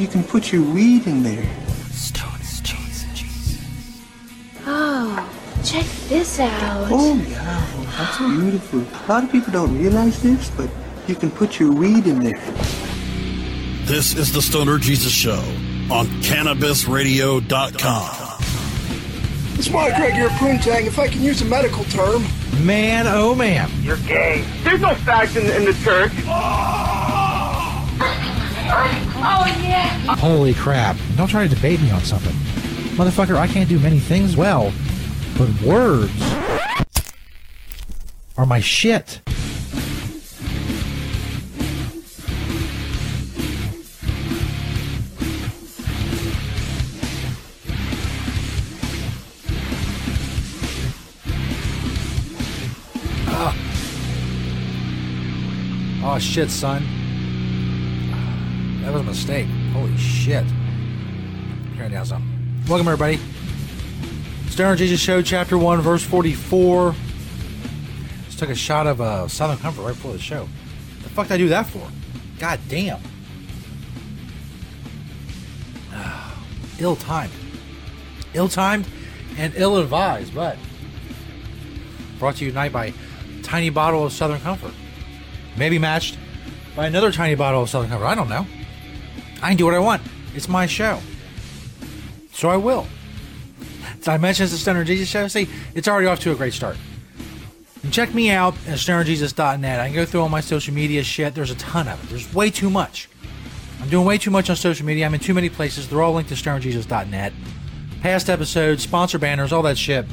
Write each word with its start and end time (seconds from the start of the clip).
You 0.00 0.08
can 0.08 0.24
put 0.24 0.50
your 0.50 0.62
weed 0.62 1.06
in 1.06 1.22
there. 1.22 1.46
Oh, 4.66 5.30
check 5.62 5.84
this 6.08 6.40
out. 6.40 6.88
Oh, 6.90 7.14
yeah. 7.28 7.66
That's 7.98 8.16
beautiful. 8.16 8.80
A 8.80 9.04
lot 9.12 9.24
of 9.24 9.30
people 9.30 9.52
don't 9.52 9.76
realize 9.76 10.22
this, 10.22 10.48
but 10.56 10.70
you 11.06 11.14
can 11.14 11.30
put 11.30 11.60
your 11.60 11.70
weed 11.70 12.06
in 12.06 12.20
there. 12.20 12.40
This 13.84 14.16
is 14.16 14.32
the 14.32 14.40
Stoner 14.40 14.78
Jesus 14.78 15.12
Show 15.12 15.42
on 15.92 16.06
CannabisRadio.com. 16.22 18.42
It's 19.58 19.68
my 19.68 19.90
Greg 19.90 20.14
here, 20.14 20.30
Poontang, 20.30 20.86
if 20.86 20.98
I 20.98 21.08
can 21.08 21.20
use 21.20 21.42
a 21.42 21.44
medical 21.44 21.84
term. 21.84 22.24
Man, 22.64 23.06
oh 23.06 23.34
man. 23.34 23.70
You're 23.82 23.98
gay. 23.98 24.46
There's 24.62 24.80
no 24.80 24.94
fags 24.94 25.36
in, 25.36 25.44
in 25.54 25.66
the 25.66 25.74
church. 25.84 26.12
Oh, 28.72 29.09
Oh, 29.22 29.44
yeah. 29.62 30.16
Holy 30.16 30.54
crap. 30.54 30.96
Don't 31.16 31.28
try 31.28 31.46
to 31.46 31.54
debate 31.54 31.80
me 31.82 31.90
on 31.90 32.02
something. 32.02 32.34
Motherfucker, 32.96 33.36
I 33.36 33.46
can't 33.46 33.68
do 33.68 33.78
many 33.78 33.98
things 33.98 34.36
well, 34.36 34.72
but 35.36 35.48
words 35.62 36.10
are 38.36 38.46
my 38.46 38.60
shit. 38.60 39.20
Oh 56.02 56.18
shit, 56.18 56.50
son. 56.50 56.99
That 58.82 58.94
was 58.94 59.02
a 59.02 59.04
mistake. 59.04 59.46
Holy 59.72 59.96
shit. 59.98 60.44
Turn 61.76 61.92
down 61.92 62.06
some. 62.06 62.26
Welcome, 62.66 62.88
everybody. 62.88 63.20
Stoner 64.48 64.74
Jesus 64.74 64.98
Show, 64.98 65.20
Chapter 65.20 65.58
1, 65.58 65.82
Verse 65.82 66.02
44. 66.02 66.94
Just 68.24 68.38
took 68.38 68.48
a 68.48 68.54
shot 68.54 68.86
of 68.86 69.02
uh, 69.02 69.28
Southern 69.28 69.58
Comfort 69.58 69.82
right 69.82 69.94
before 69.94 70.12
the 70.12 70.18
show. 70.18 70.48
The 71.02 71.10
fuck 71.10 71.28
did 71.28 71.34
I 71.34 71.38
do 71.38 71.48
that 71.48 71.66
for? 71.66 71.86
God 72.38 72.58
damn. 72.68 73.00
Ill 76.78 76.96
timed. 76.96 77.32
Ill 78.32 78.48
timed 78.48 78.86
and 79.36 79.52
ill 79.56 79.76
advised, 79.76 80.34
but 80.34 80.56
brought 82.18 82.36
to 82.36 82.44
you 82.46 82.50
tonight 82.50 82.72
by 82.72 82.94
Tiny 83.42 83.68
Bottle 83.68 84.06
of 84.06 84.12
Southern 84.12 84.40
Comfort. 84.40 84.72
Maybe 85.56 85.78
matched 85.78 86.16
by 86.74 86.86
another 86.86 87.12
tiny 87.12 87.34
bottle 87.34 87.62
of 87.62 87.68
Southern 87.68 87.90
Comfort. 87.90 88.06
I 88.06 88.14
don't 88.14 88.28
know. 88.28 88.46
I 89.42 89.48
can 89.48 89.56
do 89.56 89.64
what 89.64 89.74
I 89.74 89.78
want. 89.78 90.02
It's 90.34 90.48
my 90.48 90.66
show. 90.66 91.00
So 92.32 92.48
I 92.48 92.56
will. 92.56 92.86
It's 93.98 94.06
the 94.06 94.48
Stoner 94.48 94.84
Jesus 94.84 95.08
show? 95.08 95.28
See, 95.28 95.48
it's 95.74 95.86
already 95.86 96.06
off 96.06 96.20
to 96.20 96.32
a 96.32 96.34
great 96.34 96.54
start. 96.54 96.76
And 97.82 97.92
check 97.92 98.14
me 98.14 98.30
out 98.30 98.54
at 98.66 98.78
stonerjesus.net. 98.78 99.80
I 99.80 99.86
can 99.86 99.94
go 99.94 100.06
through 100.06 100.20
all 100.20 100.28
my 100.28 100.40
social 100.40 100.74
media 100.74 101.02
shit. 101.02 101.34
There's 101.34 101.50
a 101.50 101.56
ton 101.56 101.88
of 101.88 102.02
it. 102.02 102.08
There's 102.08 102.32
way 102.34 102.50
too 102.50 102.70
much. 102.70 103.08
I'm 103.80 103.88
doing 103.88 104.06
way 104.06 104.18
too 104.18 104.30
much 104.30 104.50
on 104.50 104.56
social 104.56 104.86
media. 104.86 105.06
I'm 105.06 105.14
in 105.14 105.20
too 105.20 105.34
many 105.34 105.48
places. 105.48 105.88
They're 105.88 106.02
all 106.02 106.12
linked 106.12 106.28
to 106.30 106.34
stonerjesus.net. 106.34 107.32
Past 108.02 108.30
episodes, 108.30 108.82
sponsor 108.82 109.18
banners, 109.18 109.52
all 109.52 109.62
that 109.62 109.78
shit. 109.78 110.06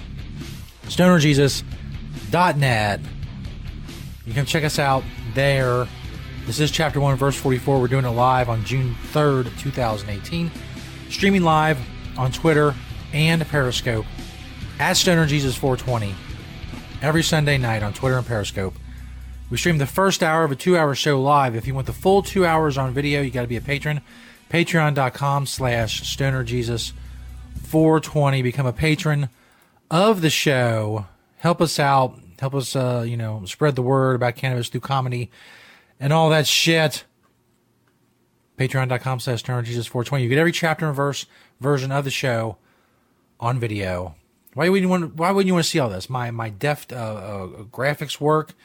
stonerjesus.net. 0.85 3.01
You 4.25 4.33
can 4.33 4.45
check 4.45 4.63
us 4.63 4.79
out 4.79 5.03
there. 5.33 5.87
This 6.47 6.61
is 6.61 6.71
chapter 6.71 7.01
1, 7.01 7.17
verse 7.17 7.35
44. 7.35 7.81
We're 7.81 7.89
doing 7.89 8.05
it 8.05 8.09
live 8.11 8.47
on 8.47 8.63
June 8.63 8.95
3rd, 9.11 9.59
2018. 9.59 10.49
Streaming 11.09 11.41
live 11.41 11.77
on 12.17 12.31
Twitter 12.31 12.73
and 13.11 13.45
Periscope 13.49 14.05
at 14.79 14.93
Stoner 14.93 15.25
Jesus 15.25 15.57
420 15.57 16.15
every 17.01 17.21
Sunday 17.21 17.57
night 17.57 17.83
on 17.83 17.91
Twitter 17.91 18.17
and 18.17 18.25
Periscope. 18.25 18.75
We 19.49 19.57
stream 19.57 19.77
the 19.77 19.85
first 19.85 20.23
hour 20.23 20.45
of 20.45 20.51
a 20.53 20.55
two 20.55 20.77
hour 20.77 20.95
show 20.95 21.21
live. 21.21 21.53
If 21.53 21.67
you 21.67 21.75
want 21.75 21.85
the 21.85 21.91
full 21.91 22.23
two 22.23 22.45
hours 22.45 22.77
on 22.77 22.93
video, 22.93 23.21
you 23.21 23.29
got 23.29 23.41
to 23.41 23.47
be 23.47 23.57
a 23.57 23.61
patron. 23.61 23.99
Patreon.com 24.49 25.47
slash 25.47 26.09
Stoner 26.09 26.45
Jesus 26.45 26.93
420. 27.63 28.41
Become 28.41 28.67
a 28.67 28.71
patron 28.71 29.27
of 29.91 30.21
the 30.21 30.29
show. 30.29 31.07
Help 31.39 31.59
us 31.59 31.77
out. 31.77 32.17
Help 32.39 32.55
us, 32.55 32.73
uh, 32.73 33.03
you 33.05 33.17
know, 33.17 33.43
spread 33.43 33.75
the 33.75 33.81
word 33.81 34.15
about 34.15 34.37
cannabis 34.37 34.69
through 34.69 34.79
comedy 34.79 35.29
and 35.99 36.13
all 36.13 36.29
that 36.29 36.47
shit. 36.47 37.03
Patreon.com 38.57 39.19
slash 39.19 39.39
Stoner 39.39 39.61
Jesus 39.61 39.85
420. 39.85 40.23
You 40.23 40.29
get 40.29 40.39
every 40.39 40.51
chapter 40.51 40.87
and 40.87 40.95
verse 40.95 41.27
version 41.59 41.91
of 41.91 42.05
the 42.05 42.11
show 42.11 42.57
on 43.39 43.59
video. 43.59 44.15
Why 44.53 44.69
would 44.69 44.81
you 44.81 44.89
want? 44.89 45.15
Why 45.15 45.29
wouldn't 45.29 45.47
you 45.47 45.53
want 45.53 45.65
to 45.65 45.69
see 45.69 45.77
all 45.77 45.89
this? 45.89 46.09
My 46.09 46.31
my 46.31 46.49
deft 46.49 46.91
uh, 46.91 46.95
uh, 46.95 47.47
graphics 47.65 48.19
work, 48.19 48.55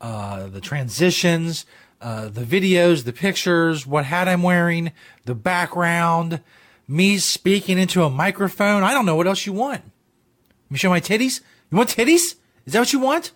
uh, 0.00 0.46
the 0.46 0.60
transitions, 0.60 1.66
uh, 2.00 2.28
the 2.28 2.42
videos, 2.42 3.04
the 3.04 3.12
pictures, 3.12 3.84
what 3.84 4.04
hat 4.04 4.28
I'm 4.28 4.44
wearing, 4.44 4.92
the 5.24 5.34
background, 5.34 6.40
me 6.86 7.18
speaking 7.18 7.78
into 7.78 8.04
a 8.04 8.10
microphone. 8.10 8.84
I 8.84 8.92
don't 8.92 9.06
know 9.06 9.16
what 9.16 9.26
else 9.26 9.44
you 9.44 9.52
want. 9.52 9.82
Let 9.82 10.70
me 10.70 10.78
show 10.78 10.90
my 10.90 11.00
titties. 11.00 11.40
You 11.72 11.78
want 11.78 11.90
titties? 11.90 12.36
Is 12.64 12.74
that 12.74 12.78
what 12.78 12.92
you 12.92 13.00
want? 13.00 13.32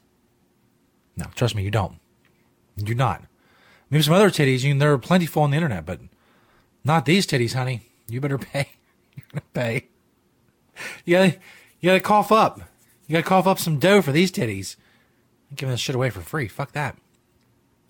No, 1.16 1.26
trust 1.34 1.56
me, 1.56 1.64
you 1.64 1.72
don't. 1.72 1.98
You 2.76 2.84
do 2.84 2.94
not. 2.94 3.24
Maybe 3.90 4.02
some 4.02 4.14
other 4.14 4.30
titties. 4.30 4.62
You, 4.64 4.78
there 4.78 4.92
are 4.92 4.98
plentiful 4.98 5.42
on 5.42 5.50
the 5.50 5.56
internet, 5.56 5.86
but 5.86 6.00
not 6.84 7.04
these 7.04 7.26
titties, 7.26 7.54
honey. 7.54 7.82
You 8.08 8.20
better 8.20 8.38
pay. 8.38 8.68
Gonna 9.32 9.42
pay. 9.52 9.88
You 11.04 11.16
gotta, 11.16 11.36
you 11.80 11.90
gotta 11.90 12.00
cough 12.00 12.32
up. 12.32 12.60
You 13.06 13.14
gotta 13.14 13.26
cough 13.26 13.46
up 13.46 13.58
some 13.58 13.78
dough 13.78 14.02
for 14.02 14.12
these 14.12 14.30
titties. 14.32 14.76
I'm 15.50 15.56
giving 15.56 15.72
this 15.72 15.80
shit 15.80 15.94
away 15.94 16.10
for 16.10 16.20
free. 16.20 16.48
Fuck 16.48 16.72
that. 16.72 16.96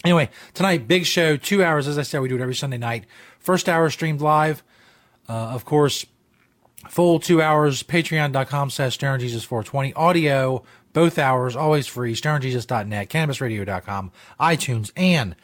Anyway, 0.05 0.31
tonight, 0.55 0.87
big 0.87 1.05
show, 1.05 1.37
two 1.37 1.65
hours. 1.65 1.89
As 1.89 1.99
I 1.99 2.03
said, 2.03 2.21
we 2.21 2.29
do 2.29 2.37
it 2.37 2.41
every 2.41 2.55
Sunday 2.55 2.79
night. 2.79 3.07
First 3.39 3.69
hour 3.69 3.91
streamed 3.91 4.21
live. 4.21 4.63
Uh, 5.29 5.33
of 5.33 5.65
course, 5.65 6.07
full 6.89 7.19
two 7.19 7.43
hours, 7.43 7.83
patreon.com 7.83 8.71
slash 8.71 8.99
Jesus420. 8.99 9.93
Audio, 9.97 10.63
both 10.93 11.19
hours, 11.19 11.57
always 11.57 11.87
free. 11.87 12.15
StonerJesus.net, 12.15 13.09
CannabisRadio.com, 13.09 14.13
iTunes, 14.39 14.93
and 14.97 15.35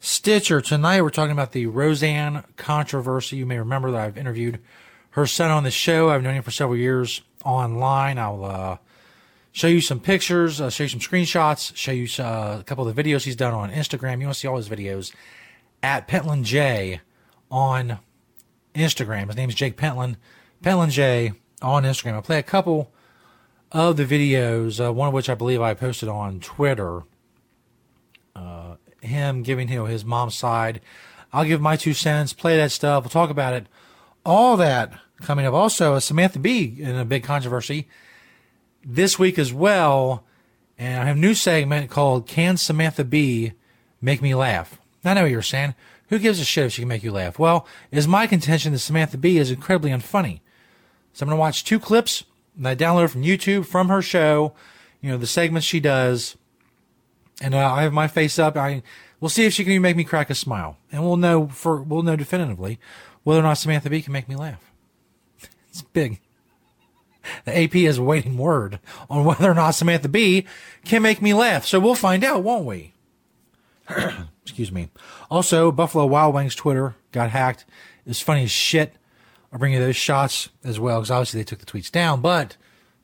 Stitcher. 0.00 0.60
Tonight, 0.60 1.02
we're 1.02 1.10
talking 1.10 1.32
about 1.32 1.52
the 1.52 1.66
Roseanne 1.66 2.44
controversy. 2.56 3.36
You 3.36 3.46
may 3.46 3.58
remember 3.58 3.90
that 3.90 4.00
I've 4.00 4.18
interviewed 4.18 4.60
her 5.10 5.26
son 5.26 5.50
on 5.50 5.64
the 5.64 5.70
show. 5.70 6.10
I've 6.10 6.22
known 6.22 6.34
him 6.34 6.42
for 6.42 6.50
several 6.50 6.76
years 6.76 7.22
online. 7.44 8.18
I'll 8.18 8.44
uh, 8.44 8.76
show 9.52 9.68
you 9.68 9.80
some 9.80 9.98
pictures, 9.98 10.60
uh, 10.60 10.70
show 10.70 10.84
you 10.84 10.88
some 10.88 11.00
screenshots, 11.00 11.74
show 11.74 11.92
you 11.92 12.06
uh, 12.22 12.58
a 12.60 12.64
couple 12.64 12.86
of 12.86 12.94
the 12.94 13.02
videos 13.02 13.24
he's 13.24 13.36
done 13.36 13.54
on 13.54 13.70
Instagram. 13.70 14.20
You 14.20 14.26
want 14.26 14.34
to 14.34 14.40
see 14.40 14.48
all 14.48 14.58
his 14.58 14.68
videos 14.68 15.12
at 15.82 16.06
Pentland 16.06 16.44
J 16.44 17.00
on 17.50 17.98
Instagram. 18.74 19.28
His 19.28 19.36
name 19.36 19.48
is 19.48 19.54
Jake 19.54 19.76
Pentland. 19.76 20.18
Pentland 20.62 20.92
J 20.92 21.32
on 21.62 21.84
Instagram. 21.84 22.12
I'll 22.12 22.22
play 22.22 22.38
a 22.38 22.42
couple 22.42 22.92
of 23.72 23.96
the 23.96 24.04
videos, 24.04 24.84
uh, 24.84 24.92
one 24.92 25.08
of 25.08 25.14
which 25.14 25.30
I 25.30 25.34
believe 25.34 25.60
I 25.60 25.74
posted 25.74 26.08
on 26.08 26.40
Twitter. 26.40 27.02
Him 29.06 29.42
giving 29.42 29.68
you 29.68 29.76
know, 29.76 29.84
his 29.86 30.04
mom's 30.04 30.34
side. 30.34 30.80
I'll 31.32 31.44
give 31.44 31.60
my 31.60 31.76
two 31.76 31.94
cents, 31.94 32.32
play 32.32 32.56
that 32.56 32.72
stuff. 32.72 33.04
We'll 33.04 33.10
talk 33.10 33.30
about 33.30 33.54
it. 33.54 33.66
All 34.24 34.56
that 34.56 34.92
coming 35.20 35.46
up. 35.46 35.54
Also, 35.54 35.98
Samantha 35.98 36.38
Bee 36.38 36.76
in 36.78 36.96
a 36.96 37.04
big 37.04 37.24
controversy 37.24 37.88
this 38.84 39.18
week 39.18 39.38
as 39.38 39.52
well. 39.52 40.24
And 40.78 41.02
I 41.02 41.06
have 41.06 41.16
a 41.16 41.20
new 41.20 41.34
segment 41.34 41.90
called 41.90 42.26
Can 42.26 42.56
Samantha 42.56 43.04
Bee 43.04 43.52
Make 44.00 44.20
Me 44.20 44.34
Laugh? 44.34 44.78
I 45.04 45.14
know 45.14 45.22
what 45.22 45.30
you're 45.30 45.42
saying. 45.42 45.74
Who 46.08 46.18
gives 46.18 46.38
a 46.38 46.44
shit 46.44 46.66
if 46.66 46.72
she 46.72 46.82
can 46.82 46.88
make 46.88 47.02
you 47.02 47.12
laugh? 47.12 47.38
Well, 47.38 47.66
it's 47.90 48.06
my 48.06 48.26
contention 48.26 48.72
that 48.72 48.78
Samantha 48.78 49.18
Bee 49.18 49.38
is 49.38 49.50
incredibly 49.50 49.90
unfunny. 49.90 50.40
So 51.12 51.24
I'm 51.24 51.28
going 51.28 51.36
to 51.36 51.40
watch 51.40 51.64
two 51.64 51.80
clips 51.80 52.24
that 52.58 52.70
I 52.70 52.74
downloaded 52.76 53.10
from 53.10 53.22
YouTube 53.22 53.66
from 53.66 53.88
her 53.88 54.02
show, 54.02 54.52
you 55.00 55.10
know, 55.10 55.16
the 55.16 55.26
segments 55.26 55.66
she 55.66 55.80
does. 55.80 56.36
And 57.40 57.54
uh, 57.54 57.72
I 57.72 57.82
have 57.82 57.92
my 57.92 58.08
face 58.08 58.38
up. 58.38 58.56
I 58.56 58.82
We'll 59.20 59.28
see 59.30 59.46
if 59.46 59.52
she 59.52 59.64
can 59.64 59.80
make 59.80 59.96
me 59.96 60.04
crack 60.04 60.30
a 60.30 60.34
smile. 60.34 60.76
And 60.92 61.02
we'll 61.02 61.16
know 61.16 61.48
for, 61.48 61.82
we'll 61.82 62.02
know 62.02 62.16
definitively 62.16 62.78
whether 63.22 63.40
or 63.40 63.44
not 63.44 63.54
Samantha 63.54 63.90
Bee 63.90 64.02
can 64.02 64.12
make 64.12 64.28
me 64.28 64.36
laugh. 64.36 64.70
It's 65.70 65.82
big. 65.82 66.20
The 67.44 67.58
AP 67.64 67.74
is 67.74 67.98
waiting 67.98 68.38
word 68.38 68.78
on 69.10 69.24
whether 69.24 69.50
or 69.50 69.54
not 69.54 69.72
Samantha 69.72 70.08
Bee 70.08 70.46
can 70.84 71.02
make 71.02 71.20
me 71.20 71.34
laugh. 71.34 71.66
So 71.66 71.80
we'll 71.80 71.94
find 71.94 72.22
out, 72.22 72.44
won't 72.44 72.66
we? 72.66 72.94
Excuse 74.42 74.70
me. 74.70 74.90
Also, 75.30 75.72
Buffalo 75.72 76.06
Wild 76.06 76.34
Wings 76.34 76.54
Twitter 76.54 76.94
got 77.10 77.30
hacked. 77.30 77.64
It's 78.06 78.20
funny 78.20 78.44
as 78.44 78.50
shit. 78.50 78.94
I'll 79.52 79.58
bring 79.58 79.72
you 79.72 79.80
those 79.80 79.96
shots 79.96 80.50
as 80.62 80.78
well 80.78 81.00
because 81.00 81.10
obviously 81.10 81.40
they 81.40 81.44
took 81.44 81.58
the 81.58 81.66
tweets 81.66 81.90
down, 81.90 82.20
but 82.20 82.56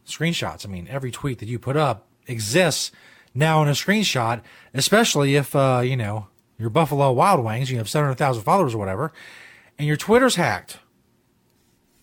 screenshots. 0.06 0.67
I 0.67 0.70
mean, 0.70 0.87
every 0.88 1.11
tweet 1.11 1.38
that 1.38 1.49
you 1.49 1.58
put 1.58 1.76
up 1.76 2.06
exists 2.26 2.93
now 3.34 3.62
in 3.62 3.69
a 3.69 3.73
screenshot, 3.73 4.43
especially 4.75 5.37
if, 5.37 5.55
uh, 5.56 5.82
you 5.84 5.96
know, 5.96 6.29
you're 6.58 6.70
Buffalo 6.70 7.12
Wild 7.12 7.44
Wings, 7.44 7.70
you 7.70 7.79
have 7.79 7.88
700,000 7.88 8.43
followers 8.43 8.75
or 8.75 8.79
whatever, 8.79 9.12
and 9.79 9.88
your 9.88 9.96
Twitter's 9.96 10.37
hacked. 10.37 10.79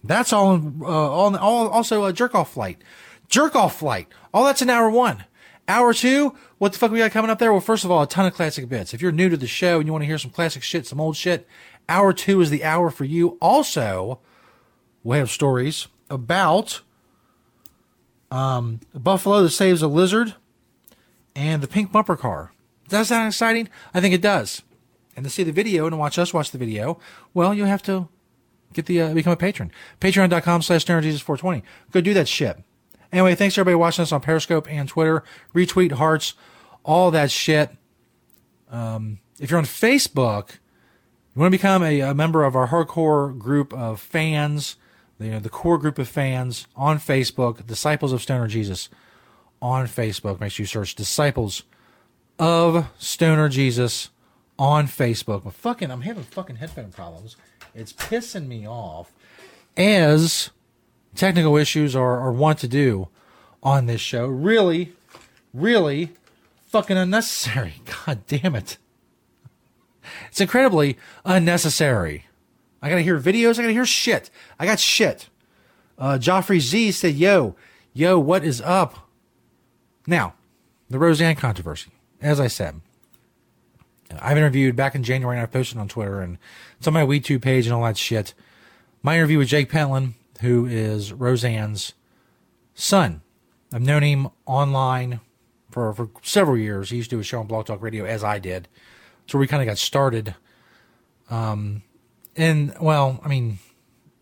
That's 0.03 0.33
all, 0.33 0.55
uh, 0.81 0.85
all, 0.85 1.35
all 1.35 1.67
also 1.69 2.05
a 2.05 2.13
jerk 2.13 2.33
off 2.33 2.53
flight. 2.53 2.81
Jerk 3.27 3.55
off 3.55 3.77
flight. 3.77 4.07
All 4.33 4.45
that's 4.45 4.61
in 4.61 4.69
hour 4.69 4.89
one. 4.89 5.25
Hour 5.67 5.93
two, 5.93 6.35
what 6.57 6.73
the 6.73 6.79
fuck 6.79 6.89
we 6.91 6.97
got 6.97 7.11
coming 7.11 7.29
up 7.29 7.37
there? 7.37 7.51
Well, 7.51 7.61
first 7.61 7.85
of 7.85 7.91
all, 7.91 8.01
a 8.01 8.07
ton 8.07 8.25
of 8.25 8.33
classic 8.33 8.67
bits. 8.67 8.93
If 8.93 9.01
you're 9.01 9.11
new 9.11 9.29
to 9.29 9.37
the 9.37 9.45
show 9.45 9.77
and 9.77 9.85
you 9.85 9.91
want 9.91 10.01
to 10.01 10.07
hear 10.07 10.17
some 10.17 10.31
classic 10.31 10.63
shit, 10.63 10.87
some 10.87 10.99
old 10.99 11.15
shit, 11.15 11.47
hour 11.87 12.11
two 12.11 12.41
is 12.41 12.49
the 12.49 12.63
hour 12.63 12.89
for 12.89 13.05
you. 13.05 13.37
Also, 13.39 14.19
we'll 15.03 15.19
have 15.19 15.29
stories 15.29 15.87
about 16.09 16.81
um, 18.31 18.79
a 18.95 18.99
buffalo 18.99 19.43
that 19.43 19.49
saves 19.49 19.83
a 19.83 19.87
lizard 19.87 20.35
and 21.39 21.63
the 21.63 21.67
pink 21.67 21.91
bumper 21.91 22.17
car. 22.17 22.51
Does 22.89 23.07
that 23.07 23.15
sound 23.15 23.27
exciting? 23.27 23.69
I 23.93 24.01
think 24.01 24.13
it 24.13 24.21
does. 24.21 24.61
And 25.15 25.23
to 25.23 25.29
see 25.29 25.43
the 25.43 25.53
video 25.53 25.87
and 25.87 25.97
watch 25.97 26.19
us 26.19 26.33
watch 26.33 26.51
the 26.51 26.57
video, 26.57 26.99
well, 27.33 27.53
you 27.53 27.63
have 27.63 27.81
to 27.83 28.09
get 28.73 28.87
the 28.87 29.01
uh, 29.01 29.13
become 29.13 29.33
a 29.33 29.37
patron. 29.37 29.71
Patreon.com 30.01 30.61
slash 30.61 30.85
Jesus420. 30.85 31.63
Go 31.91 32.01
do 32.01 32.13
that 32.13 32.27
shit. 32.27 32.61
Anyway, 33.11 33.35
thanks 33.35 33.57
everybody 33.57 33.75
watching 33.75 34.03
us 34.03 34.11
on 34.11 34.21
Periscope 34.21 34.69
and 34.69 34.89
Twitter. 34.89 35.23
Retweet 35.55 35.93
hearts, 35.93 36.33
all 36.83 37.09
that 37.11 37.31
shit. 37.31 37.71
Um, 38.69 39.19
if 39.39 39.49
you're 39.49 39.57
on 39.57 39.65
Facebook, 39.65 40.51
you 41.33 41.39
want 41.39 41.51
to 41.51 41.57
become 41.57 41.81
a, 41.83 42.01
a, 42.01 42.13
member 42.13 42.43
of 42.43 42.55
our 42.55 42.67
hardcore 42.67 43.35
group 43.37 43.73
of 43.73 43.99
fans, 43.99 44.75
you 45.19 45.31
know, 45.31 45.39
the 45.39 45.49
core 45.49 45.77
group 45.77 45.97
of 45.97 46.07
fans 46.07 46.67
on 46.75 46.99
Facebook, 46.99 47.65
Disciples 47.65 48.11
of 48.11 48.21
Stoner 48.21 48.47
Jesus 48.47 48.89
on 49.61 49.87
Facebook. 49.87 50.39
Make 50.39 50.51
sure 50.51 50.63
you 50.63 50.67
search 50.67 50.95
Disciples 50.95 51.63
of 52.37 52.87
Stoner 52.97 53.49
Jesus 53.49 54.09
on 54.57 54.87
Facebook. 54.87 55.43
But 55.43 55.53
fucking, 55.53 55.91
I'm 55.91 56.01
having 56.01 56.23
fucking 56.23 56.57
headphone 56.57 56.91
problems. 56.91 57.35
It's 57.73 57.93
pissing 57.93 58.47
me 58.47 58.67
off. 58.67 59.11
As 59.77 60.49
technical 61.15 61.57
issues 61.57 61.95
are, 61.95 62.19
are 62.19 62.31
want 62.31 62.59
to 62.59 62.67
do 62.67 63.07
on 63.61 63.85
this 63.85 64.01
show. 64.01 64.27
Really, 64.27 64.93
really 65.53 66.11
fucking 66.67 66.97
unnecessary. 66.97 67.75
God 68.05 68.25
damn 68.27 68.55
it. 68.55 68.77
It's 70.29 70.41
incredibly 70.41 70.97
unnecessary. 71.25 72.25
I 72.81 72.89
gotta 72.89 73.01
hear 73.01 73.19
videos. 73.19 73.59
I 73.59 73.63
gotta 73.63 73.73
hear 73.73 73.85
shit. 73.85 74.29
I 74.57 74.65
got 74.65 74.79
shit. 74.79 75.29
Uh, 75.97 76.17
Joffrey 76.17 76.59
Z 76.59 76.93
said, 76.93 77.15
yo, 77.15 77.55
yo, 77.93 78.17
what 78.17 78.45
is 78.45 78.61
up? 78.61 79.08
Now, 80.07 80.33
the 80.89 80.99
Roseanne 80.99 81.35
controversy. 81.35 81.91
As 82.21 82.39
I 82.39 82.47
said, 82.47 82.81
I've 84.19 84.37
interviewed 84.37 84.75
back 84.75 84.95
in 84.95 85.03
January 85.03 85.37
and 85.37 85.43
I 85.43 85.45
posted 85.45 85.77
on 85.77 85.87
Twitter 85.87 86.21
and 86.21 86.37
it's 86.77 86.87
on 86.87 86.93
my 86.93 87.05
WeedTube 87.05 87.41
page 87.41 87.65
and 87.65 87.73
all 87.73 87.83
that 87.83 87.97
shit. 87.97 88.33
My 89.03 89.15
interview 89.15 89.37
with 89.37 89.47
Jake 89.47 89.69
Pentland, 89.69 90.15
who 90.41 90.65
is 90.65 91.13
Roseanne's 91.13 91.93
son. 92.73 93.21
I've 93.73 93.81
known 93.81 94.03
him 94.03 94.29
online 94.45 95.19
for, 95.69 95.93
for 95.93 96.09
several 96.23 96.57
years. 96.57 96.89
He 96.89 96.97
used 96.97 97.09
to 97.11 97.17
do 97.17 97.19
a 97.19 97.23
show 97.23 97.39
on 97.39 97.47
Blog 97.47 97.67
Talk 97.67 97.81
Radio 97.81 98.05
as 98.05 98.23
I 98.23 98.39
did. 98.39 98.67
So 99.27 99.37
we 99.37 99.47
kind 99.47 99.61
of 99.61 99.67
got 99.67 99.77
started. 99.77 100.35
Um, 101.29 101.83
and 102.35 102.73
well, 102.81 103.19
I 103.23 103.27
mean, 103.27 103.59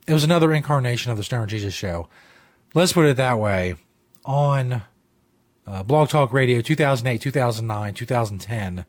it 0.06 0.14
was 0.14 0.24
another 0.24 0.54
incarnation 0.54 1.12
of 1.12 1.18
the 1.18 1.24
Stoner 1.24 1.46
Jesus 1.46 1.74
show. 1.74 2.10
Let's 2.74 2.94
put 2.94 3.06
it 3.06 3.18
that 3.18 3.40
way. 3.40 3.76
On 4.26 4.82
uh, 5.68 5.84
Blog 5.84 6.10
Talk 6.10 6.32
Radio 6.32 6.62
2008, 6.62 7.22
2009, 7.22 7.94
2010. 7.94 8.86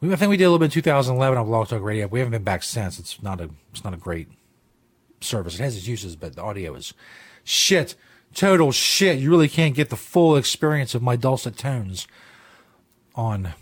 We, 0.00 0.12
I 0.12 0.16
think 0.16 0.28
we 0.28 0.36
did 0.36 0.44
a 0.44 0.50
little 0.50 0.58
bit 0.58 0.66
in 0.66 0.70
2011 0.72 1.38
on 1.38 1.46
Blog 1.46 1.68
Talk 1.68 1.82
Radio. 1.82 2.06
We 2.06 2.18
haven't 2.20 2.32
been 2.32 2.44
back 2.44 2.62
since. 2.62 2.98
It's 2.98 3.22
not 3.22 3.40
a 3.40 3.48
it's 3.72 3.82
not 3.82 3.94
a 3.94 3.98
great 3.98 4.28
service. 5.20 5.54
It 5.54 5.62
has 5.62 5.76
its 5.76 5.88
uses, 5.88 6.14
but 6.14 6.36
the 6.36 6.42
audio 6.42 6.74
is 6.74 6.92
shit. 7.42 7.94
Total 8.34 8.70
shit. 8.70 9.18
You 9.18 9.30
really 9.30 9.48
can't 9.48 9.74
get 9.74 9.88
the 9.88 9.96
full 9.96 10.36
experience 10.36 10.94
of 10.94 11.00
my 11.00 11.16
dulcet 11.16 11.56
tones 11.56 12.06
on 13.14 13.54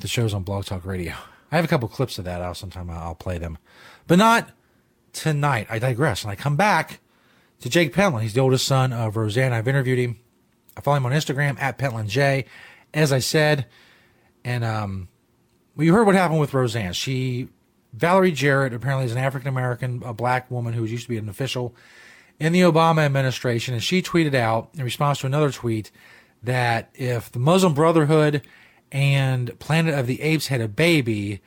the 0.00 0.06
shows 0.06 0.32
on 0.32 0.44
Blog 0.44 0.64
Talk 0.66 0.84
Radio. 0.84 1.14
I 1.50 1.56
have 1.56 1.64
a 1.64 1.68
couple 1.68 1.88
clips 1.88 2.18
of 2.18 2.24
that. 2.26 2.42
I'll 2.42 2.54
sometime 2.54 2.88
I'll 2.88 3.16
play 3.16 3.38
them, 3.38 3.58
but 4.06 4.18
not 4.18 4.50
tonight. 5.12 5.66
I 5.68 5.80
digress, 5.80 6.22
and 6.22 6.30
I 6.30 6.36
come 6.36 6.54
back 6.56 7.00
to 7.60 7.68
Jake 7.68 7.92
Pentland. 7.92 8.22
He's 8.22 8.34
the 8.34 8.40
oldest 8.40 8.66
son 8.66 8.92
of 8.92 9.16
Roseanne. 9.16 9.52
I've 9.52 9.66
interviewed 9.66 9.98
him. 9.98 10.20
I 10.76 10.80
follow 10.80 10.96
him 10.98 11.06
on 11.06 11.12
Instagram 11.12 11.60
at 11.60 11.78
Pentland 11.78 12.08
J. 12.08 12.46
As 12.92 13.12
I 13.12 13.18
said, 13.18 13.66
and 14.44 14.64
um, 14.64 15.08
well, 15.76 15.84
you 15.84 15.92
heard 15.92 16.06
what 16.06 16.14
happened 16.14 16.40
with 16.40 16.54
Roseanne. 16.54 16.92
She, 16.92 17.48
Valerie 17.92 18.32
Jarrett, 18.32 18.72
apparently 18.72 19.06
is 19.06 19.12
an 19.12 19.18
African 19.18 19.48
American, 19.48 20.02
a 20.04 20.14
black 20.14 20.50
woman 20.50 20.72
who 20.72 20.84
used 20.84 21.04
to 21.04 21.08
be 21.08 21.18
an 21.18 21.28
official 21.28 21.74
in 22.38 22.52
the 22.52 22.60
Obama 22.60 23.04
administration, 23.04 23.74
and 23.74 23.82
she 23.82 24.02
tweeted 24.02 24.34
out 24.34 24.70
in 24.74 24.84
response 24.84 25.20
to 25.20 25.26
another 25.26 25.50
tweet 25.50 25.90
that 26.42 26.90
if 26.94 27.30
the 27.32 27.38
Muslim 27.38 27.74
Brotherhood 27.74 28.42
and 28.92 29.58
Planet 29.58 29.94
of 29.94 30.06
the 30.06 30.20
Apes 30.22 30.48
had 30.48 30.60
a 30.60 30.68
baby, 30.68 31.40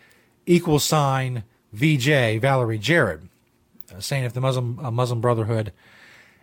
equal 0.45 0.79
sign 0.79 1.43
VJ 1.73 2.39
Valerie 2.41 2.79
Jarrett, 2.79 3.21
uh, 3.95 3.99
saying 3.99 4.23
if 4.23 4.33
the 4.33 4.41
Muslim 4.41 4.79
uh, 4.79 4.91
Muslim 4.91 5.21
Brotherhood 5.21 5.71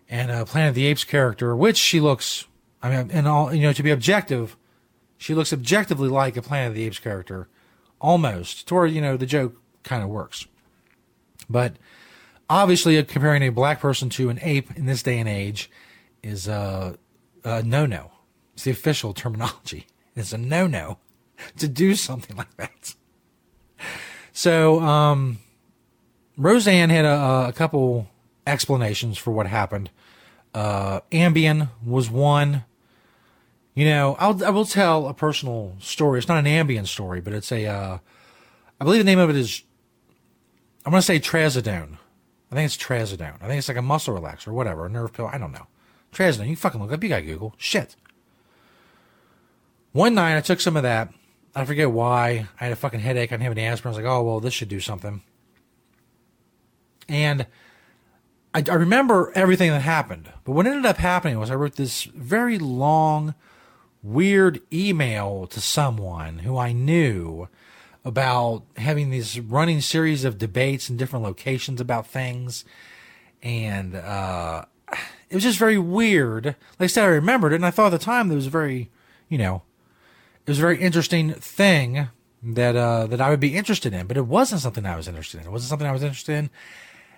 and 0.09 0.31
uh, 0.31 0.45
Planet 0.45 0.71
of 0.71 0.75
the 0.75 0.87
Apes 0.87 1.05
character, 1.05 1.55
which 1.57 1.77
she 1.77 2.01
looks, 2.01 2.47
I 2.83 2.91
mean, 2.91 3.11
and 3.11 3.27
all 3.27 3.55
you 3.55 3.63
know, 3.63 3.73
to 3.73 3.83
be 3.83 3.91
objective, 3.91 4.57
she 5.19 5.35
looks 5.35 5.53
objectively 5.53 6.09
like 6.09 6.37
a 6.37 6.43
Planet 6.43 6.69
of 6.69 6.75
the 6.75 6.85
Apes 6.85 6.99
character, 6.99 7.49
almost 8.01 8.69
to 8.69 8.75
where 8.75 8.87
you 8.87 9.01
know 9.01 9.17
the 9.17 9.27
joke 9.27 9.57
kind 9.83 10.03
of 10.03 10.09
works, 10.09 10.47
but 11.49 11.77
obviously 12.49 13.03
comparing 13.05 13.43
a 13.43 13.51
black 13.51 13.81
person 13.81 14.09
to 14.11 14.29
an 14.29 14.39
ape 14.43 14.71
in 14.77 14.87
this 14.87 15.03
day 15.03 15.19
and 15.19 15.29
age 15.29 15.71
is 16.23 16.49
a, 16.49 16.99
a 17.45 17.63
no-no. 17.63 18.13
It's 18.55 18.65
the 18.65 18.71
official 18.71 19.13
terminology. 19.13 19.87
It's 20.19 20.33
a 20.33 20.39
no-no 20.39 20.97
to 21.59 21.69
do 21.69 21.95
something 21.95 22.39
like 22.39 22.57
that. 22.57 22.95
So, 24.33 24.81
um, 24.81 25.41
Roseanne 26.39 26.89
had 26.89 27.05
a, 27.05 27.49
a, 27.49 27.53
couple 27.53 28.09
explanations 28.47 29.19
for 29.19 29.33
what 29.33 29.47
happened. 29.47 29.91
Uh, 30.57 31.03
Ambien 31.13 31.69
was 31.85 32.11
one. 32.11 32.65
You 33.75 33.85
know, 33.85 34.17
I'll, 34.19 34.43
I 34.43 34.49
will 34.49 34.65
tell 34.65 35.07
a 35.07 35.13
personal 35.13 35.77
story. 35.81 36.19
It's 36.19 36.29
not 36.29 36.39
an 36.39 36.47
Ambien 36.47 36.87
story, 36.87 37.21
but 37.21 37.35
it's 37.35 37.53
a, 37.53 37.67
uh, 37.67 37.99
I 38.81 38.85
believe 38.85 39.01
the 39.01 39.05
name 39.05 39.19
of 39.19 39.29
it 39.29 39.37
is, 39.37 39.63
I'm 40.87 40.93
going 40.93 41.03
to 41.03 41.07
say 41.07 41.21
Trazodone. 41.21 41.99
I 42.51 42.55
think 42.55 42.65
it's 42.65 42.77
Trazodone. 42.79 43.37
I 43.43 43.49
think 43.49 43.59
it's 43.59 43.69
like 43.69 43.77
a 43.77 43.83
muscle 43.83 44.19
relaxer 44.19 44.49
or 44.49 44.55
whatever, 44.55 44.87
a 44.87 44.89
nerve 44.89 45.13
pill. 45.13 45.27
I 45.27 45.37
don't 45.37 45.53
know. 45.53 45.67
Trazodone. 46.11 46.49
You 46.49 46.57
fucking 46.57 46.81
look 46.81 46.91
up. 46.91 47.03
You 47.03 47.11
got 47.11 47.27
Google. 47.27 47.55
Shit. 47.59 47.95
One 49.93 50.15
night 50.15 50.39
I 50.39 50.41
took 50.41 50.61
some 50.61 50.79
of 50.79 50.85
that. 50.85 51.13
I 51.55 51.67
forget 51.67 51.91
why. 51.91 52.49
I 52.59 52.65
had 52.65 52.73
a 52.73 52.77
fucking 52.77 53.01
headache. 53.01 53.31
I 53.31 53.35
didn't 53.35 53.43
have 53.43 53.53
any 53.53 53.67
aspirin. 53.67 53.91
I 53.91 53.97
was 53.99 54.03
like, 54.03 54.11
oh, 54.11 54.23
well, 54.23 54.41
this 54.41 54.55
should 54.55 54.71
do 54.71 54.81
something. 54.81 55.23
And 57.11 57.47
I, 58.57 58.63
I 58.71 58.75
remember 58.75 59.33
everything 59.35 59.71
that 59.71 59.83
happened. 59.83 60.33
But 60.45 60.53
what 60.53 60.67
ended 60.67 60.87
up 60.87 60.97
happening 60.97 61.39
was 61.39 61.51
I 61.51 61.55
wrote 61.57 61.77
this 61.77 62.05
very 62.05 62.59
long, 62.59 63.35
weird 64.03 64.63
email 64.73 65.47
to 65.49 65.61
someone 65.61 66.39
who 66.39 66.57
I 66.57 66.73
knew 66.73 67.49
about 68.03 68.63
having 68.79 69.11
these 69.11 69.39
running 69.39 69.83
series 69.83 70.25
of 70.25 70.39
debates 70.39 70.89
in 70.89 70.97
different 70.97 71.23
locations 71.23 71.83
about 71.83 72.07
things. 72.07 72.65
And 73.43 73.95
uh, 73.95 74.65
it 75.29 75.35
was 75.35 75.45
just 75.45 75.59
very 75.59 75.77
weird. 75.77 76.47
Like 76.47 76.57
I 76.81 76.87
said, 76.87 77.05
I 77.05 77.09
remembered 77.09 77.53
it, 77.53 77.57
and 77.57 77.67
I 77.67 77.71
thought 77.71 77.93
at 77.93 77.99
the 77.99 78.05
time 78.05 78.31
it 78.31 78.37
was 78.37 78.47
very, 78.47 78.91
you 79.29 79.37
know, 79.37 79.65
it 80.47 80.51
was 80.51 80.59
a 80.61 80.63
very 80.63 80.81
interesting 80.81 81.35
thing 81.35 82.09
that 82.43 82.75
uh, 82.75 83.07
that 83.09 83.21
I 83.21 83.29
would 83.29 83.41
be 83.41 83.55
interested 83.55 83.93
in. 83.93 84.07
But 84.07 84.17
it 84.17 84.27
wasn't 84.27 84.63
something 84.63 84.87
I 84.87 84.97
was 84.97 85.09
interested 85.09 85.41
in. 85.41 85.47
It 85.49 85.53
wasn't 85.53 85.69
something 85.69 85.87
I 85.87 85.93
was 85.93 86.03
interested 86.03 86.37
in 86.37 86.51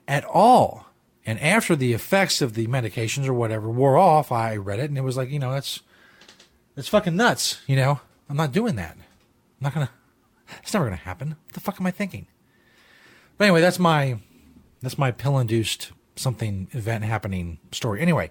at 0.09 0.25
all. 0.25 0.88
And 1.27 1.39
after 1.41 1.77
the 1.77 1.93
effects 1.93 2.41
of 2.41 2.55
the 2.55 2.67
medications 2.67 3.29
or 3.29 3.35
whatever 3.35 3.69
wore 3.69 3.99
off, 3.99 4.33
I 4.33 4.57
read 4.57 4.79
it, 4.79 4.89
and 4.89 4.97
it 4.97 5.03
was 5.03 5.17
like, 5.17 5.31
you 5.31 5.39
know, 5.39 5.53
that's 5.53 5.81
that's 6.75 6.89
fucking 6.89 7.17
nuts. 7.17 7.61
You 7.67 7.77
know, 7.77 8.01
I'm 8.31 8.37
not 8.37 8.53
doing 8.53 8.77
that. 8.77 8.97
I'm 8.97 9.05
not 9.61 9.75
gonna 9.75 9.91
it's 10.63 10.75
never 10.75 10.91
to 10.91 10.97
happen. 10.97 11.31
What 11.31 11.53
the 11.53 11.61
fuck 11.61 11.81
am 11.81 11.87
I 11.87 11.91
thinking? 11.91 12.27
But 13.37 13.47
anyway, 13.47 13.61
that's 13.61 13.79
my 13.79 14.19
that's 14.83 14.99
my 14.99 15.11
pill 15.11 15.39
induced 15.39 15.93
something 16.17 16.69
event 16.73 17.05
happening 17.05 17.59
story. 17.73 18.01
Anyway, 18.01 18.31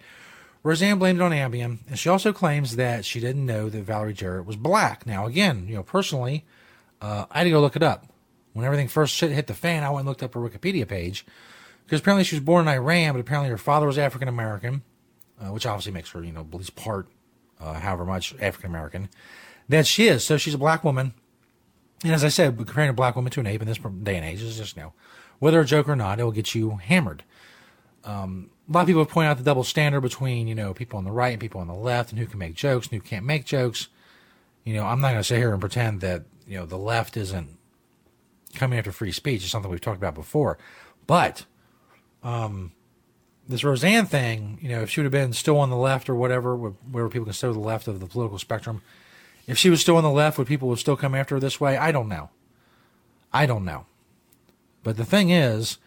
Roseanne 0.63 0.99
blamed 0.99 1.19
it 1.19 1.23
on 1.23 1.31
Ambien, 1.31 1.79
and 1.87 1.97
she 1.97 2.09
also 2.09 2.33
claims 2.33 2.75
that 2.75 3.05
she 3.05 3.19
didn't 3.19 3.45
know 3.45 3.69
that 3.69 3.83
Valerie 3.83 4.13
Jarrett 4.13 4.45
was 4.45 4.55
black. 4.55 5.05
Now, 5.05 5.25
again, 5.25 5.65
you 5.67 5.75
know, 5.75 5.83
personally, 5.83 6.45
uh, 7.01 7.25
I 7.31 7.39
had 7.39 7.43
to 7.45 7.49
go 7.49 7.61
look 7.61 7.75
it 7.75 7.83
up. 7.83 8.07
When 8.53 8.65
everything 8.65 8.87
first 8.87 9.19
hit 9.19 9.47
the 9.47 9.53
fan, 9.53 9.83
I 9.83 9.89
went 9.89 9.99
and 9.99 10.09
looked 10.09 10.23
up 10.23 10.33
her 10.33 10.39
Wikipedia 10.39 10.87
page 10.87 11.25
because 11.87 12.01
apparently 12.01 12.25
she 12.25 12.35
was 12.35 12.43
born 12.43 12.67
in 12.67 12.73
Iran, 12.73 13.13
but 13.13 13.21
apparently 13.21 13.49
her 13.49 13.57
father 13.57 13.87
was 13.87 13.97
African 13.97 14.27
American, 14.27 14.81
uh, 15.39 15.53
which 15.53 15.65
obviously 15.65 15.93
makes 15.93 16.11
her, 16.11 16.21
you 16.21 16.33
know, 16.33 16.41
at 16.41 16.53
least 16.53 16.75
part, 16.75 17.07
uh, 17.61 17.75
however 17.75 18.03
much 18.03 18.35
African 18.41 18.69
American 18.69 19.07
that 19.69 19.87
she 19.87 20.07
is. 20.07 20.25
So 20.25 20.37
she's 20.37 20.53
a 20.53 20.57
black 20.57 20.83
woman. 20.83 21.13
And 22.03 22.13
as 22.13 22.25
I 22.25 22.29
said, 22.29 22.57
comparing 22.57 22.89
a 22.89 22.93
black 22.93 23.15
woman 23.15 23.31
to 23.31 23.39
an 23.39 23.47
ape 23.47 23.61
in 23.61 23.67
this 23.67 23.77
day 23.77 24.17
and 24.17 24.25
age 24.25 24.41
is 24.41 24.57
just, 24.57 24.75
you 24.75 24.83
know, 24.83 24.93
whether 25.39 25.61
a 25.61 25.65
joke 25.65 25.87
or 25.87 25.95
not, 25.95 26.19
it 26.19 26.23
will 26.23 26.31
get 26.31 26.53
you 26.53 26.71
hammered. 26.75 27.23
Um, 28.03 28.49
a 28.69 28.73
lot 28.73 28.81
of 28.81 28.87
people 28.87 29.05
pointed 29.05 29.29
out 29.29 29.37
the 29.37 29.43
double 29.43 29.63
standard 29.63 30.01
between, 30.01 30.47
you 30.47 30.55
know, 30.55 30.73
people 30.73 30.97
on 30.97 31.05
the 31.05 31.11
right 31.11 31.31
and 31.31 31.39
people 31.39 31.61
on 31.61 31.67
the 31.67 31.73
left 31.73 32.11
and 32.11 32.19
who 32.19 32.25
can 32.25 32.39
make 32.39 32.53
jokes 32.53 32.87
and 32.87 33.01
who 33.01 33.07
can't 33.07 33.25
make 33.25 33.45
jokes. 33.45 33.87
You 34.63 34.73
know, 34.73 34.85
I'm 34.85 34.99
not 34.99 35.11
going 35.11 35.21
to 35.21 35.23
sit 35.23 35.37
here 35.37 35.51
and 35.51 35.61
pretend 35.61 36.01
that, 36.01 36.25
you 36.45 36.57
know, 36.57 36.65
the 36.65 36.77
left 36.77 37.17
isn't 37.17 37.57
coming 38.55 38.77
after 38.77 38.91
free 38.91 39.11
speech. 39.11 39.43
It's 39.43 39.51
something 39.51 39.71
we've 39.71 39.81
talked 39.81 39.97
about 39.97 40.15
before. 40.15 40.57
But 41.07 41.45
um, 42.23 42.71
this 43.47 43.63
Roseanne 43.63 44.05
thing, 44.05 44.59
you 44.61 44.69
know, 44.69 44.81
if 44.81 44.89
she 44.89 44.99
would 44.99 45.05
have 45.05 45.11
been 45.11 45.33
still 45.33 45.57
on 45.59 45.69
the 45.69 45.75
left 45.77 46.09
or 46.09 46.15
whatever, 46.15 46.55
where 46.55 47.09
people 47.09 47.25
consider 47.25 47.53
the 47.53 47.59
left 47.59 47.87
of 47.87 47.99
the 47.99 48.05
political 48.05 48.39
spectrum, 48.39 48.81
if 49.47 49.57
she 49.57 49.69
was 49.69 49.81
still 49.81 49.97
on 49.97 50.03
the 50.03 50.09
left, 50.09 50.37
would 50.37 50.47
people 50.47 50.67
would 50.67 50.79
still 50.79 50.97
come 50.97 51.15
after 51.15 51.35
her 51.35 51.39
this 51.39 51.59
way? 51.59 51.77
I 51.77 51.91
don't 51.91 52.09
know. 52.09 52.29
I 53.31 53.45
don't 53.45 53.65
know. 53.65 53.85
But 54.83 54.97
the 54.97 55.05
thing 55.05 55.29
is, 55.29 55.77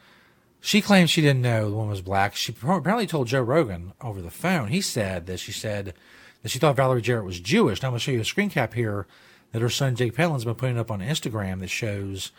she 0.61 0.81
claims 0.81 1.11
she 1.11 1.23
didn't 1.23 1.43
know 1.43 1.69
the 1.69 1.77
woman 1.77 1.91
was 1.91 2.03
black. 2.03 2.37
She 2.37 2.53
apparently 2.53 3.07
told 3.07 3.29
Joe 3.29 3.41
Rogan 3.41 3.93
over 4.01 4.21
the 4.21 4.31
phone. 4.31 4.69
He 4.69 4.81
said 4.81 5.27
that 5.27 5.41
she 5.41 5.53
said 5.53 5.95
that 6.43 6.51
she 6.51 6.59
thought 6.59 6.77
Valerie 6.77 7.03
Jarrett 7.03 7.25
was 7.25 7.41
Jewish. 7.41 7.83
Now 7.83 7.89
I'm 7.89 7.93
going 7.93 7.99
to 7.99 8.05
show 8.05 8.13
you 8.13 8.21
a 8.21 8.25
screen 8.25 8.51
cap 8.51 8.75
here 8.75 9.07
that 9.53 9.63
her 9.63 9.71
son 9.71 9.97
Jake 9.97 10.15
Pentland's 10.15 10.45
been 10.45 10.55
putting 10.55 10.79
up 10.79 10.91
on 10.91 11.01
Instagram 11.01 11.61
that 11.61 11.69
shows, 11.69 12.31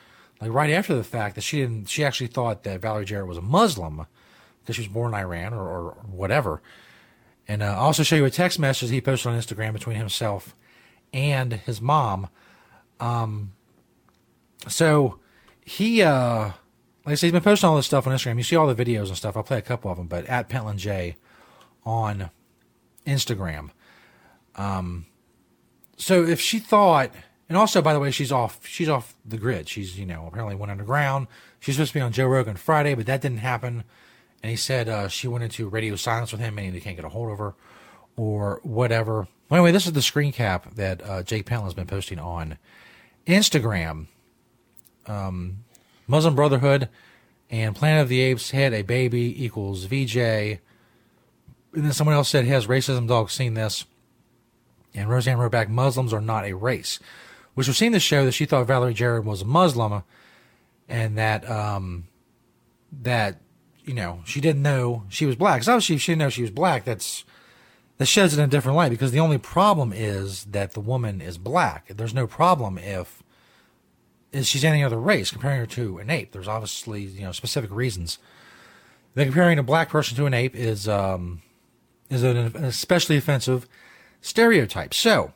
like 0.42 0.52
right 0.52 0.72
after 0.72 0.96
the 0.96 1.04
fact, 1.04 1.36
that 1.36 1.42
she 1.42 1.62
didn't. 1.62 1.88
She 1.88 2.04
actually 2.04 2.28
thought 2.28 2.64
that 2.64 2.82
Valerie 2.82 3.06
Jarrett 3.06 3.28
was 3.28 3.38
a 3.38 3.42
Muslim 3.42 4.08
because 4.62 4.76
she 4.76 4.82
was 4.82 4.90
born 4.90 5.14
in 5.14 5.20
Iran 5.20 5.54
or, 5.54 5.68
or 5.68 5.92
whatever. 6.10 6.62
And 7.48 7.62
uh, 7.62 7.68
I'll 7.68 7.86
also 7.86 8.04
show 8.04 8.16
you 8.16 8.26
a 8.26 8.32
text 8.32 8.60
message 8.60 8.90
he 8.90 9.02
posted 9.02 9.32
on 9.32 9.40
Instagram 9.40 9.74
between 9.74 9.98
himself 9.98 10.56
and 11.14 11.54
his 11.54 11.82
mom. 11.82 12.30
Um, 13.00 13.54
so 14.68 15.20
he, 15.66 16.02
uh, 16.02 16.52
like 17.06 17.14
I 17.14 17.16
said, 17.16 17.28
he's 17.28 17.32
been 17.34 17.42
posting 17.42 17.70
all 17.70 17.76
this 17.76 17.86
stuff 17.86 18.08
on 18.08 18.14
Instagram. 18.14 18.38
You 18.38 18.44
see 18.44 18.56
all 18.56 18.74
the 18.74 18.86
videos 18.86 19.08
and 19.08 19.18
stuff. 19.18 19.36
I'll 19.38 19.44
play 19.44 19.58
a 19.58 19.64
couple 19.64 19.92
of 19.92 19.98
them, 19.98 20.08
but 20.08 20.26
at 20.26 20.50
Pentland 20.50 20.80
J 20.80 21.18
on 21.84 22.30
Instagram. 23.06 23.72
Um, 24.56 25.06
so 25.98 26.24
if 26.24 26.40
she 26.40 26.60
thought, 26.60 27.12
and 27.52 27.58
also 27.58 27.82
by 27.82 27.92
the 27.92 28.00
way, 28.00 28.12
she's 28.12 28.32
off, 28.32 28.66
she's 28.66 28.88
off 28.88 29.14
the 29.26 29.36
grid. 29.36 29.68
She's, 29.68 30.00
you 30.00 30.06
know, 30.06 30.26
apparently 30.26 30.56
went 30.56 30.72
underground. 30.72 31.28
She's 31.60 31.76
supposed 31.76 31.92
to 31.92 32.00
be 32.00 32.02
on 32.02 32.14
Joe 32.14 32.28
Rogan 32.28 32.56
Friday, 32.56 32.96
but 32.96 33.06
that 33.08 33.20
didn't 33.20 33.40
happen. 33.40 33.84
And 34.42 34.50
he 34.50 34.56
said 34.56 34.88
uh, 34.88 35.10
she 35.10 35.28
went 35.28 35.44
into 35.44 35.68
radio 35.68 35.98
silence 35.98 36.32
with 36.32 36.40
him, 36.40 36.56
meaning 36.56 36.72
they 36.72 36.80
can't 36.80 36.96
get 36.96 37.04
a 37.04 37.10
hold 37.10 37.30
of 37.30 37.40
her 37.40 37.54
or 38.16 38.62
whatever. 38.64 39.28
Well, 39.50 39.58
anyway, 39.58 39.74
this 39.74 39.86
is 39.86 39.92
the 39.92 40.02
screen 40.02 40.32
cap 40.32 40.76
that 40.76 41.04
uh, 41.04 41.24
Jake 41.24 41.46
Pentland 41.46 41.68
has 41.68 41.74
been 41.74 41.88
posting 41.88 42.20
on 42.20 42.58
Instagram. 43.28 44.06
Um, 45.06 45.66
Muslim 46.08 46.36
Brotherhood 46.36 46.88
and 47.50 47.76
Planet 47.76 48.04
of 48.04 48.08
the 48.08 48.22
Apes 48.22 48.52
had 48.52 48.74
a 48.74 48.84
baby 48.84 49.44
equals 49.44 49.84
VJ. 49.84 50.16
And 50.16 50.60
then 51.74 51.92
someone 51.92 52.16
else 52.16 52.30
said, 52.30 52.46
Has 52.46 52.68
racism 52.68 53.10
dog 53.10 53.30
seen 53.30 53.56
this? 53.56 53.84
And 54.94 55.10
Roseanne 55.10 55.38
wrote 55.38 55.52
back, 55.52 55.68
Muslims 55.68 56.14
are 56.14 56.22
not 56.22 56.46
a 56.46 56.54
race. 56.54 56.98
Which 57.54 57.68
was 57.68 57.78
seen 57.78 57.92
the 57.92 58.00
show 58.00 58.26
that 58.26 58.32
she 58.32 58.46
thought 58.46 58.68
Valerie 58.68 58.94
Jarrett 58.94 59.26
was 59.26 59.42
a 59.42 59.46
Muslim 59.46 60.04
and 60.88 61.18
that, 61.18 61.50
um, 61.50 62.08
that, 63.02 63.42
you 63.84 63.94
know, 63.94 64.22
she 64.26 64.40
didn't 64.40 64.62
know 64.62 65.04
she 65.10 65.26
was 65.26 65.36
black. 65.36 65.58
Because 65.58 65.70
obviously, 65.70 65.98
she 65.98 66.14
didn't 66.14 66.20
know 66.20 66.30
she 66.30 66.44
was 66.44 66.52
black, 66.52 66.86
that's 66.86 67.26
that 68.02 68.08
sheds 68.08 68.34
it 68.34 68.40
in 68.40 68.46
a 68.46 68.48
different 68.48 68.76
light 68.76 68.90
because 68.90 69.12
the 69.12 69.20
only 69.20 69.38
problem 69.38 69.94
is 69.94 70.46
that 70.46 70.72
the 70.72 70.80
woman 70.80 71.22
is 71.22 71.38
black. 71.38 71.88
There's 71.88 72.16
no 72.16 72.26
problem 72.26 72.80
if 72.80 73.22
is 74.32 74.48
she's 74.48 74.64
any 74.64 74.84
other 74.84 75.00
race 75.00 75.30
comparing 75.30 75.60
her 75.60 75.68
to 75.68 76.00
an 76.00 76.10
ape. 76.10 76.32
There's 76.32 76.48
obviously 76.48 77.04
you 77.04 77.22
know 77.22 77.32
specific 77.32 77.70
reasons. 77.70 78.18
That 79.14 79.26
comparing 79.26 79.60
a 79.60 79.64
black 79.64 79.90
person 79.90 80.18
to 80.18 80.26
an 80.26 80.34
ape 80.34 80.56
is 80.56 80.88
um, 80.88 81.44
is 82.10 82.24
an 82.24 82.38
especially 82.56 83.18
offensive 83.18 83.68
stereotype. 84.20 84.96
So 84.96 85.34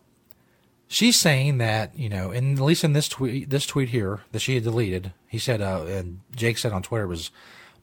she's 0.88 1.20
saying 1.20 1.58
that 1.60 1.98
you 1.98 2.10
know, 2.10 2.32
in 2.32 2.54
at 2.54 2.60
least 2.60 2.84
in 2.84 2.94
this 2.94 3.08
tweet, 3.08 3.50
this 3.50 3.66
tweet 3.66 3.90
here 3.90 4.22
that 4.32 4.40
she 4.40 4.56
had 4.56 4.64
deleted, 4.64 5.14
he 5.28 5.40
said, 5.40 5.62
uh, 5.62 5.84
and 5.88 6.22
Jake 6.36 6.58
said 6.58 6.72
on 6.72 6.84
Twitter 6.84 7.08
was 7.08 7.32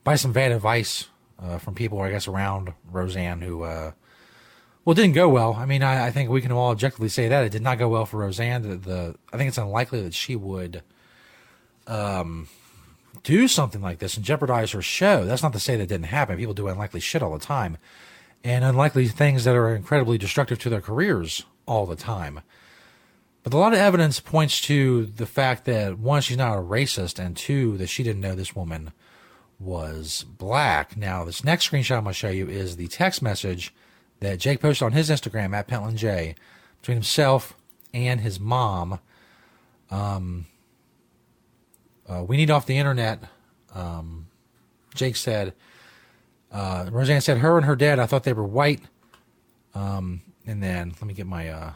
by 0.03 0.15
some 0.15 0.33
bad 0.33 0.51
advice 0.51 1.07
uh, 1.41 1.57
from 1.57 1.75
people, 1.75 2.01
I 2.01 2.09
guess, 2.09 2.27
around 2.27 2.73
Roseanne 2.91 3.41
who 3.41 3.63
uh, 3.63 3.91
well, 4.85 4.93
didn't 4.93 5.13
go 5.13 5.29
well. 5.29 5.53
I 5.53 5.65
mean, 5.65 5.81
I, 5.81 6.07
I, 6.07 6.11
think 6.11 6.29
we 6.29 6.41
can 6.41 6.51
all 6.51 6.71
objectively 6.71 7.07
say 7.09 7.29
that 7.29 7.45
it 7.45 7.51
did 7.51 7.61
not 7.61 7.77
go 7.77 7.87
well 7.87 8.05
for 8.05 8.17
Roseanne. 8.17 8.63
The, 8.63 8.75
the 8.75 9.15
I 9.31 9.37
think 9.37 9.47
it's 9.47 9.57
unlikely 9.57 10.01
that 10.01 10.13
she 10.13 10.35
would 10.35 10.83
um, 11.87 12.49
do 13.23 13.47
something 13.47 13.81
like 13.81 13.99
this 13.99 14.17
and 14.17 14.25
jeopardize 14.25 14.71
her 14.71 14.81
show. 14.81 15.25
That's 15.25 15.43
not 15.43 15.53
to 15.53 15.59
say 15.59 15.77
that 15.77 15.87
didn't 15.87 16.07
happen. 16.07 16.37
People 16.37 16.53
do 16.53 16.67
unlikely 16.67 16.99
shit 16.99 17.23
all 17.23 17.31
the 17.31 17.45
time, 17.45 17.77
and 18.43 18.65
unlikely 18.65 19.07
things 19.07 19.45
that 19.45 19.55
are 19.55 19.73
incredibly 19.73 20.17
destructive 20.17 20.59
to 20.59 20.69
their 20.69 20.81
careers 20.81 21.43
all 21.65 21.85
the 21.85 21.95
time. 21.95 22.41
But 23.43 23.53
a 23.53 23.57
lot 23.57 23.73
of 23.73 23.79
evidence 23.79 24.21
points 24.21 24.61
to 24.61 25.05
the 25.05 25.25
fact 25.25 25.65
that 25.65 25.99
one, 25.99 26.21
she's 26.21 26.37
not 26.37 26.57
a 26.57 26.61
racist, 26.61 27.19
and 27.19 27.35
two, 27.35 27.77
that 27.77 27.87
she 27.87 28.01
didn't 28.01 28.21
know 28.21 28.35
this 28.35 28.55
woman 28.55 28.93
was 29.59 30.23
black. 30.23 30.95
Now, 30.95 31.25
this 31.25 31.43
next 31.43 31.69
screenshot 31.69 31.97
I'm 31.97 32.03
going 32.03 32.13
to 32.13 32.19
show 32.19 32.29
you 32.29 32.47
is 32.47 32.77
the 32.77 32.87
text 32.87 33.21
message 33.21 33.73
that 34.21 34.39
Jake 34.39 34.61
posted 34.61 34.85
on 34.85 34.91
his 34.93 35.09
Instagram 35.09 35.53
at 35.53 35.67
Pentland 35.67 35.97
J 35.97 36.35
between 36.79 36.95
himself 36.95 37.53
and 37.93 38.21
his 38.21 38.39
mom. 38.39 38.99
Um, 39.91 40.45
uh, 42.07 42.23
we 42.25 42.37
need 42.37 42.49
off 42.49 42.65
the 42.65 42.77
internet. 42.77 43.23
Um, 43.73 44.27
Jake 44.95 45.15
said, 45.15 45.53
uh, 46.51 46.87
Roseanne 46.91 47.21
said, 47.21 47.39
her 47.39 47.57
and 47.57 47.65
her 47.65 47.75
dad, 47.75 47.99
I 47.99 48.05
thought 48.05 48.23
they 48.23 48.33
were 48.33 48.43
white. 48.43 48.81
Um, 49.75 50.21
and 50.45 50.61
then 50.61 50.93
let 50.95 51.03
me 51.03 51.13
get 51.13 51.25
my, 51.25 51.49
uh, 51.49 51.73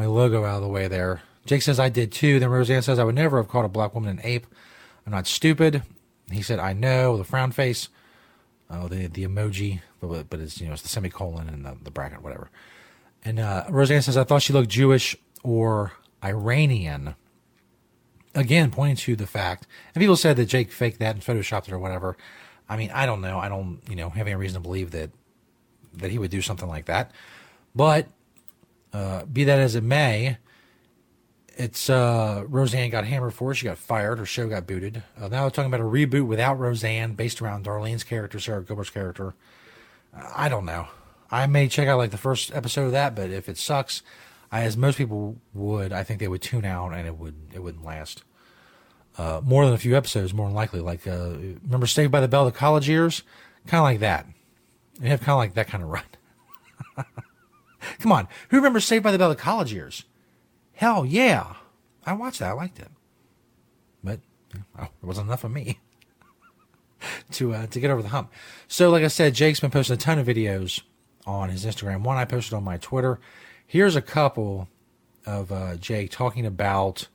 my 0.00 0.06
logo 0.06 0.46
out 0.46 0.56
of 0.56 0.62
the 0.62 0.68
way 0.68 0.88
there. 0.88 1.20
Jake 1.44 1.60
says, 1.60 1.78
I 1.78 1.90
did 1.90 2.10
too. 2.10 2.40
Then 2.40 2.48
Roseanne 2.48 2.80
says, 2.80 2.98
I 2.98 3.04
would 3.04 3.14
never 3.14 3.36
have 3.36 3.48
called 3.48 3.66
a 3.66 3.68
black 3.68 3.94
woman 3.94 4.08
an 4.08 4.24
ape. 4.24 4.46
I'm 5.04 5.12
not 5.12 5.26
stupid. 5.26 5.82
He 6.32 6.40
said, 6.40 6.58
I 6.58 6.72
know, 6.72 7.18
the 7.18 7.24
frown 7.24 7.52
face. 7.52 7.90
Oh, 8.70 8.88
the 8.88 9.08
the 9.08 9.26
emoji, 9.26 9.80
but 10.00 10.30
but 10.30 10.38
it's 10.38 10.60
you 10.60 10.68
know 10.68 10.74
it's 10.74 10.82
the 10.82 10.88
semicolon 10.88 11.48
and 11.48 11.66
the, 11.66 11.76
the 11.82 11.90
bracket, 11.90 12.22
whatever. 12.22 12.50
And 13.24 13.40
uh, 13.40 13.64
Roseanne 13.68 14.00
says, 14.00 14.16
"I 14.16 14.22
thought 14.22 14.42
she 14.42 14.52
looked 14.52 14.68
Jewish 14.68 15.16
or 15.42 15.92
Iranian." 16.24 17.16
Again, 18.32 18.70
pointing 18.70 18.94
to 18.96 19.16
the 19.16 19.26
fact, 19.26 19.66
and 19.92 20.00
people 20.00 20.14
said 20.14 20.36
that 20.36 20.46
Jake 20.46 20.70
faked 20.70 21.00
that 21.00 21.16
and 21.16 21.24
photoshopped 21.24 21.66
it 21.66 21.72
or 21.72 21.80
whatever. 21.80 22.16
I 22.68 22.76
mean, 22.76 22.92
I 22.92 23.06
don't 23.06 23.20
know. 23.20 23.40
I 23.40 23.48
don't 23.48 23.80
you 23.88 23.96
know 23.96 24.08
have 24.08 24.28
any 24.28 24.36
reason 24.36 24.62
to 24.62 24.66
believe 24.66 24.92
that 24.92 25.10
that 25.94 26.12
he 26.12 26.18
would 26.18 26.30
do 26.30 26.40
something 26.40 26.68
like 26.68 26.84
that. 26.84 27.10
But 27.74 28.06
uh, 28.92 29.24
be 29.24 29.44
that 29.44 29.58
as 29.58 29.74
it 29.74 29.84
may, 29.84 30.38
it's 31.56 31.90
uh, 31.90 32.44
Roseanne 32.48 32.90
got 32.90 33.04
hammered 33.04 33.34
for. 33.34 33.54
She 33.54 33.66
got 33.66 33.78
fired. 33.78 34.18
Her 34.18 34.26
show 34.26 34.48
got 34.48 34.66
booted. 34.66 35.02
Uh, 35.20 35.28
now 35.28 35.44
we're 35.44 35.50
talking 35.50 35.72
about 35.72 35.80
a 35.80 35.88
reboot 35.88 36.26
without 36.26 36.58
Roseanne, 36.58 37.14
based 37.14 37.42
around 37.42 37.64
Darlene's 37.64 38.04
character, 38.04 38.40
Sara 38.40 38.64
Gilbert's 38.64 38.90
character. 38.90 39.34
I 40.14 40.48
don't 40.48 40.64
know. 40.64 40.88
I 41.30 41.46
may 41.46 41.68
check 41.68 41.86
out 41.86 41.98
like 41.98 42.10
the 42.10 42.18
first 42.18 42.52
episode 42.54 42.86
of 42.86 42.92
that, 42.92 43.14
but 43.14 43.30
if 43.30 43.48
it 43.48 43.58
sucks, 43.58 44.02
I, 44.50 44.62
as 44.62 44.76
most 44.76 44.98
people 44.98 45.36
would, 45.54 45.92
I 45.92 46.02
think 46.02 46.18
they 46.18 46.28
would 46.28 46.42
tune 46.42 46.64
out 46.64 46.92
and 46.92 47.06
it 47.06 47.16
would 47.16 47.34
it 47.54 47.62
wouldn't 47.62 47.84
last 47.84 48.24
uh, 49.18 49.40
more 49.44 49.64
than 49.64 49.74
a 49.74 49.78
few 49.78 49.96
episodes. 49.96 50.34
More 50.34 50.46
than 50.46 50.56
likely, 50.56 50.80
like 50.80 51.06
uh, 51.06 51.36
remember 51.64 51.86
Saved 51.86 52.10
by 52.10 52.20
the 52.20 52.28
Bell, 52.28 52.44
the 52.44 52.52
college 52.52 52.88
years, 52.88 53.22
kind 53.66 53.80
of 53.80 53.84
like 53.84 54.00
that. 54.00 54.26
You 55.00 55.08
have 55.10 55.20
kind 55.20 55.30
of 55.30 55.38
like 55.38 55.54
that 55.54 55.68
kind 55.68 55.84
of 55.84 55.90
run. 55.90 56.04
Come 57.98 58.12
on, 58.12 58.28
who 58.48 58.56
remembers 58.56 58.84
Saved 58.84 59.04
by 59.04 59.12
the 59.12 59.18
Bell, 59.18 59.28
the 59.28 59.34
college 59.34 59.72
years? 59.72 60.04
Hell 60.72 61.04
yeah. 61.04 61.54
I 62.06 62.14
watched 62.14 62.38
that. 62.40 62.50
I 62.50 62.52
liked 62.52 62.78
it. 62.78 62.88
But 64.02 64.20
well, 64.76 64.90
it 65.02 65.06
wasn't 65.06 65.28
enough 65.28 65.44
of 65.44 65.50
me 65.50 65.78
to 67.32 67.54
uh, 67.54 67.66
to 67.66 67.80
get 67.80 67.90
over 67.90 68.02
the 68.02 68.08
hump. 68.08 68.32
So, 68.66 68.90
like 68.90 69.04
I 69.04 69.08
said, 69.08 69.34
Jake's 69.34 69.60
been 69.60 69.70
posting 69.70 69.94
a 69.94 69.98
ton 69.98 70.18
of 70.18 70.26
videos 70.26 70.82
on 71.26 71.50
his 71.50 71.64
Instagram. 71.64 72.02
One 72.02 72.16
I 72.16 72.24
posted 72.24 72.54
on 72.54 72.64
my 72.64 72.78
Twitter. 72.78 73.20
Here's 73.66 73.96
a 73.96 74.02
couple 74.02 74.68
of 75.26 75.52
uh, 75.52 75.76
Jake 75.76 76.10
talking 76.10 76.46
about 76.46 77.08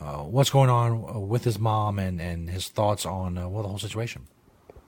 uh, 0.00 0.18
what's 0.18 0.50
going 0.50 0.70
on 0.70 1.28
with 1.28 1.44
his 1.44 1.58
mom 1.58 1.98
and, 1.98 2.20
and 2.20 2.48
his 2.48 2.68
thoughts 2.68 3.04
on 3.04 3.36
uh, 3.36 3.48
well 3.48 3.62
the 3.62 3.68
whole 3.68 3.78
situation. 3.78 4.26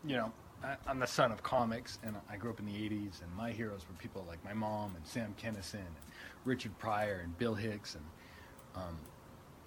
You 0.04 0.16
know, 0.16 0.32
I- 0.66 0.76
I'm 0.88 0.98
the 0.98 1.06
son 1.06 1.30
of 1.30 1.42
comics, 1.44 1.98
and 2.02 2.16
I 2.28 2.36
grew 2.36 2.50
up 2.50 2.58
in 2.58 2.66
the 2.66 2.74
'80s, 2.74 3.22
and 3.22 3.32
my 3.36 3.52
heroes 3.52 3.86
were 3.88 3.94
people 3.94 4.24
like 4.26 4.44
my 4.44 4.52
mom 4.52 4.96
and 4.96 5.06
Sam 5.06 5.34
Kinison 5.40 5.74
and 5.74 5.94
Richard 6.44 6.76
Pryor 6.78 7.20
and 7.22 7.36
Bill 7.38 7.54
Hicks, 7.54 7.94
and 7.94 8.04
um, 8.74 8.98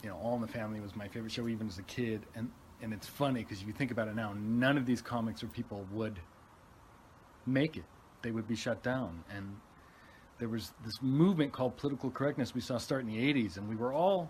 you 0.03 0.09
know, 0.09 0.17
All 0.17 0.35
in 0.35 0.41
the 0.41 0.47
Family 0.47 0.81
was 0.81 0.95
my 0.95 1.07
favorite 1.07 1.31
show 1.31 1.47
even 1.47 1.67
as 1.67 1.77
a 1.77 1.83
kid, 1.83 2.25
and 2.35 2.51
and 2.81 2.93
it's 2.93 3.07
funny 3.07 3.43
because 3.43 3.61
if 3.61 3.67
you 3.67 3.73
think 3.73 3.91
about 3.91 4.09
it 4.09 4.15
now, 4.15 4.33
none 4.33 4.77
of 4.77 4.85
these 4.85 5.01
comics 5.01 5.41
or 5.41 5.47
people 5.47 5.85
would 5.91 6.19
make 7.45 7.77
it; 7.77 7.85
they 8.21 8.31
would 8.31 8.47
be 8.47 8.55
shut 8.55 8.83
down, 8.83 9.23
and 9.33 9.55
there 10.37 10.49
was 10.49 10.73
this 10.83 11.01
movement 11.01 11.53
called 11.53 11.77
political 11.77 12.11
correctness 12.11 12.53
we 12.53 12.61
saw 12.61 12.77
start 12.77 13.01
in 13.01 13.07
the 13.07 13.33
80s, 13.33 13.57
and 13.57 13.69
we 13.69 13.75
were 13.75 13.93
all 13.93 14.29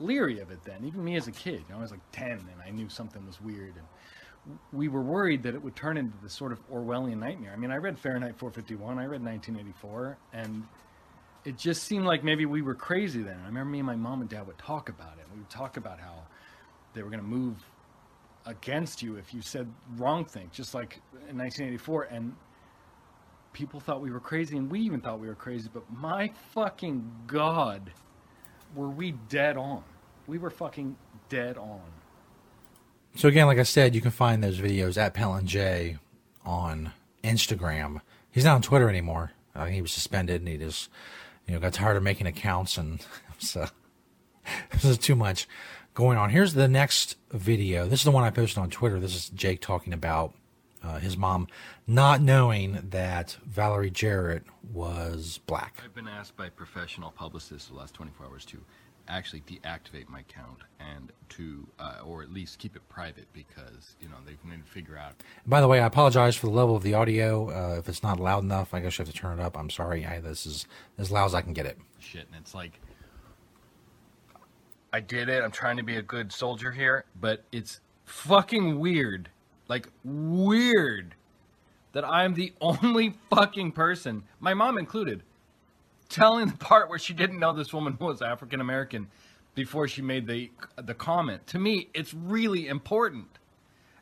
leery 0.00 0.40
of 0.40 0.50
it 0.50 0.62
then. 0.64 0.84
Even 0.84 1.04
me 1.04 1.16
as 1.16 1.28
a 1.28 1.32
kid, 1.32 1.62
you 1.68 1.74
know, 1.74 1.78
I 1.78 1.82
was 1.82 1.90
like 1.90 2.00
10 2.12 2.30
and 2.30 2.62
I 2.66 2.70
knew 2.70 2.88
something 2.88 3.24
was 3.26 3.40
weird. 3.40 3.74
And 3.76 3.86
we 4.72 4.88
were 4.88 5.02
worried 5.02 5.42
that 5.44 5.54
it 5.54 5.62
would 5.62 5.76
turn 5.76 5.96
into 5.96 6.16
this 6.22 6.32
sort 6.32 6.52
of 6.52 6.58
Orwellian 6.70 7.18
nightmare. 7.18 7.52
I 7.52 7.56
mean, 7.56 7.70
I 7.70 7.76
read 7.76 7.98
Fahrenheit 7.98 8.38
451, 8.38 8.98
I 8.98 9.06
read 9.06 9.22
1984, 9.22 10.18
and 10.32 10.64
it 11.44 11.56
just 11.58 11.84
seemed 11.84 12.04
like 12.04 12.24
maybe 12.24 12.46
we 12.46 12.62
were 12.62 12.74
crazy 12.74 13.22
then. 13.22 13.38
I 13.42 13.46
remember 13.46 13.70
me 13.70 13.78
and 13.78 13.86
my 13.86 13.96
mom 13.96 14.20
and 14.20 14.30
dad 14.30 14.46
would 14.46 14.58
talk 14.58 14.88
about 14.88 15.18
it. 15.18 15.26
We 15.32 15.38
would 15.40 15.50
talk 15.50 15.76
about 15.76 16.00
how 16.00 16.22
they 16.94 17.02
were 17.02 17.10
going 17.10 17.22
to 17.22 17.26
move 17.26 17.56
against 18.46 19.02
you 19.02 19.16
if 19.16 19.32
you 19.32 19.42
said 19.42 19.66
wrong 19.96 20.24
things, 20.24 20.50
just 20.52 20.74
like 20.74 21.00
in 21.28 21.38
1984. 21.38 22.04
And 22.04 22.34
people 23.52 23.80
thought 23.80 24.00
we 24.00 24.10
were 24.10 24.20
crazy, 24.20 24.56
and 24.56 24.70
we 24.70 24.80
even 24.80 25.00
thought 25.00 25.20
we 25.20 25.28
were 25.28 25.34
crazy. 25.34 25.68
But 25.72 25.84
my 25.92 26.30
fucking 26.52 27.10
god, 27.26 27.92
were 28.74 28.90
we 28.90 29.12
dead 29.28 29.56
on? 29.56 29.84
We 30.26 30.38
were 30.38 30.50
fucking 30.50 30.96
dead 31.28 31.56
on. 31.58 31.82
So 33.16 33.28
again, 33.28 33.46
like 33.46 33.58
I 33.58 33.62
said, 33.62 33.94
you 33.94 34.00
can 34.00 34.10
find 34.10 34.42
those 34.42 34.58
videos 34.58 34.96
at 34.96 35.14
Pentland 35.14 35.46
J 35.46 35.98
on 36.44 36.92
Instagram. 37.22 38.00
He's 38.30 38.44
not 38.44 38.56
on 38.56 38.62
Twitter 38.62 38.88
anymore. 38.88 39.32
He 39.68 39.80
was 39.80 39.92
suspended, 39.92 40.40
and 40.40 40.48
he 40.48 40.56
just, 40.56 40.90
you 41.46 41.54
know, 41.54 41.60
got 41.60 41.72
tired 41.72 41.96
of 41.96 42.02
making 42.02 42.26
accounts, 42.26 42.76
and 42.76 43.04
so 43.38 43.68
this 44.72 44.84
is 44.84 44.98
too 44.98 45.14
much 45.14 45.46
going 45.94 46.18
on. 46.18 46.30
Here's 46.30 46.54
the 46.54 46.66
next 46.66 47.16
video. 47.30 47.86
This 47.86 48.00
is 48.00 48.04
the 48.04 48.10
one 48.10 48.24
I 48.24 48.30
posted 48.30 48.58
on 48.58 48.68
Twitter. 48.68 48.98
This 48.98 49.14
is 49.14 49.28
Jake 49.30 49.60
talking 49.60 49.92
about 49.92 50.34
uh, 50.82 50.98
his 50.98 51.16
mom 51.16 51.46
not 51.86 52.20
knowing 52.20 52.80
that 52.90 53.36
Valerie 53.46 53.90
Jarrett 53.90 54.42
was 54.72 55.38
black. 55.46 55.80
I've 55.84 55.94
been 55.94 56.08
asked 56.08 56.36
by 56.36 56.48
professional 56.48 57.12
publicists 57.12 57.68
the 57.68 57.76
last 57.76 57.94
24 57.94 58.26
hours 58.26 58.44
to 58.46 58.58
actually 59.08 59.42
deactivate 59.42 60.08
my 60.08 60.20
account 60.20 60.58
and 60.80 61.12
to, 61.30 61.66
uh, 61.78 61.96
or 62.04 62.22
at 62.22 62.32
least 62.32 62.58
keep 62.58 62.76
it 62.76 62.88
private 62.88 63.26
because, 63.32 63.96
you 64.00 64.08
know, 64.08 64.16
they 64.26 64.34
can 64.34 64.62
figure 64.62 64.96
out. 64.96 65.14
By 65.46 65.60
the 65.60 65.68
way, 65.68 65.80
I 65.80 65.86
apologize 65.86 66.36
for 66.36 66.46
the 66.46 66.52
level 66.52 66.76
of 66.76 66.82
the 66.82 66.94
audio. 66.94 67.50
Uh, 67.50 67.78
if 67.78 67.88
it's 67.88 68.02
not 68.02 68.18
loud 68.18 68.42
enough, 68.42 68.74
I 68.74 68.80
guess 68.80 68.98
you 68.98 69.04
have 69.04 69.12
to 69.12 69.18
turn 69.18 69.38
it 69.38 69.42
up. 69.42 69.58
I'm 69.58 69.70
sorry. 69.70 70.06
I, 70.06 70.20
this 70.20 70.46
is 70.46 70.66
as 70.98 71.10
loud 71.10 71.26
as 71.26 71.34
I 71.34 71.42
can 71.42 71.52
get 71.52 71.66
it. 71.66 71.78
Shit, 71.98 72.26
and 72.26 72.40
it's 72.40 72.54
like, 72.54 72.80
I 74.92 75.00
did 75.00 75.28
it. 75.28 75.42
I'm 75.42 75.50
trying 75.50 75.76
to 75.76 75.82
be 75.82 75.96
a 75.96 76.02
good 76.02 76.32
soldier 76.32 76.70
here, 76.70 77.04
but 77.20 77.44
it's 77.52 77.80
fucking 78.04 78.78
weird. 78.78 79.28
Like, 79.68 79.88
weird 80.04 81.14
that 81.92 82.04
I'm 82.04 82.34
the 82.34 82.52
only 82.60 83.14
fucking 83.30 83.72
person, 83.72 84.22
my 84.40 84.54
mom 84.54 84.78
included, 84.78 85.22
telling 86.14 86.46
the 86.46 86.56
part 86.56 86.88
where 86.88 86.98
she 86.98 87.12
didn't 87.12 87.40
know 87.40 87.52
this 87.52 87.72
woman 87.72 87.96
was 87.98 88.22
African 88.22 88.60
American 88.60 89.08
before 89.56 89.88
she 89.88 90.00
made 90.00 90.26
the 90.26 90.50
the 90.76 90.94
comment. 90.94 91.44
To 91.48 91.58
me, 91.58 91.88
it's 91.92 92.14
really 92.14 92.68
important. 92.68 93.26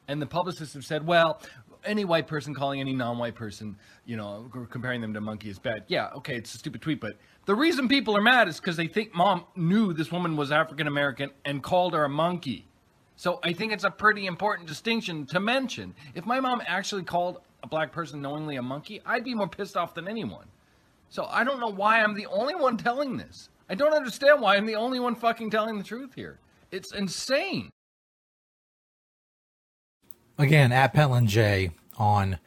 And 0.09 0.21
the 0.21 0.27
publicists 0.27 0.75
have 0.75 0.85
said, 0.85 1.07
well, 1.07 1.41
any 1.85 2.05
white 2.05 2.27
person 2.27 2.55
calling 2.55 2.81
any 2.81 2.93
non-white 2.93 3.35
person, 3.35 3.77
you 4.05 4.17
know, 4.17 4.51
comparing 4.71 5.01
them 5.01 5.15
to 5.15 5.21
monkey 5.21 5.49
is 5.49 5.59
bad. 5.59 5.85
Yeah, 5.89 6.11
okay, 6.17 6.37
it's 6.37 6.55
a 6.55 6.59
stupid 6.59 6.83
tweet, 6.83 7.01
but 7.01 7.17
the 7.47 7.55
reason 7.55 7.89
people 7.89 8.17
are 8.17 8.23
mad 8.23 8.47
is 8.47 8.61
because 8.61 8.77
they 8.77 8.89
think 8.89 9.15
mom 9.15 9.45
knew 9.57 9.95
this 9.95 10.13
woman 10.13 10.37
was 10.37 10.53
African 10.53 10.87
American 10.87 11.31
and 11.47 11.63
called 11.63 11.95
her 11.95 12.05
a 12.05 12.09
monkey. 12.09 12.67
So 13.17 13.41
I 13.43 13.53
think 13.55 13.73
it's 13.73 13.85
a 13.85 13.91
pretty 13.91 14.27
important 14.27 14.69
distinction 14.69 15.25
to 15.27 15.41
mention. 15.41 15.95
If 16.15 16.27
my 16.27 16.41
mom 16.41 16.61
actually 16.67 17.05
called 17.05 17.39
a 17.63 17.67
black 17.67 17.91
person 17.91 18.21
knowingly 18.21 18.57
a 18.57 18.63
monkey, 18.63 19.01
I'd 19.07 19.25
be 19.25 19.35
more 19.35 19.49
pissed 19.49 19.77
off 19.77 19.95
than 19.95 20.09
anyone. 20.09 20.47
So 21.13 21.27
I 21.27 21.45
don't 21.45 21.61
know 21.61 21.69
why 21.69 22.03
I'm 22.03 22.15
the 22.15 22.25
only 22.25 22.55
one 22.55 22.79
telling 22.79 23.19
this. 23.19 23.51
I 23.69 23.75
don't 23.75 23.93
understand 23.93 24.41
why 24.41 24.57
I'm 24.57 24.65
the 24.65 24.77
only 24.77 24.99
one 24.99 25.15
fucking 25.15 25.51
telling 25.51 25.77
the 25.77 25.85
truth 25.85 26.15
here. 26.15 26.39
It's 26.71 26.91
insane. 26.91 27.69
Again, 30.39 30.73
at 30.73 30.95
Pentland 30.95 31.29
J 31.29 31.73
on 31.99 32.39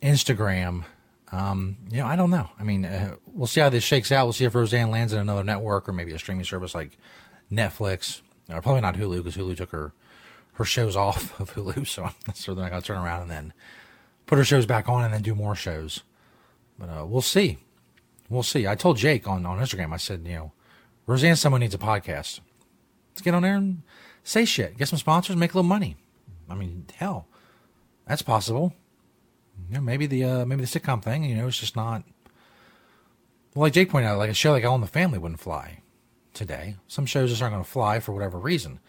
Instagram. 0.00 0.84
Um, 1.32 1.76
you 1.90 1.98
know, 1.98 2.06
I 2.06 2.16
don't 2.16 2.30
know. 2.30 2.48
I 2.58 2.62
mean, 2.62 2.86
uh, 2.86 3.16
we'll 3.26 3.46
see 3.46 3.60
how 3.60 3.68
this 3.68 3.84
shakes 3.84 4.10
out. 4.10 4.24
We'll 4.24 4.32
see 4.32 4.46
if 4.46 4.54
Roseanne 4.54 4.90
lands 4.90 5.12
in 5.12 5.18
another 5.18 5.44
network 5.44 5.86
or 5.86 5.92
maybe 5.92 6.12
a 6.12 6.18
streaming 6.18 6.46
service 6.46 6.74
like 6.74 6.96
Netflix. 7.52 8.22
Or 8.48 8.62
probably 8.62 8.80
not 8.80 8.96
Hulu 8.96 9.18
because 9.18 9.36
Hulu 9.36 9.54
took 9.54 9.70
her 9.70 9.92
her 10.54 10.64
shows 10.64 10.96
off 10.96 11.38
of 11.38 11.52
Hulu, 11.54 11.86
so 11.86 12.08
so 12.32 12.54
they're 12.54 12.64
not 12.64 12.70
gonna 12.70 12.80
turn 12.80 13.04
around 13.04 13.20
and 13.20 13.30
then 13.30 13.52
put 14.24 14.38
her 14.38 14.44
shows 14.44 14.64
back 14.64 14.88
on 14.88 15.04
and 15.04 15.12
then 15.12 15.20
do 15.20 15.34
more 15.34 15.54
shows. 15.54 16.00
But 16.78 16.88
uh, 16.88 17.04
we'll 17.04 17.20
see. 17.20 17.58
We'll 18.32 18.42
see. 18.42 18.66
I 18.66 18.76
told 18.76 18.96
Jake 18.96 19.28
on, 19.28 19.44
on 19.44 19.58
Instagram, 19.58 19.92
I 19.92 19.98
said, 19.98 20.26
you 20.26 20.34
know, 20.34 20.52
Roseanne 21.06 21.36
someone 21.36 21.60
needs 21.60 21.74
a 21.74 21.78
podcast. 21.78 22.40
Let's 23.10 23.20
get 23.20 23.34
on 23.34 23.42
there 23.42 23.56
and 23.56 23.82
say 24.24 24.46
shit. 24.46 24.78
Get 24.78 24.88
some 24.88 24.98
sponsors, 24.98 25.36
make 25.36 25.52
a 25.52 25.58
little 25.58 25.68
money. 25.68 25.96
I 26.48 26.54
mean, 26.54 26.86
hell, 26.94 27.28
that's 28.06 28.22
possible. 28.22 28.72
You 29.68 29.74
know, 29.74 29.80
maybe 29.82 30.06
the 30.06 30.24
uh, 30.24 30.44
maybe 30.46 30.64
the 30.64 30.80
sitcom 30.80 31.02
thing, 31.02 31.24
you 31.24 31.36
know, 31.36 31.46
it's 31.46 31.60
just 31.60 31.76
not. 31.76 32.04
Well, 33.54 33.64
like 33.64 33.74
Jake 33.74 33.90
pointed 33.90 34.08
out, 34.08 34.16
like 34.16 34.30
a 34.30 34.34
show 34.34 34.52
like 34.52 34.64
All 34.64 34.76
in 34.76 34.80
the 34.80 34.86
Family 34.86 35.18
wouldn't 35.18 35.40
fly 35.40 35.80
today. 36.32 36.76
Some 36.88 37.04
shows 37.04 37.28
just 37.28 37.42
aren't 37.42 37.52
going 37.52 37.64
to 37.64 37.70
fly 37.70 38.00
for 38.00 38.12
whatever 38.12 38.38
reason. 38.38 38.80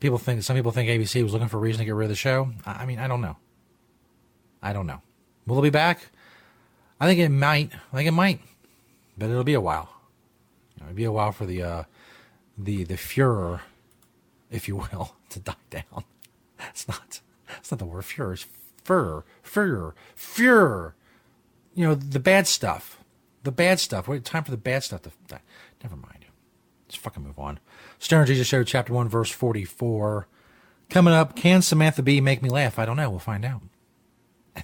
People 0.00 0.16
think 0.16 0.42
some 0.44 0.56
people 0.56 0.72
think 0.72 0.88
ABC 0.88 1.22
was 1.22 1.34
looking 1.34 1.48
for 1.48 1.58
a 1.58 1.60
reason 1.60 1.80
to 1.80 1.84
get 1.84 1.94
rid 1.94 2.06
of 2.06 2.10
the 2.10 2.16
show. 2.16 2.52
I 2.64 2.86
mean, 2.86 2.98
I 2.98 3.06
don't 3.06 3.20
know. 3.20 3.36
I 4.62 4.72
don't 4.72 4.86
know. 4.86 5.02
Will 5.46 5.58
it 5.58 5.62
be 5.62 5.70
back? 5.70 6.08
I 6.98 7.06
think 7.06 7.20
it 7.20 7.28
might. 7.28 7.70
I 7.92 7.96
think 7.96 8.08
it 8.08 8.12
might, 8.12 8.40
but 9.18 9.30
it'll 9.30 9.44
be 9.44 9.54
a 9.54 9.60
while. 9.60 9.90
It'll 10.80 10.94
be 10.94 11.04
a 11.04 11.12
while 11.12 11.32
for 11.32 11.44
the 11.44 11.62
uh, 11.62 11.82
the 12.56 12.84
the 12.84 12.96
furor, 12.96 13.62
if 14.50 14.68
you 14.68 14.76
will, 14.76 15.16
to 15.30 15.40
die 15.40 15.54
down. 15.70 16.04
It's 16.70 16.86
not. 16.88 17.20
It's 17.58 17.70
not 17.70 17.78
the 17.78 17.86
word 17.86 18.04
furor. 18.04 18.34
It's 18.34 18.46
furor, 18.84 19.24
furor, 19.42 19.94
furor. 20.14 20.94
You 21.74 21.86
know 21.86 21.94
the 21.94 22.20
bad 22.20 22.46
stuff. 22.46 23.02
The 23.42 23.52
bad 23.52 23.80
stuff. 23.80 24.08
Wait, 24.08 24.24
time 24.24 24.44
for 24.44 24.50
the 24.50 24.56
bad 24.56 24.84
stuff 24.84 25.02
to. 25.02 25.10
die. 25.26 25.40
Never 25.82 25.96
mind. 25.96 26.26
Let's 26.86 26.96
fucking 26.96 27.22
move 27.22 27.38
on. 27.38 27.60
Stoner 27.98 28.24
Jesus 28.24 28.46
Show, 28.46 28.64
Chapter 28.64 28.92
One, 28.92 29.08
Verse 29.08 29.30
Forty-four. 29.30 30.26
Coming 30.90 31.12
up, 31.12 31.36
can 31.36 31.60
Samantha 31.60 32.02
Bee 32.02 32.20
make 32.20 32.42
me 32.42 32.48
laugh? 32.48 32.78
I 32.78 32.86
don't 32.86 32.96
know. 32.96 33.10
We'll 33.10 33.18
find 33.18 33.44
out. 33.44 33.62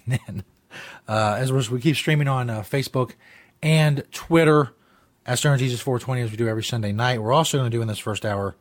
And 0.07 0.21
then, 0.27 0.45
uh, 1.07 1.37
as 1.39 1.53
we 1.71 1.81
keep 1.81 1.95
streaming 1.95 2.27
on 2.27 2.51
uh, 2.51 2.63
Facebook 2.63 3.13
and 3.65 4.05
Twitter 4.13 4.73
at 5.25 5.39
Stoner 5.39 5.57
Jesus 5.57 5.81
420 5.81 6.21
as 6.21 6.31
we 6.31 6.37
do 6.37 6.47
every 6.47 6.63
Sunday 6.63 6.93
night, 6.93 7.23
we're 7.23 7.33
also 7.33 7.57
going 7.57 7.71
to 7.71 7.77
do 7.77 7.81
in 7.81 7.89
this 7.89 7.99
first 7.99 8.27
hour 8.27 8.55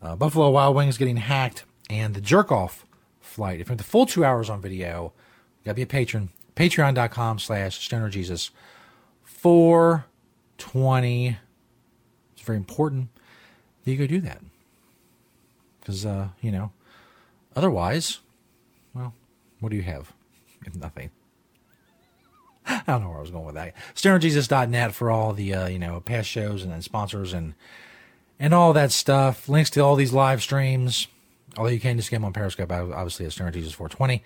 uh, 0.00 0.14
Buffalo 0.14 0.48
Wild 0.50 0.76
Wings 0.76 0.96
getting 0.96 1.16
hacked 1.16 1.64
and 1.90 2.14
the 2.14 2.20
jerk 2.20 2.52
off 2.52 2.86
flight. 3.20 3.58
If 3.60 3.66
you 3.66 3.72
want 3.72 3.78
the 3.78 3.84
full 3.84 4.06
two 4.06 4.24
hours 4.24 4.48
on 4.48 4.60
video, 4.60 5.12
you 5.58 5.64
got 5.64 5.72
to 5.72 5.76
be 5.76 5.82
a 5.82 5.86
patron. 5.86 6.28
Patreon.com 6.54 7.40
slash 7.40 7.84
Stoner 7.84 8.08
Jesus 8.08 8.52
420. 9.24 11.38
It's 12.36 12.42
very 12.42 12.56
important 12.56 13.08
that 13.84 13.90
you 13.90 13.98
go 13.98 14.06
do 14.06 14.20
that. 14.20 14.40
Because, 15.80 16.06
uh, 16.06 16.28
you 16.40 16.52
know, 16.52 16.70
otherwise, 17.56 18.20
well, 18.94 19.12
what 19.58 19.70
do 19.70 19.76
you 19.76 19.82
have? 19.82 20.12
nothing. 20.74 21.10
I 22.66 22.82
don't 22.86 23.02
know 23.02 23.08
where 23.08 23.18
I 23.18 23.22
was 23.22 23.30
going 23.30 23.46
with 23.46 23.54
that. 23.54 23.74
StonerJesus.net 23.94 24.92
for 24.92 25.10
all 25.10 25.32
the 25.32 25.54
uh, 25.54 25.68
you 25.68 25.78
know 25.78 26.00
past 26.00 26.28
shows 26.28 26.64
and 26.64 26.82
sponsors 26.82 27.32
and 27.32 27.54
and 28.38 28.52
all 28.52 28.72
that 28.72 28.92
stuff. 28.92 29.48
Links 29.48 29.70
to 29.70 29.80
all 29.80 29.96
these 29.96 30.12
live 30.12 30.42
streams. 30.42 31.08
Although 31.56 31.70
you 31.70 31.80
can 31.80 31.96
just 31.96 32.10
get 32.10 32.16
them 32.16 32.26
on 32.26 32.34
Periscope, 32.34 32.70
obviously 32.70 33.24
at 33.24 33.32
Stoner 33.32 33.50
Jesus 33.50 33.72
420 33.72 34.22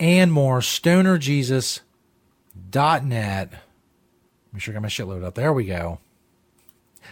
and 0.00 0.32
more. 0.32 0.60
StonerJesus.net. 0.60 3.52
Make 4.52 4.62
sure 4.62 4.72
I 4.72 4.76
got 4.76 4.82
my 4.82 4.88
shit 4.88 5.06
loaded 5.06 5.24
up. 5.24 5.34
There 5.34 5.52
we 5.52 5.66
go. 5.66 5.98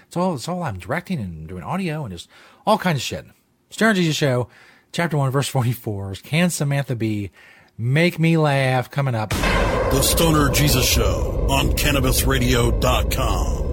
It's 0.07 0.17
all 0.17 0.35
it's 0.35 0.49
all 0.49 0.63
I'm 0.63 0.79
directing 0.79 1.21
and 1.21 1.47
doing 1.49 1.63
audio 1.63 2.05
and 2.05 2.13
just 2.13 2.29
all 2.67 2.79
kinds 2.79 2.97
of 2.97 3.03
shit. 3.03 3.27
Stoner 3.71 3.95
Jesus 3.95 4.17
Show, 4.17 4.49
chapter 4.93 5.17
one, 5.17 5.31
verse 5.31 5.49
44 5.49 6.17
Can 6.23 6.51
Samantha 6.51 6.97
Bee 6.97 7.31
Make 7.79 8.19
Me 8.19 8.37
Laugh 8.39 8.91
coming 8.91 9.15
up. 9.15 9.31
The 9.31 10.03
Stoner 10.03 10.51
Jesus 10.51 10.87
Show 10.87 11.47
on 11.51 11.73
CannabisRadio.com. 11.73 13.67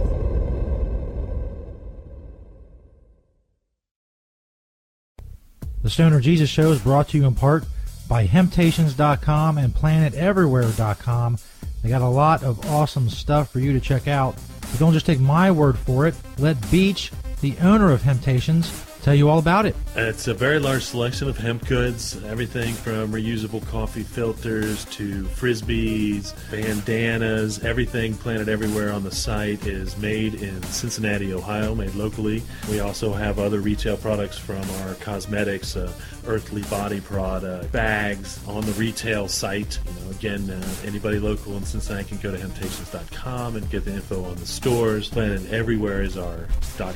The 5.82 5.90
Stoner 5.90 6.20
Jesus 6.22 6.50
Show 6.50 6.72
is 6.72 6.82
brought 6.82 7.10
to 7.10 7.18
you 7.18 7.26
in 7.26 7.36
part 7.36 7.66
by 8.08 8.28
Hemptations.com 8.28 9.58
and 9.58 9.74
PlantedEverywhere.com. 9.74 11.38
They 11.82 11.90
got 11.90 12.02
a 12.02 12.08
lot 12.08 12.44
of 12.44 12.66
awesome 12.68 13.10
stuff 13.10 13.52
for 13.52 13.60
you 13.60 13.74
to 13.74 13.80
check 13.80 14.08
out. 14.08 14.36
But 14.62 14.80
don't 14.80 14.94
just 14.94 15.06
take 15.06 15.20
my 15.20 15.52
word 15.52 15.78
for 15.78 16.08
it. 16.08 16.16
Let 16.38 16.72
Beach, 16.72 17.12
the 17.42 17.58
owner 17.62 17.92
of 17.92 18.02
Hemptations, 18.02 18.70
tell 19.04 19.14
you 19.14 19.30
all 19.30 19.38
about 19.38 19.66
it. 19.66 19.76
It's 19.96 20.28
a 20.28 20.34
very 20.34 20.60
large 20.60 20.84
selection 20.84 21.28
of 21.28 21.38
hemp 21.38 21.68
goods, 21.68 22.24
everything 22.24 22.74
from 22.74 23.12
reusable 23.12 23.66
coffee 23.68 24.04
filters 24.04 24.86
to 24.86 25.26
frisbees, 25.26 26.34
bandanas, 26.50 27.64
everything 27.64 28.16
planted 28.16 28.48
everywhere 28.48 28.92
on 28.94 29.04
the 29.04 29.12
site 29.12 29.68
is 29.68 29.98
made 29.98 30.36
in 30.36 30.64
Cincinnati, 30.64 31.34
Ohio, 31.34 31.76
made 31.76 31.94
locally. 31.96 32.42
We 32.70 32.80
also 32.80 33.12
have 33.12 33.40
other 33.40 33.60
retail 33.60 33.98
products 33.98 34.38
from 34.38 34.64
our 34.82 34.96
cosmetics, 34.96 35.76
uh, 35.76 35.92
earthly 36.26 36.62
body 36.64 37.02
product, 37.02 37.72
bags 37.72 38.40
on 38.48 38.66
the 38.66 38.72
retail 38.74 39.28
site. 39.28 39.80
You 39.86 40.06
know, 40.06 40.12
again, 40.12 40.50
uh, 40.50 40.76
anybody 40.86 41.20
local 41.20 41.56
in 41.58 41.64
Cincinnati 41.64 42.06
can 42.06 42.18
go 42.18 42.32
to 42.32 42.38
hemptations.com 42.38 43.56
and 43.56 43.70
get 43.70 43.86
the 43.86 43.94
info 43.94 44.24
on 44.24 44.36
the 44.36 44.46
stores. 44.46 45.10
Planted 45.10 45.52
everywhere 45.52 46.02
is 46.02 46.18
our 46.18 46.48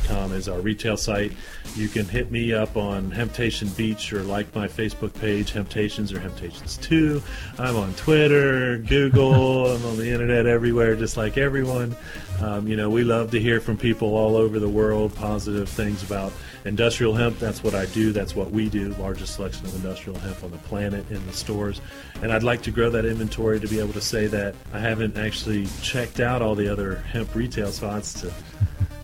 .com 0.07 0.33
is 0.33 0.47
our 0.49 0.59
retail 0.59 0.97
site. 0.97 1.31
You 1.75 1.87
can 1.87 2.05
hit 2.05 2.31
me 2.31 2.53
up 2.53 2.75
on 2.77 3.11
Hemptation 3.11 3.67
Beach 3.69 4.11
or 4.13 4.23
like 4.23 4.53
my 4.55 4.67
Facebook 4.67 5.13
page, 5.19 5.53
Hemptations 5.53 6.13
or 6.13 6.19
Hemptations 6.19 6.77
2. 6.81 7.21
I'm 7.59 7.75
on 7.75 7.93
Twitter, 7.95 8.77
Google, 8.77 9.67
I'm 9.75 9.85
on 9.85 9.97
the 9.97 10.09
internet 10.09 10.45
everywhere, 10.45 10.95
just 10.95 11.17
like 11.17 11.37
everyone. 11.37 11.95
Um, 12.41 12.67
you 12.67 12.75
know, 12.75 12.89
we 12.89 13.03
love 13.03 13.31
to 13.31 13.39
hear 13.39 13.59
from 13.59 13.77
people 13.77 14.15
all 14.15 14.35
over 14.35 14.59
the 14.59 14.69
world, 14.69 15.13
positive 15.15 15.69
things 15.69 16.03
about 16.03 16.31
industrial 16.67 17.13
hemp. 17.13 17.39
That's 17.39 17.63
what 17.63 17.73
I 17.73 17.85
do, 17.87 18.11
that's 18.11 18.35
what 18.35 18.51
we 18.51 18.69
do, 18.69 18.93
largest 18.99 19.35
selection 19.35 19.65
of 19.65 19.75
industrial 19.75 20.19
hemp 20.19 20.43
on 20.43 20.51
the 20.51 20.57
planet 20.59 21.09
in 21.09 21.25
the 21.25 21.33
stores. 21.33 21.81
And 22.21 22.31
I'd 22.31 22.43
like 22.43 22.61
to 22.63 22.71
grow 22.71 22.89
that 22.91 23.05
inventory 23.05 23.59
to 23.59 23.67
be 23.67 23.79
able 23.79 23.93
to 23.93 24.01
say 24.01 24.27
that 24.27 24.55
I 24.73 24.79
haven't 24.79 25.17
actually 25.17 25.67
checked 25.81 26.19
out 26.19 26.41
all 26.41 26.55
the 26.55 26.71
other 26.71 26.97
hemp 26.97 27.33
retail 27.33 27.71
spots 27.71 28.13
to 28.21 28.31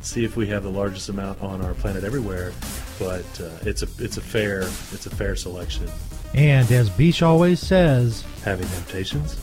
see 0.01 0.25
if 0.25 0.35
we 0.35 0.47
have 0.47 0.63
the 0.63 0.69
largest 0.69 1.09
amount 1.09 1.41
on 1.41 1.61
our 1.61 1.73
planet 1.73 2.03
everywhere. 2.03 2.53
But 2.99 3.25
uh, 3.41 3.49
it's 3.61 3.81
a 3.81 3.87
it's 3.97 4.17
a 4.17 4.21
fair 4.21 4.61
it's 4.61 5.05
a 5.05 5.09
fair 5.09 5.35
selection. 5.35 5.89
And 6.33 6.71
as 6.71 6.89
Beach 6.89 7.21
always 7.21 7.59
says, 7.59 8.23
Having 8.43 8.67
temptations. 8.69 9.42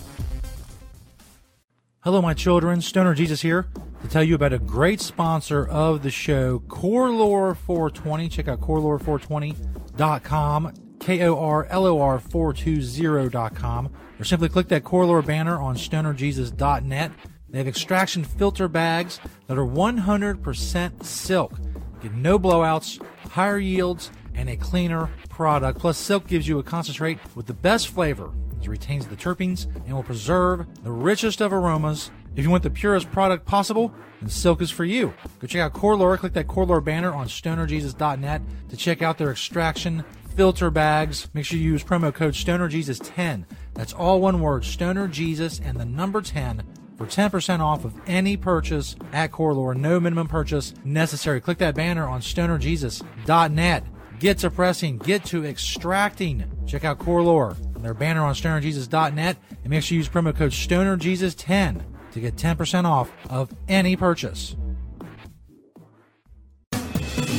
Hello, 2.02 2.22
my 2.22 2.32
children. 2.32 2.80
Stoner 2.80 3.12
Jesus 3.12 3.42
here 3.42 3.66
to 4.00 4.08
tell 4.08 4.24
you 4.24 4.34
about 4.34 4.54
a 4.54 4.58
great 4.58 5.02
sponsor 5.02 5.68
of 5.68 6.02
the 6.02 6.10
show, 6.10 6.60
KorLor 6.60 7.54
420. 7.54 8.30
Check 8.30 8.48
out 8.48 8.62
korlor420.com, 8.62 10.72
K 10.98 11.26
O 11.26 11.38
R 11.38 11.66
L 11.66 11.84
O 11.84 12.00
R 12.00 12.18
420.com, 12.18 13.92
or 14.18 14.24
simply 14.24 14.48
click 14.48 14.68
that 14.68 14.82
KorLor 14.82 15.26
banner 15.26 15.60
on 15.60 15.76
stonerjesus.net. 15.76 17.12
They 17.50 17.58
have 17.58 17.68
extraction 17.68 18.24
filter 18.24 18.66
bags 18.66 19.20
that 19.46 19.58
are 19.58 19.66
100% 19.66 21.04
silk. 21.04 21.52
Get 22.00 22.14
no 22.14 22.38
blowouts, 22.38 22.98
higher 23.28 23.58
yields, 23.58 24.10
and 24.34 24.48
a 24.48 24.56
cleaner 24.56 25.10
product. 25.28 25.78
Plus, 25.78 25.98
silk 25.98 26.26
gives 26.26 26.48
you 26.48 26.58
a 26.58 26.62
concentrate 26.62 27.18
with 27.34 27.44
the 27.44 27.52
best 27.52 27.88
flavor. 27.88 28.30
It 28.62 28.68
retains 28.68 29.06
the 29.06 29.16
terpenes 29.16 29.66
and 29.86 29.94
will 29.94 30.02
preserve 30.02 30.66
the 30.82 30.92
richest 30.92 31.40
of 31.40 31.52
aromas. 31.52 32.10
If 32.36 32.44
you 32.44 32.50
want 32.50 32.62
the 32.62 32.70
purest 32.70 33.10
product 33.10 33.46
possible, 33.46 33.92
then 34.20 34.28
silk 34.28 34.62
is 34.62 34.70
for 34.70 34.84
you. 34.84 35.14
Go 35.40 35.46
check 35.46 35.62
out 35.62 35.72
KorLor. 35.72 36.18
Click 36.18 36.34
that 36.34 36.46
KorLor 36.46 36.84
banner 36.84 37.12
on 37.12 37.26
stonerjesus.net 37.26 38.42
to 38.68 38.76
check 38.76 39.02
out 39.02 39.18
their 39.18 39.30
extraction 39.30 40.04
filter 40.34 40.70
bags. 40.70 41.28
Make 41.34 41.44
sure 41.44 41.58
you 41.58 41.72
use 41.72 41.82
promo 41.82 42.14
code 42.14 42.34
StonerJesus10. 42.34 43.44
That's 43.74 43.92
all 43.92 44.20
one 44.20 44.40
word, 44.40 44.62
StonerJesus 44.62 45.60
and 45.64 45.78
the 45.78 45.84
number 45.84 46.20
10 46.20 46.62
for 46.96 47.06
10% 47.06 47.60
off 47.60 47.84
of 47.84 47.98
any 48.06 48.36
purchase 48.36 48.94
at 49.12 49.32
KorLor. 49.32 49.74
No 49.74 49.98
minimum 49.98 50.28
purchase 50.28 50.74
necessary. 50.84 51.40
Click 51.40 51.58
that 51.58 51.74
banner 51.74 52.06
on 52.06 52.20
stonerjesus.net. 52.20 53.84
Get 54.18 54.38
to 54.38 54.50
pressing, 54.50 54.98
get 54.98 55.24
to 55.26 55.46
extracting. 55.46 56.44
Check 56.66 56.84
out 56.84 56.98
KorLor 56.98 57.69
and 57.80 57.86
their 57.86 57.94
banner 57.94 58.22
on 58.22 58.34
stonerjesus.net 58.34 59.38
and 59.48 59.70
make 59.70 59.82
sure 59.82 59.94
you 59.94 60.00
use 60.00 60.08
promo 60.08 60.36
code 60.36 60.52
StonerJesus10 60.52 61.82
to 62.12 62.20
get 62.20 62.36
10% 62.36 62.84
off 62.84 63.10
of 63.30 63.50
any 63.68 63.96
purchase. 63.96 64.54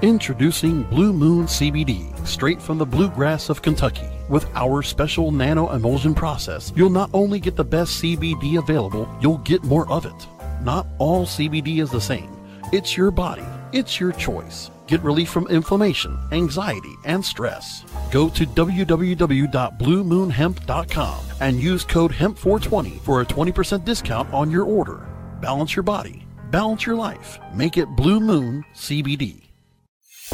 Introducing 0.00 0.84
Blue 0.84 1.12
Moon 1.12 1.46
CBD, 1.46 2.14
straight 2.24 2.62
from 2.62 2.78
the 2.78 2.86
bluegrass 2.86 3.48
of 3.48 3.62
Kentucky. 3.62 4.08
With 4.28 4.46
our 4.54 4.80
special 4.84 5.32
nano 5.32 5.72
emulsion 5.72 6.14
process, 6.14 6.72
you'll 6.76 6.88
not 6.88 7.10
only 7.12 7.40
get 7.40 7.56
the 7.56 7.64
best 7.64 8.00
CBD 8.00 8.56
available, 8.56 9.12
you'll 9.20 9.38
get 9.38 9.64
more 9.64 9.90
of 9.90 10.06
it. 10.06 10.28
Not 10.62 10.86
all 11.00 11.26
CBD 11.26 11.80
is 11.80 11.90
the 11.90 12.00
same. 12.00 12.30
It's 12.72 12.96
your 12.96 13.10
body, 13.10 13.42
it's 13.72 13.98
your 13.98 14.12
choice. 14.12 14.70
Get 14.88 15.02
relief 15.02 15.28
from 15.28 15.46
inflammation, 15.48 16.18
anxiety, 16.32 16.96
and 17.04 17.22
stress. 17.22 17.84
Go 18.10 18.30
to 18.30 18.46
www.bluemoonhemp.com 18.46 21.18
and 21.40 21.60
use 21.60 21.84
code 21.84 22.12
HEMP420 22.12 23.00
for 23.00 23.20
a 23.20 23.26
20% 23.26 23.84
discount 23.84 24.32
on 24.32 24.50
your 24.50 24.64
order. 24.64 25.06
Balance 25.42 25.76
your 25.76 25.82
body, 25.82 26.26
balance 26.50 26.86
your 26.86 26.96
life. 26.96 27.38
Make 27.54 27.76
it 27.76 27.94
Blue 27.96 28.18
Moon 28.18 28.64
CBD. 28.74 29.42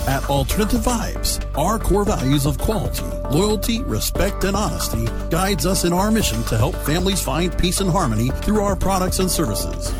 At 0.06 0.30
Alternative 0.30 0.80
Vibes, 0.80 1.44
our 1.58 1.80
core 1.80 2.04
values 2.04 2.46
of 2.46 2.56
quality, 2.58 3.02
loyalty, 3.30 3.82
respect, 3.82 4.44
and 4.44 4.56
honesty 4.56 5.08
guides 5.30 5.66
us 5.66 5.84
in 5.84 5.92
our 5.92 6.12
mission 6.12 6.44
to 6.44 6.56
help 6.56 6.76
families 6.76 7.20
find 7.20 7.58
peace 7.58 7.80
and 7.80 7.90
harmony 7.90 8.30
through 8.42 8.62
our 8.62 8.76
products 8.76 9.18
and 9.18 9.28
services. 9.30 9.90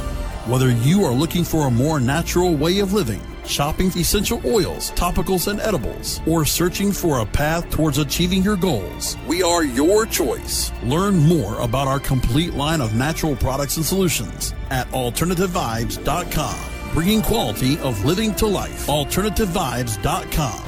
Whether 0.46 0.70
you 0.70 1.04
are 1.04 1.12
looking 1.12 1.42
for 1.42 1.66
a 1.66 1.72
more 1.72 1.98
natural 1.98 2.54
way 2.54 2.78
of 2.78 2.92
living, 2.92 3.20
shopping 3.46 3.88
essential 3.96 4.40
oils, 4.44 4.90
topicals, 4.92 5.48
and 5.48 5.60
edibles, 5.60 6.20
or 6.26 6.44
searching 6.44 6.92
for 6.92 7.20
a 7.20 7.26
path 7.26 7.68
towards 7.70 7.98
achieving 7.98 8.42
your 8.42 8.56
goals, 8.56 9.16
we 9.26 9.42
are 9.42 9.64
your 9.64 10.06
choice. 10.06 10.72
Learn 10.84 11.16
more 11.16 11.58
about 11.60 11.88
our 11.88 12.00
complete 12.00 12.54
line 12.54 12.80
of 12.80 12.94
natural 12.94 13.36
products 13.36 13.76
and 13.76 13.86
solutions 13.86 14.54
at 14.70 14.86
AlternativeVibes.com 14.88 16.74
bringing 16.94 17.20
quality 17.20 17.76
of 17.80 18.02
living 18.04 18.34
to 18.36 18.46
life. 18.46 18.86
AlternativeVibes.com. 18.86 20.64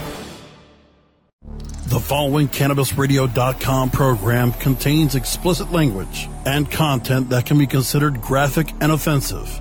The 1.86 2.00
following 2.00 2.48
CannabisRadio.com 2.48 3.90
program 3.90 4.52
contains 4.54 5.14
explicit 5.14 5.70
language 5.70 6.28
and 6.44 6.68
content 6.68 7.30
that 7.30 7.46
can 7.46 7.58
be 7.58 7.66
considered 7.68 8.20
graphic 8.20 8.72
and 8.80 8.90
offensive. 8.90 9.60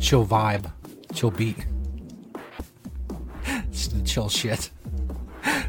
Chill 0.00 0.26
vibe. 0.26 0.70
Chill 1.14 1.30
beat. 1.30 1.66
chill 4.04 4.28
shit. 4.28 4.70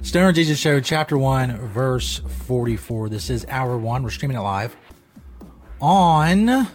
Stoner 0.02 0.32
Jesus 0.32 0.58
Show, 0.58 0.80
Chapter 0.80 1.18
1, 1.18 1.58
Verse 1.68 2.20
44. 2.46 3.10
This 3.10 3.30
is 3.30 3.46
Hour 3.50 3.78
1. 3.78 4.04
We're 4.04 4.10
streaming 4.10 4.38
it 4.38 4.42
live 4.42 4.76
on 5.80 6.68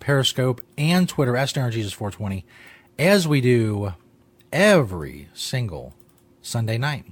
Periscope 0.00 0.60
and 0.76 1.08
Twitter 1.08 1.36
at 1.36 1.48
Stoner 1.48 1.70
Jesus 1.70 1.92
420, 1.92 2.44
as 2.98 3.28
we 3.28 3.40
do 3.40 3.92
every 4.52 5.28
single 5.34 5.94
Sunday 6.42 6.78
night. 6.78 7.04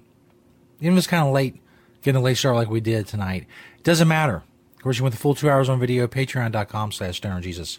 Even 0.81 0.95
if 0.95 0.99
it's 0.99 1.07
kind 1.07 1.27
of 1.27 1.33
late, 1.33 1.61
getting 2.03 2.21
a 2.21 2.25
late 2.25 2.37
start 2.37 2.57
like 2.57 2.69
we 2.69 2.81
did 2.81 3.07
tonight, 3.07 3.47
it 3.79 3.85
doesn't 3.85 4.09
matter. 4.09 4.43
Of 4.77 4.83
course, 4.83 4.99
you 4.99 5.05
want 5.05 5.15
the 5.15 5.21
full 5.21 5.35
two 5.35 5.51
hours 5.51 5.69
on 5.69 5.81
video, 5.81 6.07
patreon.com 6.07 6.93
slash 6.93 7.17
stoner 7.17 7.41
Jesus 7.41 7.79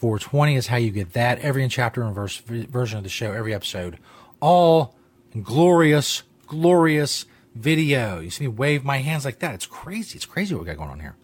420 0.00 0.56
is 0.56 0.66
how 0.68 0.76
you 0.76 0.90
get 0.90 1.12
that. 1.12 1.38
Every 1.40 1.66
chapter 1.68 2.02
and 2.02 2.14
verse 2.14 2.38
version 2.38 2.98
of 2.98 3.04
the 3.04 3.10
show, 3.10 3.32
every 3.32 3.52
episode, 3.52 3.98
all 4.40 4.96
glorious, 5.42 6.22
glorious 6.46 7.26
video. 7.54 8.18
You 8.20 8.30
see 8.30 8.44
me 8.44 8.48
wave 8.48 8.82
my 8.82 8.98
hands 8.98 9.26
like 9.26 9.40
that. 9.40 9.54
It's 9.54 9.66
crazy. 9.66 10.16
It's 10.16 10.24
crazy 10.24 10.54
what 10.54 10.62
we 10.62 10.66
got 10.66 10.78
going 10.78 10.90
on 10.90 11.00
here. 11.00 11.16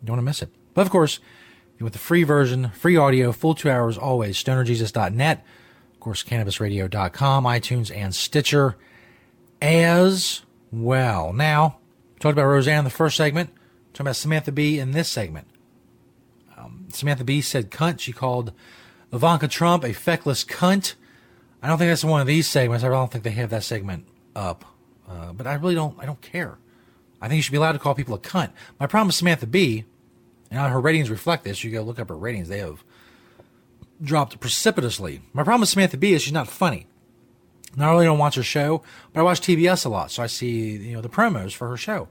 You 0.00 0.06
don't 0.06 0.16
want 0.16 0.26
to 0.26 0.28
miss 0.28 0.42
it. 0.42 0.50
But 0.74 0.82
of 0.82 0.90
course, 0.90 1.20
want 1.84 1.92
the 1.92 1.98
free 2.00 2.24
version, 2.24 2.70
free 2.70 2.96
audio, 2.96 3.30
full 3.30 3.54
two 3.54 3.70
hours, 3.70 3.96
always, 3.96 4.42
stonerjesus.net. 4.42 5.44
Of 5.92 6.00
course, 6.00 6.24
cannabisradio.com, 6.24 7.44
iTunes, 7.44 7.94
and 7.94 8.14
Stitcher 8.14 8.76
as 9.62 10.42
well. 10.72 11.32
Now, 11.32 11.78
talked 12.18 12.32
about 12.32 12.46
Roseanne 12.46 12.80
in 12.80 12.84
the 12.84 12.90
first 12.90 13.16
segment. 13.16 13.50
Talking 13.92 14.06
about 14.06 14.16
Samantha 14.16 14.50
Bee 14.50 14.80
in 14.80 14.90
this 14.90 15.08
segment. 15.08 15.46
Samantha 16.94 17.24
Bee 17.24 17.40
said 17.40 17.70
cunt. 17.70 18.00
She 18.00 18.12
called 18.12 18.52
Ivanka 19.12 19.48
Trump 19.48 19.84
a 19.84 19.92
feckless 19.92 20.44
cunt. 20.44 20.94
I 21.62 21.68
don't 21.68 21.78
think 21.78 21.90
that's 21.90 22.04
one 22.04 22.20
of 22.20 22.26
these 22.26 22.46
segments. 22.46 22.84
I 22.84 22.88
don't 22.88 23.10
think 23.10 23.24
they 23.24 23.30
have 23.30 23.50
that 23.50 23.64
segment 23.64 24.06
up. 24.36 24.64
Uh, 25.08 25.32
but 25.32 25.46
I 25.46 25.54
really 25.54 25.74
don't. 25.74 25.98
I 25.98 26.06
don't 26.06 26.20
care. 26.20 26.58
I 27.20 27.28
think 27.28 27.36
you 27.36 27.42
should 27.42 27.52
be 27.52 27.58
allowed 27.58 27.72
to 27.72 27.78
call 27.78 27.94
people 27.94 28.14
a 28.14 28.18
cunt. 28.18 28.50
My 28.78 28.86
problem 28.86 29.08
with 29.08 29.16
Samantha 29.16 29.46
Bee, 29.46 29.84
and 30.50 30.72
her 30.72 30.80
ratings 30.80 31.10
reflect 31.10 31.44
this. 31.44 31.64
You 31.64 31.70
go 31.70 31.82
look 31.82 31.98
up 31.98 32.08
her 32.08 32.16
ratings; 32.16 32.48
they 32.48 32.58
have 32.58 32.84
dropped 34.02 34.40
precipitously. 34.40 35.22
My 35.32 35.42
problem 35.42 35.60
with 35.60 35.70
Samantha 35.70 35.96
Bee 35.96 36.14
is 36.14 36.22
she's 36.22 36.32
not 36.32 36.48
funny. 36.48 36.86
Not 37.76 37.92
only 37.92 38.04
don't 38.04 38.18
watch 38.18 38.36
her 38.36 38.42
show, 38.42 38.82
but 39.12 39.20
I 39.20 39.22
watch 39.22 39.40
TBS 39.40 39.84
a 39.84 39.88
lot, 39.88 40.10
so 40.10 40.22
I 40.22 40.26
see 40.26 40.76
you 40.76 40.92
know 40.94 41.00
the 41.00 41.08
promos 41.08 41.52
for 41.52 41.68
her 41.68 41.76
show. 41.76 42.08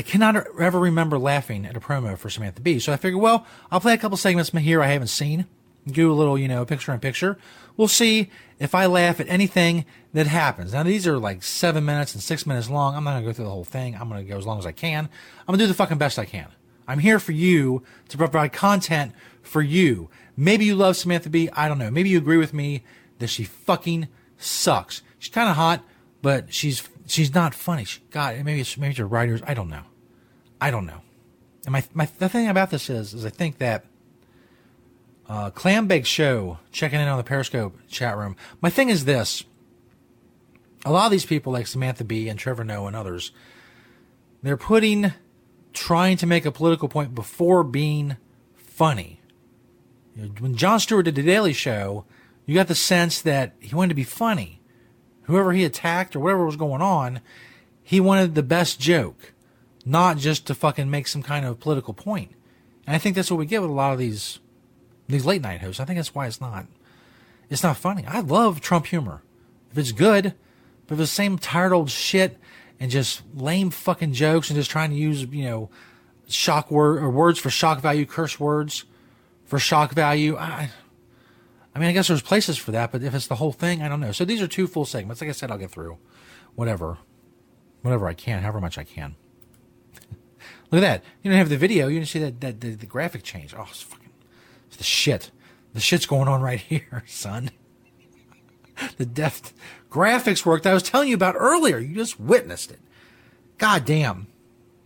I 0.00 0.02
cannot 0.02 0.46
ever 0.58 0.78
remember 0.78 1.18
laughing 1.18 1.66
at 1.66 1.76
a 1.76 1.80
promo 1.80 2.16
for 2.16 2.30
Samantha 2.30 2.62
Bee, 2.62 2.78
so 2.78 2.90
I 2.90 2.96
figured, 2.96 3.20
well, 3.20 3.44
I'll 3.70 3.80
play 3.80 3.92
a 3.92 3.98
couple 3.98 4.16
segments 4.16 4.48
here 4.48 4.82
I 4.82 4.86
haven't 4.86 5.08
seen, 5.08 5.44
do 5.86 6.10
a 6.10 6.14
little 6.14 6.38
you 6.38 6.48
know 6.48 6.64
picture 6.64 6.94
in 6.94 7.00
picture. 7.00 7.36
We'll 7.76 7.86
see 7.86 8.30
if 8.58 8.74
I 8.74 8.86
laugh 8.86 9.20
at 9.20 9.28
anything 9.28 9.84
that 10.14 10.26
happens. 10.26 10.72
Now 10.72 10.84
these 10.84 11.06
are 11.06 11.18
like 11.18 11.42
seven 11.42 11.84
minutes 11.84 12.14
and 12.14 12.22
six 12.22 12.46
minutes 12.46 12.70
long. 12.70 12.96
I'm 12.96 13.04
not 13.04 13.10
gonna 13.10 13.26
go 13.26 13.34
through 13.34 13.44
the 13.44 13.50
whole 13.50 13.62
thing. 13.62 13.94
I'm 13.94 14.08
gonna 14.08 14.24
go 14.24 14.38
as 14.38 14.46
long 14.46 14.58
as 14.58 14.64
I 14.64 14.72
can. 14.72 15.04
I'm 15.04 15.46
gonna 15.46 15.58
do 15.58 15.66
the 15.66 15.74
fucking 15.74 15.98
best 15.98 16.18
I 16.18 16.24
can. 16.24 16.48
I'm 16.88 17.00
here 17.00 17.18
for 17.18 17.32
you 17.32 17.82
to 18.08 18.16
provide 18.16 18.54
content 18.54 19.12
for 19.42 19.60
you. 19.60 20.08
Maybe 20.34 20.64
you 20.64 20.76
love 20.76 20.96
Samantha 20.96 21.28
Bee. 21.28 21.50
I 21.50 21.68
don't 21.68 21.78
know. 21.78 21.90
Maybe 21.90 22.08
you 22.08 22.16
agree 22.16 22.38
with 22.38 22.54
me 22.54 22.84
that 23.18 23.28
she 23.28 23.44
fucking 23.44 24.08
sucks. 24.38 25.02
She's 25.18 25.34
kind 25.34 25.50
of 25.50 25.56
hot, 25.56 25.84
but 26.22 26.54
she's 26.54 26.88
she's 27.06 27.34
not 27.34 27.54
funny. 27.54 27.84
She, 27.84 28.00
God, 28.10 28.42
maybe 28.46 28.62
it's 28.62 28.78
maybe 28.78 28.92
it's 28.92 28.98
her 28.98 29.06
writers. 29.06 29.42
I 29.46 29.52
don't 29.52 29.68
know. 29.68 29.82
I 30.60 30.70
don't 30.70 30.86
know. 30.86 31.00
And 31.66 31.72
my 31.72 31.84
my 31.94 32.08
the 32.18 32.28
thing 32.28 32.48
about 32.48 32.70
this 32.70 32.90
is 32.90 33.14
is 33.14 33.24
I 33.24 33.30
think 33.30 33.58
that 33.58 33.84
uh, 35.28 35.50
Clam 35.50 35.86
Bake 35.86 36.06
Show 36.06 36.58
checking 36.72 37.00
in 37.00 37.08
on 37.08 37.18
the 37.18 37.24
Periscope 37.24 37.78
chat 37.88 38.16
room. 38.16 38.36
My 38.60 38.70
thing 38.70 38.88
is 38.88 39.04
this: 39.04 39.44
a 40.84 40.92
lot 40.92 41.06
of 41.06 41.12
these 41.12 41.26
people 41.26 41.52
like 41.52 41.66
Samantha 41.66 42.04
Bee 42.04 42.28
and 42.28 42.38
Trevor 42.38 42.64
Noah 42.64 42.88
and 42.88 42.96
others, 42.96 43.32
they're 44.42 44.56
putting 44.56 45.12
trying 45.72 46.16
to 46.16 46.26
make 46.26 46.44
a 46.44 46.50
political 46.50 46.88
point 46.88 47.14
before 47.14 47.62
being 47.62 48.16
funny. 48.56 49.20
You 50.16 50.24
know, 50.24 50.28
when 50.40 50.56
Jon 50.56 50.80
Stewart 50.80 51.04
did 51.04 51.14
the 51.14 51.22
Daily 51.22 51.52
Show, 51.52 52.04
you 52.46 52.54
got 52.54 52.68
the 52.68 52.74
sense 52.74 53.22
that 53.22 53.54
he 53.60 53.74
wanted 53.74 53.90
to 53.90 53.94
be 53.94 54.04
funny. 54.04 54.60
Whoever 55.22 55.52
he 55.52 55.64
attacked 55.64 56.16
or 56.16 56.20
whatever 56.20 56.44
was 56.44 56.56
going 56.56 56.82
on, 56.82 57.20
he 57.82 58.00
wanted 58.00 58.34
the 58.34 58.42
best 58.42 58.80
joke, 58.80 59.32
not 59.90 60.18
just 60.18 60.46
to 60.46 60.54
fucking 60.54 60.88
make 60.88 61.08
some 61.08 61.22
kind 61.22 61.44
of 61.44 61.58
political 61.58 61.92
point. 61.92 62.30
And 62.86 62.94
I 62.94 62.98
think 62.98 63.16
that's 63.16 63.30
what 63.30 63.38
we 63.38 63.46
get 63.46 63.60
with 63.60 63.70
a 63.70 63.74
lot 63.74 63.92
of 63.92 63.98
these 63.98 64.38
these 65.08 65.26
late 65.26 65.42
night 65.42 65.60
hosts. 65.60 65.80
I 65.80 65.84
think 65.84 65.98
that's 65.98 66.14
why 66.14 66.26
it's 66.26 66.40
not 66.40 66.66
it's 67.48 67.64
not 67.64 67.76
funny. 67.76 68.04
I 68.06 68.20
love 68.20 68.60
Trump 68.60 68.86
humor. 68.86 69.22
If 69.72 69.78
it's 69.78 69.92
good, 69.92 70.34
but 70.86 70.94
if 70.94 71.00
it's 71.00 71.10
the 71.10 71.14
same 71.14 71.38
tired 71.38 71.72
old 71.72 71.90
shit 71.90 72.38
and 72.78 72.90
just 72.90 73.22
lame 73.34 73.70
fucking 73.70 74.12
jokes 74.12 74.48
and 74.48 74.56
just 74.56 74.70
trying 74.70 74.90
to 74.90 74.96
use, 74.96 75.24
you 75.24 75.44
know, 75.44 75.70
shock 76.28 76.70
word 76.70 77.02
or 77.02 77.10
words 77.10 77.40
for 77.40 77.50
shock 77.50 77.80
value, 77.80 78.06
curse 78.06 78.38
words 78.38 78.84
for 79.44 79.58
shock 79.58 79.92
value, 79.92 80.36
I 80.36 80.70
I 81.74 81.78
mean, 81.80 81.88
I 81.88 81.92
guess 81.92 82.08
there's 82.08 82.22
places 82.22 82.58
for 82.58 82.70
that, 82.70 82.92
but 82.92 83.02
if 83.02 83.12
it's 83.12 83.26
the 83.26 83.36
whole 83.36 83.52
thing, 83.52 83.82
I 83.82 83.88
don't 83.88 84.00
know. 84.00 84.12
So 84.12 84.24
these 84.24 84.40
are 84.40 84.48
two 84.48 84.68
full 84.68 84.84
segments. 84.84 85.20
Like 85.20 85.30
I 85.30 85.32
said, 85.32 85.50
I'll 85.50 85.58
get 85.58 85.70
through 85.70 85.98
whatever, 86.54 86.98
whatever 87.82 88.06
I 88.06 88.14
can, 88.14 88.42
however 88.42 88.60
much 88.60 88.78
I 88.78 88.84
can. 88.84 89.16
Look 90.70 90.82
at 90.82 90.86
that. 90.86 91.04
You 91.22 91.30
don't 91.30 91.38
have 91.38 91.48
the 91.48 91.56
video. 91.56 91.88
You 91.88 91.98
didn't 91.98 92.08
see 92.08 92.18
that, 92.20 92.40
that 92.40 92.60
the, 92.60 92.74
the 92.74 92.86
graphic 92.86 93.22
change. 93.22 93.54
Oh, 93.56 93.66
it's 93.68 93.82
fucking, 93.82 94.10
it's 94.68 94.76
the 94.76 94.84
shit. 94.84 95.30
The 95.72 95.80
shit's 95.80 96.06
going 96.06 96.28
on 96.28 96.40
right 96.40 96.60
here, 96.68 97.04
son. 97.06 97.50
the 98.96 99.06
deft 99.06 99.52
graphics 99.90 100.46
work 100.46 100.62
that 100.62 100.70
I 100.70 100.74
was 100.74 100.82
telling 100.82 101.08
you 101.08 101.14
about 101.14 101.34
earlier. 101.36 101.78
You 101.78 101.94
just 101.94 102.18
witnessed 102.20 102.70
it. 102.70 102.78
God 103.58 103.84
damn. 103.84 104.26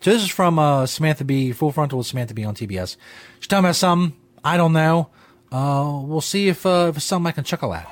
So 0.00 0.10
this 0.10 0.22
is 0.22 0.30
from 0.30 0.58
uh, 0.58 0.84
Samantha 0.86 1.24
Bee, 1.24 1.52
Full 1.52 1.72
Frontal 1.72 1.98
with 1.98 2.06
Samantha 2.06 2.34
Bee 2.34 2.44
on 2.44 2.54
TBS. 2.54 2.96
She's 3.38 3.46
talking 3.46 3.64
about 3.64 3.76
something. 3.76 4.16
I 4.42 4.56
don't 4.56 4.72
know. 4.72 5.08
Uh, 5.50 6.00
we'll 6.02 6.20
see 6.20 6.48
if, 6.48 6.66
uh, 6.66 6.88
if 6.90 6.96
it's 6.96 7.06
something 7.06 7.28
I 7.28 7.32
can 7.32 7.44
chuckle 7.44 7.72
at. 7.72 7.86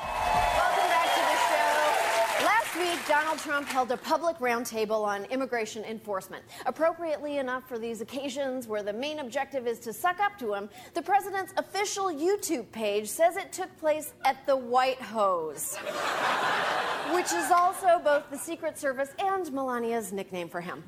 Last 2.43 2.77
week, 2.77 2.99
Donald 3.09 3.39
Trump 3.63 3.91
held 3.91 3.93
a 3.93 3.97
public 3.97 4.39
roundtable 4.39 5.05
on 5.05 5.25
immigration 5.27 5.85
enforcement. 5.85 6.43
Appropriately 6.67 7.39
enough 7.39 7.69
for 7.69 7.79
these 7.79 8.01
occasions 8.01 8.67
where 8.67 8.83
the 8.83 8.93
main 8.93 9.21
objective 9.21 9.69
is 9.69 9.79
to 9.81 9.93
suck 9.93 10.19
up 10.19 10.37
to 10.41 10.53
him, 10.53 10.69
the 10.95 11.03
president's 11.03 11.53
official 11.57 12.07
YouTube 12.07 12.73
page 12.73 13.09
says 13.09 13.37
it 13.37 13.53
took 13.53 13.75
place 13.79 14.15
at 14.25 14.45
the 14.47 14.57
White 14.57 15.01
Hose, 15.01 15.77
which 17.15 17.33
is 17.33 17.53
also 17.53 18.01
both 18.03 18.29
the 18.31 18.39
Secret 18.39 18.77
Service 18.77 19.11
and 19.21 19.47
Melania's 19.53 20.13
nickname 20.13 20.49
for 20.49 20.61
him. 20.61 20.83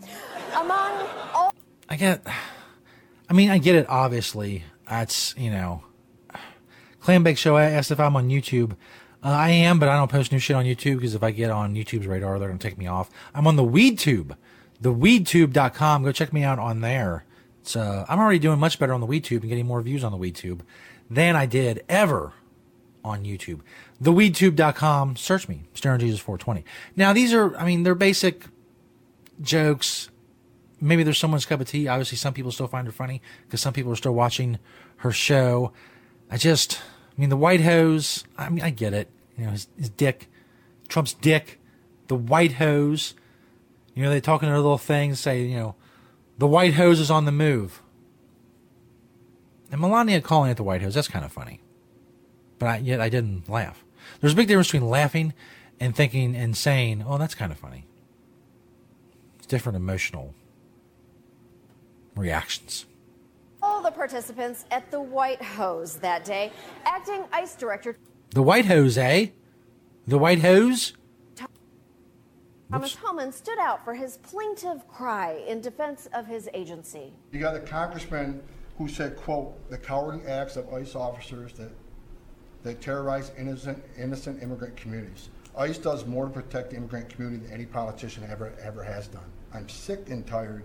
Among 0.57 1.09
all. 1.33 1.55
I 1.89 1.95
get, 1.95 2.27
I 3.29 3.35
mean, 3.35 3.51
I 3.51 3.59
get 3.59 3.77
it, 3.77 3.87
obviously. 3.89 4.65
That's, 4.89 5.33
you 5.37 5.51
know, 5.51 5.85
Clam 7.01 7.23
Bake 7.23 7.39
Show, 7.39 7.57
I 7.57 7.71
asked 7.71 7.93
if 7.93 8.01
I'm 8.01 8.17
on 8.17 8.31
YouTube. 8.31 8.77
Uh, 9.25 9.31
I 9.31 9.51
am, 9.51 9.79
but 9.79 9.89
I 9.89 9.97
don't 9.97 10.11
post 10.11 10.33
new 10.33 10.39
shit 10.39 10.55
on 10.55 10.67
YouTube 10.67 10.97
because 10.97 11.15
if 11.15 11.23
I 11.23 11.31
get 11.31 11.51
on 11.51 11.75
YouTube's 11.75 12.07
radar, 12.07 12.39
they're 12.39 12.49
going 12.49 12.59
to 12.59 12.69
take 12.69 12.77
me 12.77 12.87
off. 12.87 13.11
I'm 13.35 13.47
on 13.47 13.57
the 13.57 13.65
WeedTube, 13.65 14.37
theweedtube.com. 14.83 16.05
Go 16.05 16.13
check 16.13 16.33
me 16.33 16.45
out 16.45 16.59
on 16.59 16.83
there. 16.83 17.25
It's, 17.63 17.75
uh, 17.75 18.05
I'm 18.07 18.19
already 18.19 18.39
doing 18.39 18.59
much 18.59 18.79
better 18.79 18.93
on 18.93 19.01
the 19.01 19.07
WeedTube 19.07 19.41
and 19.41 19.49
getting 19.49 19.67
more 19.67 19.81
views 19.81 20.05
on 20.05 20.13
the 20.13 20.19
WeedTube 20.19 20.61
than 21.09 21.37
I 21.37 21.47
did 21.47 21.83
ever 21.89 22.35
on 23.03 23.25
YouTube. 23.25 23.61
Theweedtube.com. 24.03 25.17
Search 25.17 25.49
me, 25.49 25.63
Stoner 25.73 25.97
Jesus 25.97 26.21
420. 26.21 26.63
Now, 26.95 27.15
these 27.15 27.33
are, 27.33 27.57
I 27.57 27.65
mean, 27.65 27.83
they're 27.83 27.95
basic 27.95 28.45
jokes. 29.41 30.11
Maybe 30.83 31.03
there's 31.03 31.19
someone's 31.19 31.47
cup 31.47 31.63
of 31.63 31.69
tea. 31.69 31.89
Obviously, 31.89 32.19
some 32.19 32.35
people 32.35 32.53
still 32.53 32.67
find 32.67 32.87
her 32.87 32.93
funny 32.93 33.23
because 33.47 33.63
some 33.63 33.73
people 33.73 33.91
are 33.91 33.97
still 33.97 34.15
watching 34.15 34.59
her 34.99 35.13
show. 35.13 35.73
I 36.31 36.37
just, 36.37 36.83
I 37.17 37.21
mean, 37.21 37.31
the 37.31 37.37
white 37.39 37.63
hose, 37.63 38.25
I 38.37 38.51
mean, 38.51 38.63
I 38.63 38.69
get 38.69 38.93
it. 38.93 39.09
You 39.37 39.44
know, 39.47 39.51
his, 39.51 39.68
his 39.77 39.90
dick, 39.90 40.29
Trump's 40.88 41.14
dick, 41.14 41.61
the 42.09 42.14
white 42.14 42.53
hose. 42.53 43.14
You 43.94 44.03
know, 44.03 44.11
they 44.11 44.20
talk 44.20 44.42
in 44.42 44.49
their 44.49 44.59
little 44.59 44.79
things, 44.79 45.20
say, 45.20 45.42
you 45.42 45.57
know, 45.57 45.75
the 46.38 46.47
white 46.47 46.75
hose 46.75 47.01
is 47.01 47.11
on 47.11 47.25
the 47.25 47.33
move. 47.33 47.81
And 49.70 49.81
Melania 49.81 50.20
calling 50.20 50.51
it 50.51 50.57
the 50.57 50.62
white 50.62 50.83
hose, 50.83 50.94
that's 50.94 51.09
kind 51.09 51.25
of 51.25 51.33
funny. 51.33 51.61
But 52.59 52.66
I, 52.66 52.77
yet 52.79 53.01
I 53.01 53.09
didn't 53.09 53.49
laugh. 53.49 53.85
There's 54.20 54.33
a 54.33 54.37
big 54.37 54.49
difference 54.49 54.68
between 54.68 54.88
laughing 54.88 55.35
and 55.81 55.94
thinking 55.94 56.37
and 56.37 56.57
saying, 56.57 57.05
oh, 57.07 57.18
that's 57.18 57.35
kind 57.35 57.51
of 57.51 57.59
funny. 57.59 57.87
It's 59.38 59.47
different 59.47 59.77
emotional 59.77 60.35
reactions. 62.14 62.87
All 63.62 63.83
the 63.83 63.90
participants 63.90 64.64
at 64.70 64.90
the 64.90 65.01
White 65.01 65.42
Hose 65.42 65.97
that 65.97 66.25
day, 66.25 66.53
acting 66.85 67.25
ICE 67.33 67.55
director 67.57 67.97
The 68.35 68.42
white 68.42 68.64
hose, 68.64 68.99
eh? 68.99 69.29
The 70.09 70.18
white 70.18 70.40
hose? 70.40 70.94
Thomas 72.68 72.97
Homan 72.97 73.31
stood 73.31 73.61
out 73.61 73.85
for 73.85 73.94
his 73.94 74.16
plaintive 74.16 74.88
cry 74.88 75.40
in 75.47 75.61
defense 75.61 76.09
of 76.12 76.27
his 76.27 76.49
agency. 76.53 77.12
You 77.31 77.38
got 77.38 77.55
a 77.55 77.61
congressman 77.61 78.42
who 78.77 78.88
said, 78.88 79.14
quote, 79.14 79.70
the 79.70 79.79
cowardly 79.79 80.27
acts 80.27 80.57
of 80.57 80.68
ICE 80.75 80.97
officers 80.97 81.53
that, 81.53 81.70
that 82.64 82.81
terrorize 82.81 83.31
innocent, 83.38 83.81
innocent 83.97 84.42
immigrant 84.42 84.77
communities. 84.77 85.29
ICE 85.57 85.79
does 85.79 86.05
more 86.05 86.25
to 86.25 86.33
protect 86.33 86.70
the 86.70 86.77
immigrant 86.77 87.09
community 87.09 87.47
than 87.47 87.55
any 87.55 87.66
politician 87.66 88.27
ever, 88.29 88.53
ever 88.61 88.83
has 88.83 89.07
done. 89.07 89.31
I'm 89.53 89.68
sick 89.68 90.11
and 90.11 90.27
tired 90.27 90.64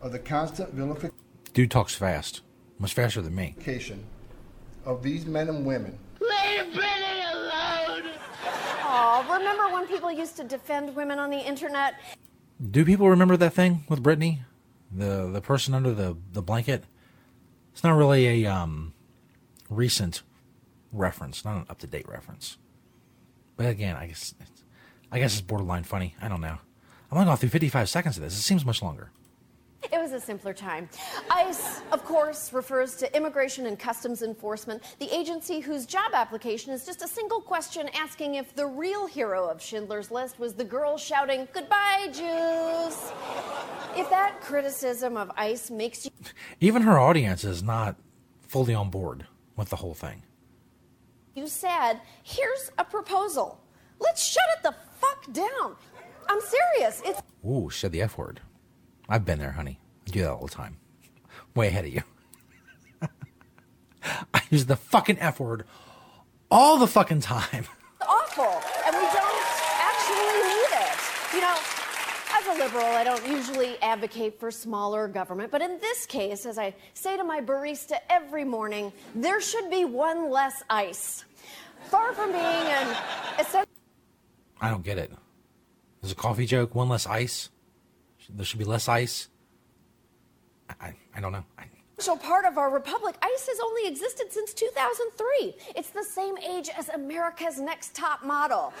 of 0.00 0.12
the 0.12 0.18
constant 0.18 0.72
vilification 0.72 1.14
Dude 1.52 1.70
talks 1.70 1.94
fast. 1.94 2.40
Much 2.78 2.94
faster 2.94 3.20
than 3.20 3.34
me. 3.34 3.56
of 4.86 5.02
these 5.02 5.26
men 5.26 5.50
and 5.50 5.66
women 5.66 5.98
Leave 6.42 6.72
Britney 6.74 7.32
alone! 7.34 8.10
Aw, 8.82 9.36
remember 9.38 9.72
when 9.72 9.86
people 9.86 10.10
used 10.12 10.36
to 10.36 10.44
defend 10.44 10.94
women 10.96 11.18
on 11.18 11.30
the 11.30 11.38
internet? 11.38 11.94
Do 12.70 12.84
people 12.84 13.08
remember 13.08 13.36
that 13.36 13.54
thing 13.54 13.84
with 13.88 14.02
Britney? 14.02 14.40
The 14.92 15.28
the 15.32 15.40
person 15.40 15.74
under 15.74 15.92
the, 15.94 16.16
the 16.32 16.42
blanket? 16.42 16.84
It's 17.72 17.84
not 17.84 17.92
really 17.96 18.44
a 18.44 18.52
um 18.52 18.92
recent 19.68 20.22
reference, 20.92 21.44
not 21.44 21.56
an 21.56 21.66
up 21.68 21.78
to 21.78 21.86
date 21.86 22.08
reference. 22.08 22.58
But 23.56 23.66
again, 23.66 23.96
I 23.96 24.06
guess 24.06 24.34
I 25.12 25.18
guess 25.18 25.32
it's 25.32 25.42
borderline 25.42 25.84
funny. 25.84 26.16
I 26.20 26.28
don't 26.28 26.40
know. 26.40 26.58
I'm 27.10 27.18
only 27.18 27.24
going 27.26 27.36
through 27.38 27.48
55 27.50 27.88
seconds 27.88 28.16
of 28.16 28.22
this. 28.22 28.34
It 28.38 28.42
seems 28.42 28.64
much 28.64 28.82
longer. 28.82 29.10
It 29.82 29.98
was 29.98 30.12
a 30.12 30.20
simpler 30.20 30.52
time. 30.52 30.88
ICE, 31.30 31.80
of 31.90 32.04
course, 32.04 32.52
refers 32.52 32.94
to 32.96 33.16
Immigration 33.16 33.66
and 33.66 33.78
Customs 33.78 34.22
Enforcement, 34.22 34.82
the 34.98 35.12
agency 35.14 35.60
whose 35.60 35.86
job 35.86 36.12
application 36.12 36.72
is 36.72 36.84
just 36.84 37.02
a 37.02 37.08
single 37.08 37.40
question 37.40 37.88
asking 37.94 38.34
if 38.34 38.54
the 38.54 38.66
real 38.66 39.06
hero 39.06 39.48
of 39.48 39.60
Schindler's 39.60 40.10
List 40.10 40.38
was 40.38 40.54
the 40.54 40.64
girl 40.64 40.96
shouting, 40.98 41.48
Goodbye, 41.52 42.06
Jews. 42.12 43.12
If 43.96 44.08
that 44.10 44.36
criticism 44.42 45.16
of 45.16 45.30
ICE 45.36 45.70
makes 45.70 46.04
you 46.04 46.10
Even 46.60 46.82
her 46.82 46.98
audience 46.98 47.42
is 47.42 47.62
not 47.62 47.96
fully 48.46 48.74
on 48.74 48.90
board 48.90 49.26
with 49.56 49.70
the 49.70 49.76
whole 49.76 49.94
thing. 49.94 50.22
you 51.34 51.46
said, 51.48 51.94
here's 52.22 52.70
a 52.78 52.84
proposal. 52.84 53.60
Let's 53.98 54.22
shut 54.24 54.44
it 54.58 54.62
the 54.62 54.74
fuck 55.00 55.32
down. 55.32 55.74
I'm 56.28 56.40
serious. 56.40 57.02
It's 57.04 57.20
Ooh, 57.48 57.70
said 57.70 57.92
the 57.92 58.02
F 58.02 58.18
word. 58.18 58.40
I've 59.10 59.24
been 59.24 59.40
there, 59.40 59.50
honey. 59.50 59.80
I 60.06 60.10
do 60.12 60.20
that 60.22 60.30
all 60.30 60.46
the 60.46 60.52
time. 60.52 60.76
Way 61.56 61.66
ahead 61.66 61.84
of 61.84 61.92
you. 61.92 62.02
I 64.32 64.42
use 64.50 64.66
the 64.66 64.76
fucking 64.76 65.18
F 65.18 65.40
word 65.40 65.64
all 66.50 66.78
the 66.78 66.86
fucking 66.86 67.20
time. 67.20 67.66
awful, 68.08 68.44
and 68.86 68.94
we 68.94 69.02
don't 69.02 69.44
actually 69.80 70.30
need 70.46 70.70
it. 70.78 71.34
You 71.34 71.40
know, 71.40 71.56
as 72.32 72.46
a 72.46 72.64
liberal, 72.64 72.86
I 72.86 73.02
don't 73.04 73.26
usually 73.26 73.76
advocate 73.82 74.38
for 74.38 74.52
smaller 74.52 75.08
government, 75.08 75.50
but 75.50 75.60
in 75.60 75.78
this 75.80 76.06
case, 76.06 76.46
as 76.46 76.56
I 76.56 76.74
say 76.94 77.16
to 77.16 77.24
my 77.24 77.40
barista 77.40 77.98
every 78.08 78.44
morning, 78.44 78.92
there 79.14 79.40
should 79.40 79.70
be 79.70 79.84
one 79.84 80.30
less 80.30 80.62
ice. 80.70 81.24
Far 81.88 82.12
from 82.12 82.30
being 82.30 82.44
an 82.44 82.96
essential 83.38 83.66
I 84.60 84.68
don't 84.68 84.84
get 84.84 84.98
it. 84.98 85.10
There's 86.00 86.12
a 86.12 86.16
coffee 86.16 86.46
joke, 86.46 86.74
one 86.74 86.88
less 86.88 87.06
ice. 87.06 87.50
There 88.34 88.44
should 88.44 88.58
be 88.58 88.64
less 88.64 88.88
ice. 88.88 89.28
I, 90.68 90.86
I, 90.86 90.94
I 91.16 91.20
don't 91.20 91.32
know. 91.32 91.44
I, 91.58 91.64
part 92.22 92.46
of 92.46 92.56
our 92.56 92.70
republic, 92.70 93.16
ICE 93.22 93.46
has 93.48 93.60
only 93.60 93.86
existed 93.86 94.32
since 94.32 94.54
2003. 94.54 95.54
It's 95.76 95.90
the 95.90 96.02
same 96.04 96.38
age 96.38 96.70
as 96.76 96.88
America's 96.88 97.60
Next 97.60 97.94
Top 97.94 98.24
Model. 98.24 98.72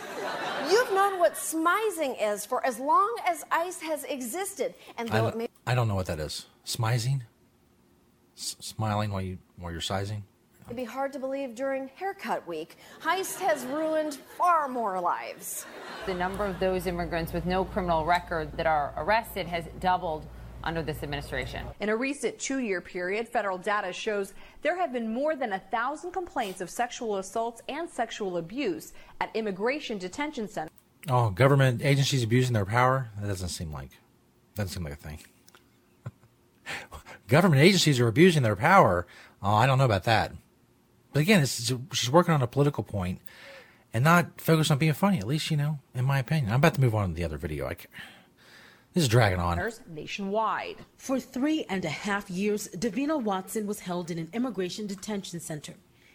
You've 0.70 0.92
known 0.92 1.18
what 1.18 1.34
smizing 1.34 2.16
is 2.20 2.46
for 2.46 2.64
as 2.64 2.78
long 2.78 3.14
as 3.26 3.44
ICE 3.50 3.80
has 3.82 4.04
existed, 4.04 4.74
and 4.96 5.10
I, 5.10 5.20
though 5.20 5.28
it 5.28 5.36
may 5.36 5.48
I 5.66 5.74
don't 5.74 5.88
know 5.88 5.94
what 5.94 6.06
that 6.06 6.18
is. 6.18 6.46
Smizing? 6.64 7.22
S- 8.36 8.56
smiling 8.60 9.10
while 9.10 9.20
you 9.22 9.38
while 9.56 9.70
you're 9.70 9.80
sizing? 9.80 10.24
Be 10.74 10.84
hard 10.84 11.12
to 11.14 11.18
believe 11.18 11.56
during 11.56 11.88
haircut 11.96 12.46
week, 12.46 12.76
ICE 13.04 13.34
has 13.40 13.64
ruined 13.66 14.14
far 14.38 14.68
more 14.68 15.00
lives. 15.00 15.66
The 16.06 16.14
number 16.14 16.44
of 16.44 16.60
those 16.60 16.86
immigrants 16.86 17.32
with 17.32 17.44
no 17.44 17.64
criminal 17.64 18.04
record 18.04 18.56
that 18.56 18.66
are 18.66 18.94
arrested 18.96 19.48
has 19.48 19.64
doubled 19.80 20.26
under 20.62 20.80
this 20.82 21.02
administration. 21.02 21.66
In 21.80 21.88
a 21.88 21.96
recent 21.96 22.38
two 22.38 22.58
year 22.58 22.80
period, 22.80 23.28
federal 23.28 23.58
data 23.58 23.92
shows 23.92 24.32
there 24.62 24.78
have 24.78 24.92
been 24.92 25.12
more 25.12 25.34
than 25.34 25.54
a 25.54 25.58
thousand 25.58 26.12
complaints 26.12 26.60
of 26.60 26.70
sexual 26.70 27.16
assaults 27.16 27.62
and 27.68 27.90
sexual 27.90 28.36
abuse 28.36 28.92
at 29.20 29.34
immigration 29.34 29.98
detention 29.98 30.46
centers. 30.46 30.70
Oh, 31.08 31.30
government 31.30 31.82
agencies 31.82 32.22
abusing 32.22 32.52
their 32.52 32.66
power? 32.66 33.10
That 33.20 33.26
doesn't 33.26 33.48
seem 33.48 33.72
like 33.72 33.90
doesn't 34.54 34.72
seem 34.72 34.84
like 34.84 34.92
a 34.92 34.96
thing. 34.96 35.18
government 37.28 37.60
agencies 37.60 37.98
are 37.98 38.06
abusing 38.06 38.44
their 38.44 38.56
power. 38.56 39.06
Oh, 39.42 39.54
I 39.54 39.66
don't 39.66 39.78
know 39.78 39.84
about 39.84 40.04
that. 40.04 40.32
But 41.12 41.20
again, 41.20 41.42
it's, 41.42 41.72
she's 41.92 42.10
working 42.10 42.34
on 42.34 42.42
a 42.42 42.46
political 42.46 42.84
point 42.84 43.20
and 43.92 44.04
not 44.04 44.40
focused 44.40 44.70
on 44.70 44.78
being 44.78 44.92
funny. 44.92 45.18
At 45.18 45.26
least 45.26 45.50
you 45.50 45.56
know, 45.56 45.78
in 45.94 46.04
my 46.04 46.18
opinion. 46.18 46.50
I'm 46.50 46.56
about 46.56 46.74
to 46.74 46.80
move 46.80 46.94
on 46.94 47.10
to 47.10 47.14
the 47.14 47.24
other 47.24 47.38
video. 47.38 47.66
I 47.66 47.74
can't, 47.74 47.90
this 48.92 49.02
is 49.04 49.08
dragging 49.08 49.38
on. 49.38 49.70
nationwide. 49.88 50.76
For 50.96 51.20
three 51.20 51.64
and 51.68 51.84
a 51.84 51.90
half 51.90 52.28
years, 52.28 52.68
Davino 52.68 53.22
Watson 53.22 53.66
was 53.66 53.80
held 53.80 54.10
in 54.10 54.18
an 54.18 54.30
immigration 54.32 54.88
detention 54.88 55.38
center. 55.38 55.74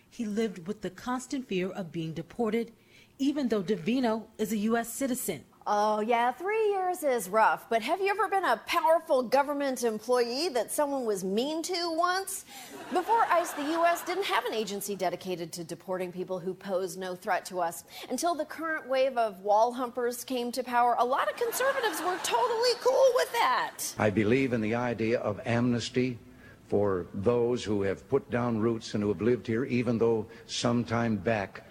He 0.09 0.25
lived 0.25 0.67
with 0.67 0.81
the 0.81 0.89
constant 0.89 1.47
fear 1.47 1.69
of 1.69 1.91
being 1.91 2.13
deported, 2.13 2.73
even 3.17 3.47
though 3.47 3.63
Davino 3.63 4.25
is 4.37 4.51
a 4.51 4.57
U.S. 4.57 4.91
citizen. 4.93 5.45
Oh, 5.67 5.99
yeah, 5.99 6.31
three 6.31 6.69
years 6.69 7.01
is 7.01 7.27
rough, 7.27 7.67
but 7.71 7.81
have 7.81 7.99
you 7.99 8.09
ever 8.09 8.27
been 8.27 8.45
a 8.45 8.61
powerful 8.67 9.23
government 9.23 9.83
employee 9.83 10.47
that 10.49 10.71
someone 10.71 11.05
was 11.05 11.23
mean 11.23 11.63
to 11.63 11.91
once? 11.97 12.45
Before 12.93 13.25
ICE, 13.31 13.51
the 13.53 13.71
U.S. 13.71 14.03
didn't 14.03 14.25
have 14.25 14.45
an 14.45 14.53
agency 14.53 14.95
dedicated 14.95 15.51
to 15.53 15.63
deporting 15.63 16.11
people 16.11 16.37
who 16.37 16.53
pose 16.53 16.97
no 16.97 17.15
threat 17.15 17.45
to 17.45 17.61
us. 17.61 17.83
Until 18.11 18.35
the 18.35 18.45
current 18.45 18.87
wave 18.87 19.17
of 19.17 19.39
wall 19.41 19.73
humpers 19.73 20.23
came 20.23 20.51
to 20.51 20.61
power, 20.63 20.95
a 20.99 21.03
lot 21.03 21.31
of 21.31 21.35
conservatives 21.35 21.99
were 21.99 22.19
totally 22.21 22.73
cool 22.81 23.11
with 23.15 23.31
that. 23.31 23.79
I 23.97 24.11
believe 24.11 24.53
in 24.53 24.61
the 24.61 24.75
idea 24.75 25.17
of 25.17 25.41
amnesty 25.47 26.19
for 26.67 27.07
those 27.11 27.63
who 27.63 27.81
have 27.81 28.07
put 28.07 28.29
down 28.29 28.59
roots 28.59 28.93
and 28.93 29.01
who 29.01 29.09
have 29.09 29.21
lived 29.21 29.47
here, 29.47 29.65
even 29.65 29.97
though 29.97 30.27
some 30.45 30.83
time 30.83 31.15
back. 31.15 31.63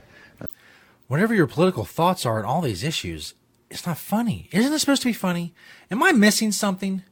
Whatever 1.06 1.32
your 1.32 1.46
political 1.46 1.84
thoughts 1.84 2.26
are 2.26 2.40
on 2.40 2.44
all 2.44 2.60
these 2.60 2.82
issues, 2.82 3.34
it's 3.74 3.86
not 3.86 3.98
funny. 3.98 4.48
Isn't 4.52 4.72
it 4.72 4.78
supposed 4.78 5.02
to 5.02 5.08
be 5.08 5.12
funny? 5.12 5.52
Am 5.90 6.00
I 6.02 6.12
missing 6.12 6.52
something? 6.52 7.02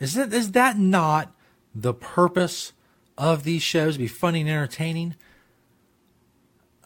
Is 0.00 0.16
it 0.16 0.34
is 0.34 0.52
that 0.52 0.76
not 0.78 1.32
the 1.74 1.94
purpose 1.94 2.72
of 3.16 3.44
these 3.44 3.62
shows 3.62 3.94
to 3.94 4.00
be 4.00 4.08
funny 4.08 4.40
and 4.40 4.50
entertaining? 4.50 5.14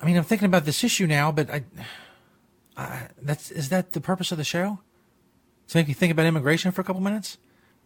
I 0.00 0.04
mean, 0.04 0.16
I'm 0.18 0.24
thinking 0.24 0.46
about 0.46 0.66
this 0.66 0.84
issue 0.84 1.06
now, 1.06 1.32
but 1.32 1.50
I, 1.50 1.64
I 2.76 3.08
that's 3.20 3.50
is 3.50 3.70
that 3.70 3.94
the 3.94 4.02
purpose 4.02 4.32
of 4.32 4.38
the 4.38 4.44
show? 4.44 4.80
To 5.68 5.76
make 5.78 5.88
you 5.88 5.94
think 5.94 6.12
about 6.12 6.26
immigration 6.26 6.70
for 6.70 6.82
a 6.82 6.84
couple 6.84 7.00
minutes, 7.00 7.38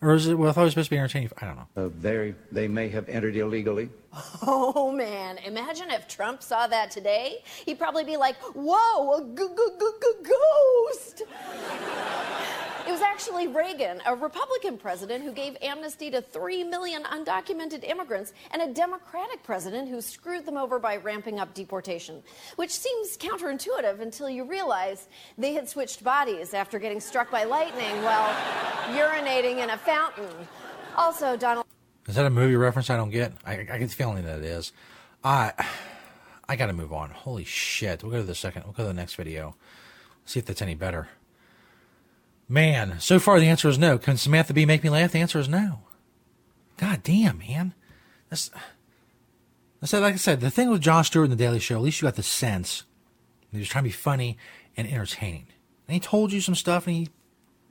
or 0.03 0.15
is 0.15 0.27
it? 0.27 0.35
Well, 0.35 0.51
I 0.51 0.53
thought 0.53 0.63
it 0.63 0.65
was 0.65 0.73
supposed 0.73 0.89
to 0.89 0.97
be 0.97 0.99
entertaining. 0.99 1.31
I 1.41 1.47
don't 1.47 1.57
know. 1.57 1.69
Uh, 1.77 1.91
they, 2.01 2.35
they 2.51 2.67
may 2.67 2.89
have 2.89 3.09
entered 3.09 3.37
illegally. 3.37 3.91
Oh 4.47 4.93
man, 4.93 5.39
imagine 5.39 5.91
if 5.91 6.07
Trump 6.07 6.43
saw 6.43 6.67
that 6.67 6.91
today. 6.91 7.43
He'd 7.65 7.79
probably 7.79 8.05
be 8.05 8.17
like, 8.17 8.37
whoa, 8.55 9.15
a 9.15 9.23
ghost. 9.23 11.23
It 12.87 12.91
was 12.91 13.01
actually 13.01 13.49
Reagan, 13.49 14.03
a 14.05 14.15
Republican 14.15 14.77
president, 14.77 15.25
who 15.25 15.33
gave 15.33 15.57
amnesty 15.63 16.11
to 16.11 16.21
3 16.21 16.65
million 16.65 17.03
undocumented 17.05 17.89
immigrants, 17.89 18.35
and 18.51 18.61
a 18.61 18.75
Democratic 18.75 19.43
president 19.43 19.89
who 19.89 20.03
screwed 20.03 20.45
them 20.45 20.59
over 20.59 20.79
by 20.79 20.97
ramping 20.97 21.41
up 21.41 21.55
deportation. 21.55 22.23
Which 22.57 22.71
seems 22.71 23.17
counterintuitive 23.17 24.01
until 24.01 24.29
you 24.29 24.45
realize 24.45 25.09
they 25.39 25.55
had 25.55 25.67
switched 25.67 26.05
bodies 26.05 26.53
after 26.53 26.79
getting 26.79 27.01
struck 27.01 27.31
by 27.31 27.45
lightning 27.45 28.03
while 28.03 28.35
urinating 28.95 29.65
in 29.65 29.71
a 29.71 29.79
fountain. 29.79 30.29
Also, 30.95 31.39
Donald. 31.39 31.65
Is 32.07 32.17
that 32.17 32.27
a 32.27 32.31
movie 32.31 32.57
reference 32.57 32.91
I 32.91 32.97
don't 32.97 33.11
get? 33.11 33.33
I, 33.45 33.53
I 33.53 33.79
get 33.79 33.81
the 33.81 33.89
feeling 33.89 34.25
that 34.25 34.39
it 34.39 34.45
is. 34.45 34.73
I 35.23 35.53
I 36.49 36.57
got 36.57 36.67
to 36.67 36.73
move 36.73 36.93
on. 36.93 37.11
Holy 37.11 37.45
shit! 37.45 38.03
We'll 38.03 38.13
go 38.13 38.19
to 38.19 38.25
the 38.25 38.35
second. 38.35 38.65
We'll 38.65 38.73
go 38.73 38.83
to 38.83 38.89
the 38.89 38.95
next 38.95 39.15
video. 39.15 39.57
See 40.27 40.39
if 40.39 40.47
that's 40.47 40.63
any 40.63 40.75
better. 40.75 41.09
Man, 42.49 43.01
so 43.01 43.19
far 43.19 43.41
the 43.41 43.49
answer 43.49 43.69
is 43.69 43.79
no. 43.79 43.97
Can 43.97 44.17
Samantha 44.17 44.53
Bee 44.53 44.67
make 44.67 44.85
me 44.85 44.91
laugh? 44.91 45.13
The 45.13 45.19
answer 45.19 45.39
is 45.39 45.49
no. 45.49 45.81
God 46.77 47.03
damn, 47.03 47.39
man. 47.39 47.73
That's, 48.29 48.51
I 49.83 49.87
said, 49.87 50.03
like 50.03 50.15
I 50.15 50.19
said, 50.19 50.41
the 50.41 50.51
thing 50.51 50.71
with 50.71 50.83
Jon 50.83 51.05
Stewart 51.05 51.25
and 51.25 51.33
the 51.33 51.43
Daily 51.43 51.59
Show, 51.59 51.77
at 51.77 51.83
least 51.83 52.03
you 52.03 52.07
got 52.07 52.17
the 52.17 52.23
sense 52.23 52.85
he 53.51 53.59
was 53.59 53.69
trying 53.69 53.85
to 53.85 53.89
be 53.89 53.93
funny 53.93 54.37
and 54.77 54.89
entertaining. 54.89 55.47
And 55.87 55.95
he 55.95 56.01
told 56.01 56.33
you 56.33 56.41
some 56.41 56.55
stuff 56.55 56.87
and 56.87 56.97
he 56.97 57.09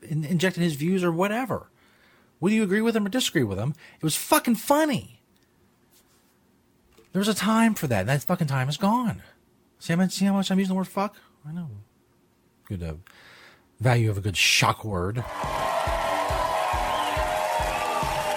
in- 0.02 0.24
injected 0.24 0.64
his 0.64 0.76
views 0.76 1.04
or 1.04 1.12
whatever. 1.12 1.70
Whether 2.44 2.56
you 2.56 2.64
agree 2.64 2.82
with 2.82 2.94
him 2.94 3.06
or 3.06 3.10
disagree 3.10 3.46
with 3.46 3.58
him, 3.58 3.74
it 3.96 4.04
was 4.04 4.18
fucking 4.18 4.56
funny. 4.56 5.22
There 7.14 7.22
was 7.22 7.30
a 7.30 7.34
time 7.34 7.74
for 7.74 7.88
that, 7.88 8.02
and 8.02 8.10
that 8.10 8.22
fucking 8.22 8.48
time 8.48 8.68
is 8.68 8.76
gone. 8.76 9.24
See 9.80 9.94
how 9.94 9.98
much, 9.98 10.12
see 10.12 10.26
how 10.26 10.34
much 10.34 10.52
I'm 10.52 10.60
using 10.60 10.74
the 10.74 10.76
word 10.76 10.90
fuck? 10.90 11.16
I 11.48 11.54
know. 11.54 11.70
Good 12.66 12.84
uh, 12.84 12.96
value 13.80 14.10
of 14.10 14.18
a 14.18 14.20
good 14.20 14.36
shock 14.36 14.84
word. 14.84 15.24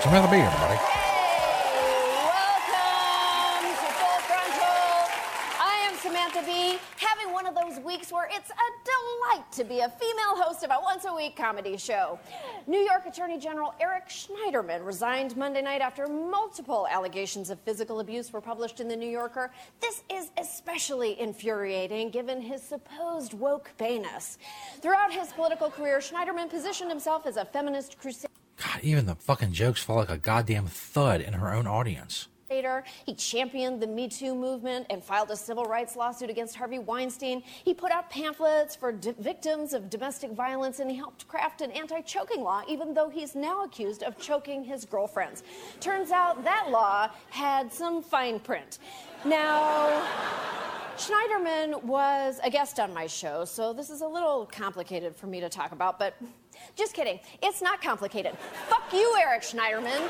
Samantha 0.02 0.30
Bee, 0.30 0.38
everybody. 0.38 0.78
Welcome 2.30 3.66
to 3.74 3.90
Full 3.90 4.20
Frontal. 4.22 5.10
I 5.58 5.82
am 5.90 5.96
Samantha 5.98 6.42
Bee, 6.46 6.78
having 6.96 7.32
one 7.32 7.46
of 7.46 7.56
those 7.56 7.75
weeks 7.86 8.12
where 8.12 8.28
it's 8.32 8.50
a 8.50 8.68
delight 8.84 9.52
to 9.52 9.62
be 9.62 9.78
a 9.78 9.88
female 9.88 10.34
host 10.34 10.64
of 10.64 10.70
a 10.70 10.78
once 10.82 11.04
a 11.04 11.14
week 11.14 11.36
comedy 11.36 11.76
show. 11.76 12.18
New 12.66 12.80
York 12.80 13.06
Attorney 13.06 13.38
General 13.38 13.72
Eric 13.80 14.08
Schneiderman 14.08 14.84
resigned 14.84 15.36
Monday 15.36 15.62
night 15.62 15.80
after 15.80 16.08
multiple 16.08 16.88
allegations 16.90 17.48
of 17.48 17.60
physical 17.60 18.00
abuse 18.00 18.32
were 18.32 18.40
published 18.40 18.80
in 18.80 18.88
The 18.88 18.96
New 18.96 19.08
Yorker. 19.08 19.52
This 19.80 20.02
is 20.10 20.30
especially 20.36 21.18
infuriating 21.20 22.10
given 22.10 22.40
his 22.40 22.60
supposed 22.60 23.34
woke 23.34 23.70
bayness. 23.78 24.38
Throughout 24.80 25.12
his 25.12 25.32
political 25.32 25.70
career, 25.70 26.00
Schneiderman 26.00 26.50
positioned 26.50 26.90
himself 26.90 27.24
as 27.24 27.36
a 27.36 27.44
feminist 27.44 27.98
crusader. 27.98 28.32
God, 28.56 28.80
even 28.82 29.06
the 29.06 29.14
fucking 29.14 29.52
jokes 29.52 29.82
fall 29.82 29.96
like 29.96 30.10
a 30.10 30.18
goddamn 30.18 30.66
thud 30.66 31.20
in 31.20 31.34
her 31.34 31.54
own 31.54 31.68
audience. 31.68 32.26
He 32.48 33.14
championed 33.14 33.82
the 33.82 33.88
Me 33.88 34.08
Too 34.08 34.34
movement 34.34 34.86
and 34.90 35.02
filed 35.02 35.30
a 35.30 35.36
civil 35.36 35.64
rights 35.64 35.96
lawsuit 35.96 36.30
against 36.30 36.54
Harvey 36.54 36.78
Weinstein. 36.78 37.42
He 37.42 37.74
put 37.74 37.90
out 37.90 38.08
pamphlets 38.08 38.76
for 38.76 38.92
d- 38.92 39.14
victims 39.18 39.72
of 39.72 39.90
domestic 39.90 40.30
violence 40.30 40.78
and 40.78 40.88
he 40.88 40.96
helped 40.96 41.26
craft 41.26 41.60
an 41.60 41.72
anti 41.72 42.00
choking 42.02 42.42
law, 42.42 42.62
even 42.68 42.94
though 42.94 43.08
he's 43.08 43.34
now 43.34 43.64
accused 43.64 44.04
of 44.04 44.16
choking 44.18 44.62
his 44.62 44.84
girlfriends. 44.84 45.42
Turns 45.80 46.12
out 46.12 46.44
that 46.44 46.68
law 46.70 47.10
had 47.30 47.72
some 47.72 48.00
fine 48.00 48.38
print. 48.38 48.78
Now, 49.24 50.06
Schneiderman 50.96 51.82
was 51.82 52.40
a 52.44 52.50
guest 52.50 52.78
on 52.78 52.94
my 52.94 53.06
show, 53.06 53.44
so 53.44 53.72
this 53.72 53.90
is 53.90 54.02
a 54.02 54.06
little 54.06 54.46
complicated 54.46 55.16
for 55.16 55.26
me 55.26 55.40
to 55.40 55.48
talk 55.48 55.72
about, 55.72 55.98
but 55.98 56.14
just 56.74 56.94
kidding. 56.94 57.20
It's 57.42 57.62
not 57.62 57.80
complicated. 57.82 58.36
Fuck 58.68 58.92
you, 58.92 59.16
Eric 59.20 59.42
Schneiderman. 59.42 60.00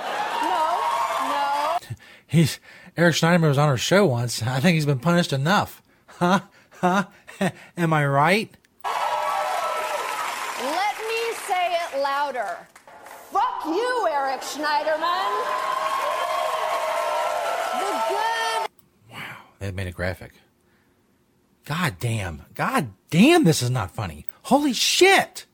No, 0.43 0.81
no. 1.29 1.77
He's 2.27 2.59
Eric 2.97 3.15
Schneiderman 3.15 3.49
was 3.49 3.59
on 3.59 3.69
our 3.69 3.77
show 3.77 4.07
once. 4.07 4.43
I 4.43 4.59
think 4.61 4.75
he's 4.75 4.87
been 4.87 4.99
punished 4.99 5.33
enough. 5.33 5.81
Huh? 6.07 6.41
Huh? 6.81 7.05
Am 7.77 7.93
I 7.93 8.05
right? 8.07 8.51
Let 8.85 10.97
me 10.99 11.35
say 11.47 11.77
it 11.95 12.01
louder. 12.03 12.57
Fuck 13.31 13.67
you, 13.67 14.09
Eric 14.11 14.41
Schneiderman. 14.41 15.45
The 17.81 18.03
good 18.09 18.69
Wow, 19.13 19.37
They 19.59 19.71
made 19.71 19.87
a 19.87 19.93
graphic. 19.93 20.33
God 21.67 21.97
damn. 22.01 22.43
God 22.55 22.91
damn, 23.11 23.45
this 23.45 23.63
is 23.63 23.71
not 23.71 23.91
funny. 23.91 24.27
Holy 24.45 24.73
shit. 24.73 25.45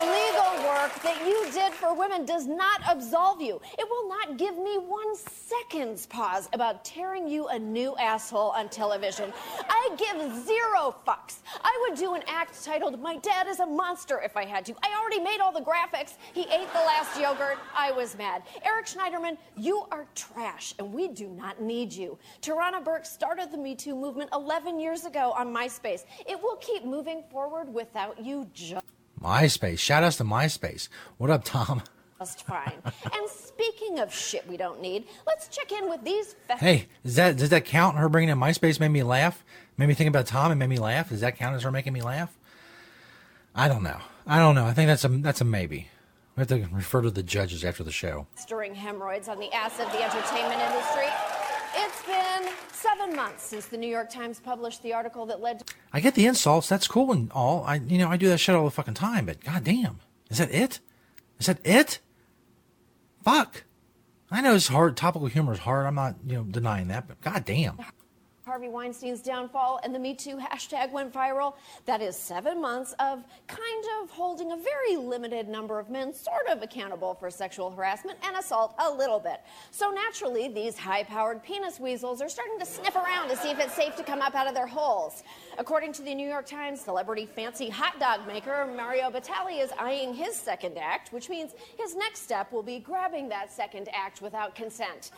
Legal 0.00 0.68
work 0.68 1.02
that 1.02 1.26
you 1.26 1.50
did 1.52 1.72
for 1.72 1.94
women 1.94 2.24
does 2.24 2.46
not 2.46 2.80
absolve 2.88 3.40
you. 3.40 3.60
It 3.78 3.88
will 3.88 4.08
not 4.08 4.36
give 4.36 4.56
me 4.56 4.76
one 4.78 5.16
second's 5.16 6.06
pause 6.06 6.48
about 6.52 6.84
tearing 6.84 7.26
you 7.28 7.48
a 7.48 7.58
new 7.58 7.96
asshole 7.96 8.50
on 8.50 8.68
television. 8.68 9.32
I 9.68 9.90
give 9.96 10.46
zero 10.46 10.94
fucks. 11.06 11.38
I 11.62 11.76
would 11.82 11.98
do 11.98 12.14
an 12.14 12.22
act 12.26 12.62
titled 12.64 13.00
My 13.00 13.16
Dad 13.16 13.48
is 13.48 13.60
a 13.60 13.66
Monster 13.66 14.20
if 14.22 14.36
I 14.36 14.44
had 14.44 14.64
to. 14.66 14.74
I 14.82 14.96
already 15.00 15.20
made 15.20 15.40
all 15.40 15.52
the 15.52 15.60
graphics. 15.60 16.14
He 16.32 16.42
ate 16.42 16.72
the 16.72 16.80
last 16.80 17.18
yogurt. 17.20 17.58
I 17.74 17.90
was 17.92 18.16
mad. 18.16 18.42
Eric 18.64 18.86
Schneiderman, 18.86 19.36
you 19.56 19.84
are 19.90 20.06
trash, 20.14 20.74
and 20.78 20.92
we 20.92 21.08
do 21.08 21.28
not 21.28 21.60
need 21.60 21.92
you. 21.92 22.18
Tarana 22.42 22.84
Burke 22.84 23.06
started 23.06 23.50
the 23.50 23.58
Me 23.58 23.74
Too 23.74 23.96
movement 23.96 24.30
11 24.32 24.78
years 24.78 25.04
ago 25.04 25.32
on 25.36 25.52
MySpace. 25.52 26.04
It 26.28 26.40
will 26.40 26.56
keep 26.56 26.84
moving 26.84 27.22
forward 27.30 27.72
without 27.72 28.24
you. 28.24 28.48
MySpace. 29.22 29.78
Shout 29.78 30.02
outs 30.04 30.16
to 30.18 30.24
MySpace. 30.24 30.88
What 31.16 31.30
up, 31.30 31.44
Tom? 31.44 31.82
Just 32.18 32.44
fine. 32.44 32.72
and 32.84 33.28
speaking 33.30 33.98
of 34.00 34.12
shit 34.12 34.46
we 34.48 34.56
don't 34.56 34.80
need, 34.80 35.04
let's 35.26 35.46
check 35.48 35.70
in 35.70 35.88
with 35.88 36.02
these. 36.04 36.34
Fe- 36.48 36.56
Hey, 36.58 36.88
does 37.04 37.14
that 37.16 37.36
does 37.36 37.50
that 37.50 37.64
count? 37.64 37.96
Her 37.96 38.08
bringing 38.08 38.28
in 38.30 38.38
MySpace 38.38 38.80
made 38.80 38.88
me 38.88 39.02
laugh. 39.04 39.44
Made 39.76 39.86
me 39.86 39.94
think 39.94 40.08
about 40.08 40.26
Tom 40.26 40.50
and 40.50 40.58
made 40.58 40.68
me 40.68 40.78
laugh. 40.78 41.10
Does 41.10 41.20
that 41.20 41.36
count 41.36 41.54
as 41.54 41.62
her 41.62 41.70
making 41.70 41.92
me 41.92 42.02
laugh? 42.02 42.36
I 43.54 43.68
don't 43.68 43.82
know. 43.84 43.98
I 44.26 44.38
don't 44.38 44.54
know. 44.56 44.66
I 44.66 44.72
think 44.72 44.88
that's 44.88 45.04
a 45.04 45.08
that's 45.08 45.40
a 45.40 45.44
maybe. 45.44 45.88
We 46.36 46.40
have 46.42 46.48
to 46.48 46.68
refer 46.72 47.02
to 47.02 47.10
the 47.10 47.22
judges 47.22 47.64
after 47.64 47.82
the 47.84 47.90
show. 47.92 48.26
Stirring 48.36 48.74
hemorrhoids 48.74 49.28
on 49.28 49.38
the 49.38 49.52
ass 49.52 49.78
of 49.80 49.90
the 49.92 50.02
entertainment 50.02 50.60
industry. 50.60 51.06
It's 51.74 52.02
been 52.04 52.52
seven 52.72 53.14
months 53.16 53.44
since 53.44 53.66
the 53.66 53.76
New 53.76 53.88
York 53.88 54.10
Times 54.10 54.40
published 54.40 54.82
the 54.82 54.92
article 54.92 55.26
that 55.26 55.40
led 55.40 55.60
to. 55.60 55.74
I 55.92 56.00
get 56.00 56.14
the 56.14 56.26
insults. 56.26 56.68
That's 56.68 56.88
cool 56.88 57.12
and 57.12 57.30
all. 57.32 57.64
I 57.64 57.76
you 57.76 57.98
know 57.98 58.08
I 58.08 58.16
do 58.16 58.28
that 58.28 58.38
shit 58.38 58.54
all 58.54 58.64
the 58.64 58.70
fucking 58.70 58.94
time. 58.94 59.26
But 59.26 59.42
goddamn, 59.44 60.00
is 60.30 60.38
that 60.38 60.50
it? 60.52 60.80
Is 61.38 61.46
that 61.46 61.58
it? 61.64 62.00
Fuck. 63.24 63.64
I 64.30 64.40
know 64.40 64.54
it's 64.54 64.68
hard. 64.68 64.96
Topical 64.96 65.28
humor 65.28 65.52
is 65.52 65.60
hard. 65.60 65.86
I'm 65.86 65.94
not 65.94 66.16
you 66.26 66.34
know 66.36 66.44
denying 66.44 66.88
that. 66.88 67.08
But 67.08 67.20
goddamn. 67.20 67.78
Harvey 68.48 68.68
Weinstein's 68.68 69.20
downfall 69.20 69.78
and 69.84 69.94
the 69.94 69.98
Me 69.98 70.14
Too 70.14 70.38
hashtag 70.38 70.90
went 70.90 71.12
viral. 71.12 71.52
That 71.84 72.00
is 72.00 72.16
seven 72.16 72.62
months 72.62 72.94
of 72.98 73.22
kind 73.46 73.84
of 74.00 74.08
holding 74.08 74.52
a 74.52 74.56
very 74.56 74.96
limited 74.96 75.50
number 75.50 75.78
of 75.78 75.90
men 75.90 76.14
sort 76.14 76.48
of 76.48 76.62
accountable 76.62 77.12
for 77.12 77.30
sexual 77.30 77.70
harassment 77.70 78.16
and 78.26 78.34
assault 78.38 78.74
a 78.78 78.90
little 78.90 79.20
bit. 79.20 79.42
So 79.70 79.90
naturally, 79.90 80.48
these 80.48 80.78
high 80.78 81.02
powered 81.02 81.42
penis 81.42 81.78
weasels 81.78 82.22
are 82.22 82.28
starting 82.30 82.58
to 82.58 82.64
sniff 82.64 82.96
around 82.96 83.28
to 83.28 83.36
see 83.36 83.50
if 83.50 83.58
it's 83.58 83.74
safe 83.74 83.94
to 83.96 84.02
come 84.02 84.22
up 84.22 84.34
out 84.34 84.48
of 84.48 84.54
their 84.54 84.66
holes. 84.66 85.24
According 85.58 85.92
to 85.94 86.02
the 86.02 86.14
New 86.14 86.26
York 86.26 86.46
Times, 86.46 86.80
celebrity 86.80 87.26
fancy 87.26 87.68
hot 87.68 88.00
dog 88.00 88.26
maker 88.26 88.66
Mario 88.74 89.10
Batali 89.10 89.62
is 89.62 89.72
eyeing 89.78 90.14
his 90.14 90.34
second 90.34 90.78
act, 90.78 91.12
which 91.12 91.28
means 91.28 91.52
his 91.78 91.94
next 91.94 92.22
step 92.22 92.50
will 92.50 92.62
be 92.62 92.78
grabbing 92.78 93.28
that 93.28 93.52
second 93.52 93.90
act 93.92 94.22
without 94.22 94.54
consent. 94.54 95.10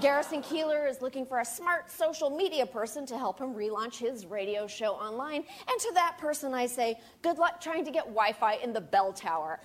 Garrison 0.00 0.40
Keillor 0.40 0.88
is 0.88 1.02
looking 1.02 1.26
for 1.26 1.40
a 1.40 1.44
smart 1.44 1.90
social 1.90 2.30
media 2.30 2.64
person 2.76 3.06
to 3.06 3.16
help 3.16 3.38
him 3.38 3.54
relaunch 3.54 3.96
his 3.96 4.26
radio 4.26 4.66
show 4.66 4.92
online. 4.92 5.42
And 5.66 5.80
to 5.80 5.92
that 5.94 6.18
person, 6.18 6.52
I 6.52 6.66
say, 6.66 7.00
good 7.22 7.38
luck 7.38 7.58
trying 7.58 7.86
to 7.86 7.90
get 7.90 8.04
Wi 8.04 8.32
Fi 8.32 8.56
in 8.56 8.74
the 8.74 8.82
bell 8.82 9.14
tower. 9.14 9.60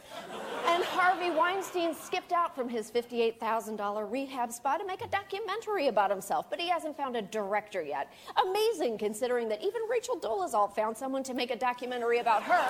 And 0.65 0.81
Harvey 0.81 1.29
Weinstein 1.29 1.93
skipped 1.93 2.31
out 2.31 2.55
from 2.55 2.69
his 2.69 2.89
$58,000 2.89 4.09
rehab 4.09 4.53
spa 4.53 4.77
to 4.77 4.85
make 4.85 5.03
a 5.03 5.09
documentary 5.09 5.87
about 5.87 6.09
himself, 6.09 6.49
but 6.49 6.57
he 6.57 6.69
hasn't 6.69 6.95
found 6.95 7.17
a 7.17 7.21
director 7.21 7.81
yet. 7.81 8.13
Amazing 8.47 8.97
considering 8.97 9.49
that 9.49 9.61
even 9.61 9.81
Rachel 9.89 10.17
Dolezal 10.17 10.73
found 10.73 10.95
someone 10.95 11.23
to 11.23 11.33
make 11.33 11.51
a 11.51 11.57
documentary 11.57 12.19
about 12.19 12.43
her. 12.43 12.65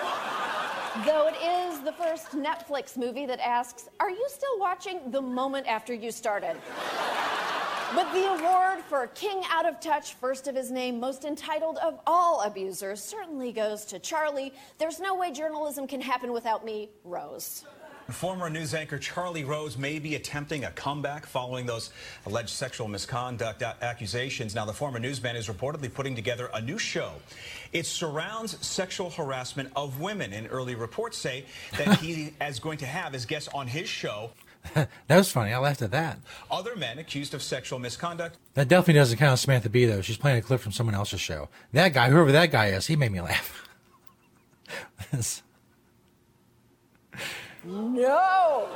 Though 1.05 1.27
it 1.27 1.35
is 1.39 1.81
the 1.81 1.93
first 1.93 2.31
Netflix 2.31 2.97
movie 2.97 3.27
that 3.27 3.39
asks, 3.39 3.89
Are 3.99 4.09
you 4.09 4.25
still 4.27 4.57
watching 4.57 5.11
the 5.11 5.21
moment 5.21 5.67
after 5.67 5.93
you 5.93 6.09
started? 6.09 6.57
But 7.93 8.13
the 8.13 8.25
award 8.25 8.79
for 8.87 9.07
King 9.07 9.43
Out 9.49 9.65
of 9.65 9.81
Touch, 9.81 10.13
first 10.13 10.47
of 10.47 10.55
his 10.55 10.71
name, 10.71 10.97
most 10.97 11.25
entitled 11.25 11.77
of 11.79 11.99
all 12.07 12.39
abusers, 12.39 13.03
certainly 13.03 13.51
goes 13.51 13.83
to 13.85 13.99
Charlie. 13.99 14.53
There's 14.77 15.01
no 15.01 15.13
way 15.15 15.33
journalism 15.33 15.87
can 15.87 15.99
happen 15.99 16.31
without 16.31 16.63
me, 16.63 16.89
Rose. 17.03 17.65
Former 18.09 18.49
news 18.49 18.73
anchor 18.73 18.97
Charlie 18.97 19.43
Rose 19.43 19.77
may 19.77 19.99
be 19.99 20.15
attempting 20.15 20.63
a 20.63 20.71
comeback 20.71 21.25
following 21.25 21.65
those 21.65 21.91
alleged 22.25 22.49
sexual 22.49 22.87
misconduct 22.87 23.61
accusations. 23.61 24.55
Now, 24.55 24.63
the 24.63 24.73
former 24.73 24.99
newsman 24.99 25.35
is 25.35 25.47
reportedly 25.47 25.93
putting 25.93 26.15
together 26.15 26.49
a 26.53 26.61
new 26.61 26.77
show. 26.77 27.11
It 27.73 27.85
surrounds 27.85 28.65
sexual 28.65 29.09
harassment 29.09 29.71
of 29.75 29.99
women, 29.99 30.31
and 30.31 30.47
early 30.49 30.75
reports 30.75 31.17
say 31.17 31.43
that 31.77 31.99
he 31.99 32.33
is 32.41 32.59
going 32.59 32.77
to 32.79 32.85
have 32.85 33.15
as 33.15 33.25
guests 33.25 33.49
on 33.53 33.67
his 33.67 33.89
show 33.89 34.31
that 34.73 34.89
was 35.09 35.31
funny. 35.31 35.53
I 35.53 35.57
laughed 35.57 35.81
at 35.81 35.91
that. 35.91 36.19
other 36.49 36.75
men 36.75 36.99
accused 36.99 37.33
of 37.33 37.41
sexual 37.41 37.79
misconduct. 37.79 38.37
That 38.53 38.67
definitely 38.67 38.95
doesn't 38.95 39.17
count 39.17 39.33
as 39.33 39.41
Samantha 39.41 39.69
Bee 39.69 39.85
though. 39.85 40.01
She's 40.01 40.17
playing 40.17 40.37
a 40.37 40.41
clip 40.41 40.61
from 40.61 40.71
someone 40.71 40.95
else's 40.95 41.21
show. 41.21 41.49
That 41.73 41.89
guy, 41.93 42.09
whoever 42.09 42.31
that 42.31 42.51
guy 42.51 42.67
is, 42.67 42.87
he 42.87 42.95
made 42.95 43.11
me 43.11 43.21
laugh. 43.21 43.67
No! 47.63 48.67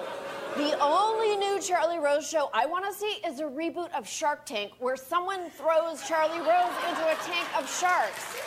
The 0.55 0.77
only 0.79 1.35
new 1.37 1.59
Charlie 1.59 1.97
Rose 1.97 2.29
show 2.29 2.49
I 2.53 2.65
want 2.65 2.85
to 2.85 2.93
see 2.93 3.19
is 3.27 3.39
a 3.39 3.43
reboot 3.43 3.91
of 3.97 4.07
Shark 4.07 4.45
Tank 4.45 4.73
where 4.79 4.95
someone 4.95 5.49
throws 5.49 6.07
Charlie 6.07 6.39
Rose 6.39 6.75
into 6.87 7.03
a 7.03 7.15
tank 7.25 7.47
of 7.57 7.67
sharks. 7.69 8.37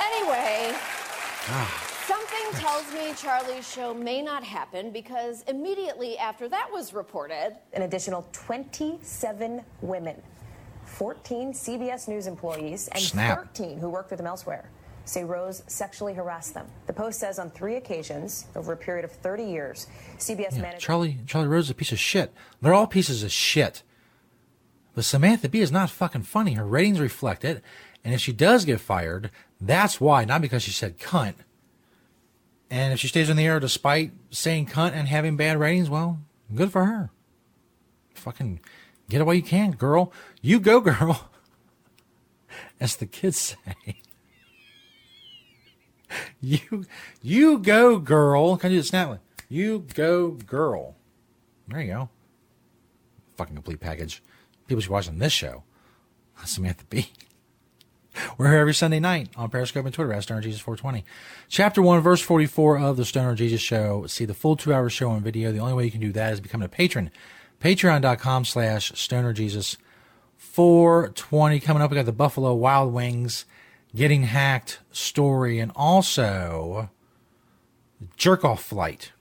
Anyway, 0.00 0.72
ah. 1.50 1.83
Something 2.06 2.60
tells 2.60 2.92
me 2.92 3.12
Charlie's 3.16 3.70
show 3.70 3.94
may 3.94 4.22
not 4.22 4.44
happen 4.44 4.90
because 4.90 5.42
immediately 5.48 6.18
after 6.18 6.48
that 6.48 6.68
was 6.72 6.92
reported, 6.94 7.56
An 7.72 7.82
additional 7.82 8.26
27 8.32 9.62
women, 9.80 10.20
14 10.84 11.52
CBS 11.52 12.08
News 12.08 12.26
employees, 12.26 12.88
and 12.88 13.00
Snap. 13.02 13.38
13 13.38 13.78
who 13.78 13.88
worked 13.88 14.10
with 14.10 14.20
him 14.20 14.26
elsewhere 14.26 14.70
say 15.06 15.22
Rose 15.22 15.62
sexually 15.66 16.14
harassed 16.14 16.54
them. 16.54 16.66
The 16.86 16.92
Post 16.94 17.20
says 17.20 17.38
on 17.38 17.50
three 17.50 17.76
occasions 17.76 18.46
over 18.56 18.72
a 18.72 18.76
period 18.76 19.04
of 19.04 19.12
30 19.12 19.44
years, 19.44 19.86
CBS 20.16 20.56
Yeah, 20.56 20.62
managed. 20.62 20.82
Charlie 20.82 21.18
Charlie 21.26 21.48
Rose 21.48 21.64
is 21.64 21.70
a 21.70 21.74
piece 21.74 21.92
of 21.92 21.98
shit. 21.98 22.32
They're 22.62 22.72
all 22.72 22.86
pieces 22.86 23.22
of 23.22 23.30
shit. 23.30 23.82
But 24.94 25.04
Samantha 25.04 25.48
Bee 25.48 25.60
is 25.60 25.72
not 25.72 25.90
fucking 25.90 26.22
funny. 26.22 26.54
Her 26.54 26.64
ratings 26.64 27.00
reflect 27.00 27.44
it. 27.44 27.62
And 28.02 28.14
if 28.14 28.20
she 28.20 28.32
does 28.32 28.64
get 28.64 28.80
fired, 28.80 29.30
that's 29.60 30.00
why, 30.00 30.24
not 30.24 30.40
because 30.40 30.62
she 30.62 30.70
said 30.70 30.98
cunt. 30.98 31.34
And 32.74 32.92
if 32.92 32.98
she 32.98 33.06
stays 33.06 33.30
in 33.30 33.36
the 33.36 33.46
air 33.46 33.60
despite 33.60 34.10
saying 34.30 34.66
cunt 34.66 34.94
and 34.94 35.06
having 35.06 35.36
bad 35.36 35.60
ratings, 35.60 35.88
well, 35.88 36.18
good 36.52 36.72
for 36.72 36.86
her. 36.86 37.10
Fucking 38.16 38.58
get 39.08 39.24
while 39.24 39.36
you 39.36 39.44
can, 39.44 39.70
girl. 39.70 40.12
You 40.42 40.58
go, 40.58 40.80
girl. 40.80 41.30
As 42.80 42.96
the 42.96 43.06
kids 43.06 43.38
say. 43.38 44.00
You 46.40 46.84
you 47.22 47.58
go, 47.58 47.98
girl. 47.98 48.56
Can 48.56 48.72
I 48.72 48.74
do 48.74 48.80
the 48.80 48.84
snap? 48.84 49.08
one? 49.08 49.20
You 49.48 49.86
go, 49.94 50.32
girl. 50.32 50.96
There 51.68 51.80
you 51.80 51.92
go. 51.92 52.08
Fucking 53.36 53.54
complete 53.54 53.78
package. 53.78 54.20
People 54.66 54.80
should 54.80 54.88
be 54.88 54.94
watching 54.94 55.18
this 55.18 55.32
show. 55.32 55.62
Samantha 56.44 56.84
Bee. 56.86 57.06
We're 58.38 58.50
here 58.50 58.58
every 58.58 58.74
Sunday 58.74 59.00
night 59.00 59.28
on 59.36 59.50
Periscope 59.50 59.84
and 59.84 59.94
Twitter 59.94 60.12
at 60.12 60.22
Stoner 60.22 60.40
Jesus 60.40 60.60
420. 60.60 61.04
Chapter 61.48 61.82
1, 61.82 62.00
verse 62.00 62.20
44 62.20 62.78
of 62.78 62.96
the 62.96 63.04
Stoner 63.04 63.34
Jesus 63.34 63.60
Show. 63.60 64.06
See 64.06 64.24
the 64.24 64.34
full 64.34 64.56
two 64.56 64.72
hour 64.72 64.88
show 64.88 65.10
on 65.10 65.22
video. 65.22 65.52
The 65.52 65.58
only 65.58 65.74
way 65.74 65.84
you 65.84 65.90
can 65.90 66.00
do 66.00 66.12
that 66.12 66.32
is 66.32 66.40
becoming 66.40 66.66
a 66.66 66.68
patron. 66.68 67.10
Patreon.com 67.60 68.44
slash 68.44 68.92
Stoner 68.94 69.32
Jesus 69.32 69.76
420 70.36 71.60
coming 71.60 71.82
up. 71.82 71.90
We 71.90 71.96
got 71.96 72.06
the 72.06 72.12
Buffalo 72.12 72.54
Wild 72.54 72.92
Wings 72.92 73.44
getting 73.94 74.24
hacked 74.24 74.80
story 74.90 75.58
and 75.58 75.72
also 75.74 76.90
jerk 78.16 78.44
off 78.44 78.62
flight. 78.62 79.12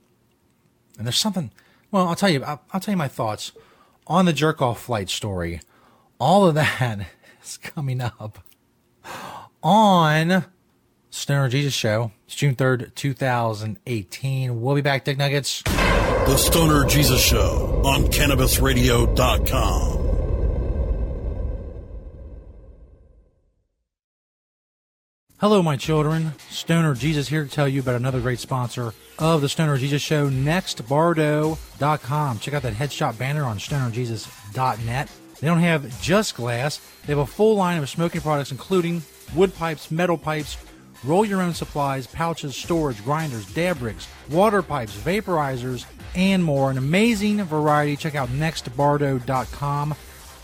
And 0.97 1.07
there's 1.07 1.17
something, 1.17 1.51
well, 1.91 2.07
I'll 2.07 2.15
tell 2.15 2.29
you, 2.29 2.43
I'll, 2.43 2.61
I'll 2.71 2.79
tell 2.79 2.93
you 2.93 2.97
my 2.97 3.07
thoughts 3.07 3.51
on 4.07 4.25
the 4.25 4.33
jerk 4.33 4.61
off 4.61 4.81
flight 4.81 5.09
story. 5.09 5.61
All 6.19 6.45
of 6.45 6.55
that 6.55 7.07
is 7.43 7.57
coming 7.57 8.01
up 8.01 8.39
on 9.61 10.45
Stoner 11.09 11.49
Jesus 11.49 11.73
Show. 11.73 12.11
It's 12.25 12.35
June 12.35 12.55
3rd, 12.55 12.95
2018. 12.95 14.61
We'll 14.61 14.75
be 14.75 14.81
back, 14.81 15.03
Dick 15.05 15.17
Nuggets. 15.17 15.61
The 15.63 16.37
Stoner 16.37 16.85
Jesus 16.85 17.21
Show 17.21 17.81
on 17.85 18.05
CannabisRadio.com. 18.05 20.03
Hello, 25.43 25.61
my 25.61 25.75
children. 25.75 26.31
Stoner 26.49 26.95
Jesus 26.95 27.27
here 27.27 27.43
to 27.43 27.49
tell 27.49 27.67
you 27.67 27.81
about 27.81 27.95
another 27.95 28.21
great 28.21 28.39
sponsor 28.39 28.93
of 29.19 29.41
the 29.41 29.49
Stoner 29.49 29.77
Jesus 29.77 30.01
Show, 30.01 30.29
NextBardo.com. 30.29 32.39
Check 32.39 32.53
out 32.53 32.61
that 32.61 32.73
headshot 32.73 33.17
banner 33.17 33.43
on 33.43 33.57
StonerJesus.net. 33.57 35.11
They 35.43 35.49
don't 35.49 35.59
have 35.59 36.01
just 36.01 36.35
glass, 36.35 36.79
they 37.05 37.11
have 37.11 37.17
a 37.17 37.25
full 37.25 37.57
line 37.57 37.77
of 37.77 37.89
smoking 37.89 38.21
products, 38.21 38.51
including 38.51 39.03
wood 39.35 39.53
pipes, 39.53 39.91
metal 39.91 40.17
pipes, 40.17 40.55
roll 41.03 41.25
your 41.25 41.41
own 41.41 41.53
supplies, 41.53 42.07
pouches, 42.07 42.55
storage, 42.55 43.03
grinders, 43.03 43.45
dab 43.53 43.81
rigs, 43.81 44.07
water 44.31 44.61
pipes, 44.61 44.95
vaporizers, 44.95 45.83
and 46.15 46.41
more. 46.41 46.71
An 46.71 46.77
amazing 46.77 47.43
variety. 47.43 47.97
Check 47.97 48.15
out 48.15 48.29
nextbardo.com. 48.29 49.95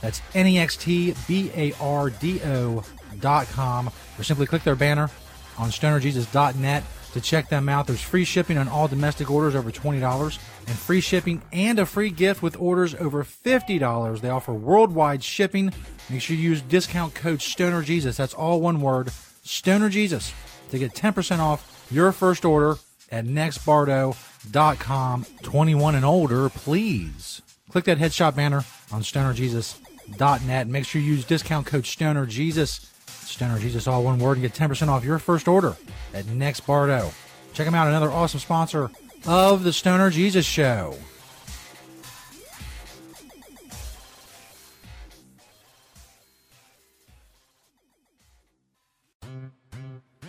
That's 0.02 0.22
N 0.36 0.48
E 0.48 0.60
X 0.60 0.76
T 0.76 1.16
B 1.30 1.50
A 1.56 1.72
R 1.80 2.10
D 2.10 2.42
O.com. 2.44 3.88
Or 4.18 4.24
simply 4.26 4.48
click 4.48 4.64
their 4.66 4.76
banner 4.76 5.10
on 5.58 5.70
stonerjesus.net 5.70 6.84
to 7.20 7.30
check 7.30 7.50
them 7.50 7.70
out. 7.70 7.88
There's 7.88 8.02
free 8.02 8.24
shipping 8.24 8.58
on 8.58 8.68
all 8.68 8.88
domestic 8.88 9.30
orders 9.30 9.56
over 9.56 9.72
$20 9.72 10.40
and 10.68 10.78
free 10.78 11.02
shipping 11.02 11.42
and 11.52 11.80
a 11.80 11.86
free 11.86 12.10
gift 12.10 12.42
with 12.42 12.60
orders 12.60 12.96
over 12.96 13.24
$50. 13.24 14.22
They 14.22 14.30
offer 14.30 14.54
worldwide 14.54 15.24
shipping. 15.24 15.74
Make 16.10 16.22
sure 16.22 16.36
you 16.36 16.50
use 16.50 16.62
discount 16.62 17.16
code 17.16 17.40
STONERJesus. 17.40 18.16
That's 18.16 18.34
all 18.34 18.62
one 18.62 18.82
word, 18.82 19.08
STONERJesus, 19.44 20.34
to 20.72 20.80
get 20.80 20.94
10% 20.94 21.40
off 21.40 21.88
your 21.92 22.12
first 22.12 22.46
order 22.46 22.78
at 23.12 23.26
nextbardo.com. 23.26 25.26
21 25.44 25.96
and 25.96 26.06
older, 26.06 26.50
please. 26.50 27.42
Click 27.70 27.86
that 27.86 27.98
headshot 27.98 28.36
banner 28.36 28.64
on 28.92 29.02
stonerjesus.net. 29.02 30.68
Make 30.68 30.86
sure 30.86 31.02
you 31.02 31.14
use 31.14 31.26
discount 31.26 31.68
code 31.68 31.84
STONERJesus. 31.84 32.86
Stoner 33.30 33.60
Jesus, 33.60 33.88
all 33.88 34.04
one 34.04 34.20
word, 34.20 34.38
and 34.38 34.42
get 34.42 34.54
10% 34.54 34.88
off 34.88 35.06
your 35.06 35.20
first 35.20 35.48
order 35.48 35.76
at 36.14 36.26
Next 36.28 36.62
Bardo. 36.62 37.12
Check 37.54 37.66
them 37.66 37.76
out, 37.76 37.88
another 37.88 38.12
awesome 38.12 38.40
sponsor 38.40 38.90
of 39.28 39.64
the 39.64 39.72
Stoner 39.72 40.10
Jesus 40.10 40.46
Show. 40.46 40.98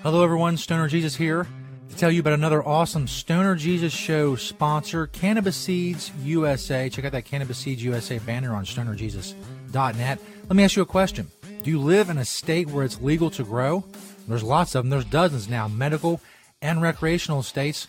Hello, 0.02 0.24
everyone. 0.24 0.56
Stoner 0.56 0.88
Jesus 0.88 1.14
here 1.14 1.46
to 1.90 1.96
tell 1.96 2.10
you 2.10 2.20
about 2.20 2.32
another 2.32 2.66
awesome 2.66 3.06
Stoner 3.06 3.54
Jesus 3.54 3.92
Show 3.92 4.34
sponsor, 4.36 5.06
Cannabis 5.08 5.56
Seeds 5.56 6.10
USA. 6.22 6.88
Check 6.88 7.04
out 7.04 7.12
that 7.12 7.26
Cannabis 7.26 7.58
Seeds 7.58 7.84
USA 7.84 8.18
banner 8.18 8.54
on 8.54 8.64
stonerjesus.net. 8.64 10.20
Let 10.42 10.56
me 10.56 10.64
ask 10.64 10.76
you 10.76 10.82
a 10.82 10.86
question. 10.86 11.28
Do 11.62 11.70
you 11.70 11.78
live 11.78 12.08
in 12.08 12.16
a 12.16 12.24
state 12.24 12.68
where 12.68 12.84
it's 12.84 13.00
legal 13.00 13.30
to 13.32 13.44
grow? 13.44 13.84
There's 14.26 14.42
lots 14.42 14.74
of 14.74 14.84
them. 14.84 14.90
There's 14.90 15.04
dozens 15.04 15.48
now, 15.48 15.68
medical 15.68 16.20
and 16.62 16.80
recreational 16.80 17.42
states. 17.42 17.86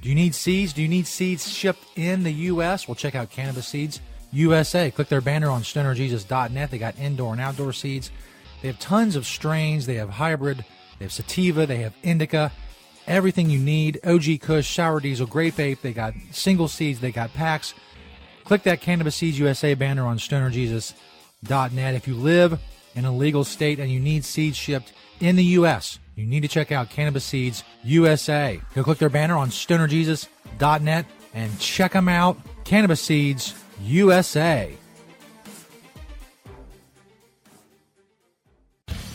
Do 0.00 0.08
you 0.08 0.14
need 0.14 0.34
seeds? 0.34 0.72
Do 0.72 0.80
you 0.80 0.88
need 0.88 1.06
seeds 1.06 1.50
shipped 1.50 1.84
in 1.94 2.22
the 2.22 2.32
U.S.? 2.32 2.88
Well, 2.88 2.94
check 2.94 3.14
out 3.14 3.30
Cannabis 3.30 3.66
Seeds 3.66 4.00
USA. 4.32 4.90
Click 4.90 5.08
their 5.08 5.20
banner 5.20 5.50
on 5.50 5.62
stonerjesus.net. 5.62 6.70
They 6.70 6.78
got 6.78 6.98
indoor 6.98 7.32
and 7.32 7.40
outdoor 7.40 7.74
seeds. 7.74 8.10
They 8.62 8.68
have 8.68 8.78
tons 8.78 9.14
of 9.14 9.26
strains. 9.26 9.84
They 9.84 9.96
have 9.96 10.10
hybrid. 10.10 10.64
They 10.98 11.04
have 11.04 11.12
sativa. 11.12 11.66
They 11.66 11.78
have 11.78 11.94
indica. 12.02 12.50
Everything 13.06 13.50
you 13.50 13.58
need. 13.58 14.00
OG 14.04 14.40
Kush, 14.40 14.74
Sour 14.74 15.00
Diesel, 15.00 15.26
Grape 15.26 15.58
Ape. 15.58 15.82
They 15.82 15.92
got 15.92 16.14
single 16.30 16.68
seeds. 16.68 17.00
They 17.00 17.12
got 17.12 17.34
packs. 17.34 17.74
Click 18.44 18.62
that 18.62 18.80
Cannabis 18.80 19.16
Seeds 19.16 19.38
USA 19.38 19.74
banner 19.74 20.06
on 20.06 20.18
stonerjesus.net. 20.18 21.94
If 21.94 22.08
you 22.08 22.14
live 22.14 22.58
in 22.94 23.04
a 23.04 23.14
legal 23.14 23.44
state 23.44 23.78
and 23.78 23.90
you 23.90 24.00
need 24.00 24.24
seeds 24.24 24.56
shipped 24.56 24.92
in 25.20 25.36
the 25.36 25.44
U.S., 25.44 25.98
you 26.14 26.26
need 26.26 26.40
to 26.40 26.48
check 26.48 26.72
out 26.72 26.90
Cannabis 26.90 27.24
Seeds 27.24 27.64
USA. 27.84 28.60
Go 28.74 28.84
click 28.84 28.98
their 28.98 29.08
banner 29.08 29.36
on 29.36 29.48
stonerjesus.net 29.48 31.06
and 31.34 31.58
check 31.58 31.92
them 31.92 32.08
out. 32.08 32.36
Cannabis 32.64 33.00
Seeds 33.00 33.54
USA. 33.80 34.76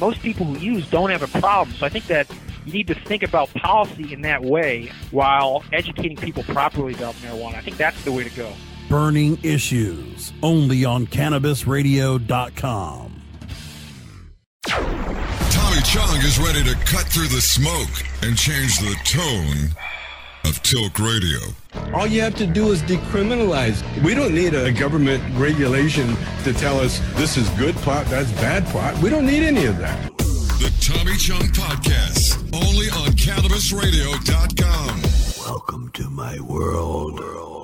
most 0.00 0.20
people 0.20 0.46
who 0.46 0.58
use 0.58 0.88
don't 0.90 1.10
have 1.10 1.22
a 1.22 1.40
problem. 1.40 1.76
So 1.76 1.86
I 1.86 1.88
think 1.88 2.06
that 2.06 2.28
you 2.64 2.72
need 2.72 2.88
to 2.88 2.94
think 2.94 3.22
about 3.22 3.52
policy 3.54 4.12
in 4.12 4.22
that 4.22 4.42
way 4.42 4.90
while 5.10 5.62
educating 5.72 6.16
people 6.16 6.42
properly 6.44 6.94
about 6.94 7.14
marijuana. 7.16 7.54
I 7.54 7.60
think 7.60 7.76
that's 7.76 8.02
the 8.04 8.12
way 8.12 8.24
to 8.24 8.30
go. 8.30 8.52
Burning 8.88 9.38
Issues, 9.42 10.32
only 10.42 10.84
on 10.84 11.06
CannabisRadio.com. 11.06 13.22
Tommy 14.64 15.80
Chong 15.82 16.16
is 16.18 16.38
ready 16.38 16.62
to 16.64 16.74
cut 16.84 17.06
through 17.06 17.28
the 17.28 17.40
smoke 17.40 17.88
and 18.22 18.36
change 18.36 18.78
the 18.78 18.94
tone 19.04 19.74
of 20.44 20.62
Tilk 20.62 20.98
Radio. 20.98 21.38
All 21.94 22.06
you 22.06 22.20
have 22.22 22.34
to 22.36 22.46
do 22.46 22.70
is 22.72 22.82
decriminalize. 22.82 23.82
We 24.02 24.14
don't 24.14 24.34
need 24.34 24.54
a 24.54 24.72
government 24.72 25.22
regulation 25.38 26.16
to 26.44 26.52
tell 26.52 26.78
us 26.80 27.00
this 27.14 27.36
is 27.36 27.48
good 27.50 27.76
pot, 27.76 28.06
that's 28.06 28.30
bad 28.32 28.66
pot. 28.66 28.96
We 29.02 29.10
don't 29.10 29.26
need 29.26 29.42
any 29.42 29.66
of 29.66 29.78
that. 29.78 30.16
The 30.18 30.72
Tommy 30.80 31.16
Chong 31.16 31.48
Podcast, 31.52 32.36
only 32.54 32.88
on 32.90 33.12
CannabisRadio.com. 33.12 35.02
Welcome 35.46 35.90
to 35.94 36.10
my 36.10 36.40
world. 36.40 37.57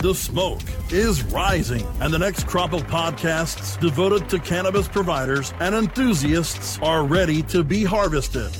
The 0.00 0.14
smoke 0.14 0.62
is 0.90 1.22
rising, 1.24 1.86
and 2.00 2.10
the 2.10 2.18
next 2.18 2.46
crop 2.46 2.72
of 2.72 2.86
podcasts 2.86 3.78
devoted 3.78 4.30
to 4.30 4.38
cannabis 4.38 4.88
providers 4.88 5.52
and 5.60 5.74
enthusiasts 5.74 6.78
are 6.80 7.04
ready 7.04 7.42
to 7.42 7.62
be 7.62 7.84
harvested. 7.84 8.50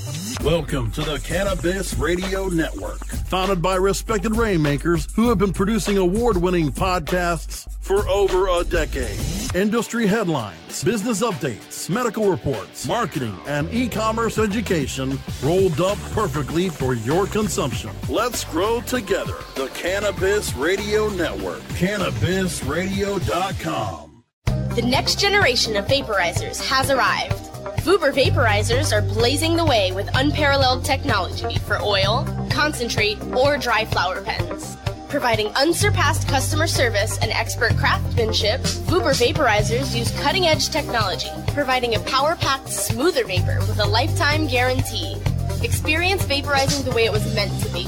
Welcome 0.43 0.91
to 0.91 1.01
the 1.01 1.17
Cannabis 1.17 1.95
Radio 1.95 2.47
Network, 2.49 2.99
founded 3.25 3.59
by 3.59 3.73
respected 3.77 4.35
rainmakers 4.35 5.11
who 5.15 5.29
have 5.29 5.39
been 5.39 5.51
producing 5.51 5.97
award 5.97 6.37
winning 6.37 6.71
podcasts 6.71 7.67
for 7.91 8.07
over 8.07 8.47
a 8.47 8.63
decade. 8.63 9.19
Industry 9.53 10.07
headlines, 10.07 10.81
business 10.81 11.21
updates, 11.21 11.89
medical 11.89 12.31
reports, 12.31 12.87
marketing, 12.87 13.37
and 13.47 13.69
e 13.73 13.89
commerce 13.89 14.37
education 14.37 15.19
rolled 15.43 15.81
up 15.81 15.97
perfectly 16.13 16.69
for 16.69 16.93
your 16.93 17.27
consumption. 17.27 17.89
Let's 18.07 18.45
grow 18.45 18.79
together. 18.79 19.35
The 19.55 19.67
Cannabis 19.73 20.55
Radio 20.55 21.09
Network, 21.09 21.59
cannabisradio.com. 21.81 24.23
The 24.45 24.83
next 24.83 25.19
generation 25.19 25.75
of 25.75 25.85
vaporizers 25.87 26.65
has 26.69 26.89
arrived. 26.89 27.35
Vuber 27.83 28.13
vaporizers 28.13 28.93
are 28.93 29.01
blazing 29.01 29.57
the 29.57 29.65
way 29.65 29.91
with 29.91 30.09
unparalleled 30.13 30.85
technology 30.85 31.59
for 31.59 31.77
oil, 31.81 32.25
concentrate, 32.49 33.21
or 33.35 33.57
dry 33.57 33.83
flower 33.83 34.21
pens. 34.21 34.77
Providing 35.11 35.47
unsurpassed 35.57 36.25
customer 36.29 36.67
service 36.67 37.17
and 37.17 37.31
expert 37.31 37.75
craftsmanship, 37.75 38.61
Vuber 38.87 39.11
vaporizers 39.11 39.93
use 39.93 40.09
cutting 40.21 40.47
edge 40.47 40.69
technology, 40.69 41.27
providing 41.47 41.95
a 41.95 41.99
power 41.99 42.37
packed, 42.37 42.69
smoother 42.69 43.25
vapor 43.25 43.59
with 43.67 43.77
a 43.81 43.85
lifetime 43.85 44.47
guarantee. 44.47 45.17
Experience 45.63 46.23
vaporizing 46.23 46.85
the 46.85 46.91
way 46.91 47.03
it 47.03 47.11
was 47.11 47.35
meant 47.35 47.51
to 47.61 47.69
be 47.73 47.83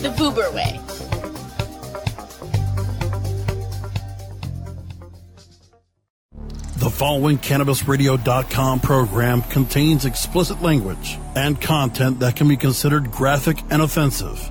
the 0.00 0.08
Vuber 0.16 0.50
way. 0.54 0.80
The 6.78 6.90
following 6.90 7.36
CannabisRadio.com 7.36 8.80
program 8.80 9.42
contains 9.42 10.06
explicit 10.06 10.62
language 10.62 11.18
and 11.36 11.60
content 11.60 12.20
that 12.20 12.34
can 12.34 12.48
be 12.48 12.56
considered 12.56 13.10
graphic 13.10 13.58
and 13.68 13.82
offensive. 13.82 14.50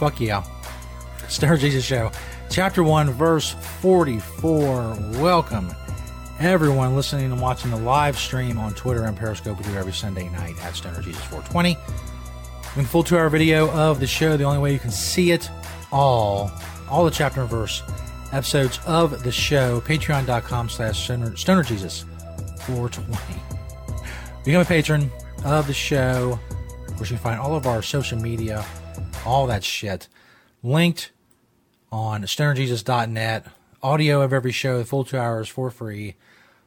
Fuck 0.00 0.18
yeah. 0.18 0.42
Star 1.28 1.58
Jesus 1.58 1.84
Show, 1.84 2.10
Chapter 2.48 2.82
1, 2.82 3.10
Verse 3.10 3.50
44. 3.82 4.96
Welcome, 5.20 5.70
everyone 6.38 6.96
listening 6.96 7.30
and 7.30 7.38
watching 7.38 7.70
the 7.70 7.76
live 7.76 8.16
stream 8.16 8.56
on 8.56 8.72
Twitter 8.72 9.04
and 9.04 9.14
Periscope. 9.14 9.58
We 9.58 9.64
do 9.64 9.76
every 9.76 9.92
Sunday 9.92 10.30
night 10.30 10.54
at 10.64 10.74
Stoner 10.74 11.02
Jesus 11.02 11.22
420. 11.24 11.76
In 12.80 12.86
full 12.86 13.02
two 13.02 13.18
hour 13.18 13.28
video 13.28 13.70
of 13.72 14.00
the 14.00 14.06
show, 14.06 14.38
the 14.38 14.44
only 14.44 14.58
way 14.58 14.72
you 14.72 14.78
can 14.78 14.90
see 14.90 15.32
it 15.32 15.50
all, 15.92 16.50
all 16.88 17.04
the 17.04 17.10
chapter 17.10 17.42
and 17.42 17.50
verse 17.50 17.82
episodes 18.32 18.80
of 18.86 19.22
the 19.22 19.30
show, 19.30 19.82
patreon.com 19.82 20.70
slash 20.70 21.04
stoner 21.04 21.62
Jesus 21.62 22.06
420. 22.60 23.18
Become 24.46 24.62
a 24.62 24.64
patron 24.64 25.10
of 25.44 25.66
the 25.66 25.74
show. 25.74 26.40
Of 26.88 26.96
course, 26.96 27.10
you 27.10 27.16
can 27.16 27.22
find 27.22 27.38
all 27.38 27.54
of 27.54 27.66
our 27.66 27.82
social 27.82 28.18
media 28.18 28.64
all 29.26 29.46
that 29.46 29.64
shit 29.64 30.08
linked 30.62 31.10
on 31.92 32.22
stonerjesus.net. 32.22 33.46
Audio 33.82 34.20
of 34.20 34.32
every 34.32 34.52
show, 34.52 34.84
full 34.84 35.04
two 35.04 35.16
hours 35.18 35.48
for 35.48 35.70
free. 35.70 36.14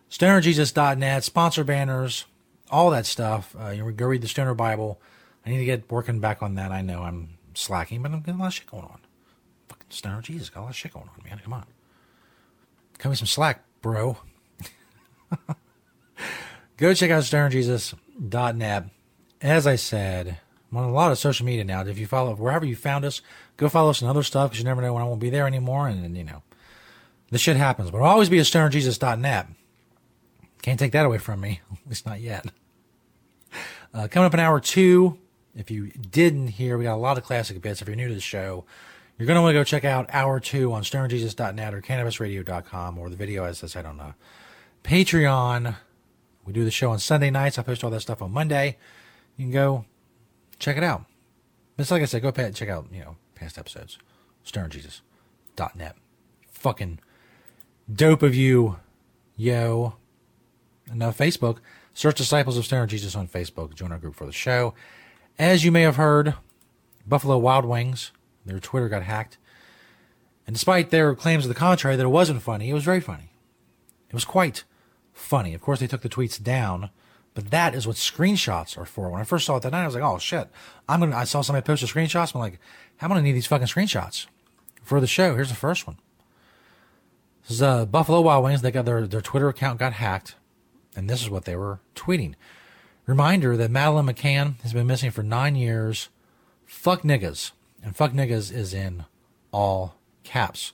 Stonerjesus.net, 0.10 1.24
sponsor 1.24 1.64
banners, 1.64 2.26
all 2.72 2.90
that 2.90 3.06
stuff. 3.06 3.56
Uh, 3.60 3.70
you 3.70 3.92
go 3.92 4.08
read 4.08 4.22
the 4.22 4.28
Stoner 4.28 4.54
Bible. 4.54 5.00
I 5.46 5.50
need 5.50 5.60
to 5.60 5.66
get 5.66 5.92
working 5.92 6.20
back 6.20 6.42
on 6.42 6.56
that. 6.56 6.72
I 6.72 6.82
know 6.82 7.02
I'm 7.02 7.38
slacking, 7.54 8.02
but 8.02 8.12
I'm 8.12 8.22
getting 8.22 8.40
a 8.40 8.44
lot 8.44 8.48
of 8.48 8.54
shit 8.54 8.68
going 8.68 8.84
on. 8.84 9.00
Fucking 9.68 9.86
Stoner 9.90 10.22
Jesus 10.22 10.50
got 10.50 10.62
a 10.62 10.64
lot 10.64 10.70
of 10.72 10.76
shit 10.76 10.94
going 10.94 11.08
on, 11.08 11.24
man. 11.24 11.40
Come 11.44 11.54
on. 11.54 11.66
Cut 12.98 13.10
me 13.10 13.16
some 13.16 13.28
slack, 13.28 13.64
bro. 13.82 14.18
go 16.78 16.94
check 16.94 17.12
out 17.12 17.24
stonerjesus.net. 17.24 18.86
As 19.42 19.68
I 19.68 19.76
said, 19.76 20.40
I'm 20.74 20.80
on 20.80 20.90
a 20.90 20.92
lot 20.92 21.12
of 21.12 21.20
social 21.20 21.46
media 21.46 21.64
now. 21.64 21.86
If 21.86 22.00
you 22.00 22.08
follow 22.08 22.34
wherever 22.34 22.66
you 22.66 22.76
found 22.76 23.06
us, 23.06 23.22
go 23.58 23.70
follow 23.70 23.92
us 23.92 24.02
on 24.02 24.10
other 24.10 24.24
stuff 24.24 24.50
because 24.50 24.60
you 24.60 24.66
never 24.66 24.82
know 24.82 24.92
when 24.94 25.04
I 25.04 25.06
won't 25.06 25.20
be 25.20 25.30
there 25.30 25.46
anymore. 25.46 25.88
And, 25.88 26.04
and 26.04 26.18
you 26.18 26.24
know, 26.24 26.42
this 27.30 27.42
shit 27.42 27.58
happens. 27.58 27.92
But 27.92 28.00
I'll 28.00 28.06
always 28.06 28.30
be 28.30 28.40
at 28.40 28.46
stonerjesus.net. 28.48 29.48
Can't 30.64 30.80
take 30.80 30.92
that 30.94 31.06
away 31.06 31.20
from 31.20 31.42
me, 31.42 31.62
at 31.72 31.88
least 31.88 32.08
not 32.08 32.22
yet. 32.22 32.48
Uh, 33.94 34.08
coming 34.08 34.26
up 34.26 34.34
in 34.34 34.40
hour 34.40 34.60
two, 34.60 35.20
if 35.56 35.70
you 35.70 35.92
didn't 35.92 36.48
hear, 36.48 36.76
we 36.80 36.86
got 36.86 36.96
a 36.96 36.98
lot 36.98 37.20
of 37.20 37.24
classic 37.24 37.62
bits. 37.62 37.84
If 37.84 37.88
you're 37.88 37.96
new 37.96 38.08
to 38.08 38.16
the 38.16 38.20
show, 38.20 38.66
you're 39.20 39.28
going 39.28 39.36
to 39.36 39.44
want 39.44 39.54
to 39.54 39.60
go 39.60 39.64
check 39.64 39.86
out 39.86 40.10
hour 40.12 40.40
two 40.40 40.74
on 40.74 40.82
stonerjesus.net 40.82 41.72
or 41.76 41.82
cannabisradio.com 41.82 42.98
or 42.98 43.12
the 43.12 43.16
video, 43.16 43.44
as 43.44 43.64
I 43.64 43.68
said, 43.68 43.86
on 43.86 44.00
uh, 44.00 44.14
Patreon. 44.84 45.76
We 46.48 46.54
do 46.54 46.66
the 46.66 46.72
show 46.72 46.90
on 46.90 46.98
Sunday 46.98 47.30
nights. 47.30 47.60
I 47.60 47.62
post 47.62 47.84
all 47.84 47.92
that 47.92 48.02
stuff 48.02 48.24
on 48.24 48.32
Monday. 48.32 48.78
You 49.38 49.46
can 49.46 49.52
go 49.52 49.86
check 50.64 50.78
it 50.78 50.84
out. 50.84 51.06
It's 51.78 51.92
like 51.92 52.02
I 52.02 52.06
said, 52.06 52.22
go 52.22 52.32
pay, 52.32 52.50
check 52.52 52.70
out, 52.70 52.88
you 52.92 53.02
know, 53.02 53.18
past 53.36 53.58
episodes. 53.58 53.98
StonerJesus.net. 54.46 55.96
Fucking 56.52 57.00
dope 57.94 58.24
of 58.24 58.34
you, 58.34 58.78
yo. 59.36 59.96
Now 60.94 61.12
Facebook. 61.12 61.58
Search 61.94 62.18
Disciples 62.18 62.58
of 62.58 62.66
Stoner 62.66 62.88
Jesus 62.88 63.16
on 63.16 63.28
Facebook. 63.28 63.76
Join 63.76 63.92
our 63.92 63.98
group 63.98 64.16
for 64.16 64.26
the 64.26 64.32
show. 64.32 64.74
As 65.38 65.64
you 65.64 65.72
may 65.72 65.82
have 65.82 65.98
heard, 65.98 66.36
Buffalo 67.06 67.38
Wild 67.38 67.66
Wings, 67.66 68.12
their 68.46 68.60
Twitter 68.60 68.90
got 68.90 69.04
hacked. 69.04 69.38
And 70.48 70.56
despite 70.56 70.90
their 70.90 71.14
claims 71.16 71.44
to 71.44 71.50
the 71.50 71.56
contrary 71.56 71.96
that 71.96 72.04
it 72.04 72.10
wasn't 72.10 72.42
funny, 72.42 72.70
it 72.70 72.74
was 72.74 72.84
very 72.84 73.00
funny. 73.00 73.32
It 74.10 74.14
was 74.14 74.26
quite 74.26 74.64
funny. 75.14 75.54
Of 75.54 75.62
course, 75.62 75.80
they 75.80 75.88
took 75.88 76.02
the 76.02 76.10
tweets 76.10 76.42
down 76.42 76.90
but 77.34 77.52
that 77.52 77.74
is 77.74 77.88
what 77.88 77.96
screenshots 77.96 78.78
are 78.78 78.86
for. 78.86 79.10
When 79.10 79.22
I 79.22 79.24
first 79.24 79.46
saw 79.46 79.58
it 79.58 79.64
that 79.64 79.72
night, 79.72 79.84
I 79.84 79.86
was 79.86 79.96
like, 79.96 80.04
"Oh 80.04 80.20
shit!" 80.20 80.50
I'm 80.88 81.00
gonna. 81.00 81.16
I 81.16 81.24
saw 81.24 81.42
somebody 81.42 81.66
post 81.66 81.82
the 81.82 81.88
screenshots. 81.88 82.36
I'm 82.36 82.42
like, 82.42 82.60
"I'm 83.02 83.12
I 83.12 83.16
gonna 83.16 83.22
need 83.24 83.34
these 83.34 83.48
fucking 83.48 83.68
screenshots 83.68 84.28
for 84.84 85.00
the 85.00 85.08
show." 85.08 85.36
Here's 85.36 85.50
the 85.50 85.56
first 85.56 85.88
one. 85.88 85.98
This 87.44 87.52
is 87.52 87.62
uh, 87.62 87.86
Buffalo 87.86 88.22
Wild 88.22 88.44
Wings. 88.44 88.62
They 88.62 88.72
got 88.72 88.86
their 88.86 89.08
their 89.08 89.22
Twitter 89.22 89.50
account 89.50 89.80
got 89.80 89.94
hacked, 89.94 90.36
and 90.96 91.10
this 91.10 91.22
is 91.22 91.30
what 91.30 91.46
they 91.46 91.56
were 91.56 91.80
tweeting. 91.96 92.36
Reminder 93.06 93.58
that 93.58 93.72
Madeleine 93.72 94.06
McCann 94.06 94.62
has 94.62 94.74
been 94.74 94.88
missing 94.88 95.12
for 95.12 95.24
nine 95.24 95.56
years. 95.56 96.10
Fuck 96.66 97.02
niggas, 97.02 97.52
and 97.84 97.96
fuck 97.96 98.14
niggas 98.14 98.52
is 98.52 98.74
in 98.74 99.06
all 99.52 99.96
caps. 100.24 100.74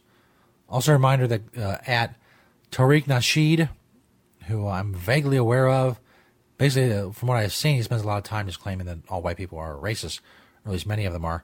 Also, 0.69 0.91
a 0.91 0.95
reminder 0.95 1.25
that 1.25 1.57
uh, 1.57 1.77
at 1.87 2.15
Tariq 2.71 3.05
Nasheed, 3.05 3.69
who 4.47 4.67
I'm 4.67 4.93
vaguely 4.93 5.37
aware 5.37 5.67
of, 5.67 5.99
basically, 6.59 6.93
uh, 6.93 7.09
from 7.09 7.29
what 7.29 7.37
I've 7.37 7.53
seen, 7.53 7.77
he 7.77 7.81
spends 7.81 8.03
a 8.03 8.07
lot 8.07 8.19
of 8.19 8.23
time 8.23 8.45
just 8.45 8.59
claiming 8.59 8.85
that 8.85 8.99
all 9.09 9.23
white 9.23 9.37
people 9.37 9.57
are 9.57 9.73
racist, 9.73 10.19
or 10.63 10.69
at 10.69 10.73
least 10.73 10.85
many 10.85 11.05
of 11.05 11.13
them 11.13 11.25
are. 11.25 11.43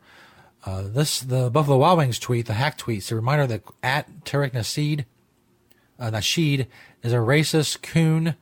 Uh, 0.64 0.84
this 0.84 1.22
the 1.22 1.50
Buffalo 1.50 1.78
Wild 1.78 1.98
Wings 1.98 2.20
tweet, 2.20 2.46
the 2.46 2.54
hack 2.54 2.78
tweet, 2.78 3.00
is 3.00 3.12
a 3.12 3.16
reminder 3.16 3.48
that 3.48 3.64
at 3.82 4.24
Tariq 4.26 4.52
Nasheed, 4.52 5.06
uh, 6.00 6.12
Nasheed 6.12 6.68
is 7.02 7.14
a 7.14 7.18
racist 7.18 7.82
coon. 7.82 8.36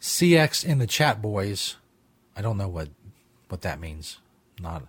CX 0.00 0.64
in 0.64 0.78
the 0.78 0.86
chat, 0.86 1.22
boys. 1.22 1.76
I 2.36 2.42
don't 2.42 2.58
know 2.58 2.68
what 2.68 2.88
what 3.48 3.62
that 3.62 3.78
means. 3.78 4.18
Not 4.60 4.82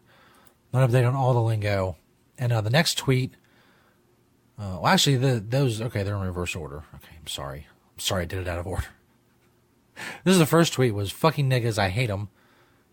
not 0.73 0.89
update 0.89 1.07
on 1.07 1.15
all 1.15 1.33
the 1.33 1.41
lingo. 1.41 1.97
And 2.37 2.51
uh, 2.51 2.61
the 2.61 2.71
next 2.71 2.97
tweet. 2.97 3.33
Uh, 4.57 4.79
well, 4.81 4.87
actually, 4.87 5.17
the 5.17 5.39
those 5.39 5.81
okay, 5.81 6.01
they're 6.01 6.15
in 6.15 6.21
reverse 6.21 6.55
order. 6.55 6.83
Okay, 6.95 7.15
I'm 7.19 7.27
sorry. 7.27 7.67
I'm 7.93 7.99
sorry, 7.99 8.23
I 8.23 8.25
did 8.25 8.39
it 8.39 8.47
out 8.47 8.59
of 8.59 8.65
order. 8.65 8.85
This 10.23 10.33
is 10.33 10.39
the 10.39 10.45
first 10.45 10.73
tweet 10.73 10.93
was 10.93 11.11
fucking 11.11 11.49
niggas, 11.49 11.77
I 11.77 11.89
hate 11.89 12.07
them. 12.07 12.29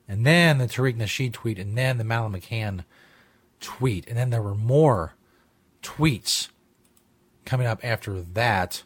And 0.08 0.26
then 0.26 0.58
the 0.58 0.66
Tariq 0.66 0.96
Nasheed 0.96 1.32
tweet, 1.32 1.58
and 1.58 1.78
then 1.78 1.98
the 1.98 2.04
Malin 2.04 2.32
McCann 2.32 2.84
tweet. 3.60 4.06
And 4.08 4.16
then 4.16 4.30
there 4.30 4.42
were 4.42 4.54
more 4.54 5.14
tweets 5.82 6.48
coming 7.44 7.66
up 7.66 7.84
after 7.84 8.20
that. 8.20 8.82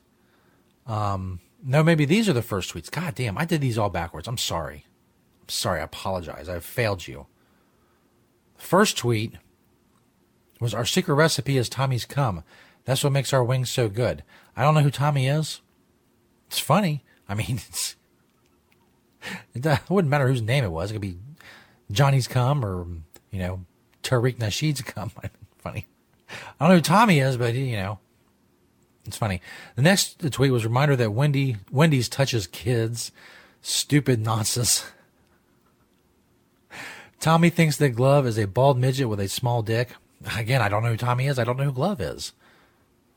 Um, 0.86 1.40
no, 1.62 1.82
maybe 1.82 2.04
these 2.04 2.28
are 2.28 2.34
the 2.34 2.42
first 2.42 2.72
tweets. 2.72 2.90
God 2.90 3.14
damn, 3.14 3.38
I 3.38 3.46
did 3.46 3.60
these 3.60 3.78
all 3.78 3.90
backwards. 3.90 4.28
I'm 4.28 4.38
sorry. 4.38 4.84
I'm 5.42 5.48
sorry. 5.48 5.80
I 5.80 5.84
apologize. 5.84 6.48
I've 6.48 6.64
failed 6.64 7.08
you. 7.08 7.26
First 8.56 8.98
tweet 8.98 9.34
was 10.60 10.74
Our 10.74 10.84
secret 10.84 11.14
recipe 11.14 11.56
is 11.56 11.68
Tommy's 11.68 12.04
cum. 12.04 12.42
That's 12.84 13.02
what 13.02 13.12
makes 13.12 13.32
our 13.32 13.44
wings 13.44 13.70
so 13.70 13.88
good. 13.88 14.22
I 14.56 14.62
don't 14.62 14.74
know 14.74 14.82
who 14.82 14.90
Tommy 14.90 15.26
is. 15.26 15.60
It's 16.46 16.58
funny. 16.58 17.04
I 17.28 17.34
mean, 17.34 17.60
it's 17.68 17.96
it 19.54 19.80
wouldn't 19.88 20.10
matter 20.10 20.28
whose 20.28 20.42
name 20.42 20.64
it 20.64 20.72
was. 20.72 20.90
It 20.90 20.94
could 20.94 21.02
be 21.02 21.18
Johnny's 21.90 22.28
cum 22.28 22.64
or, 22.64 22.86
you 23.30 23.38
know, 23.38 23.64
Tariq 24.02 24.36
Nasheed's 24.36 24.82
cum. 24.82 25.10
funny. 25.58 25.86
I 26.28 26.34
don't 26.60 26.68
know 26.68 26.76
who 26.76 26.82
Tommy 26.82 27.20
is, 27.20 27.36
but, 27.36 27.54
you 27.54 27.76
know, 27.76 27.98
it's 29.06 29.16
funny. 29.16 29.40
The 29.76 29.82
next 29.82 30.20
tweet 30.32 30.52
was 30.52 30.64
a 30.64 30.68
reminder 30.68 30.96
that 30.96 31.12
Wendy 31.12 31.56
Wendy's 31.70 32.08
touches 32.08 32.46
kids. 32.46 33.12
Stupid 33.60 34.20
nonsense. 34.20 34.86
Tommy 37.20 37.50
thinks 37.50 37.76
that 37.78 37.90
Glove 37.90 38.26
is 38.26 38.38
a 38.38 38.46
bald 38.46 38.78
midget 38.78 39.08
with 39.08 39.20
a 39.20 39.28
small 39.28 39.62
dick. 39.62 39.90
Again, 40.36 40.62
I 40.62 40.68
don't 40.68 40.82
know 40.82 40.90
who 40.90 40.96
Tommy 40.96 41.26
is. 41.26 41.38
I 41.38 41.44
don't 41.44 41.56
know 41.56 41.64
who 41.64 41.72
Glove 41.72 42.00
is. 42.00 42.32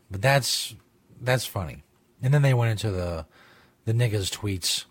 But 0.10 0.22
that's 0.22 0.76
that's 1.22 1.46
funny. 1.46 1.84
And 2.22 2.34
then 2.34 2.42
they 2.42 2.54
went 2.54 2.72
into 2.72 2.92
the 2.92 3.26
the 3.86 3.94
niggas 3.94 4.32
tweets 4.32 4.86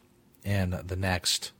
in 0.47 0.81
the 0.87 0.97
next 0.97 1.53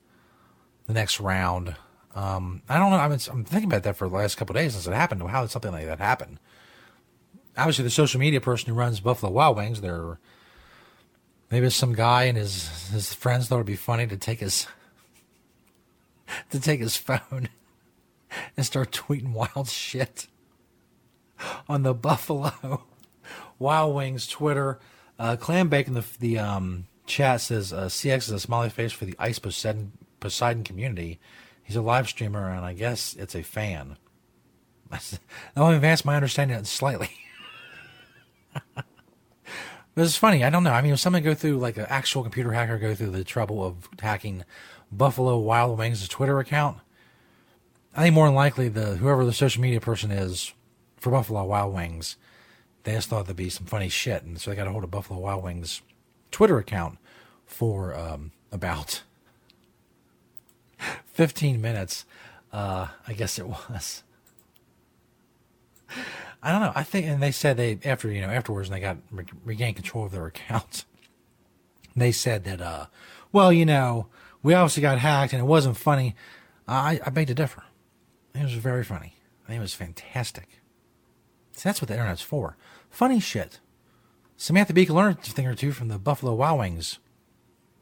the 0.87 0.95
next 0.95 1.21
round. 1.21 1.75
Um, 2.15 2.63
I 2.69 2.79
don't 2.79 2.91
know. 2.91 2.97
I'm, 2.97 3.13
I'm 3.13 3.45
thinking 3.45 3.65
about 3.65 3.83
that 3.83 3.97
for 3.97 4.09
the 4.09 4.15
last 4.15 4.37
couple 4.37 4.55
days 4.55 4.73
since 4.73 4.87
it 4.87 4.95
happened. 4.95 5.23
How 5.29 5.43
did 5.43 5.51
something 5.51 5.73
like 5.73 5.85
that 5.87 5.99
happen? 5.99 6.39
Obviously, 7.59 7.85
the 7.85 7.91
social 7.91 8.21
media 8.21 8.41
person 8.41 8.69
who 8.69 8.79
runs 8.79 9.01
Buffalo 9.01 9.33
Wild 9.33 9.57
Wings, 9.57 9.81
there 9.81 10.19
maybe 11.51 11.69
some 11.71 11.93
guy 11.93 12.25
and 12.25 12.39
his 12.39 12.89
his 12.91 13.13
friends 13.13 13.49
thought 13.49 13.57
it'd 13.57 13.67
be 13.67 13.77
funny 13.77 14.07
to 14.07 14.17
take 14.17 14.41
his 14.41 14.67
to 16.51 16.61
take 16.61 16.81
his 16.81 16.97
phone 16.97 17.49
and 18.57 18.65
start 18.65 18.93
tweeting 18.93 19.33
wild 19.33 19.69
shit 19.69 20.29
on 21.69 21.83
the 21.83 21.95
Buffalo 21.95 22.85
Wild 23.59 23.95
Wings 23.95 24.27
Twitter. 24.27 24.79
Uh, 25.19 25.37
Clam 25.37 25.69
Bacon, 25.69 25.95
the 25.95 26.05
the 26.21 26.39
um, 26.39 26.87
Chat 27.07 27.41
says 27.41 27.73
uh, 27.73 27.87
CX 27.87 28.19
is 28.19 28.31
a 28.31 28.41
smiley 28.41 28.69
face 28.69 28.93
for 28.93 29.05
the 29.05 29.15
Ice 29.19 29.39
Poseidon, 29.39 29.93
Poseidon 30.21 30.65
community. 30.65 31.19
He's 31.63 31.77
a 31.77 31.83
live 31.83 32.09
streamer, 32.09 32.51
and 32.51 32.65
I 32.65 32.75
guess 32.75 33.15
it's 33.15 33.35
a 33.35 33.43
fan. 33.43 33.97
That 34.91 35.21
only 35.57 35.77
advanced 35.77 36.05
my 36.05 36.15
understanding 36.15 36.63
slightly. 36.63 37.11
this 39.97 40.09
is 40.09 40.17
funny. 40.17 40.45
I 40.45 40.51
don't 40.51 40.63
know. 40.63 40.73
I 40.73 40.81
mean, 40.81 40.93
if 40.93 41.01
someone 41.01 41.25
go 41.25 41.35
through 41.35 41.59
like 41.59 41.77
an 41.77 41.87
actual 41.89 42.23
computer 42.23 42.53
hacker 42.53 42.79
go 42.79 42.95
through 42.95 43.11
the 43.11 43.25
trouble 43.25 43.65
of 43.65 43.89
hacking 44.01 44.45
Buffalo 44.93 45.39
Wild 45.39 45.77
Wings' 45.77 46.07
Twitter 46.07 46.39
account, 46.39 46.79
I 47.97 48.03
think 48.05 48.15
more 48.15 48.27
than 48.27 48.37
likely 48.37 48.69
the 48.69 48.97
whoever 48.97 49.25
the 49.25 49.33
social 49.33 49.61
media 49.61 49.81
person 49.81 50.13
is 50.13 50.53
for 50.99 51.11
Buffalo 51.11 51.45
Wild 51.45 51.75
Wings, 51.75 52.17
they 52.85 52.93
just 52.93 53.09
thought 53.09 53.27
there'd 53.27 53.37
be 53.37 53.51
some 53.51 53.67
funny 53.67 53.89
shit, 53.89 54.23
and 54.23 54.41
so 54.41 54.51
they 54.51 54.57
got 54.57 54.69
a 54.69 54.71
hold 54.71 54.85
of 54.85 54.91
Buffalo 54.93 55.19
Wild 55.19 55.43
Wings 55.43 55.83
Twitter 56.31 56.59
account 56.59 56.99
for 57.47 57.95
um, 57.95 58.33
about 58.53 59.03
15 61.07 61.61
minutes. 61.61 62.05
Uh, 62.53 62.89
I 63.07 63.13
guess 63.13 63.39
it 63.39 63.47
was. 63.47 64.03
I 66.43 66.53
don't 66.53 66.61
know. 66.61 66.73
I 66.75 66.83
think, 66.85 67.07
and 67.07 67.23
they 67.23 67.33
said 67.33 67.57
they 67.57 67.79
after 67.85 68.11
you 68.11 68.21
know 68.21 68.29
afterwards, 68.29 68.69
and 68.69 68.77
they 68.77 68.81
got 68.81 68.99
re- 69.11 69.25
regained 69.45 69.77
control 69.77 70.05
of 70.07 70.13
their 70.13 70.27
accounts. 70.27 70.85
They 71.99 72.13
said 72.13 72.45
that, 72.45 72.61
uh, 72.61 72.89
well, 73.33 73.51
you 73.51 73.65
know, 73.65 74.09
we 74.43 74.53
obviously 74.53 74.83
got 74.83 74.99
hacked, 74.99 75.33
and 75.33 75.41
it 75.41 75.47
wasn't 75.47 75.79
funny. 75.79 76.15
I, 76.69 77.01
I 77.03 77.09
beg 77.09 77.29
to 77.29 77.35
differ. 77.35 77.65
It 78.35 78.43
was 78.43 78.53
very 78.53 78.85
funny. 78.85 79.15
I 79.45 79.49
think 79.49 79.59
it 79.61 79.63
was 79.63 79.73
fantastic. 79.73 80.61
See, 81.53 81.63
that's 81.67 81.81
what 81.81 81.89
the 81.89 81.95
internet's 81.95 82.21
for. 82.21 82.59
Funny 82.91 83.19
shit. 83.19 83.61
Samantha 84.37 84.73
Bee 84.73 84.87
learned 84.87 85.19
a 85.19 85.23
thing 85.23 85.47
or 85.47 85.55
two 85.55 85.73
from 85.73 85.89
the 85.89 85.99
Buffalo 85.99 86.35
Wild 86.35 86.59
Wings 86.61 86.99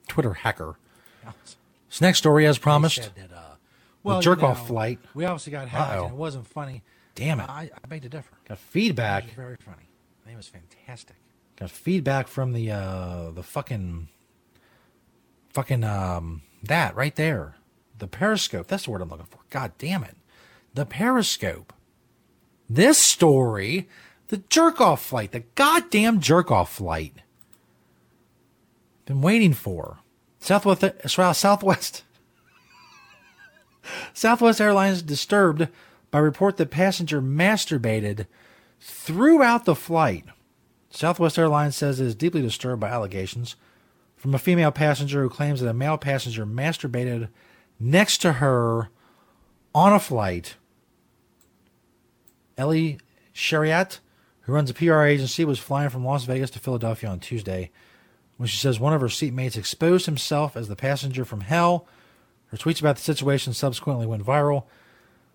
Twitter 0.09 0.35
hacker. 0.35 0.77
This 1.89 2.01
next 2.01 2.19
story, 2.19 2.47
as 2.47 2.59
promised, 2.59 3.15
that, 3.15 3.33
uh, 3.33 3.55
the 3.55 3.57
well, 4.03 4.21
jerk 4.21 4.41
you 4.41 4.47
off 4.47 4.59
know, 4.61 4.65
flight. 4.67 4.99
We 5.15 5.25
obviously 5.25 5.53
got 5.53 5.69
hacked, 5.69 5.93
Uh-oh. 5.93 6.05
and 6.07 6.15
it 6.15 6.17
wasn't 6.17 6.47
funny. 6.47 6.83
Damn 7.15 7.41
it. 7.41 7.49
I, 7.49 7.71
I 7.73 7.87
beg 7.87 8.03
to 8.03 8.09
differ. 8.09 8.37
Got 8.49 8.59
feedback. 8.59 9.25
Very 9.35 9.57
funny. 9.65 9.89
I 10.23 10.25
think 10.25 10.35
it 10.35 10.37
was 10.37 10.49
fantastic. 10.49 11.17
Got 11.57 11.71
feedback 11.71 12.27
from 12.27 12.53
the 12.53 12.73
uh 12.73 13.31
the 13.31 13.45
fucking 13.45 14.09
fucking 15.51 15.85
um 15.85 16.43
that 16.65 16.97
right 16.97 17.15
there. 17.15 17.55
The 17.97 18.09
periscope. 18.09 18.67
That's 18.67 18.87
the 18.87 18.91
word 18.91 19.03
I'm 19.03 19.09
looking 19.09 19.27
for. 19.27 19.39
God 19.51 19.73
damn 19.79 20.03
it. 20.03 20.17
The 20.75 20.85
periscope. 20.85 21.73
This 22.69 22.99
story, 22.99 23.89
the 24.35 24.43
jerk 24.49 24.81
off 24.81 25.01
flight, 25.01 25.31
the 25.31 25.45
goddamn 25.55 26.19
jerk 26.19 26.51
off 26.51 26.75
flight. 26.75 27.15
Been 29.07 29.21
waiting 29.21 29.53
for. 29.53 30.01
Southwest 30.41 30.83
uh, 30.83 31.33
Southwest 31.33 32.03
Southwest 34.13 34.61
Airlines 34.61 35.03
disturbed 35.03 35.69
by 36.11 36.19
report 36.19 36.57
that 36.57 36.73
passenger 36.73 37.23
masturbated 37.23 38.27
throughout 38.81 39.67
the 39.67 39.77
flight. 39.77 40.25
Southwest 40.91 41.39
Airlines 41.39 41.77
says 41.77 42.01
it 42.01 42.07
is 42.07 42.17
deeply 42.17 42.43
disturbed 42.43 42.81
by 42.81 42.89
allegations 42.89 43.55
from 44.17 44.35
a 44.35 44.39
female 44.41 44.73
passenger 44.73 45.23
who 45.23 45.31
claims 45.31 45.61
that 45.61 45.69
a 45.69 45.73
male 45.73 45.97
passenger 45.97 46.45
masturbated 46.45 47.29
next 47.79 48.19
to 48.19 48.33
her 48.33 48.89
on 49.73 49.93
a 49.93 50.01
flight. 50.01 50.57
Ellie 52.59 52.99
Shariat, 53.33 54.01
who 54.45 54.53
runs 54.53 54.71
a 54.71 54.75
PR 54.75 55.03
agency, 55.03 55.45
was 55.45 55.59
flying 55.59 55.91
from 55.91 56.05
Las 56.05 56.25
Vegas 56.25 56.51
to 56.51 56.59
Philadelphia 56.59 57.09
on 57.09 57.21
Tuesday 57.21 57.71
when 58.37 58.47
she 58.47 58.57
says 58.57 58.81
one 58.81 58.93
of 58.93 59.01
her 59.01 59.09
seatmates 59.09 59.57
exposed 59.57 60.07
himself 60.07 60.57
as 60.57 60.69
the 60.69 60.77
passenger 60.77 61.25
from 61.25 61.43
hell. 61.43 61.87
Her 62.49 62.57
tweets 62.57 62.81
about 62.81 62.97
the 62.97 63.03
situation 63.03 63.53
subsequently 63.53 64.07
went 64.07 64.25
viral. 64.25 64.65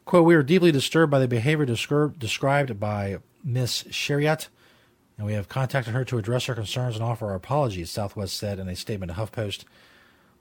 Quote, 0.06 0.26
we 0.26 0.36
are 0.36 0.44
deeply 0.44 0.72
disturbed 0.72 1.12
by 1.12 1.20
the 1.20 1.28
behavior 1.28 1.66
descri- 1.66 2.18
described 2.18 2.80
by 2.80 3.18
Miss 3.44 3.84
Shariat, 3.84 4.48
and 5.18 5.26
we 5.26 5.34
have 5.34 5.50
contacted 5.50 5.94
her 5.94 6.06
to 6.06 6.18
address 6.18 6.46
her 6.46 6.56
concerns 6.56 6.96
and 6.96 7.04
offer 7.04 7.28
our 7.28 7.36
apologies, 7.36 7.92
Southwest 7.92 8.38
said 8.38 8.60
in 8.60 8.68
a 8.68 8.76
statement 8.76 9.12
to 9.12 9.18
HuffPost. 9.18 9.66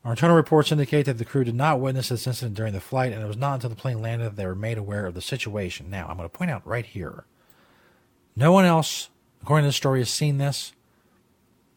Our 0.04 0.12
internal 0.12 0.36
reports 0.36 0.72
indicate 0.72 1.06
that 1.06 1.18
the 1.18 1.24
crew 1.24 1.44
did 1.44 1.54
not 1.54 1.80
witness 1.80 2.08
this 2.08 2.26
incident 2.26 2.54
during 2.54 2.72
the 2.72 2.80
flight, 2.80 3.12
and 3.12 3.22
it 3.22 3.26
was 3.26 3.36
not 3.36 3.54
until 3.54 3.70
the 3.70 3.76
plane 3.76 4.00
landed 4.00 4.30
that 4.30 4.36
they 4.36 4.46
were 4.46 4.54
made 4.54 4.78
aware 4.78 5.06
of 5.06 5.14
the 5.14 5.20
situation. 5.20 5.90
Now, 5.90 6.06
I'm 6.08 6.16
going 6.16 6.28
to 6.28 6.36
point 6.36 6.50
out 6.50 6.66
right 6.66 6.86
here 6.86 7.24
no 8.38 8.52
one 8.52 8.64
else, 8.64 9.10
according 9.42 9.64
to 9.64 9.68
the 9.68 9.72
story, 9.72 9.98
has 9.98 10.10
seen 10.10 10.38
this. 10.38 10.72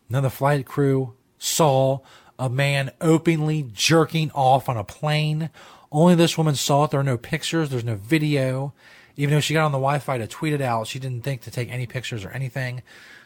None 0.10 0.24
of 0.24 0.32
the 0.32 0.38
flight 0.38 0.66
crew 0.66 1.14
saw 1.40 2.00
a 2.38 2.50
man 2.50 2.92
openly 3.02 3.68
jerking 3.74 4.30
off 4.32 4.70
on 4.70 4.78
a 4.78 4.84
plane. 4.84 5.50
Only 5.92 6.16
this 6.16 6.38
woman 6.38 6.56
saw 6.56 6.84
it. 6.84 6.92
There 6.92 7.00
are 7.00 7.04
no 7.04 7.18
pictures, 7.18 7.70
there's 7.70 7.84
no 7.84 7.96
video. 7.96 8.74
Even 9.18 9.34
though 9.34 9.40
she 9.40 9.54
got 9.56 9.66
on 9.66 9.72
the 9.72 9.78
Wi 9.78 10.00
Fi 10.00 10.20
to 10.20 10.28
tweet 10.28 10.54
it 10.54 10.62
out, 10.62 10.88
she 10.88 11.00
didn't 11.00 11.24
think 11.24 11.42
to 11.42 11.52
take 11.52 11.70
any 11.70 11.88
pictures 11.88 12.24
or 12.24 12.30
anything. 12.30 12.84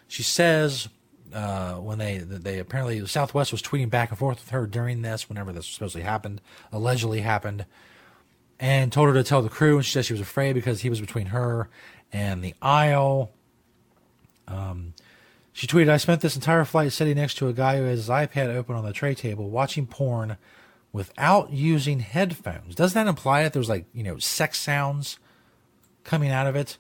She 0.08 0.24
says 0.24 0.88
uh, 1.34 1.76
when 1.76 1.98
they 1.98 2.20
they 2.20 2.60
apparently 2.60 3.06
Southwest 3.06 3.52
was 3.52 3.62
tweeting 3.62 3.90
back 3.90 4.10
and 4.10 4.18
forth 4.18 4.40
with 4.40 4.50
her 4.50 4.66
during 4.66 5.02
this, 5.02 5.28
whenever 5.28 5.52
this 5.52 5.68
supposedly 5.68 6.04
happened, 6.04 6.42
allegedly 6.72 7.22
happened, 7.22 7.66
and 8.60 8.92
told 8.92 9.10
her 9.10 9.14
to 9.14 9.24
tell 9.24 9.42
the 9.42 9.50
crew. 9.50 9.78
And 9.78 9.86
she 9.86 9.92
said 9.92 10.06
she 10.06 10.14
was 10.14 10.22
afraid 10.22 10.54
because 10.54 10.82
he 10.82 10.90
was 10.90 11.02
between 11.02 11.28
her 11.28 11.70
and 12.16 12.42
the 12.42 12.56
aisle. 12.62 13.30
Um, 14.48 14.94
she 15.52 15.68
tweeted, 15.68 15.90
I 15.90 15.98
spent 15.98 16.22
this 16.22 16.36
entire 16.36 16.64
flight 16.64 16.94
sitting 16.94 17.18
next 17.18 17.36
to 17.36 17.50
a 17.50 17.54
guy 17.54 17.78
who 17.78 17.84
has 17.84 18.00
his 18.00 18.10
iPad 18.10 18.56
open 18.56 18.76
on 18.76 18.86
the 18.86 18.94
tray 18.94 19.14
table 19.14 19.50
watching 19.50 19.86
porn 19.86 20.38
without 20.94 21.52
using 21.52 22.00
headphones. 22.00 22.74
Doesn't 22.74 22.96
that 22.96 23.10
imply 23.10 23.44
that 23.44 23.52
there's 23.52 23.68
like, 23.68 23.86
you 23.94 24.02
know, 24.02 24.18
sex 24.18 24.60
sounds 24.60 25.20
coming 26.06 26.32
out 26.32 26.48
of 26.48 26.56
it? 26.56 26.78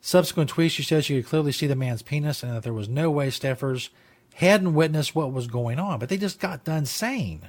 Subsequent 0.00 0.50
tweets, 0.50 0.70
she 0.70 0.82
said 0.82 1.04
she 1.04 1.20
could 1.20 1.28
clearly 1.28 1.52
see 1.52 1.66
the 1.66 1.76
man's 1.76 2.00
penis 2.00 2.42
and 2.42 2.54
that 2.54 2.62
there 2.62 2.72
was 2.72 2.88
no 2.88 3.10
way 3.10 3.28
staffers 3.28 3.90
hadn't 4.36 4.72
witnessed 4.72 5.14
what 5.14 5.32
was 5.32 5.48
going 5.48 5.78
on, 5.78 5.98
but 5.98 6.08
they 6.08 6.16
just 6.16 6.40
got 6.40 6.64
done 6.64 6.86
saying 6.86 7.42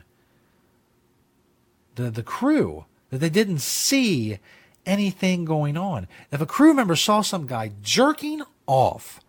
the 1.95 2.09
the 2.09 2.23
crew 2.23 2.85
that 3.09 3.19
they 3.19 3.29
didn't 3.29 3.59
see 3.59 4.39
anything 4.87 5.45
going 5.45 5.77
on. 5.77 6.07
If 6.31 6.41
a 6.41 6.45
crew 6.45 6.73
member 6.73 6.95
saw 6.95 7.21
some 7.21 7.45
guy 7.45 7.71
jerking 7.83 8.41
off 8.65 9.19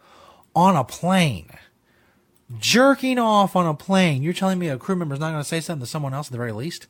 on 0.54 0.76
a 0.76 0.84
plane, 0.84 1.50
jerking 2.58 3.18
off 3.18 3.54
on 3.54 3.66
a 3.66 3.74
plane, 3.74 4.22
you're 4.22 4.32
telling 4.32 4.58
me 4.58 4.68
a 4.68 4.78
crew 4.78 4.96
member's 4.96 5.20
not 5.20 5.32
going 5.32 5.42
to 5.42 5.48
say 5.48 5.60
something 5.60 5.84
to 5.84 5.90
someone 5.90 6.14
else 6.14 6.28
at 6.28 6.32
the 6.32 6.38
very 6.38 6.52
least? 6.52 6.86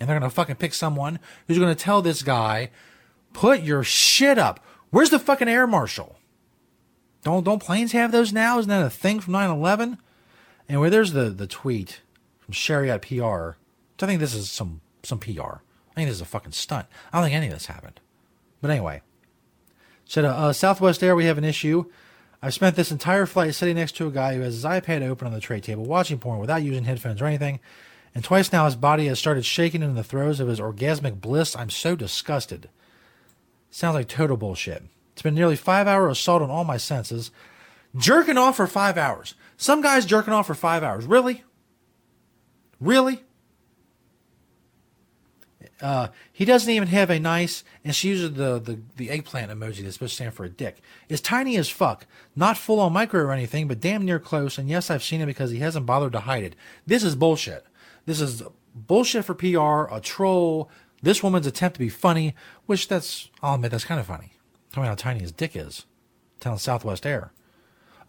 And 0.00 0.08
they're 0.08 0.18
going 0.18 0.28
to 0.28 0.34
fucking 0.34 0.56
pick 0.56 0.74
someone 0.74 1.20
who's 1.46 1.58
going 1.58 1.74
to 1.74 1.80
tell 1.80 2.02
this 2.02 2.22
guy, 2.22 2.70
put 3.32 3.60
your 3.60 3.84
shit 3.84 4.38
up. 4.38 4.64
Where's 4.90 5.10
the 5.10 5.18
fucking 5.18 5.48
air 5.48 5.66
marshal? 5.66 6.16
Don't 7.22 7.44
don't 7.44 7.62
planes 7.62 7.92
have 7.92 8.12
those 8.12 8.32
now? 8.32 8.58
Isn't 8.58 8.70
that 8.70 8.84
a 8.84 8.90
thing 8.90 9.20
from 9.20 9.34
9/11? 9.34 9.98
Anyway, 10.68 10.88
there's 10.88 11.12
the 11.12 11.28
the 11.28 11.46
tweet 11.46 12.00
from 12.38 12.54
Shariat 12.54 13.02
PR. 13.02 13.58
I 14.02 14.06
think 14.06 14.20
this 14.20 14.34
is 14.34 14.50
some 14.50 14.80
some 15.02 15.18
PR. 15.18 15.60
I 15.90 15.94
think 15.94 16.08
this 16.08 16.16
is 16.16 16.22
a 16.22 16.26
fucking 16.26 16.52
stunt. 16.52 16.86
I 17.12 17.18
don't 17.18 17.26
think 17.26 17.36
any 17.36 17.46
of 17.46 17.52
this 17.52 17.66
happened. 17.66 18.00
But 18.60 18.70
anyway, 18.70 19.02
said 20.04 20.24
uh, 20.24 20.28
uh, 20.28 20.52
Southwest 20.52 21.02
Air, 21.02 21.16
we 21.16 21.24
have 21.26 21.38
an 21.38 21.44
issue. 21.44 21.86
I've 22.42 22.54
spent 22.54 22.76
this 22.76 22.90
entire 22.90 23.26
flight 23.26 23.54
sitting 23.54 23.76
next 23.76 23.96
to 23.96 24.06
a 24.06 24.10
guy 24.10 24.34
who 24.34 24.40
has 24.40 24.54
his 24.54 24.64
iPad 24.64 25.02
open 25.02 25.26
on 25.26 25.32
the 25.34 25.40
tray 25.40 25.60
table, 25.60 25.84
watching 25.84 26.18
porn 26.18 26.38
without 26.38 26.62
using 26.62 26.84
headphones 26.84 27.20
or 27.20 27.26
anything. 27.26 27.60
And 28.14 28.24
twice 28.24 28.52
now 28.52 28.64
his 28.64 28.76
body 28.76 29.06
has 29.06 29.18
started 29.18 29.44
shaking 29.44 29.82
in 29.82 29.94
the 29.94 30.02
throes 30.02 30.40
of 30.40 30.48
his 30.48 30.58
orgasmic 30.58 31.20
bliss. 31.20 31.54
I'm 31.54 31.70
so 31.70 31.94
disgusted. 31.94 32.68
Sounds 33.70 33.94
like 33.94 34.08
total 34.08 34.36
bullshit. 34.36 34.82
It's 35.12 35.22
been 35.22 35.34
nearly 35.34 35.56
five 35.56 35.86
hour 35.86 36.08
assault 36.08 36.42
on 36.42 36.50
all 36.50 36.64
my 36.64 36.76
senses. 36.76 37.30
Jerking 37.96 38.38
off 38.38 38.56
for 38.56 38.66
five 38.66 38.96
hours. 38.96 39.34
Some 39.56 39.82
guys 39.82 40.06
jerking 40.06 40.32
off 40.32 40.46
for 40.46 40.54
five 40.54 40.82
hours. 40.82 41.04
Really? 41.04 41.44
Really? 42.80 43.22
Uh, 45.82 46.08
he 46.32 46.44
doesn't 46.44 46.70
even 46.70 46.88
have 46.88 47.10
a 47.10 47.18
nice, 47.18 47.64
and 47.84 47.94
she 47.94 48.08
uses 48.08 48.34
the, 48.34 48.58
the, 48.58 48.80
the 48.96 49.10
eggplant 49.10 49.50
emoji 49.50 49.82
that's 49.82 49.94
supposed 49.94 50.12
to 50.12 50.16
stand 50.16 50.34
for 50.34 50.44
a 50.44 50.50
dick. 50.50 50.80
It's 51.08 51.22
tiny 51.22 51.56
as 51.56 51.68
fuck. 51.68 52.06
Not 52.36 52.58
full 52.58 52.80
on 52.80 52.92
micro 52.92 53.22
or 53.22 53.32
anything, 53.32 53.66
but 53.66 53.80
damn 53.80 54.04
near 54.04 54.18
close. 54.18 54.58
And 54.58 54.68
yes, 54.68 54.90
I've 54.90 55.02
seen 55.02 55.20
it 55.20 55.26
because 55.26 55.50
he 55.50 55.58
hasn't 55.58 55.86
bothered 55.86 56.12
to 56.12 56.20
hide 56.20 56.44
it. 56.44 56.56
This 56.86 57.02
is 57.02 57.14
bullshit. 57.14 57.64
This 58.04 58.20
is 58.20 58.42
bullshit 58.74 59.24
for 59.24 59.34
PR, 59.34 59.94
a 59.94 60.00
troll. 60.02 60.70
This 61.02 61.22
woman's 61.22 61.46
attempt 61.46 61.76
to 61.76 61.80
be 61.80 61.88
funny, 61.88 62.34
which 62.66 62.88
that's, 62.88 63.30
I'll 63.42 63.54
admit, 63.54 63.70
that's 63.70 63.84
kind 63.84 64.00
of 64.00 64.06
funny. 64.06 64.32
Tell 64.72 64.82
me 64.82 64.88
how 64.88 64.94
tiny 64.94 65.20
his 65.20 65.32
dick 65.32 65.56
is. 65.56 65.86
Telling 66.40 66.58
Southwest 66.58 67.06
Air. 67.06 67.32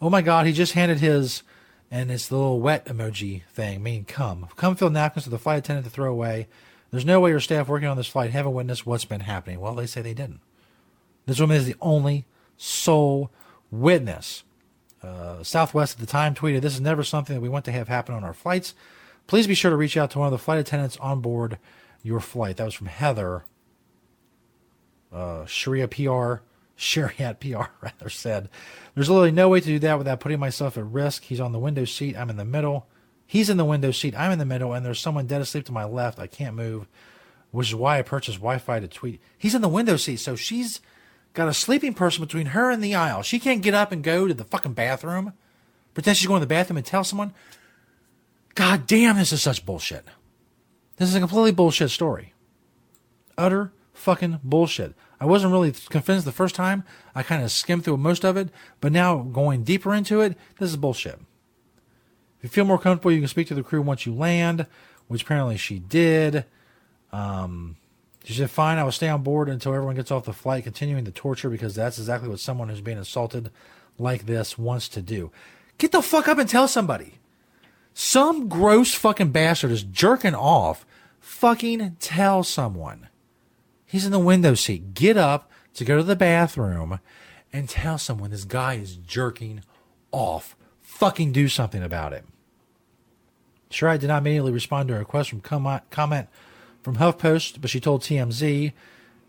Oh 0.01 0.09
my 0.09 0.21
God, 0.21 0.45
he 0.45 0.51
just 0.51 0.73
handed 0.73 0.99
his, 0.99 1.43
and 1.89 2.11
it's 2.11 2.27
the 2.27 2.35
little 2.35 2.59
wet 2.59 2.85
emoji 2.85 3.43
thing, 3.53 3.83
meaning 3.83 4.05
come. 4.05 4.47
Come 4.55 4.75
fill 4.75 4.89
napkins 4.89 5.25
to 5.25 5.29
the 5.29 5.37
flight 5.37 5.59
attendant 5.59 5.85
to 5.85 5.91
throw 5.91 6.11
away. 6.11 6.47
There's 6.91 7.05
no 7.05 7.19
way 7.21 7.31
your 7.31 7.39
staff 7.39 7.67
working 7.69 7.87
on 7.87 7.97
this 7.97 8.07
flight 8.07 8.31
haven't 8.31 8.53
witnessed 8.53 8.85
what's 8.85 9.05
been 9.05 9.21
happening. 9.21 9.59
Well, 9.59 9.75
they 9.75 9.85
say 9.85 10.01
they 10.01 10.13
didn't. 10.13 10.41
This 11.25 11.39
woman 11.39 11.57
is 11.57 11.65
the 11.65 11.75
only 11.81 12.25
sole 12.57 13.31
witness 13.71 14.43
Uh, 15.01 15.41
Southwest 15.41 15.95
at 15.95 15.99
the 15.99 16.05
time 16.05 16.35
tweeted, 16.35 16.61
This 16.61 16.75
is 16.75 16.81
never 16.81 17.03
something 17.03 17.33
that 17.35 17.41
we 17.41 17.49
want 17.49 17.65
to 17.65 17.71
have 17.71 17.87
happen 17.87 18.13
on 18.13 18.23
our 18.23 18.33
flights. 18.33 18.75
Please 19.25 19.47
be 19.47 19.55
sure 19.55 19.71
to 19.71 19.77
reach 19.77 19.97
out 19.97 20.11
to 20.11 20.19
one 20.19 20.27
of 20.27 20.31
the 20.31 20.37
flight 20.37 20.59
attendants 20.59 20.97
on 20.97 21.21
board 21.21 21.57
your 22.03 22.19
flight. 22.19 22.57
That 22.57 22.65
was 22.65 22.75
from 22.75 22.87
Heather. 22.87 23.45
Uh, 25.11 25.45
Sharia 25.47 25.87
PR, 25.87 26.43
Shariat 26.77 27.39
PR 27.39 27.71
rather 27.81 28.09
said, 28.09 28.49
There's 28.93 29.09
literally 29.09 29.31
no 29.31 29.49
way 29.49 29.59
to 29.59 29.65
do 29.65 29.79
that 29.79 29.97
without 29.97 30.19
putting 30.19 30.39
myself 30.39 30.77
at 30.77 30.85
risk. 30.85 31.23
He's 31.23 31.39
on 31.39 31.51
the 31.51 31.59
window 31.59 31.85
seat. 31.85 32.15
I'm 32.15 32.29
in 32.29 32.37
the 32.37 32.45
middle. 32.45 32.87
He's 33.31 33.49
in 33.49 33.55
the 33.55 33.63
window 33.63 33.91
seat. 33.91 34.13
I'm 34.13 34.33
in 34.33 34.39
the 34.39 34.45
middle, 34.45 34.73
and 34.73 34.85
there's 34.85 34.99
someone 34.99 35.25
dead 35.25 35.39
asleep 35.39 35.63
to 35.67 35.71
my 35.71 35.85
left. 35.85 36.19
I 36.19 36.27
can't 36.27 36.53
move, 36.53 36.85
which 37.51 37.69
is 37.69 37.75
why 37.75 37.97
I 37.97 38.01
purchased 38.01 38.39
Wi 38.39 38.57
Fi 38.57 38.81
to 38.81 38.89
tweet. 38.89 39.21
He's 39.37 39.55
in 39.55 39.61
the 39.61 39.69
window 39.69 39.95
seat, 39.95 40.17
so 40.17 40.35
she's 40.35 40.81
got 41.31 41.47
a 41.47 41.53
sleeping 41.53 41.93
person 41.93 42.25
between 42.25 42.47
her 42.47 42.69
and 42.69 42.83
the 42.83 42.93
aisle. 42.93 43.21
She 43.21 43.39
can't 43.39 43.61
get 43.61 43.73
up 43.73 43.93
and 43.93 44.03
go 44.03 44.27
to 44.27 44.33
the 44.33 44.43
fucking 44.43 44.73
bathroom, 44.73 45.31
pretend 45.93 46.17
she's 46.17 46.27
going 46.27 46.41
to 46.41 46.45
the 46.45 46.53
bathroom 46.53 46.75
and 46.75 46.85
tell 46.85 47.05
someone. 47.05 47.33
God 48.53 48.85
damn, 48.85 49.15
this 49.15 49.31
is 49.31 49.41
such 49.41 49.65
bullshit. 49.65 50.03
This 50.97 51.07
is 51.07 51.15
a 51.15 51.21
completely 51.21 51.53
bullshit 51.53 51.89
story. 51.89 52.33
Utter 53.37 53.71
fucking 53.93 54.41
bullshit. 54.43 54.93
I 55.21 55.25
wasn't 55.25 55.53
really 55.53 55.71
convinced 55.71 56.25
the 56.25 56.33
first 56.33 56.53
time. 56.53 56.83
I 57.15 57.23
kind 57.23 57.45
of 57.45 57.51
skimmed 57.51 57.85
through 57.85 57.95
most 57.95 58.25
of 58.25 58.35
it, 58.35 58.49
but 58.81 58.91
now 58.91 59.19
going 59.19 59.63
deeper 59.63 59.93
into 59.93 60.19
it, 60.19 60.37
this 60.59 60.71
is 60.71 60.75
bullshit. 60.75 61.17
If 62.41 62.45
you 62.45 62.49
feel 62.49 62.65
more 62.65 62.79
comfortable, 62.79 63.11
you 63.11 63.19
can 63.19 63.27
speak 63.27 63.47
to 63.49 63.55
the 63.55 63.61
crew 63.61 63.83
once 63.83 64.07
you 64.07 64.15
land, 64.15 64.65
which 65.07 65.21
apparently 65.21 65.57
she 65.57 65.77
did. 65.77 66.45
Um, 67.11 67.75
she 68.23 68.33
said, 68.33 68.49
Fine, 68.49 68.79
I 68.79 68.83
will 68.83 68.91
stay 68.91 69.09
on 69.09 69.21
board 69.21 69.47
until 69.47 69.73
everyone 69.73 69.95
gets 69.95 70.09
off 70.09 70.25
the 70.25 70.33
flight, 70.33 70.63
continuing 70.63 71.03
the 71.03 71.11
torture 71.11 71.49
because 71.49 71.75
that's 71.75 71.99
exactly 71.99 72.29
what 72.29 72.39
someone 72.39 72.69
who's 72.69 72.81
being 72.81 72.97
assaulted 72.97 73.51
like 73.99 74.25
this 74.25 74.57
wants 74.57 74.87
to 74.89 75.03
do. 75.03 75.31
Get 75.77 75.91
the 75.91 76.01
fuck 76.01 76.27
up 76.27 76.39
and 76.39 76.49
tell 76.49 76.67
somebody. 76.67 77.19
Some 77.93 78.47
gross 78.47 78.93
fucking 78.93 79.31
bastard 79.31 79.71
is 79.71 79.83
jerking 79.83 80.35
off. 80.35 80.85
Fucking 81.19 81.97
tell 81.99 82.43
someone. 82.43 83.09
He's 83.85 84.05
in 84.05 84.11
the 84.11 84.19
window 84.19 84.55
seat. 84.55 84.93
Get 84.93 85.17
up 85.17 85.51
to 85.75 85.85
go 85.85 85.97
to 85.97 86.03
the 86.03 86.15
bathroom 86.15 86.99
and 87.53 87.69
tell 87.69 87.97
someone 87.97 88.31
this 88.31 88.45
guy 88.45 88.75
is 88.75 88.95
jerking 88.95 89.61
off. 90.11 90.55
Fucking 90.81 91.31
do 91.31 91.47
something 91.47 91.83
about 91.83 92.13
it. 92.13 92.25
Shariat 93.71 93.99
did 93.99 94.07
not 94.07 94.19
immediately 94.19 94.51
respond 94.51 94.89
to 94.89 94.95
a 94.95 94.99
request 94.99 95.29
from 95.29 95.41
comment, 95.41 95.89
comment 95.89 96.27
from 96.83 96.97
HuffPost, 96.97 97.61
but 97.61 97.69
she 97.69 97.79
told 97.79 98.01
TMZ 98.01 98.73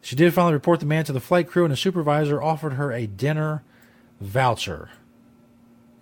she 0.02 0.16
did 0.16 0.34
finally 0.34 0.52
report 0.52 0.80
the 0.80 0.86
man 0.86 1.04
to 1.04 1.12
the 1.12 1.20
flight 1.20 1.48
crew, 1.48 1.64
and 1.64 1.72
a 1.72 1.76
supervisor 1.76 2.42
offered 2.42 2.72
her 2.74 2.92
a 2.92 3.06
dinner 3.06 3.62
voucher. 4.20 4.90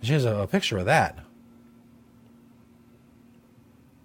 She 0.01 0.13
has 0.13 0.25
a, 0.25 0.37
a 0.37 0.47
picture 0.47 0.79
of 0.79 0.85
that. 0.85 1.19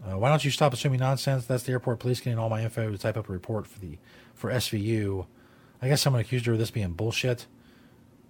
Uh, 0.07 0.19
why 0.19 0.29
don't 0.29 0.45
you 0.45 0.51
stop 0.51 0.75
assuming 0.75 1.01
nonsense? 1.01 1.47
That's 1.47 1.63
the 1.63 1.73
airport 1.73 1.99
police 1.99 2.21
getting 2.21 2.39
all 2.39 2.51
my 2.51 2.63
info 2.63 2.91
to 2.93 2.99
type 2.99 3.17
up 3.17 3.29
a 3.29 3.33
report 3.33 3.67
for 3.67 3.81
the 3.81 3.97
for 4.35 4.51
SVU. 4.51 5.27
I 5.81 5.89
guess 5.89 6.03
someone 6.03 6.21
accused 6.21 6.45
her 6.45 6.53
of 6.53 6.59
this 6.59 6.71
being 6.71 6.93
bullshit, 6.93 7.47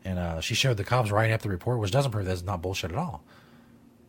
and 0.04 0.20
uh, 0.20 0.40
she 0.40 0.54
showed 0.54 0.76
the 0.76 0.84
cops 0.84 1.10
writing 1.10 1.32
up 1.32 1.42
the 1.42 1.48
report, 1.48 1.80
which 1.80 1.90
doesn't 1.90 2.12
prove 2.12 2.26
that 2.26 2.32
it's 2.32 2.42
not 2.42 2.62
bullshit 2.62 2.92
at 2.92 2.96
all. 2.96 3.24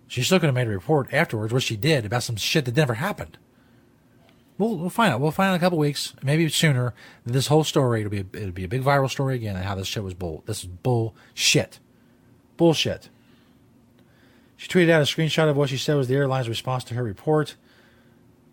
She 0.08 0.24
still 0.24 0.40
could 0.40 0.48
have 0.48 0.56
made 0.56 0.68
a 0.68 0.72
report 0.72 1.14
afterwards, 1.14 1.54
which 1.54 1.66
she 1.66 1.76
did, 1.76 2.06
about 2.06 2.24
some 2.24 2.38
shit 2.38 2.66
that 2.66 2.76
never 2.76 2.96
happened. 2.96 3.38
We'll, 4.58 4.78
we'll 4.78 4.90
find 4.90 5.14
out. 5.14 5.20
We'll 5.20 5.32
find 5.32 5.50
out 5.50 5.56
in 5.56 5.58
a 5.58 5.60
couple 5.60 5.78
weeks, 5.78 6.14
maybe 6.24 6.48
sooner. 6.50 6.94
This 7.26 7.48
whole 7.48 7.64
story 7.64 8.02
it'll 8.02 8.10
be 8.10 8.20
a, 8.22 8.26
it'll 8.34 8.52
be 8.52 8.64
a 8.64 8.70
big 8.70 8.84
viral 8.84 9.10
story 9.10 9.36
again, 9.36 9.56
and 9.56 9.66
how 9.66 9.76
this 9.76 9.88
shit 9.88 10.04
was 10.04 10.14
bull. 10.14 10.44
This 10.46 10.64
is 10.64 10.68
bullshit, 10.68 11.80
bullshit. 12.56 13.10
She 14.56 14.68
tweeted 14.68 14.90
out 14.90 15.02
a 15.02 15.06
screenshot 15.06 15.50
of 15.50 15.56
what 15.56 15.70
she 15.70 15.78
said 15.78 15.96
was 15.96 16.08
the 16.08 16.16
airline's 16.16 16.50
response 16.50 16.84
to 16.86 16.96
her 16.96 17.04
report. 17.04 17.56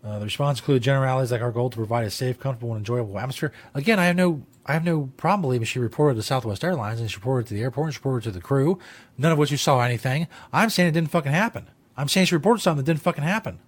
Uh, 0.03 0.19
the 0.19 0.25
response 0.25 0.59
included 0.59 0.83
generalities 0.83 1.31
like 1.31 1.41
our 1.41 1.51
goal 1.51 1.71
to 1.71 1.77
provide 1.77 2.05
a 2.05 2.11
safe, 2.11 2.39
comfortable, 2.39 2.73
and 2.73 2.79
enjoyable 2.79 3.17
atmosphere. 3.17 3.51
Again, 3.73 3.97
I 3.97 4.05
have 4.05 4.15
no, 4.15 4.43
I 4.65 4.73
have 4.73 4.83
no 4.83 5.11
problem 5.17 5.41
believing 5.41 5.65
she 5.65 5.79
reported 5.79 6.15
to 6.15 6.23
Southwest 6.23 6.63
Airlines 6.63 6.99
and 6.99 7.09
she 7.09 7.17
reported 7.17 7.47
to 7.47 7.53
the 7.53 7.61
airport 7.61 7.87
and 7.87 7.93
she 7.93 7.99
reported 7.99 8.23
to 8.23 8.31
the 8.31 8.41
crew. 8.41 8.79
None 9.17 9.31
of 9.31 9.37
which 9.37 9.51
you 9.51 9.57
saw 9.57 9.81
anything. 9.81 10.27
I'm 10.51 10.71
saying 10.71 10.89
it 10.89 10.93
didn't 10.93 11.11
fucking 11.11 11.31
happen. 11.31 11.67
I'm 11.95 12.07
saying 12.07 12.27
she 12.27 12.35
reported 12.35 12.61
something 12.61 12.83
that 12.83 12.91
didn't 12.91 13.03
fucking 13.03 13.23
happen. 13.23 13.59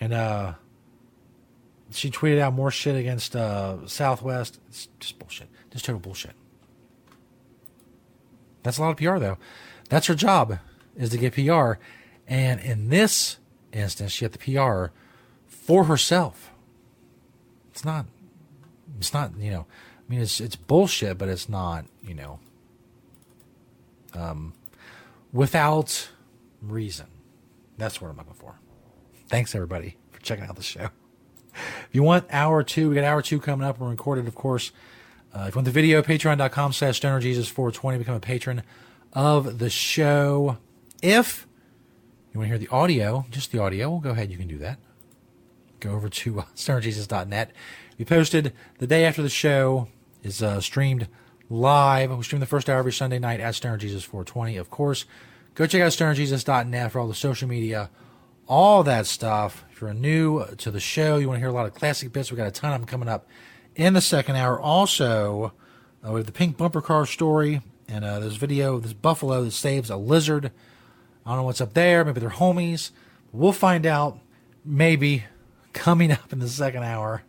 And 0.00 0.12
uh, 0.12 0.54
she 1.90 2.10
tweeted 2.10 2.40
out 2.40 2.52
more 2.52 2.70
shit 2.70 2.96
against 2.96 3.36
uh, 3.36 3.86
Southwest. 3.86 4.58
It's 4.68 4.88
just 4.98 5.18
bullshit. 5.18 5.48
Just 5.70 5.84
total 5.84 6.00
bullshit. 6.00 6.34
That's 8.62 8.78
a 8.78 8.82
lot 8.82 8.90
of 8.90 8.96
PR 8.96 9.18
though. 9.18 9.38
That's 9.88 10.08
her 10.08 10.14
job 10.16 10.58
is 10.96 11.10
to 11.10 11.18
get 11.18 11.34
PR. 11.34 11.74
And 12.26 12.60
in 12.60 12.88
this 12.88 13.38
instance, 13.72 14.12
she 14.12 14.24
had 14.24 14.32
the 14.32 14.38
PR 14.38 14.92
for 15.46 15.84
herself. 15.84 16.50
It's 17.76 17.84
not, 17.84 18.06
it's 18.96 19.12
not, 19.12 19.32
you 19.38 19.50
know, 19.50 19.66
I 19.68 20.10
mean, 20.10 20.22
it's, 20.22 20.40
it's 20.40 20.56
bullshit, 20.56 21.18
but 21.18 21.28
it's 21.28 21.46
not, 21.46 21.84
you 22.02 22.14
know, 22.14 22.38
um, 24.14 24.54
without 25.30 26.08
reason. 26.62 27.04
That's 27.76 28.00
what 28.00 28.10
I'm 28.10 28.16
looking 28.16 28.32
for. 28.32 28.54
Thanks 29.28 29.54
everybody 29.54 29.98
for 30.10 30.22
checking 30.22 30.46
out 30.46 30.56
the 30.56 30.62
show. 30.62 30.88
If 31.52 31.88
you 31.92 32.02
want 32.02 32.24
hour 32.30 32.62
two, 32.62 32.88
we 32.88 32.94
got 32.94 33.04
hour 33.04 33.20
two 33.20 33.38
coming 33.40 33.66
up. 33.66 33.78
We're 33.78 33.90
recorded, 33.90 34.26
of 34.26 34.34
course. 34.34 34.72
Uh, 35.34 35.44
if 35.48 35.54
you 35.54 35.58
want 35.58 35.66
the 35.66 35.70
video, 35.70 36.00
patreon.com 36.00 36.72
slash 36.72 36.98
stonerjesus420. 36.98 37.98
Become 37.98 38.14
a 38.14 38.20
patron 38.20 38.62
of 39.12 39.58
the 39.58 39.68
show. 39.68 40.56
If 41.02 41.46
you 42.32 42.40
want 42.40 42.46
to 42.50 42.56
hear 42.56 42.58
the 42.58 42.74
audio, 42.74 43.26
just 43.30 43.52
the 43.52 43.58
audio, 43.58 43.90
well, 43.90 44.00
go 44.00 44.10
ahead. 44.12 44.30
You 44.30 44.38
can 44.38 44.48
do 44.48 44.56
that. 44.60 44.78
Go 45.86 45.92
over 45.92 46.08
to 46.08 46.40
uh, 46.40 46.44
stonerjesus.net. 46.56 47.52
We 47.96 48.04
posted 48.04 48.52
the 48.78 48.88
day 48.88 49.04
after 49.04 49.22
the 49.22 49.28
show 49.28 49.86
is 50.20 50.42
uh, 50.42 50.60
streamed 50.60 51.06
live. 51.48 52.10
We 52.10 52.24
stream 52.24 52.40
the 52.40 52.46
first 52.46 52.68
hour 52.68 52.80
every 52.80 52.92
Sunday 52.92 53.20
night 53.20 53.38
at 53.38 53.54
stonerjesus420. 53.54 54.58
Of 54.58 54.68
course, 54.68 55.04
go 55.54 55.64
check 55.64 55.82
out 55.82 55.92
stonerjesus.net 55.92 56.90
for 56.90 56.98
all 56.98 57.06
the 57.06 57.14
social 57.14 57.48
media, 57.48 57.88
all 58.48 58.82
that 58.82 59.06
stuff. 59.06 59.64
If 59.70 59.80
you're 59.80 59.94
new 59.94 60.44
to 60.56 60.72
the 60.72 60.80
show, 60.80 61.18
you 61.18 61.28
want 61.28 61.36
to 61.36 61.40
hear 61.40 61.50
a 61.50 61.52
lot 61.52 61.66
of 61.66 61.74
classic 61.74 62.12
bits, 62.12 62.32
we 62.32 62.36
got 62.36 62.48
a 62.48 62.50
ton 62.50 62.72
of 62.72 62.80
them 62.80 62.88
coming 62.88 63.08
up 63.08 63.28
in 63.76 63.92
the 63.92 64.00
second 64.00 64.34
hour. 64.34 64.58
Also, 64.58 65.52
uh, 66.04 66.10
we 66.10 66.18
have 66.18 66.26
the 66.26 66.32
pink 66.32 66.56
bumper 66.56 66.82
car 66.82 67.06
story 67.06 67.60
and 67.86 68.04
uh, 68.04 68.18
this 68.18 68.34
video, 68.34 68.80
this 68.80 68.92
buffalo 68.92 69.44
that 69.44 69.52
saves 69.52 69.88
a 69.88 69.96
lizard. 69.96 70.50
I 71.24 71.30
don't 71.30 71.36
know 71.36 71.44
what's 71.44 71.60
up 71.60 71.74
there. 71.74 72.04
Maybe 72.04 72.18
they're 72.18 72.30
homies. 72.30 72.90
We'll 73.30 73.52
find 73.52 73.86
out 73.86 74.18
maybe 74.64 75.22
coming 75.76 76.10
up 76.10 76.32
in 76.32 76.40
the 76.40 76.48
second 76.48 76.82
hour. 76.82 77.22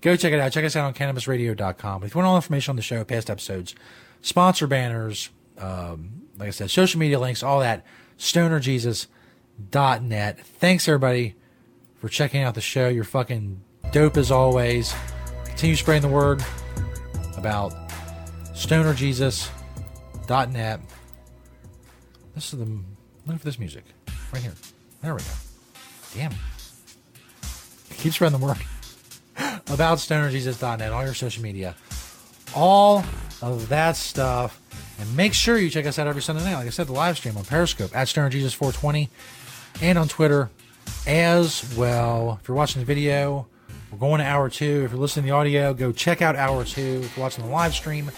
Go 0.00 0.16
check 0.16 0.32
it 0.32 0.40
out. 0.40 0.50
Check 0.52 0.64
us 0.64 0.74
out 0.76 0.86
on 0.86 0.94
cannabisradio.com. 0.94 2.02
If 2.02 2.14
you 2.14 2.18
want 2.18 2.26
all 2.26 2.36
information 2.36 2.72
on 2.72 2.76
the 2.76 2.82
show, 2.82 3.04
past 3.04 3.30
episodes, 3.30 3.74
sponsor 4.20 4.66
banners, 4.66 5.30
um, 5.58 6.22
like 6.36 6.48
I 6.48 6.50
said, 6.50 6.70
social 6.70 7.00
media 7.00 7.18
links, 7.18 7.42
all 7.42 7.60
that, 7.60 7.86
stonerjesus.net. 8.18 10.40
Thanks, 10.40 10.88
everybody, 10.88 11.34
for 12.00 12.08
checking 12.08 12.42
out 12.42 12.54
the 12.54 12.60
show. 12.60 12.88
You're 12.88 13.04
fucking 13.04 13.60
dope 13.92 14.16
as 14.16 14.30
always. 14.30 14.94
Continue 15.44 15.76
spreading 15.76 16.02
the 16.02 16.14
word 16.14 16.42
about 17.36 17.74
stonerjesus.net. 18.52 20.80
This 22.34 22.52
is 22.52 22.58
the 22.58 22.66
look 23.26 23.38
for 23.38 23.44
this 23.44 23.58
music 23.58 23.84
right 24.32 24.42
here. 24.42 24.54
There 25.02 25.14
we 25.14 25.20
go. 25.20 25.26
Damn. 26.14 26.32
Keep 27.98 28.12
spreading 28.12 28.38
the 28.38 28.46
word 28.46 28.56
about 29.68 29.98
stonerjesus.net, 29.98 30.92
all 30.92 31.04
your 31.04 31.14
social 31.14 31.42
media, 31.42 31.74
all 32.54 33.04
of 33.42 33.68
that 33.68 33.96
stuff. 33.96 34.60
And 35.00 35.16
make 35.16 35.34
sure 35.34 35.58
you 35.58 35.68
check 35.70 35.86
us 35.86 35.98
out 35.98 36.06
every 36.06 36.22
Sunday 36.22 36.44
night. 36.44 36.54
Like 36.54 36.66
I 36.66 36.70
said, 36.70 36.86
the 36.86 36.92
live 36.92 37.16
stream 37.16 37.36
on 37.36 37.44
Periscope 37.44 37.94
at 37.94 38.08
stonerjesus420 38.08 39.08
and 39.80 39.98
on 39.98 40.08
Twitter 40.08 40.50
as 41.06 41.74
well. 41.76 42.38
If 42.40 42.48
you're 42.48 42.56
watching 42.56 42.80
the 42.80 42.86
video, 42.86 43.46
we're 43.90 43.98
going 43.98 44.20
to 44.20 44.26
hour 44.26 44.48
two. 44.48 44.82
If 44.84 44.92
you're 44.92 45.00
listening 45.00 45.24
to 45.24 45.30
the 45.30 45.36
audio, 45.36 45.74
go 45.74 45.92
check 45.92 46.22
out 46.22 46.36
hour 46.36 46.64
two. 46.64 47.00
If 47.02 47.16
you're 47.16 47.24
watching 47.24 47.44
the 47.44 47.50
live 47.50 47.74
stream, 47.74 48.10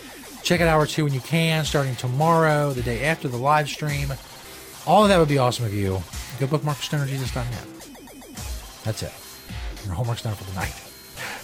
check 0.43 0.61
out 0.61 0.69
hour 0.69 0.87
two 0.87 1.05
when 1.05 1.15
you 1.15 1.21
can, 1.21 1.65
starting 1.65 1.97
tomorrow, 1.97 2.73
the 2.73 2.83
day 2.83 3.05
after 3.05 3.29
the 3.29 3.37
live 3.37 3.69
stream. 3.69 4.13
All 4.87 5.03
of 5.03 5.09
that 5.09 5.19
would 5.19 5.29
be 5.29 5.39
awesome 5.39 5.65
of 5.67 5.75
you. 5.75 6.03
Go 6.39 6.47
bookmark 6.47 6.79
stonerjesus.net. 6.79 7.67
That's 8.85 9.03
it. 9.03 9.13
Your 9.87 9.95
homework's 9.95 10.23
done 10.23 10.35
for 10.35 10.45
the 10.45 10.55
night. 10.55 10.73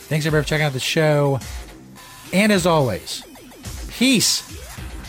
Thanks 0.09 0.27
everybody 0.27 0.45
for 0.45 0.49
checking 0.49 0.67
out 0.67 0.73
the 0.73 0.81
show. 0.81 1.41
And 2.33 2.53
as 2.53 2.67
always, 2.67 3.23
peace, 3.89 4.43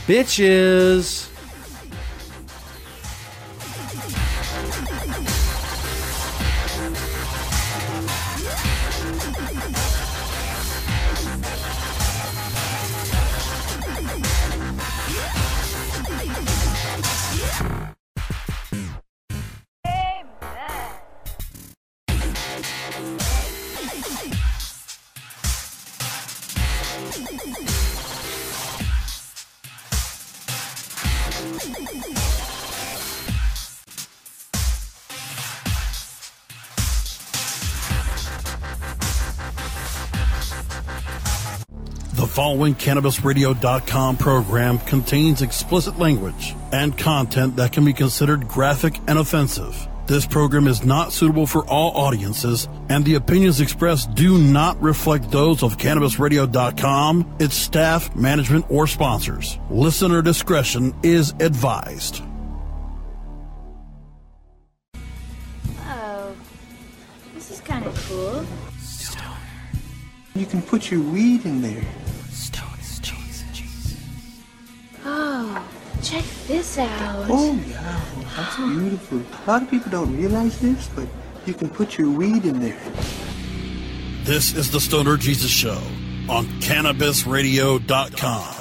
bitches. 0.08 1.30
Following 42.58 42.74
CannabisRadio.com 42.74 44.18
program 44.18 44.80
contains 44.80 45.44
explicit 45.44 46.00
language 46.00 46.56
and 46.72 46.98
content 46.98 47.56
that 47.56 47.72
can 47.72 47.86
be 47.86 47.94
considered 47.94 48.48
graphic 48.48 49.00
and 49.08 49.20
offensive. 49.20 49.88
This 50.08 50.26
program 50.26 50.66
is 50.68 50.84
not 50.84 51.14
suitable 51.14 51.46
for 51.46 51.64
all 51.68 51.96
audiences, 51.96 52.68
and 52.90 53.06
the 53.06 53.14
opinions 53.14 53.62
expressed 53.62 54.16
do 54.16 54.40
not 54.40 54.82
reflect 54.82 55.30
those 55.30 55.62
of 55.62 55.78
CannabisRadio.com, 55.78 57.36
its 57.40 57.56
staff, 57.56 58.16
management, 58.16 58.66
or 58.72 58.88
sponsors. 58.88 59.60
Listener 59.70 60.24
discretion 60.24 60.96
is 61.04 61.36
advised. 61.40 62.24
Oh, 65.86 66.36
this 67.36 67.52
is 67.52 67.60
kind 67.62 67.86
of 67.86 67.96
cool. 68.10 68.44
You 70.34 70.46
can 70.46 70.62
put 70.62 70.92
your 70.92 71.02
weed 71.02 71.46
in 71.46 71.64
there. 71.64 71.84
Oh, 75.10 75.66
check 76.04 76.26
this 76.48 76.78
out. 76.78 77.28
Oh, 77.30 77.58
yeah, 77.66 78.02
that's 78.36 78.58
beautiful. 78.58 79.20
A 79.20 79.48
lot 79.50 79.62
of 79.64 79.70
people 79.70 79.90
don't 79.90 80.14
realize 80.18 80.60
this, 80.60 80.90
but 80.90 81.08
you 81.46 81.54
can 81.54 81.70
put 81.70 81.98
your 81.98 82.10
weed 82.10 82.44
in 82.44 82.60
there. 82.60 82.78
This 84.24 84.54
is 84.54 84.70
the 84.70 84.82
Stoner 84.82 85.16
Jesus 85.16 85.50
Show 85.50 85.82
on 86.28 86.46
CannabisRadio.com. 86.60 88.56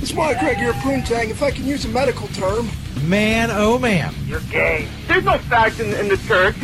It's 0.00 0.14
Mike 0.14 0.38
Craig 0.38 0.56
here, 0.56 0.72
Poontang. 0.72 1.28
If 1.28 1.42
I 1.42 1.50
can 1.50 1.66
use 1.66 1.84
a 1.84 1.88
medical 1.88 2.28
term. 2.28 2.70
Man, 3.06 3.50
oh 3.52 3.78
man. 3.78 4.14
You're 4.24 4.40
gay. 4.40 4.88
There's 5.08 5.24
no 5.24 5.36
fact 5.36 5.78
in, 5.78 5.92
in 5.92 6.08
the 6.08 6.16
church. 6.26 6.56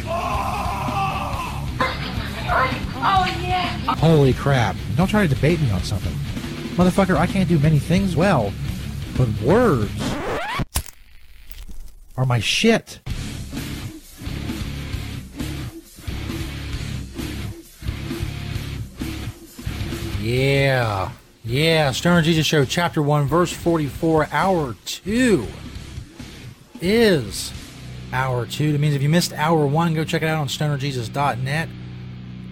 Oh, 3.00 3.26
yeah. 3.42 3.68
Holy 3.96 4.32
crap. 4.32 4.74
Don't 4.96 5.08
try 5.08 5.26
to 5.26 5.34
debate 5.34 5.60
me 5.60 5.70
on 5.70 5.82
something. 5.82 6.14
Motherfucker, 6.78 7.16
I 7.16 7.26
can't 7.26 7.48
do 7.48 7.58
many 7.58 7.80
things 7.80 8.14
well, 8.14 8.52
but 9.16 9.28
words 9.40 9.90
are 12.16 12.24
my 12.24 12.38
shit. 12.38 13.00
Yeah. 20.20 21.10
Yeah. 21.44 21.90
Stoner 21.90 22.22
Jesus 22.22 22.46
Show, 22.46 22.64
Chapter 22.64 23.02
1, 23.02 23.26
Verse 23.26 23.52
44, 23.52 24.28
Hour 24.30 24.76
2 24.84 25.48
is 26.80 27.52
Hour 28.12 28.46
2. 28.46 28.70
That 28.70 28.78
means 28.78 28.94
if 28.94 29.02
you 29.02 29.08
missed 29.08 29.32
Hour 29.32 29.66
1, 29.66 29.94
go 29.94 30.04
check 30.04 30.22
it 30.22 30.26
out 30.26 30.38
on 30.38 30.46
stonerjesus.net. 30.46 31.68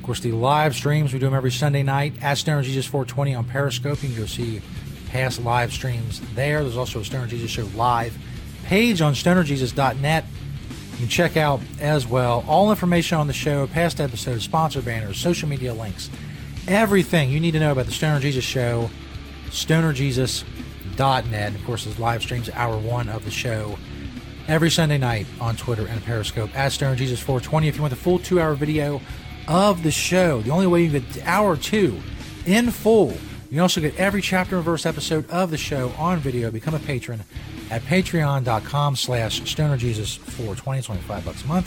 Course, 0.07 0.21
the 0.21 0.31
live 0.31 0.77
streams, 0.77 1.13
we 1.13 1.19
do 1.19 1.27
them 1.27 1.35
every 1.35 1.51
Sunday 1.51 1.83
night 1.83 2.15
at 2.23 2.39
Stoner 2.39 2.63
Jesus 2.63 2.87
420 2.87 3.35
on 3.35 3.45
Periscope. 3.45 4.01
You 4.05 4.11
can 4.11 4.19
go 4.19 4.27
see 4.27 4.63
past 5.09 5.43
live 5.43 5.73
streams 5.73 6.21
there. 6.37 6.63
There's 6.63 6.77
also 6.77 7.01
a 7.01 7.05
Stoner 7.05 7.27
Jesus 7.27 7.51
Show 7.51 7.65
live 7.75 8.17
page 8.63 9.01
on 9.01 9.15
stonerjesus.net. 9.15 10.25
You 10.93 10.99
can 10.99 11.09
check 11.09 11.37
out 11.37 11.61
as 11.81 12.07
well 12.07 12.45
all 12.47 12.71
information 12.71 13.19
on 13.19 13.27
the 13.27 13.33
show, 13.33 13.67
past 13.67 14.01
episodes, 14.01 14.45
sponsor 14.45 14.81
banners, 14.81 15.19
social 15.19 15.49
media 15.49 15.75
links, 15.75 16.09
everything 16.69 17.31
you 17.31 17.41
need 17.41 17.51
to 17.51 17.61
know 17.61 17.73
about 17.73 17.87
the 17.87 17.93
Stoner 17.93 18.21
Jesus 18.21 18.45
Show, 18.45 18.89
stonerjesus.net. 19.47 21.53
Of 21.53 21.65
course, 21.65 21.85
there's 21.85 21.99
live 21.99 22.23
streams, 22.23 22.49
hour 22.51 22.79
one 22.79 23.09
of 23.09 23.25
the 23.25 23.33
show 23.33 23.77
every 24.47 24.71
Sunday 24.71 24.99
night 24.99 25.27
on 25.41 25.57
Twitter 25.57 25.89
and 25.89 26.01
Periscope 26.05 26.57
at 26.57 26.71
Stoner 26.71 26.95
Jesus 26.95 27.19
420. 27.19 27.67
If 27.67 27.75
you 27.75 27.83
want 27.83 27.91
the 27.91 27.97
full 27.97 28.21
two 28.21 28.41
hour 28.41 28.55
video 28.55 29.01
of 29.49 29.83
the 29.83 29.91
show, 29.91 30.41
the 30.43 30.51
only 30.51 30.67
way 30.67 30.85
you 30.85 31.01
get 31.01 31.27
hour 31.27 31.57
two 31.57 32.01
in 32.45 32.71
full, 32.71 33.11
you 33.11 33.51
can 33.51 33.61
also 33.61 33.81
get 33.81 33.97
every 33.97 34.23
chapter 34.23 34.57
and 34.57 34.65
verse 34.65 34.87
episode 34.87 35.29
of 35.31 35.51
the 35.51 35.57
show 35.57 35.91
on 35.99 36.19
video. 36.19 36.51
Become 36.51 36.75
a 36.75 36.79
patron 36.81 37.23
at 37.71 37.83
patreon.com 37.83 38.97
slash 38.97 39.41
stonerjesus420. 39.43 40.79
It's 40.79 40.87
25 40.87 41.25
bucks 41.25 41.45
a 41.45 41.47
month. 41.47 41.67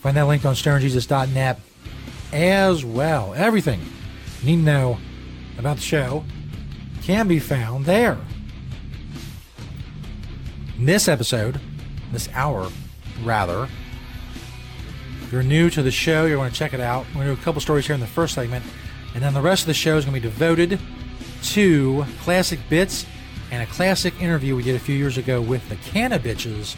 Find 0.00 0.16
that 0.16 0.26
link 0.26 0.44
on 0.44 0.54
stonerjesus.net 0.54 1.60
as 2.32 2.84
well. 2.84 3.34
Everything 3.34 3.80
you 4.40 4.46
need 4.46 4.56
to 4.56 4.62
know 4.62 4.98
about 5.58 5.76
the 5.76 5.82
show 5.82 6.24
can 7.02 7.28
be 7.28 7.38
found 7.38 7.84
there. 7.84 8.18
In 10.78 10.86
this 10.86 11.08
episode, 11.08 11.60
this 12.12 12.28
hour, 12.32 12.70
rather, 13.22 13.68
you're 15.32 15.42
new 15.42 15.70
to 15.70 15.82
the 15.82 15.90
show, 15.90 16.26
you're 16.26 16.36
going 16.36 16.50
to 16.50 16.56
check 16.56 16.74
it 16.74 16.80
out. 16.80 17.06
We're 17.08 17.24
going 17.24 17.28
to 17.28 17.34
do 17.34 17.40
a 17.40 17.44
couple 17.44 17.60
stories 17.60 17.86
here 17.86 17.94
in 17.94 18.00
the 18.00 18.06
first 18.06 18.34
segment, 18.34 18.64
and 19.14 19.22
then 19.22 19.34
the 19.34 19.40
rest 19.40 19.62
of 19.62 19.66
the 19.66 19.74
show 19.74 19.96
is 19.96 20.04
going 20.04 20.14
to 20.14 20.20
be 20.20 20.28
devoted 20.28 20.78
to 21.42 22.04
classic 22.22 22.60
bits 22.68 23.06
and 23.50 23.62
a 23.62 23.66
classic 23.66 24.20
interview 24.20 24.54
we 24.54 24.62
did 24.62 24.76
a 24.76 24.80
few 24.80 24.94
years 24.94 25.18
ago 25.18 25.40
with 25.40 25.68
the 25.68 25.76
Cannabitches. 25.76 26.76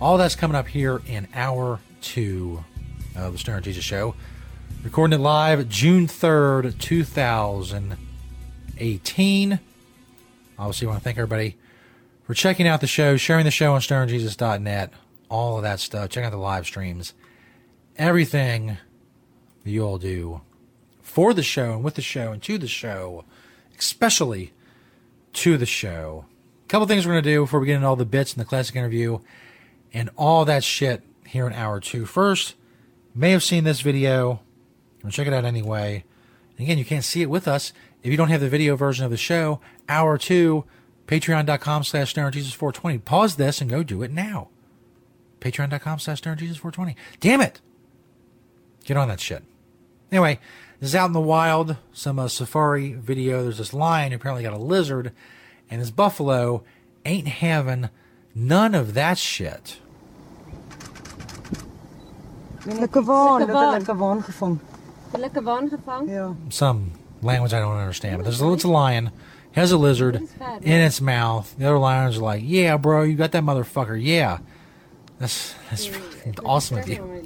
All 0.00 0.18
that's 0.18 0.36
coming 0.36 0.54
up 0.54 0.68
here 0.68 1.02
in 1.06 1.26
hour 1.34 1.80
two 2.00 2.62
of 3.16 3.32
the 3.32 3.38
Stoner 3.38 3.60
Jesus 3.60 3.84
Show. 3.84 4.14
Recording 4.84 5.18
it 5.18 5.22
live 5.22 5.68
June 5.68 6.06
3rd, 6.06 6.78
2018. 6.78 9.60
Obviously, 10.58 10.86
I 10.86 10.90
want 10.90 11.00
to 11.00 11.04
thank 11.04 11.18
everybody 11.18 11.56
for 12.24 12.34
checking 12.34 12.66
out 12.66 12.80
the 12.80 12.86
show, 12.86 13.16
sharing 13.16 13.44
the 13.44 13.50
show 13.50 13.74
on 13.74 13.80
stonerjesus.net, 13.80 14.92
all 15.28 15.56
of 15.56 15.62
that 15.62 15.80
stuff. 15.80 16.10
Check 16.10 16.24
out 16.24 16.30
the 16.30 16.36
live 16.36 16.66
streams. 16.66 17.14
Everything 17.98 18.78
you 19.64 19.82
all 19.82 19.98
do 19.98 20.40
for 21.02 21.34
the 21.34 21.42
show 21.42 21.72
and 21.72 21.84
with 21.84 21.96
the 21.96 22.02
show 22.02 22.32
and 22.32 22.42
to 22.44 22.56
the 22.56 22.68
show, 22.68 23.24
especially 23.78 24.52
to 25.32 25.58
the 25.58 25.66
show. 25.66 26.24
A 26.64 26.68
couple 26.68 26.86
things 26.86 27.06
we're 27.06 27.14
going 27.14 27.24
to 27.24 27.30
do 27.30 27.40
before 27.42 27.60
we 27.60 27.66
get 27.66 27.76
into 27.76 27.86
all 27.88 27.96
the 27.96 28.06
bits 28.06 28.32
and 28.32 28.40
the 28.40 28.48
classic 28.48 28.76
interview 28.76 29.18
and 29.92 30.10
all 30.16 30.44
that 30.44 30.64
shit 30.64 31.02
here 31.26 31.46
in 31.46 31.52
hour 31.52 31.80
two. 31.80 32.06
First, 32.06 32.54
may 33.14 33.32
have 33.32 33.42
seen 33.42 33.64
this 33.64 33.80
video. 33.80 34.40
Or 35.04 35.10
check 35.10 35.26
it 35.26 35.32
out 35.32 35.44
anyway. 35.44 36.04
And 36.56 36.64
again, 36.64 36.78
you 36.78 36.84
can't 36.84 37.04
see 37.04 37.22
it 37.22 37.30
with 37.30 37.46
us 37.48 37.72
if 38.02 38.10
you 38.10 38.16
don't 38.16 38.28
have 38.28 38.40
the 38.40 38.48
video 38.48 38.76
version 38.76 39.04
of 39.04 39.10
the 39.10 39.16
show. 39.16 39.60
Hour 39.88 40.18
two, 40.18 40.64
patreon.com 41.06 41.84
slash 41.84 42.14
stonerjesus420. 42.14 43.04
Pause 43.04 43.36
this 43.36 43.60
and 43.60 43.70
go 43.70 43.82
do 43.82 44.02
it 44.02 44.10
now. 44.10 44.48
Patreon.com 45.40 45.98
slash 45.98 46.22
stonerjesus420. 46.22 46.94
Damn 47.20 47.40
it! 47.40 47.60
Get 48.88 48.96
on 48.96 49.08
that 49.08 49.20
shit. 49.20 49.42
Anyway, 50.10 50.40
this 50.80 50.88
is 50.88 50.94
out 50.94 51.08
in 51.08 51.12
the 51.12 51.20
wild, 51.20 51.76
some 51.92 52.18
uh, 52.18 52.26
safari 52.26 52.94
video. 52.94 53.42
There's 53.42 53.58
this 53.58 53.74
lion 53.74 54.12
who 54.12 54.16
apparently 54.16 54.42
got 54.42 54.54
a 54.54 54.56
lizard, 54.56 55.12
and 55.70 55.82
this 55.82 55.90
buffalo 55.90 56.64
ain't 57.04 57.28
having 57.28 57.90
none 58.34 58.74
of 58.74 58.94
that 58.94 59.18
shit. 59.18 59.76
Lekker 62.64 63.04
waan, 63.04 63.46
dat 63.46 63.48
het 63.48 63.70
lekker 63.70 63.96
waan 63.96 64.22
gevang. 64.22 64.58
Lekker 65.12 65.42
waan 65.42 65.68
gevangen? 65.68 66.08
Ja. 66.08 66.32
Some 66.48 66.92
language 67.20 67.52
I 67.52 67.60
don't 67.60 67.76
understand, 67.76 68.16
but 68.16 68.24
there's 68.24 68.40
a, 68.40 68.52
it's 68.52 68.64
a 68.64 68.68
lion, 68.68 69.10
has 69.52 69.70
a 69.70 69.76
lizard 69.76 70.16
in 70.62 70.80
its 70.80 71.02
mouth. 71.02 71.54
The 71.58 71.66
other 71.66 71.78
lions 71.78 72.16
are 72.16 72.22
like, 72.22 72.42
"Yeah, 72.42 72.78
bro, 72.78 73.02
you 73.02 73.16
got 73.16 73.32
that 73.32 73.44
motherfucker. 73.44 74.02
Yeah, 74.02 74.38
that's 75.18 75.54
that's 75.68 75.90
awesome 76.44 76.78
of 76.78 76.88
you. 76.88 77.22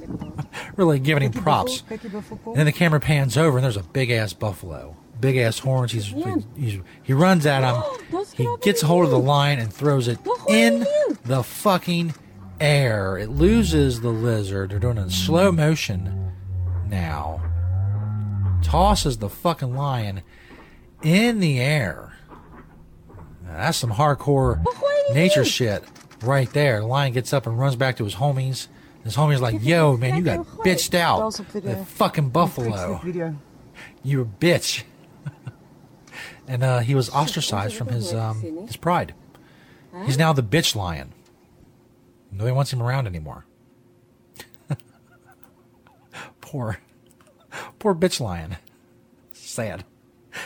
really 0.77 0.99
giving 0.99 1.23
him 1.23 1.33
props." 1.33 1.83
And 1.91 2.57
then 2.57 2.67
the 2.67 2.73
camera 2.73 3.01
pans 3.01 3.37
over, 3.37 3.59
and 3.59 3.65
there's 3.65 3.77
a 3.77 3.83
big 3.83 4.11
ass 4.11 4.33
buffalo, 4.33 4.97
big 5.21 5.37
ass 5.37 5.59
horns. 5.59 5.93
He's, 5.93 6.15
he's 6.57 6.81
he 7.03 7.13
runs 7.13 7.47
at 7.47 7.63
him. 7.63 7.83
He 8.35 8.49
gets 8.63 8.83
a 8.83 8.87
hold 8.87 9.05
of 9.05 9.11
the 9.11 9.19
lion 9.19 9.59
and 9.59 9.73
throws 9.73 10.09
it 10.09 10.19
in 10.49 10.87
the 11.25 11.43
fucking 11.43 12.15
air. 12.61 13.19
It 13.19 13.29
loses 13.29 14.01
the 14.01 14.09
lizard. 14.09 14.71
They're 14.71 14.79
doing 14.79 14.97
it 14.97 15.03
in 15.03 15.11
slow 15.11 15.53
motion 15.53 16.33
now. 16.89 17.43
Tosses 18.63 19.19
the 19.19 19.29
fucking 19.29 19.75
lion 19.75 20.23
in 21.03 21.41
the 21.41 21.61
air. 21.61 22.17
Now, 23.45 23.59
that's 23.59 23.77
some 23.79 23.93
hardcore 23.93 24.65
nature 25.13 25.45
shit 25.45 25.85
right 26.23 26.51
there. 26.53 26.81
The 26.81 26.87
lion 26.87 27.13
gets 27.13 27.33
up 27.33 27.47
and 27.47 27.59
runs 27.59 27.77
back 27.77 27.97
to 27.97 28.05
his 28.05 28.17
homies. 28.17 28.69
His 29.05 29.17
homies 29.17 29.41
like, 29.41 29.63
"Yo, 29.63 29.97
man, 29.97 30.17
you 30.17 30.23
got 30.23 30.47
bitched 30.47 30.95
out. 30.95 31.35
The 31.35 31.85
fucking 31.87 32.31
buffalo. 32.31 33.01
You 34.03 34.23
a 34.23 34.25
bitch." 34.25 34.85
and 36.49 36.63
uh, 36.63 36.79
he 36.81 36.95
was 36.95 37.11
ostracized 37.11 37.75
from 37.75 37.89
his 37.89 38.15
um, 38.15 38.67
his 38.67 38.77
pride. 38.77 39.15
He's 40.07 40.17
now 40.17 40.33
the 40.33 40.43
bitch 40.43 40.75
lion. 40.75 41.13
Nobody 42.31 42.53
wants 42.53 42.73
him 42.73 42.83
around 42.83 43.07
anymore. 43.07 43.45
poor, 46.41 46.79
poor 47.79 47.95
bitch 47.95 48.21
lion. 48.21 48.57
Sad. 49.33 49.85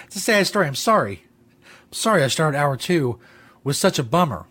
It's 0.06 0.16
a 0.16 0.20
sad 0.20 0.46
story. 0.48 0.66
I'm 0.66 0.74
sorry. 0.74 1.22
I'm 1.62 1.92
sorry 1.92 2.24
I 2.24 2.28
started 2.28 2.58
hour 2.58 2.76
two 2.76 3.20
with 3.62 3.76
such 3.76 4.00
a 4.00 4.02
bummer. 4.02 4.46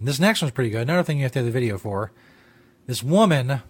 This 0.00 0.20
next 0.20 0.42
one's 0.42 0.52
pretty 0.52 0.70
good. 0.70 0.82
Another 0.82 1.02
thing 1.02 1.18
you 1.18 1.22
have 1.24 1.32
to 1.32 1.38
have 1.38 1.46
the 1.46 1.52
video 1.52 1.78
for. 1.78 2.12
This 2.86 3.02
woman, 3.02 3.50
uh, 3.50 3.60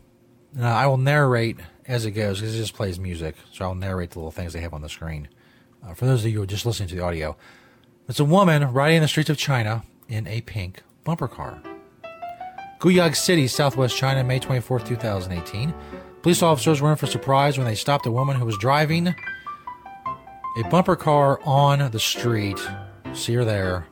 I 0.60 0.86
will 0.86 0.96
narrate 0.96 1.58
as 1.86 2.04
it 2.04 2.12
goes 2.12 2.40
because 2.40 2.54
it 2.54 2.58
just 2.58 2.74
plays 2.74 2.98
music. 2.98 3.36
So 3.52 3.64
I'll 3.64 3.74
narrate 3.74 4.10
the 4.10 4.18
little 4.18 4.32
things 4.32 4.52
they 4.52 4.60
have 4.60 4.74
on 4.74 4.82
the 4.82 4.88
screen. 4.88 5.28
Uh, 5.86 5.94
for 5.94 6.06
those 6.06 6.24
of 6.24 6.30
you 6.30 6.38
who 6.38 6.42
are 6.42 6.46
just 6.46 6.66
listening 6.66 6.88
to 6.88 6.96
the 6.96 7.02
audio, 7.02 7.36
it's 8.08 8.20
a 8.20 8.24
woman 8.24 8.72
riding 8.72 8.96
in 8.96 9.02
the 9.02 9.08
streets 9.08 9.30
of 9.30 9.38
China 9.38 9.84
in 10.08 10.26
a 10.26 10.40
pink 10.42 10.82
bumper 11.04 11.28
car. 11.28 11.62
Guiyang 12.80 13.16
City, 13.16 13.46
southwest 13.46 13.96
China, 13.96 14.22
May 14.22 14.38
24, 14.38 14.80
2018. 14.80 15.72
Police 16.22 16.42
officers 16.42 16.80
were 16.80 16.90
in 16.90 16.96
for 16.96 17.06
surprise 17.06 17.56
when 17.56 17.66
they 17.66 17.74
stopped 17.74 18.06
a 18.06 18.10
woman 18.10 18.36
who 18.36 18.44
was 18.44 18.58
driving 18.58 19.08
a 19.08 20.68
bumper 20.70 20.96
car 20.96 21.40
on 21.44 21.90
the 21.90 22.00
street. 22.00 22.58
See 23.14 23.34
her 23.34 23.44
there. 23.44 23.86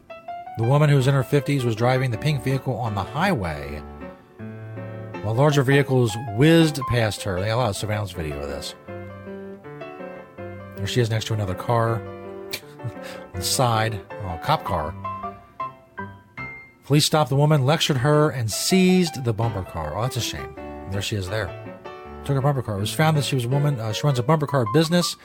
The 0.56 0.64
woman 0.64 0.88
who 0.88 0.96
was 0.96 1.08
in 1.08 1.14
her 1.14 1.24
50s 1.24 1.64
was 1.64 1.74
driving 1.74 2.10
the 2.10 2.18
pink 2.18 2.44
vehicle 2.44 2.76
on 2.76 2.94
the 2.94 3.02
highway 3.02 3.82
while 5.24 5.34
larger 5.34 5.62
vehicles 5.62 6.14
whizzed 6.36 6.78
past 6.90 7.22
her. 7.22 7.40
They 7.40 7.46
got 7.46 7.54
a 7.54 7.56
lot 7.56 7.70
of 7.70 7.76
surveillance 7.76 8.12
video 8.12 8.40
of 8.40 8.48
this. 8.48 8.74
There 10.76 10.86
she 10.86 11.00
is 11.00 11.10
next 11.10 11.24
to 11.26 11.34
another 11.34 11.54
car 11.54 11.96
on 11.96 12.92
the 13.34 13.42
side, 13.42 13.94
a 13.94 14.38
cop 14.44 14.64
car. 14.64 14.94
Police 16.84 17.06
stopped 17.06 17.30
the 17.30 17.36
woman, 17.36 17.64
lectured 17.64 17.96
her, 17.96 18.28
and 18.28 18.52
seized 18.52 19.24
the 19.24 19.32
bumper 19.32 19.62
car. 19.62 19.96
Oh, 19.96 20.02
that's 20.02 20.18
a 20.18 20.20
shame. 20.20 20.54
There 20.90 21.00
she 21.00 21.16
is 21.16 21.28
there. 21.30 21.48
Took 22.26 22.36
her 22.36 22.42
bumper 22.42 22.62
car. 22.62 22.76
It 22.76 22.80
was 22.80 22.92
found 22.92 23.16
that 23.16 23.24
she 23.24 23.34
was 23.34 23.46
a 23.46 23.48
woman. 23.48 23.80
Uh, 23.80 23.92
she 23.92 24.02
runs 24.06 24.18
a 24.18 24.22
bumper 24.22 24.46
car 24.46 24.66
business, 24.74 25.16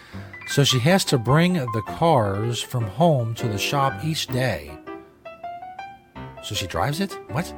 so 0.47 0.63
she 0.63 0.80
has 0.80 1.03
to 1.05 1.17
bring 1.17 1.53
the 1.53 1.84
cars 1.86 2.61
from 2.61 2.86
home 2.86 3.36
to 3.36 3.49
the 3.49 3.57
shop 3.57 3.93
each 4.05 4.27
day. 4.27 4.78
So 6.49 6.55
she 6.55 6.65
drives 6.65 6.99
it? 6.99 7.11
What? 7.29 7.53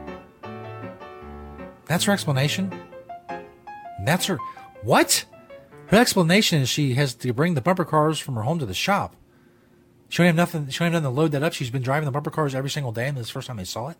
That's 1.85 2.03
her 2.03 2.11
explanation? 2.11 2.77
That's 4.03 4.25
her. 4.25 4.37
What? 4.83 5.23
Her 5.85 5.97
explanation 5.97 6.61
is 6.63 6.67
she 6.67 6.95
has 6.95 7.13
to 7.15 7.31
bring 7.31 7.53
the 7.53 7.61
bumper 7.61 7.85
cars 7.85 8.19
from 8.19 8.35
her 8.35 8.41
home 8.41 8.59
to 8.59 8.65
the 8.65 8.73
shop. 8.73 9.15
She 10.09 10.17
don't 10.17 10.27
have 10.27 10.35
nothing. 10.35 10.67
She 10.67 10.79
don't 10.79 10.91
have 10.91 11.03
nothing 11.03 11.15
to 11.15 11.21
load 11.21 11.31
that 11.31 11.41
up. 11.41 11.53
She's 11.53 11.69
been 11.69 11.81
driving 11.81 12.03
the 12.03 12.11
bumper 12.11 12.31
cars 12.31 12.53
every 12.53 12.69
single 12.69 12.91
day, 12.91 13.07
and 13.07 13.15
this 13.15 13.27
is 13.27 13.29
the 13.29 13.35
first 13.35 13.47
time 13.47 13.55
they 13.55 13.63
saw 13.63 13.87
it. 13.87 13.97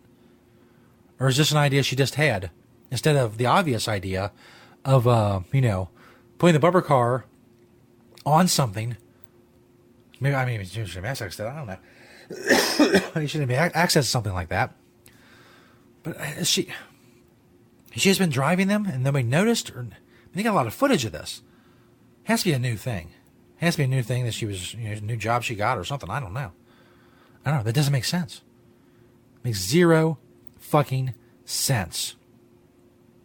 Or 1.18 1.28
is 1.28 1.38
this 1.38 1.52
an 1.52 1.56
idea 1.56 1.82
she 1.82 1.96
just 1.96 2.16
had 2.16 2.50
instead 2.90 3.16
of 3.16 3.38
the 3.38 3.46
obvious 3.46 3.88
idea 3.88 4.30
of, 4.84 5.08
uh, 5.08 5.40
you 5.54 5.62
know, 5.62 5.88
putting 6.36 6.52
the 6.52 6.60
bumper 6.60 6.82
car 6.82 7.24
on 8.26 8.46
something? 8.46 8.98
Maybe 10.20 10.34
I 10.34 10.44
mean 10.44 10.62
she 10.66 10.84
should 10.84 10.96
have 10.96 11.06
access 11.06 11.36
to. 11.36 11.48
I 11.48 11.56
don't 11.56 11.66
know. 11.66 13.10
you 13.22 13.26
shouldn't 13.26 13.50
have 13.50 13.72
access 13.74 14.04
to 14.04 14.10
something 14.10 14.34
like 14.34 14.50
that. 14.50 14.74
But 16.02 16.16
uh, 16.18 16.44
she, 16.44 16.68
she 17.94 18.08
has 18.08 18.18
been 18.18 18.30
driving 18.30 18.68
them, 18.68 18.86
and 18.86 19.02
nobody 19.02 19.26
noticed. 19.26 19.70
Or 19.70 19.86
they 20.34 20.42
got 20.42 20.52
a 20.52 20.56
lot 20.56 20.66
of 20.66 20.74
footage 20.74 21.04
of 21.04 21.12
this. 21.12 21.42
Has 22.24 22.42
to 22.42 22.50
be 22.50 22.52
a 22.52 22.58
new 22.58 22.76
thing. 22.76 23.10
Has 23.56 23.74
to 23.74 23.78
be 23.78 23.84
a 23.84 23.88
new 23.88 24.02
thing 24.02 24.24
that 24.24 24.34
she 24.34 24.46
was, 24.46 24.74
you 24.74 24.88
know, 24.88 24.92
a 24.92 25.00
new 25.00 25.16
job 25.16 25.42
she 25.42 25.54
got 25.54 25.78
or 25.78 25.84
something. 25.84 26.10
I 26.10 26.20
don't 26.20 26.32
know. 26.32 26.52
I 27.44 27.50
don't 27.50 27.60
know. 27.60 27.64
That 27.64 27.74
doesn't 27.74 27.92
make 27.92 28.04
sense. 28.04 28.42
makes 29.42 29.60
zero 29.60 30.18
fucking 30.58 31.14
sense. 31.44 32.16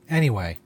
Anyway, 0.09 0.57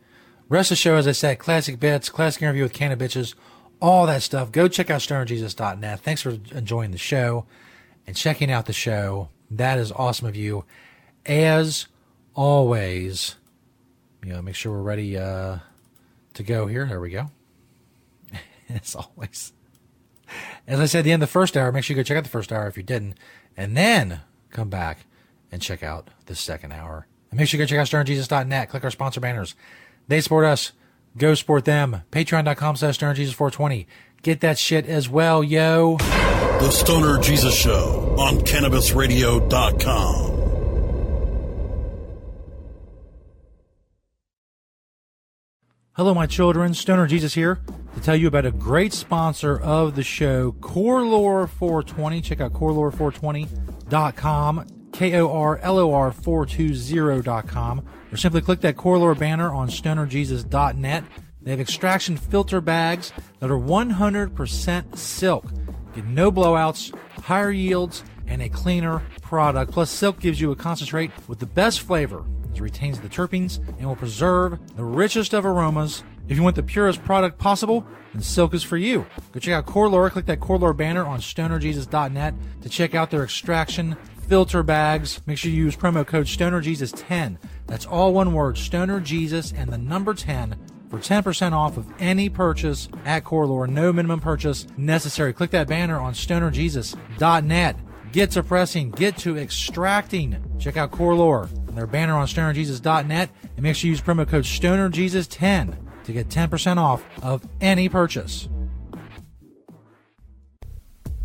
rest 0.49 0.71
of 0.71 0.77
the 0.77 0.81
show, 0.81 0.95
as 0.95 1.07
I 1.07 1.13
said, 1.13 1.39
classic 1.39 1.79
bits, 1.79 2.09
classic 2.09 2.41
interview 2.41 2.63
with 2.63 2.73
Canna 2.73 2.95
Bitches, 2.95 3.33
all 3.81 4.05
that 4.05 4.21
stuff. 4.21 4.51
Go 4.51 4.67
check 4.67 4.89
out 4.89 5.01
stonerjesus.net. 5.01 5.99
Thanks 6.01 6.21
for 6.21 6.37
enjoying 6.51 6.91
the 6.91 6.97
show 6.97 7.45
and 8.05 8.15
checking 8.15 8.51
out 8.51 8.65
the 8.65 8.73
show. 8.73 9.29
That 9.49 9.77
is 9.77 9.91
awesome 9.91 10.27
of 10.27 10.35
you. 10.35 10.65
As 11.25 11.87
always, 12.35 13.35
you 14.23 14.33
know, 14.33 14.41
make 14.41 14.55
sure 14.55 14.71
we're 14.71 14.81
ready 14.81 15.17
uh, 15.17 15.57
to 16.33 16.43
go 16.43 16.67
here. 16.67 16.85
There 16.85 16.99
we 16.99 17.09
go. 17.09 17.31
As 18.69 18.95
always. 18.95 19.53
As 20.67 20.79
I 20.79 20.85
said 20.85 20.99
at 20.99 21.05
the 21.05 21.11
end 21.11 21.23
of 21.23 21.29
the 21.29 21.31
first 21.33 21.57
hour, 21.57 21.71
make 21.71 21.83
sure 21.83 21.95
you 21.95 21.99
go 22.01 22.05
check 22.05 22.17
out 22.17 22.23
the 22.23 22.29
first 22.29 22.51
hour 22.51 22.67
if 22.67 22.77
you 22.77 22.83
didn't, 22.83 23.17
and 23.57 23.75
then 23.75 24.21
come 24.49 24.69
back 24.69 25.05
and 25.51 25.61
check 25.61 25.83
out 25.83 26.09
the 26.27 26.35
second 26.35 26.71
hour. 26.71 27.07
And 27.29 27.39
make 27.39 27.49
sure 27.49 27.59
you 27.59 27.65
go 27.65 27.69
check 27.69 27.79
out 27.79 27.87
stonerjesus.net. 27.87 28.69
Click 28.69 28.83
our 28.83 28.91
sponsor 28.91 29.19
banners. 29.19 29.55
They 30.07 30.21
support 30.21 30.45
us. 30.45 30.71
Go 31.17 31.33
support 31.33 31.65
them. 31.65 32.03
Patreon.com 32.11 32.77
slash 32.77 32.99
stonerjesus420. 32.99 33.85
Get 34.21 34.39
that 34.41 34.57
shit 34.57 34.85
as 34.85 35.09
well, 35.09 35.43
yo. 35.43 35.97
The 35.97 36.71
Stoner 36.71 37.19
Jesus 37.19 37.55
Show 37.55 38.15
on 38.19 38.39
CannabisRadio.com. 38.41 40.30
Hello, 46.01 46.15
my 46.15 46.25
children. 46.25 46.73
Stoner 46.73 47.05
Jesus 47.05 47.35
here 47.35 47.59
to 47.93 48.01
tell 48.01 48.15
you 48.15 48.27
about 48.27 48.47
a 48.47 48.51
great 48.51 48.91
sponsor 48.91 49.61
of 49.61 49.93
the 49.93 50.01
show, 50.01 50.53
KorLor 50.53 51.47
420. 51.47 52.21
Check 52.21 52.41
out 52.41 52.53
KorLor420.com, 52.53 54.65
K 54.93 55.19
O 55.19 55.31
R 55.31 55.59
L 55.59 55.77
O 55.77 55.93
R 55.93 56.11
420.com, 56.11 57.85
or 58.11 58.17
simply 58.17 58.41
click 58.41 58.61
that 58.61 58.77
KorLor 58.77 59.15
banner 59.15 59.53
on 59.53 59.67
stonerjesus.net. 59.67 61.03
They 61.43 61.51
have 61.51 61.59
extraction 61.59 62.17
filter 62.17 62.61
bags 62.61 63.13
that 63.39 63.51
are 63.51 63.59
100% 63.59 64.97
silk. 64.97 65.45
Get 65.93 66.05
no 66.05 66.31
blowouts, 66.31 66.97
higher 67.25 67.51
yields, 67.51 68.03
and 68.25 68.41
a 68.41 68.49
cleaner 68.49 69.03
product. 69.21 69.71
Plus, 69.71 69.91
silk 69.91 70.19
gives 70.19 70.41
you 70.41 70.51
a 70.51 70.55
concentrate 70.55 71.11
with 71.27 71.37
the 71.37 71.45
best 71.45 71.81
flavor. 71.81 72.25
It 72.53 72.59
retains 72.59 72.99
the 72.99 73.09
terpenes 73.09 73.57
and 73.77 73.87
will 73.87 73.95
preserve 73.95 74.59
the 74.75 74.83
richest 74.83 75.33
of 75.33 75.45
aromas. 75.45 76.03
If 76.27 76.37
you 76.37 76.43
want 76.43 76.55
the 76.55 76.63
purest 76.63 77.03
product 77.03 77.37
possible, 77.37 77.85
then 78.13 78.21
Silk 78.21 78.53
is 78.53 78.63
for 78.63 78.77
you. 78.77 79.05
Go 79.31 79.39
check 79.39 79.53
out 79.53 79.65
KorLor. 79.65 80.11
Click 80.11 80.25
that 80.25 80.39
KorLor 80.39 80.75
banner 80.75 81.05
on 81.05 81.19
stonerjesus.net 81.19 82.33
to 82.61 82.69
check 82.69 82.95
out 82.95 83.09
their 83.11 83.23
extraction 83.23 83.97
filter 84.27 84.63
bags. 84.63 85.21
Make 85.25 85.37
sure 85.37 85.51
you 85.51 85.63
use 85.63 85.75
promo 85.75 86.05
code 86.05 86.25
StonerJesus10. 86.25 87.37
That's 87.67 87.85
all 87.85 88.13
one 88.13 88.33
word, 88.33 88.55
StonerJesus 88.55 89.53
and 89.57 89.71
the 89.71 89.77
number 89.77 90.13
10 90.13 90.55
for 90.89 90.99
10% 90.99 91.53
off 91.53 91.77
of 91.77 91.87
any 91.99 92.29
purchase 92.29 92.89
at 93.05 93.23
KorLor. 93.23 93.67
No 93.67 93.91
minimum 93.91 94.19
purchase 94.19 94.67
necessary. 94.77 95.33
Click 95.33 95.51
that 95.51 95.67
banner 95.67 95.99
on 95.99 96.13
stonerjesus.net. 96.13 97.77
Get 98.11 98.31
to 98.31 98.43
pressing, 98.43 98.91
get 98.91 99.17
to 99.19 99.37
extracting. 99.37 100.37
Check 100.59 100.75
out 100.75 100.91
KorLor 100.91 101.49
and 101.71 101.77
their 101.77 101.87
banner 101.87 102.15
on 102.15 102.27
stonerjesus.net 102.27 103.29
and 103.55 103.63
make 103.63 103.77
sure 103.77 103.87
you 103.87 103.93
use 103.93 104.01
promo 104.01 104.27
code 104.27 104.43
StonerJesus10 104.43 106.03
to 106.03 106.11
get 106.11 106.27
10% 106.27 106.77
off 106.77 107.01
of 107.23 107.47
any 107.61 107.87
purchase. 107.87 108.49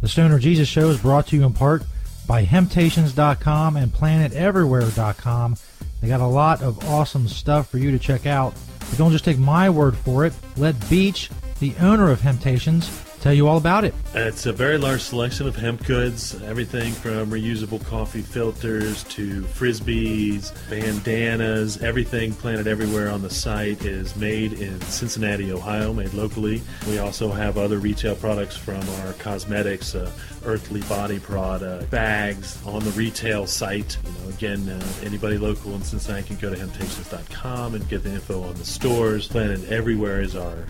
The 0.01 0.09
Stoner 0.09 0.39
Jesus 0.39 0.69
Show 0.69 0.89
is 0.89 1.01
brought 1.01 1.27
to 1.29 1.37
you 1.37 1.45
in 1.45 1.53
part 1.53 1.83
by 2.29 2.45
Hemptations.com 2.45 3.77
and 3.77 3.91
PlantedEverywhere.com. 3.91 5.57
They 6.01 6.09
got 6.09 6.21
a 6.21 6.27
lot 6.27 6.63
of 6.63 6.89
awesome 6.89 7.27
stuff 7.27 7.69
for 7.69 7.79
you 7.79 7.91
to 7.91 7.99
check 7.99 8.25
out. 8.25 8.55
But 8.79 8.99
don't 8.99 9.11
just 9.11 9.25
take 9.25 9.39
my 9.39 9.69
word 9.69 9.97
for 9.97 10.25
it. 10.25 10.33
Let 10.57 10.89
Beach, 10.89 11.29
the 11.59 11.75
owner 11.81 12.11
of 12.11 12.21
Hemptations, 12.21 12.89
tell 13.27 13.35
you 13.35 13.49
all 13.49 13.57
about 13.57 13.85
it. 13.85 13.93
It's 14.15 14.47
a 14.47 14.53
very 14.53 14.79
large 14.79 15.01
selection 15.01 15.49
of 15.49 15.57
hemp 15.57 15.85
goods, 15.85 16.41
everything 16.45 16.93
from 16.93 17.29
reusable 17.29 17.85
coffee 17.85 18.23
filters 18.23 19.03
to 19.05 19.43
frisbees, 19.43 20.53
bandanas, 20.71 21.83
everything 21.83 22.33
planted 22.35 22.69
everywhere 22.69 23.11
on 23.11 23.23
the 23.23 23.31
site 23.31 23.85
is 23.85 24.15
made 24.15 24.53
in 24.53 24.81
Cincinnati, 24.83 25.51
Ohio, 25.51 25.93
made 25.93 26.15
locally. 26.15 26.63
We 26.87 27.01
also 27.01 27.33
have 27.33 27.59
other 27.59 27.79
retail 27.79 28.15
products 28.15 28.57
from 28.57 28.89
our 29.01 29.13
cosmetics, 29.15 29.97
uh, 29.97 30.09
earthly 30.47 30.81
body 30.83 31.19
product, 31.19 31.91
bags 31.91 32.59
on 32.65 32.83
the 32.85 32.91
retail 32.93 33.47
site. 33.47 33.99
You 34.05 34.13
know, 34.13 34.29
again, 34.31 34.69
uh, 34.69 34.83
anybody 35.03 35.39
local 35.39 35.75
in 35.75 35.83
Cincinnati 35.83 36.27
can 36.27 36.37
go 36.37 36.55
to 36.55 36.57
hemptations.com 36.57 37.75
and 37.75 37.89
get 37.89 38.03
the 38.05 38.13
info 38.13 38.43
on 38.43 38.55
the 38.55 38.65
stores. 38.65 39.29
Planted 39.29 39.71
Everywhere 39.71 40.23
is 40.23 40.37
our 40.37 40.65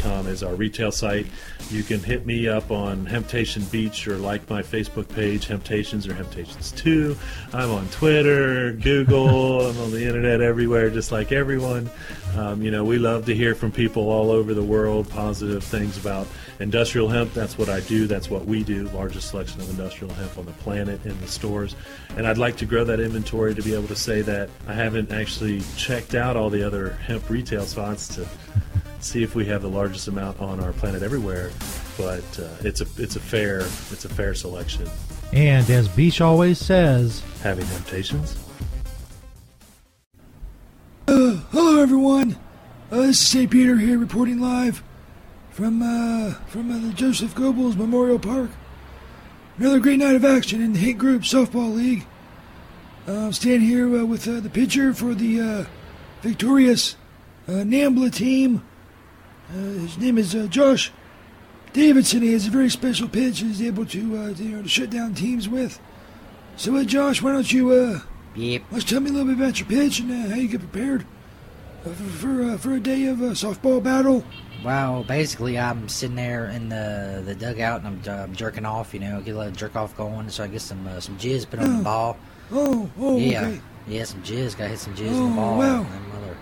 .com 0.00 0.26
is 0.26 0.42
our 0.42 0.54
retail 0.54 0.92
site. 0.92 1.26
You 1.70 1.82
can 1.82 2.00
hit 2.00 2.24
me 2.24 2.48
up 2.48 2.70
on 2.70 3.04
Hemptation 3.04 3.64
Beach 3.64 4.06
or 4.06 4.16
like 4.16 4.48
my 4.48 4.62
Facebook 4.62 5.08
page, 5.08 5.48
Hemptations 5.48 6.08
or 6.08 6.14
Hemptations 6.14 6.74
2. 6.76 7.16
I'm 7.52 7.70
on 7.70 7.88
Twitter, 7.88 8.72
Google, 8.72 9.66
I'm 9.68 9.78
on 9.80 9.90
the 9.90 10.06
internet 10.06 10.40
everywhere, 10.40 10.90
just 10.90 11.10
like 11.10 11.32
everyone. 11.32 11.90
Um, 12.36 12.60
you 12.62 12.70
know, 12.70 12.84
we 12.84 12.98
love 12.98 13.24
to 13.26 13.34
hear 13.34 13.54
from 13.54 13.72
people 13.72 14.10
all 14.10 14.30
over 14.30 14.52
the 14.52 14.62
world, 14.62 15.08
positive 15.08 15.64
things 15.64 15.96
about 15.96 16.26
industrial 16.60 17.08
hemp. 17.08 17.32
That's 17.32 17.56
what 17.56 17.70
I 17.70 17.80
do. 17.80 18.06
That's 18.06 18.28
what 18.28 18.44
we 18.44 18.62
do. 18.62 18.88
Largest 18.88 19.30
selection 19.30 19.60
of 19.62 19.70
industrial 19.70 20.12
hemp 20.12 20.36
on 20.36 20.44
the 20.44 20.52
planet 20.52 21.04
in 21.06 21.18
the 21.20 21.28
stores. 21.28 21.74
And 22.16 22.26
I'd 22.26 22.36
like 22.36 22.56
to 22.58 22.66
grow 22.66 22.84
that 22.84 23.00
inventory 23.00 23.54
to 23.54 23.62
be 23.62 23.72
able 23.72 23.88
to 23.88 23.96
say 23.96 24.20
that 24.22 24.50
I 24.66 24.74
haven't 24.74 25.12
actually 25.12 25.62
checked 25.76 26.14
out 26.14 26.36
all 26.36 26.50
the 26.50 26.62
other 26.62 26.90
hemp 27.06 27.30
retail 27.30 27.64
spots 27.64 28.14
to 28.16 28.28
see 29.00 29.22
if 29.22 29.34
we 29.34 29.46
have 29.46 29.62
the 29.62 29.70
largest 29.70 30.06
amount 30.08 30.38
on 30.38 30.60
our 30.60 30.72
planted 30.74 31.02
everywhere. 31.02 31.50
But 31.96 32.38
uh, 32.38 32.48
it's 32.60 32.82
a 32.82 32.86
it's 32.98 33.16
a 33.16 33.20
fair 33.20 33.60
it's 33.60 34.04
a 34.04 34.10
fair 34.10 34.34
selection. 34.34 34.86
And 35.32 35.68
as 35.70 35.88
Beach 35.88 36.20
always 36.20 36.58
says, 36.58 37.22
having 37.42 37.66
temptations. 37.66 38.36
Uh, 41.08 41.36
hello, 41.52 41.80
everyone. 41.80 42.36
Uh, 42.90 43.02
this 43.02 43.20
is 43.20 43.28
St. 43.28 43.48
Peter 43.48 43.76
here, 43.76 43.96
reporting 43.96 44.40
live 44.40 44.82
from 45.50 45.80
uh, 45.80 46.32
from 46.48 46.68
uh, 46.68 46.84
the 46.84 46.92
Joseph 46.94 47.32
Goebbels 47.32 47.76
Memorial 47.76 48.18
Park 48.18 48.50
Another 49.56 49.78
great 49.78 50.00
night 50.00 50.16
of 50.16 50.24
action 50.24 50.60
in 50.60 50.72
the 50.72 50.80
Hate 50.80 50.98
Group 50.98 51.22
Softball 51.22 51.72
League. 51.72 52.04
Uh, 53.06 53.26
I'm 53.26 53.32
standing 53.32 53.60
here 53.60 53.86
uh, 54.00 54.04
with 54.04 54.24
the 54.24 54.50
pitcher 54.50 54.92
for 54.92 55.14
the 55.14 55.68
victorious 56.22 56.96
Nambla 57.46 58.12
team. 58.12 58.64
His 59.52 59.96
name 59.98 60.18
is 60.18 60.32
Josh 60.48 60.90
Davidson. 61.72 62.22
He 62.22 62.32
has 62.32 62.48
a 62.48 62.50
very 62.50 62.68
special 62.68 63.08
pitch 63.08 63.38
he's 63.38 63.62
able 63.62 63.86
to, 63.86 64.34
to, 64.34 64.42
you 64.42 64.56
know, 64.56 64.62
to 64.62 64.68
shut 64.68 64.90
down 64.90 65.14
teams 65.14 65.48
with. 65.48 65.78
So, 66.56 66.82
Josh, 66.82 67.22
why 67.22 67.30
don't 67.30 67.52
you 67.52 68.02
Yep. 68.36 68.62
let's 68.70 68.84
tell 68.84 69.00
me 69.00 69.10
a 69.10 69.12
little 69.12 69.28
bit 69.34 69.38
about 69.42 69.58
your 69.58 69.68
pitch 69.68 70.00
and 70.00 70.10
uh, 70.12 70.28
how 70.28 70.36
you 70.36 70.48
get 70.48 70.60
prepared 70.60 71.04
for 71.82 71.90
for, 71.94 72.42
uh, 72.42 72.58
for 72.58 72.74
a 72.74 72.80
day 72.80 73.06
of 73.06 73.20
uh, 73.22 73.26
softball 73.30 73.82
battle. 73.82 74.24
Well, 74.64 75.04
basically, 75.04 75.58
I'm 75.58 75.88
sitting 75.88 76.16
there 76.16 76.46
in 76.46 76.68
the 76.68 77.22
the 77.24 77.34
dugout 77.34 77.82
and 77.84 78.08
I'm, 78.08 78.30
uh, 78.30 78.34
jerking 78.34 78.64
off. 78.64 78.92
You 78.94 79.00
know, 79.00 79.20
get 79.20 79.34
a 79.34 79.38
little 79.38 79.52
jerk 79.52 79.76
off 79.76 79.96
going, 79.96 80.28
so 80.30 80.44
I 80.44 80.48
get 80.48 80.60
some 80.62 80.86
uh, 80.86 81.00
some 81.00 81.16
jizz 81.18 81.48
put 81.48 81.60
on 81.60 81.78
the 81.78 81.82
ball. 81.84 82.18
Oh, 82.52 82.90
oh, 82.98 83.18
yeah, 83.18 83.42
okay. 83.46 83.60
yeah, 83.88 84.04
some 84.04 84.22
jizz. 84.22 84.56
Got 84.56 84.70
hit 84.70 84.78
some 84.78 84.94
jizz 84.94 85.10
Oh, 85.12 85.24
on 85.24 85.30
the 85.30 85.36
ball. 85.36 85.58
wow. 85.58 85.82
That 85.82 86.00
mother, 86.12 86.36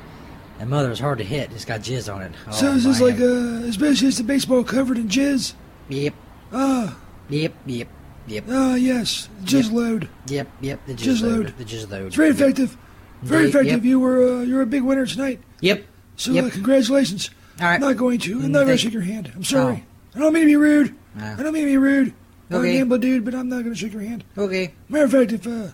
that 0.59 0.69
mother 0.69 0.91
is 0.93 1.01
hard 1.01 1.19
to 1.19 1.25
hit. 1.25 1.51
It's 1.53 1.65
got 1.65 1.81
jizz 1.81 2.13
on 2.15 2.23
it. 2.23 2.33
Oh, 2.49 2.53
so 2.53 2.73
is 2.73 2.85
this 2.85 3.01
like 3.01 3.21
uh, 3.21 3.67
especially 3.69 4.09
is 4.09 4.19
the 4.19 4.25
baseball 4.25 4.65
covered 4.65 4.99
in 4.99 5.09
jizz? 5.09 5.55
Yep. 5.89 6.15
Ah, 6.53 6.97
Yep, 7.31 7.55
yep, 7.67 7.89
yep. 8.27 8.45
ah, 8.51 8.75
yes, 8.75 9.29
jizz 9.45 9.65
Yep. 9.65 9.73
load. 9.73 10.09
Yep, 10.29 10.49
yep. 10.61 10.87
The 10.87 10.95
jizz, 10.95 11.05
Jizz 11.19 11.23
load. 11.23 11.33
load. 11.45 11.59
The 11.59 11.65
jizz 11.65 11.91
load. 11.91 12.07
It's 12.07 12.17
very 12.17 12.29
Yep. 12.29 12.37
effective. 12.37 12.77
Very 13.23 13.41
Indeed, 13.45 13.49
effective. 13.51 13.73
yep. 13.73 13.85
You 13.85 14.01
were 14.01 14.23
uh, 14.23 14.43
you're 14.43 14.63
a 14.63 14.67
big 14.67 14.83
winner 14.83 15.07
tonight. 15.07 15.41
Yep. 15.61 15.85
So 16.17 16.33
Yep. 16.33 16.45
uh, 16.45 16.51
congratulations. 16.51 17.31
All 17.61 17.67
right. 17.67 17.75
I'm 17.75 17.81
not 17.81 17.97
going 17.97 18.19
to. 18.21 18.41
I'm 18.41 18.53
not 18.53 18.65
going 18.65 18.77
to 18.77 18.77
shake 18.79 18.93
your 18.93 19.03
hand. 19.03 19.33
I'm 19.35 19.45
sorry. 19.45 19.85
I 20.15 20.19
don't 20.19 20.33
mean 20.33 20.43
to 20.43 20.47
be 20.49 20.57
rude. 20.57 20.95
No. 21.15 21.25
I 21.39 21.43
don't 21.43 21.53
mean 21.53 21.63
to 21.65 21.71
be 21.71 21.77
rude. 21.79 22.13
I'm 22.51 22.63
a 22.65 22.69
gambler 22.71 22.99
dude, 22.99 23.25
but 23.25 23.35
I'm 23.35 23.49
not 23.49 23.63
going 23.63 23.75
to 23.75 23.79
shake 23.79 23.93
your 23.93 24.03
hand. 24.03 24.23
Okay. 24.37 24.75
Matter 24.89 25.05
of 25.05 25.11
fact, 25.13 25.33
if 25.33 25.47
uh, 25.47 25.69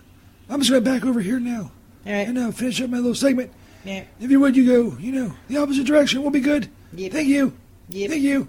I'm 0.49 0.59
just 0.61 0.71
going 0.71 0.83
back 0.83 1.05
over 1.05 1.19
here 1.19 1.39
now 1.39 1.71
All 2.05 2.13
right. 2.13 2.27
and 2.27 2.37
uh, 2.37 2.51
finish 2.51 2.81
up 2.81 2.89
my 2.89 2.97
little 2.97 3.13
segment. 3.13 3.51
Yeah. 3.83 4.03
If 4.19 4.31
you 4.31 4.39
would, 4.39 4.55
you 4.55 4.65
go. 4.65 4.97
You 4.97 5.11
know, 5.11 5.33
the 5.47 5.57
opposite 5.57 5.85
direction. 5.85 6.21
We'll 6.21 6.31
be 6.31 6.39
good. 6.39 6.69
Thank 6.95 7.27
you. 7.27 7.53
Thank 7.91 8.21
you. 8.21 8.47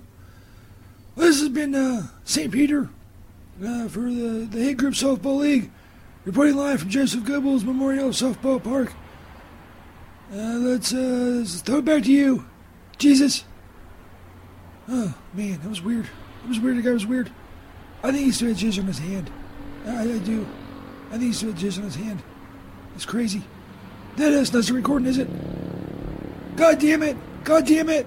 Well, 1.17 1.27
this 1.27 1.41
has 1.41 1.49
been 1.49 1.75
uh, 1.75 2.09
St. 2.25 2.51
Peter 2.53 2.89
uh, 3.61 3.89
for 3.89 4.01
the 4.01 4.49
the 4.51 4.63
Hate 4.63 4.77
Group 4.77 4.95
Softball 4.95 5.39
League, 5.39 5.71
reporting 6.25 6.57
live 6.57 6.81
from 6.81 6.91
Joseph 6.91 7.25
Goebbels 7.25 7.65
Memorial 7.65 8.11
Softball 8.11 8.63
Park. 8.63 8.93
Uh, 10.33 10.57
let's, 10.59 10.95
uh, 10.95 10.97
let's 10.97 11.61
throw 11.61 11.79
it 11.79 11.85
back 11.85 12.05
to 12.05 12.13
you, 12.13 12.47
Jesus. 12.97 13.45
Oh 14.89 15.15
man, 15.35 15.61
that 15.61 15.69
was 15.69 15.83
weird. 15.83 16.07
That 16.43 16.49
was 16.49 16.59
weird. 16.59 16.79
The 16.79 16.83
guy 16.83 16.93
was 16.93 17.07
weird. 17.07 17.31
I 18.03 18.11
think 18.11 18.25
he 18.25 18.33
still 18.33 18.49
had 18.49 18.57
jizz 18.57 18.79
on 18.79 18.87
his 18.87 18.99
hand. 18.99 19.31
I, 19.87 20.03
I 20.03 20.19
do. 20.19 20.47
I 21.09 21.13
think 21.13 21.25
he 21.25 21.33
still 21.33 21.53
had 21.53 21.59
jizz 21.59 21.79
on 21.79 21.85
his 21.85 21.97
hand. 21.97 22.23
It's 22.95 23.05
crazy. 23.05 23.43
That 24.17 24.33
is 24.33 24.71
a 24.71 24.75
recording, 24.75 25.09
is 25.09 25.19
it? 25.19 25.29
God 26.57 26.79
damn 26.79 27.03
it! 27.03 27.17
God 27.45 27.67
damn 27.67 27.89
it! 27.89 28.07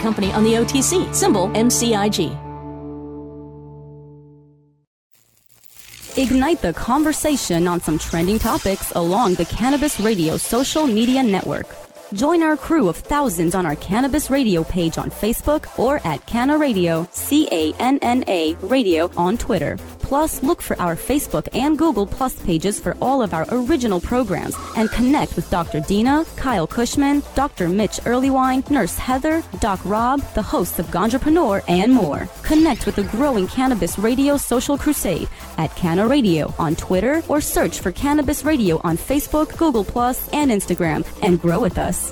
company 0.01 0.31
on 0.33 0.43
the 0.43 0.53
OTC, 0.53 1.13
symbol 1.13 1.47
MCIG. 1.49 2.51
Ignite 6.17 6.61
the 6.61 6.73
conversation 6.73 7.67
on 7.69 7.79
some 7.79 7.97
trending 7.97 8.37
topics 8.37 8.91
along 8.91 9.35
the 9.35 9.45
Cannabis 9.45 9.97
Radio 9.99 10.35
social 10.35 10.85
media 10.85 11.23
network. 11.23 11.67
Join 12.13 12.43
our 12.43 12.57
crew 12.57 12.89
of 12.89 12.97
thousands 12.97 13.55
on 13.55 13.65
our 13.65 13.77
Cannabis 13.77 14.29
Radio 14.29 14.65
page 14.65 14.97
on 14.97 15.09
Facebook 15.09 15.79
or 15.79 16.05
at 16.05 16.25
Canna 16.25 16.57
Radio, 16.57 17.07
C 17.13 17.47
A 17.51 17.71
N 17.79 17.97
N 18.01 18.25
A 18.27 18.55
Radio 18.55 19.09
on 19.15 19.37
Twitter. 19.37 19.77
Plus, 20.11 20.43
look 20.43 20.61
for 20.61 20.77
our 20.77 20.97
Facebook 20.97 21.47
and 21.53 21.77
Google 21.77 22.05
Plus 22.05 22.37
pages 22.43 22.77
for 22.81 22.97
all 23.01 23.21
of 23.21 23.33
our 23.33 23.45
original 23.49 24.01
programs 24.01 24.57
and 24.75 24.91
connect 24.91 25.37
with 25.37 25.49
Dr. 25.49 25.79
Dina, 25.79 26.25
Kyle 26.35 26.67
Kushman, 26.67 27.23
Dr. 27.33 27.69
Mitch 27.69 27.97
Earleywine, 28.03 28.69
Nurse 28.69 28.97
Heather, 28.97 29.41
Doc 29.61 29.79
Rob, 29.85 30.19
the 30.33 30.41
hosts 30.41 30.79
of 30.79 30.87
Ganjapreneur, 30.87 31.63
and 31.69 31.93
more. 31.93 32.27
Connect 32.43 32.85
with 32.85 32.97
the 32.97 33.03
growing 33.03 33.47
Cannabis 33.47 33.97
Radio 33.97 34.35
social 34.35 34.77
crusade 34.77 35.29
at 35.57 35.73
Canna 35.77 36.05
Radio 36.05 36.53
on 36.59 36.75
Twitter 36.75 37.23
or 37.29 37.39
search 37.39 37.79
for 37.79 37.93
Cannabis 37.93 38.43
Radio 38.43 38.81
on 38.83 38.97
Facebook, 38.97 39.55
Google 39.55 39.85
Plus, 39.85 40.27
and 40.33 40.51
Instagram 40.51 41.07
and 41.23 41.39
grow 41.39 41.61
with 41.61 41.77
us. 41.77 42.11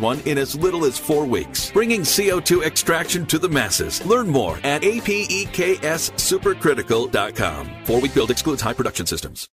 one 0.00 0.20
in 0.20 0.38
as 0.38 0.54
little 0.56 0.84
as 0.84 0.98
four 0.98 1.26
weeks, 1.26 1.70
bringing 1.70 2.00
CO2 2.00 2.64
extraction 2.64 3.26
to 3.26 3.38
the 3.38 3.48
masses. 3.48 4.04
Learn 4.04 4.28
more 4.28 4.58
at 4.64 4.82
E 4.84 5.00
apexsupercritical.com. 5.00 7.70
Four-week 7.84 8.14
build 8.14 8.30
excludes 8.30 8.62
high 8.62 8.74
production 8.74 9.06
systems. 9.06 9.48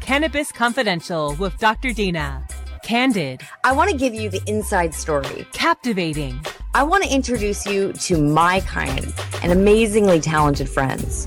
Cannabis 0.00 0.52
Confidential 0.52 1.34
with 1.36 1.58
Dr. 1.58 1.92
Dina. 1.92 2.46
Candid. 2.84 3.40
I 3.64 3.72
want 3.72 3.90
to 3.90 3.96
give 3.96 4.12
you 4.12 4.28
the 4.28 4.42
inside 4.46 4.92
story. 4.92 5.46
Captivating. 5.52 6.38
I 6.74 6.82
want 6.82 7.02
to 7.04 7.10
introduce 7.10 7.64
you 7.64 7.94
to 7.94 8.18
my 8.18 8.60
kind 8.60 9.10
and 9.42 9.52
amazingly 9.52 10.20
talented 10.20 10.68
friends. 10.68 11.26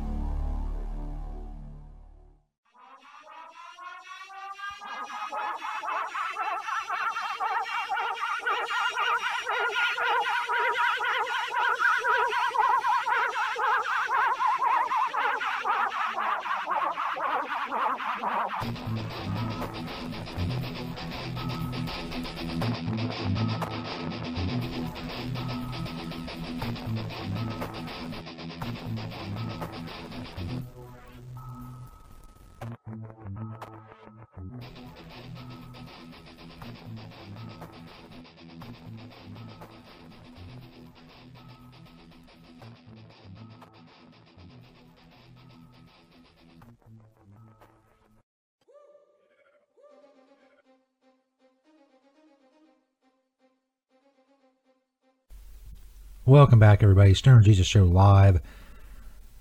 Welcome 56.31 56.59
back, 56.59 56.81
everybody. 56.81 57.13
Stoner 57.13 57.41
Jesus 57.41 57.67
Show 57.67 57.83
live. 57.83 58.39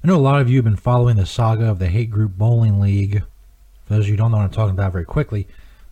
I 0.03 0.09
know 0.09 0.17
a 0.17 0.19
lot 0.19 0.41
of 0.41 0.51
you 0.51 0.57
have 0.57 0.65
been 0.65 0.75
following 0.75 1.17
the 1.17 1.25
saga 1.25 1.67
of 1.67 1.79
the 1.79 1.87
Hate 1.87 2.11
Group 2.11 2.33
Bowling 2.33 2.81
League. 2.81 3.23
For 3.91 3.97
those 3.97 4.05
of 4.05 4.11
you 4.11 4.13
who 4.13 4.19
don't 4.19 4.31
know 4.31 4.37
what 4.37 4.45
I'm 4.45 4.51
talking 4.51 4.71
about 4.71 4.93
very 4.93 5.05
quickly, 5.05 5.49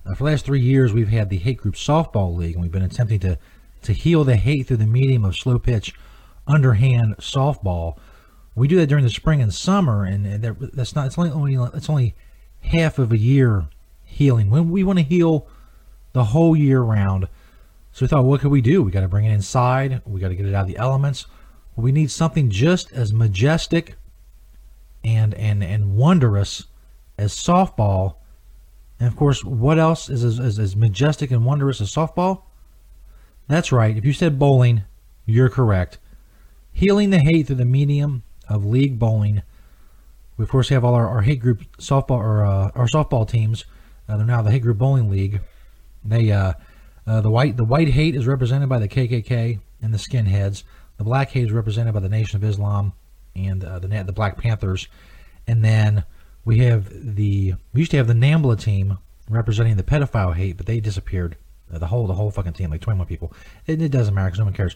uh, 0.06 0.14
for 0.14 0.18
the 0.18 0.30
last 0.30 0.44
three 0.44 0.60
years, 0.60 0.92
we've 0.92 1.08
had 1.08 1.30
the 1.30 1.36
Hate 1.36 1.56
Group 1.56 1.74
Softball 1.74 2.36
League, 2.36 2.52
and 2.54 2.62
we've 2.62 2.70
been 2.70 2.84
attempting 2.84 3.18
to, 3.18 3.36
to 3.82 3.92
heal 3.92 4.22
the 4.22 4.36
hate 4.36 4.68
through 4.68 4.76
the 4.76 4.86
medium 4.86 5.24
of 5.24 5.34
slow 5.34 5.58
pitch, 5.58 5.92
underhand 6.46 7.16
softball. 7.16 7.98
We 8.54 8.68
do 8.68 8.76
that 8.76 8.86
during 8.86 9.02
the 9.02 9.10
spring 9.10 9.42
and 9.42 9.52
summer, 9.52 10.04
and, 10.04 10.24
and 10.24 10.44
there- 10.44 10.56
that's 10.60 10.94
not. 10.94 11.06
It's 11.06 11.18
only 11.18 11.54
it's 11.74 11.90
only 11.90 12.14
half 12.60 13.00
of 13.00 13.10
a 13.10 13.18
year 13.18 13.66
healing. 14.04 14.48
When 14.48 14.70
we 14.70 14.84
want 14.84 15.00
to 15.00 15.04
heal 15.04 15.48
the 16.12 16.26
whole 16.26 16.54
year 16.54 16.80
round. 16.82 17.26
So 17.90 18.04
we 18.04 18.08
thought, 18.08 18.24
what 18.26 18.42
could 18.42 18.52
we 18.52 18.60
do? 18.60 18.80
We 18.80 18.92
got 18.92 19.00
to 19.00 19.08
bring 19.08 19.24
it 19.24 19.32
inside. 19.32 20.02
We 20.06 20.20
got 20.20 20.28
to 20.28 20.36
get 20.36 20.46
it 20.46 20.54
out 20.54 20.60
of 20.62 20.68
the 20.68 20.76
elements. 20.76 21.26
We 21.74 21.90
need 21.90 22.12
something 22.12 22.48
just 22.48 22.92
as 22.92 23.12
majestic 23.12 23.96
and 25.02 25.34
and 25.34 25.64
and 25.64 25.96
wondrous 25.96 26.66
as 27.18 27.34
softball. 27.34 28.16
And 28.98 29.08
of 29.08 29.16
course, 29.16 29.44
what 29.44 29.78
else 29.78 30.08
is 30.08 30.24
as, 30.24 30.40
as, 30.40 30.58
as 30.58 30.76
majestic 30.76 31.30
and 31.30 31.44
wondrous 31.44 31.80
as 31.80 31.92
softball? 31.92 32.42
That's 33.48 33.72
right. 33.72 33.96
If 33.96 34.04
you 34.04 34.12
said 34.12 34.38
bowling, 34.38 34.82
you're 35.26 35.48
correct. 35.48 35.98
Healing 36.72 37.10
the 37.10 37.18
hate 37.18 37.46
through 37.46 37.56
the 37.56 37.64
medium 37.64 38.22
of 38.48 38.64
league 38.64 38.98
bowling. 38.98 39.42
We 40.36 40.44
of 40.44 40.48
course 40.48 40.68
have 40.68 40.84
all 40.84 40.94
our, 40.94 41.08
our 41.08 41.22
hate 41.22 41.40
group 41.40 41.62
softball 41.78 42.18
or 42.18 42.44
uh, 42.44 42.70
our 42.74 42.86
softball 42.86 43.28
teams. 43.28 43.64
Uh, 44.08 44.16
they're 44.16 44.26
now 44.26 44.42
the 44.42 44.50
hate 44.50 44.62
group 44.62 44.78
bowling 44.78 45.10
league. 45.10 45.40
They 46.04 46.30
uh, 46.30 46.52
uh, 47.06 47.20
the 47.20 47.30
white 47.30 47.56
the 47.56 47.64
white 47.64 47.88
hate 47.88 48.14
is 48.14 48.26
represented 48.26 48.68
by 48.68 48.78
the 48.78 48.88
KKK 48.88 49.58
and 49.82 49.92
the 49.92 49.98
skinheads. 49.98 50.62
The 50.98 51.04
black 51.04 51.30
hate 51.30 51.46
is 51.46 51.52
represented 51.52 51.94
by 51.94 52.00
the 52.00 52.08
Nation 52.08 52.36
of 52.36 52.48
Islam 52.48 52.92
and 53.34 53.64
uh, 53.64 53.78
the 53.78 53.88
the 53.88 54.12
Black 54.12 54.36
Panthers. 54.38 54.88
And 55.46 55.64
then 55.64 56.04
we 56.48 56.60
have 56.60 56.88
the 57.14 57.52
we 57.74 57.80
used 57.80 57.90
to 57.90 57.98
have 57.98 58.06
the 58.06 58.14
NAMBLA 58.14 58.58
team 58.58 58.96
representing 59.28 59.76
the 59.76 59.82
pedophile 59.82 60.34
hate, 60.34 60.56
but 60.56 60.64
they 60.64 60.80
disappeared. 60.80 61.36
Uh, 61.70 61.76
the 61.76 61.88
whole 61.88 62.06
the 62.06 62.14
whole 62.14 62.30
fucking 62.30 62.54
team, 62.54 62.70
like 62.70 62.80
21 62.80 63.06
people. 63.06 63.34
It, 63.66 63.82
it 63.82 63.90
doesn't 63.90 64.14
matter 64.14 64.28
because 64.28 64.38
no 64.38 64.46
one 64.46 64.54
cares. 64.54 64.74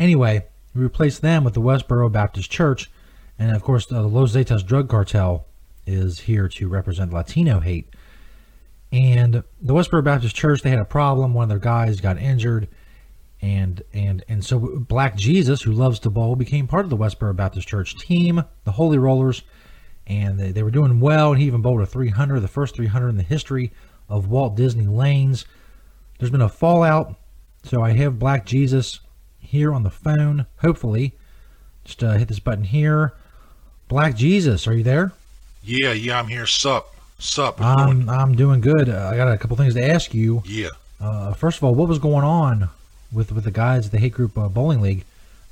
Anyway, 0.00 0.44
we 0.74 0.82
replaced 0.82 1.22
them 1.22 1.44
with 1.44 1.54
the 1.54 1.60
Westboro 1.60 2.10
Baptist 2.10 2.50
Church, 2.50 2.90
and 3.38 3.54
of 3.54 3.62
course 3.62 3.90
uh, 3.92 4.02
the 4.02 4.08
Los 4.08 4.34
Zetas 4.34 4.66
drug 4.66 4.88
cartel 4.88 5.46
is 5.86 6.18
here 6.18 6.48
to 6.48 6.68
represent 6.68 7.12
Latino 7.12 7.60
hate. 7.60 7.88
And 8.90 9.44
the 9.60 9.74
Westboro 9.74 10.02
Baptist 10.02 10.34
Church, 10.34 10.62
they 10.62 10.70
had 10.70 10.80
a 10.80 10.84
problem. 10.84 11.34
One 11.34 11.44
of 11.44 11.48
their 11.50 11.60
guys 11.60 12.00
got 12.00 12.18
injured, 12.18 12.66
and 13.40 13.80
and 13.92 14.24
and 14.28 14.44
so 14.44 14.58
Black 14.58 15.16
Jesus, 15.16 15.62
who 15.62 15.70
loves 15.70 16.00
to 16.00 16.10
bowl, 16.10 16.34
became 16.34 16.66
part 16.66 16.84
of 16.84 16.90
the 16.90 16.96
Westboro 16.96 17.36
Baptist 17.36 17.68
Church 17.68 17.96
team, 17.96 18.42
the 18.64 18.72
Holy 18.72 18.98
Rollers, 18.98 19.44
and 20.20 20.38
they, 20.38 20.52
they 20.52 20.62
were 20.62 20.70
doing 20.70 21.00
well. 21.00 21.32
And 21.32 21.40
he 21.40 21.46
even 21.46 21.62
bowled 21.62 21.80
a 21.80 21.86
300, 21.86 22.40
the 22.40 22.48
first 22.48 22.76
300 22.76 23.08
in 23.08 23.16
the 23.16 23.22
history 23.22 23.72
of 24.08 24.28
Walt 24.28 24.56
Disney 24.56 24.86
lanes. 24.86 25.44
There's 26.18 26.30
been 26.30 26.40
a 26.40 26.48
fallout, 26.48 27.16
so 27.64 27.82
I 27.82 27.92
have 27.92 28.18
Black 28.18 28.46
Jesus 28.46 29.00
here 29.38 29.72
on 29.72 29.82
the 29.82 29.90
phone. 29.90 30.46
Hopefully, 30.58 31.14
just 31.84 32.02
uh, 32.02 32.12
hit 32.12 32.28
this 32.28 32.38
button 32.38 32.64
here. 32.64 33.14
Black 33.88 34.16
Jesus, 34.16 34.66
are 34.66 34.74
you 34.74 34.82
there? 34.82 35.12
Yeah, 35.64 35.92
yeah, 35.92 36.18
I'm 36.18 36.28
here. 36.28 36.46
Sup, 36.46 36.94
sup. 37.18 37.60
I'm 37.60 38.08
I'm 38.08 38.34
doing 38.34 38.60
good. 38.60 38.88
Uh, 38.88 39.10
I 39.12 39.16
got 39.16 39.32
a 39.32 39.38
couple 39.38 39.56
things 39.56 39.74
to 39.74 39.84
ask 39.84 40.14
you. 40.14 40.42
Yeah. 40.46 40.68
Uh, 41.00 41.34
first 41.34 41.58
of 41.58 41.64
all, 41.64 41.74
what 41.74 41.88
was 41.88 41.98
going 41.98 42.24
on 42.24 42.68
with 43.12 43.32
with 43.32 43.44
the 43.44 43.50
guys 43.50 43.86
at 43.86 43.92
the 43.92 43.98
Hate 43.98 44.12
Group 44.12 44.36
uh, 44.36 44.48
Bowling 44.48 44.80
League, 44.80 45.04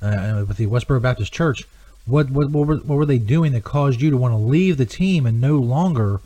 uh, 0.03 0.45
with 0.49 0.57
the 0.57 0.67
Westboro 0.67 1.01
Baptist 1.01 1.33
Church? 1.33 1.65
What 2.07 2.31
what 2.31 2.51
what 2.51 2.67
were, 2.67 2.77
what 2.77 2.97
were 2.97 3.07
they 3.07 3.19
doing 3.19 3.53
that 3.53 3.65
caused 3.65 4.01
you 4.01 4.11
to 4.11 4.17
want 4.17 4.33
to 4.33 4.39
leave 4.39 4.77
the 4.77 4.87
team 4.87 5.27
and 5.27 5.41
no 5.41 5.57
longer 5.57 6.21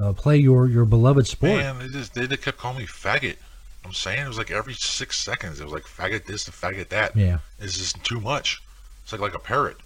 uh, 0.00 0.12
play 0.12 0.36
your 0.36 0.66
your 0.66 0.84
beloved 0.84 1.26
sport? 1.26 1.52
Man, 1.52 1.78
they 1.78 1.88
just 1.88 2.14
they, 2.14 2.26
they 2.26 2.36
kept 2.36 2.58
calling 2.58 2.78
me 2.78 2.86
faggot. 2.86 3.36
I'm 3.84 3.92
saying 3.92 4.24
it 4.24 4.28
was 4.28 4.38
like 4.38 4.50
every 4.50 4.74
six 4.74 5.16
seconds 5.18 5.60
it 5.60 5.64
was 5.64 5.72
like 5.72 5.84
faggot 5.84 6.24
this 6.24 6.46
and 6.46 6.54
faggot 6.54 6.88
that. 6.88 7.14
Yeah. 7.14 7.38
It's 7.60 7.78
just 7.78 8.02
too 8.02 8.20
much. 8.20 8.60
It's 9.04 9.12
like 9.12 9.20
like 9.20 9.34
a 9.34 9.38
parrot. 9.38 9.76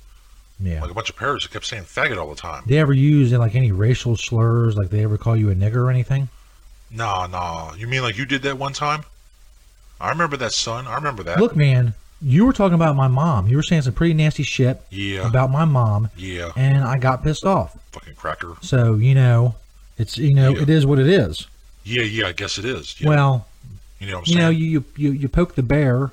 Yeah. 0.59 0.81
Like 0.81 0.91
a 0.91 0.95
bunch 0.95 1.11
of 1.11 1.17
parrots 1.17 1.45
that 1.45 1.53
kept 1.53 1.67
saying 1.67 1.85
faggot 1.85 2.19
all 2.19 2.29
the 2.29 2.41
time. 2.41 2.65
They 2.67 2.79
ever 2.79 2.93
use 2.93 3.33
like 3.33 3.55
any 3.55 3.73
racial 3.73 4.17
slurs? 4.17 4.77
Like 4.77 4.91
they 4.91 5.03
ever 5.05 5.19
call 5.19 5.37
you 5.37 5.51
a 5.51 5.55
nigger 5.55 5.77
or 5.77 5.91
anything? 5.91 6.29
Nah, 6.91 7.27
nah. 7.27 7.75
You 7.75 7.87
mean 7.87 8.03
like 8.03 8.17
you 8.17 8.27
did 8.27 8.43
that 8.43 8.59
one 8.59 8.73
time? 8.73 9.05
I 10.01 10.09
remember 10.11 10.37
that, 10.39 10.53
son. 10.53 10.87
I 10.87 10.95
remember 10.95 11.23
that. 11.25 11.39
Look, 11.39 11.55
man, 11.55 11.95
you 12.23 12.45
were 12.45 12.53
talking 12.53 12.75
about 12.75 12.97
my 12.97 13.09
mom. 13.09 13.49
You 13.49 13.57
were 13.57 13.63
saying 13.63 13.83
some 13.83 13.95
pretty 13.95 14.15
nasty 14.15 14.43
shit 14.43 14.81
Yeah. 14.91 15.27
about 15.27 15.51
my 15.51 15.65
mom. 15.65 16.11
Yeah. 16.17 16.51
And 16.57 16.85
I 16.85 16.99
got 16.99 17.23
pissed 17.23 17.45
off. 17.45 17.77
Fucking 17.93 18.15
cracker. 18.15 18.55
So 18.61 18.95
you 18.95 19.15
know, 19.15 19.55
it's 19.99 20.19
you 20.19 20.35
know, 20.35 20.51
it 20.53 20.69
is 20.69 20.87
what 20.87 20.99
it 20.99 21.09
is. 21.09 21.47
Yeah, 21.85 22.03
yeah. 22.03 22.27
I 22.27 22.33
guess 22.33 22.59
it 22.59 22.65
is. 22.65 23.01
Yeah. 23.01 23.09
Well, 23.09 23.47
you 23.99 24.07
know 24.09 24.19
what 24.19 24.29
I'm 24.29 24.33
you 24.33 24.39
know, 24.39 24.51
you 24.51 24.85
you 24.97 25.13
you, 25.13 25.29
poke 25.29 25.55
the 25.55 25.63
bear, 25.63 26.13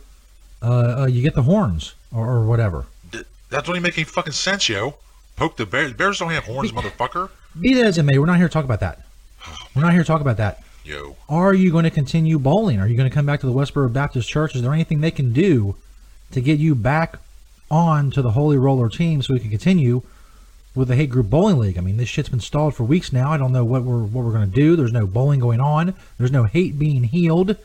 uh, 0.61 1.01
uh, 1.01 1.05
you 1.05 1.21
get 1.21 1.35
the 1.35 1.43
horns 1.43 1.93
or, 2.13 2.27
or 2.29 2.45
whatever. 2.45 2.85
That 3.11 3.63
don't 3.63 3.75
even 3.75 3.83
make 3.83 3.97
any 3.97 4.03
fucking 4.03 4.33
sense, 4.33 4.67
yo. 4.67 4.95
Poke 5.37 5.55
the 5.55 5.65
bear. 5.65 5.93
Bears 5.93 6.19
don't 6.19 6.31
have 6.31 6.43
horns, 6.45 6.71
motherfucker. 6.71 7.29
Be 7.59 7.73
that 7.75 7.85
as 7.85 7.97
it 7.97 8.03
may, 8.03 8.17
we're 8.17 8.25
not 8.25 8.37
here 8.37 8.47
to 8.47 8.53
talk 8.53 8.65
about 8.65 8.79
that. 8.81 9.01
We're 9.75 9.83
not 9.83 9.93
here 9.93 10.01
to 10.01 10.07
talk 10.07 10.21
about 10.21 10.37
that. 10.37 10.63
Yo. 10.83 11.15
Are 11.29 11.53
you 11.53 11.71
going 11.71 11.83
to 11.83 11.91
continue 11.91 12.39
bowling? 12.39 12.79
Are 12.79 12.87
you 12.87 12.97
going 12.97 13.09
to 13.09 13.13
come 13.13 13.25
back 13.25 13.39
to 13.41 13.45
the 13.45 13.53
Westboro 13.53 13.91
Baptist 13.91 14.27
Church? 14.29 14.55
Is 14.55 14.61
there 14.63 14.73
anything 14.73 15.01
they 15.01 15.11
can 15.11 15.31
do 15.33 15.75
to 16.31 16.41
get 16.41 16.59
you 16.59 16.75
back 16.75 17.17
on 17.69 18.11
to 18.11 18.21
the 18.21 18.31
Holy 18.31 18.57
Roller 18.57 18.89
team 18.89 19.21
so 19.21 19.33
we 19.33 19.39
can 19.39 19.49
continue 19.49 20.01
with 20.75 20.87
the 20.87 20.95
Hate 20.95 21.09
Group 21.09 21.29
Bowling 21.29 21.57
League? 21.57 21.77
I 21.77 21.81
mean, 21.81 21.97
this 21.97 22.09
shit's 22.09 22.29
been 22.29 22.39
stalled 22.39 22.75
for 22.75 22.83
weeks 22.83 23.11
now. 23.11 23.31
I 23.31 23.37
don't 23.37 23.51
know 23.51 23.65
what 23.65 23.83
we're 23.83 24.03
what 24.03 24.25
we're 24.25 24.31
going 24.31 24.49
to 24.49 24.55
do. 24.55 24.75
There's 24.75 24.93
no 24.93 25.07
bowling 25.07 25.39
going 25.39 25.59
on. 25.59 25.93
There's 26.17 26.31
no 26.31 26.43
hate 26.43 26.77
being 26.77 27.03
healed. 27.03 27.55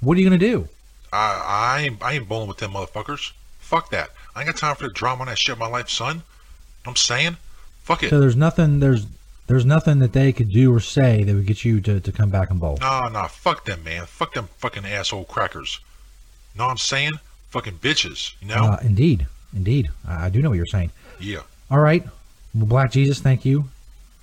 What 0.00 0.16
are 0.16 0.20
you 0.20 0.28
going 0.28 0.40
to 0.40 0.46
do? 0.46 0.68
I 1.12 1.42
I 1.44 1.80
ain't, 1.82 2.02
I 2.02 2.12
ain't 2.14 2.28
bowling 2.28 2.48
with 2.48 2.58
them 2.58 2.72
motherfuckers. 2.72 3.32
Fuck 3.58 3.90
that. 3.90 4.10
I 4.34 4.40
ain't 4.40 4.48
got 4.48 4.56
time 4.56 4.76
for 4.76 4.84
the 4.84 4.92
drama 4.92 5.22
on 5.22 5.28
that 5.28 5.38
shit 5.38 5.54
in 5.54 5.58
my 5.58 5.68
life, 5.68 5.88
son. 5.88 6.22
I'm 6.86 6.96
saying, 6.96 7.36
fuck 7.82 8.02
it. 8.02 8.10
So 8.10 8.20
there's 8.20 8.36
nothing 8.36 8.80
there's 8.80 9.06
there's 9.46 9.66
nothing 9.66 9.98
that 9.98 10.12
they 10.12 10.32
could 10.32 10.52
do 10.52 10.72
or 10.72 10.78
say 10.78 11.24
that 11.24 11.34
would 11.34 11.46
get 11.46 11.64
you 11.64 11.80
to, 11.80 11.98
to 12.00 12.12
come 12.12 12.30
back 12.30 12.50
and 12.50 12.60
bowl. 12.60 12.78
Nah, 12.80 13.08
nah, 13.08 13.26
fuck 13.26 13.64
them, 13.64 13.82
man. 13.82 14.06
Fuck 14.06 14.34
them 14.34 14.48
fucking 14.58 14.86
asshole 14.86 15.24
crackers. 15.24 15.80
Know 16.56 16.66
what 16.66 16.70
I'm 16.70 16.78
saying? 16.78 17.12
Fucking 17.50 17.78
bitches, 17.78 18.34
you 18.40 18.48
know? 18.48 18.54
Uh, 18.64 18.78
indeed, 18.82 19.26
indeed, 19.54 19.90
I, 20.06 20.26
I 20.26 20.28
do 20.30 20.40
know 20.42 20.50
what 20.50 20.56
you're 20.56 20.66
saying. 20.66 20.90
yeah. 21.18 21.40
All 21.70 21.78
right, 21.78 22.04
well, 22.54 22.66
Black 22.66 22.90
Jesus, 22.90 23.20
thank 23.20 23.44
you 23.44 23.64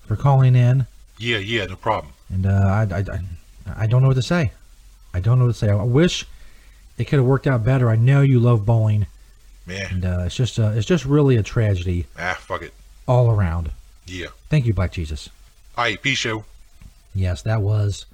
for 0.05 0.15
calling 0.17 0.55
in. 0.55 0.85
Yeah, 1.17 1.37
yeah, 1.37 1.65
no 1.65 1.75
problem. 1.77 2.13
And 2.29 2.45
uh, 2.45 2.49
I, 2.49 2.81
I, 2.95 2.99
I, 2.99 3.19
I 3.83 3.87
don't 3.87 4.01
know 4.01 4.09
what 4.09 4.15
to 4.15 4.21
say. 4.21 4.51
I 5.13 5.19
don't 5.21 5.39
know 5.39 5.45
what 5.45 5.53
to 5.53 5.57
say. 5.57 5.69
I 5.69 5.75
wish 5.83 6.25
it 6.97 7.05
could 7.05 7.19
have 7.19 7.25
worked 7.25 7.47
out 7.47 7.63
better. 7.63 7.89
I 7.89 7.95
know 7.95 8.21
you 8.21 8.39
love 8.41 8.65
bowling, 8.65 9.07
Man. 9.65 9.87
and 9.91 10.05
uh, 10.05 10.23
it's 10.25 10.35
just 10.35 10.59
uh, 10.59 10.71
it's 10.75 10.85
just 10.85 11.05
really 11.05 11.37
a 11.37 11.43
tragedy 11.43 12.05
Ah, 12.19 12.37
fuck 12.39 12.61
it. 12.61 12.73
all 13.07 13.31
around. 13.31 13.71
Yeah. 14.05 14.27
Thank 14.49 14.65
you, 14.65 14.73
Black 14.73 14.91
Jesus. 14.91 15.29
Alright, 15.77 16.01
peace, 16.01 16.23
yo. 16.25 16.43
Yes, 17.15 17.41
that 17.43 17.61
was 17.61 18.05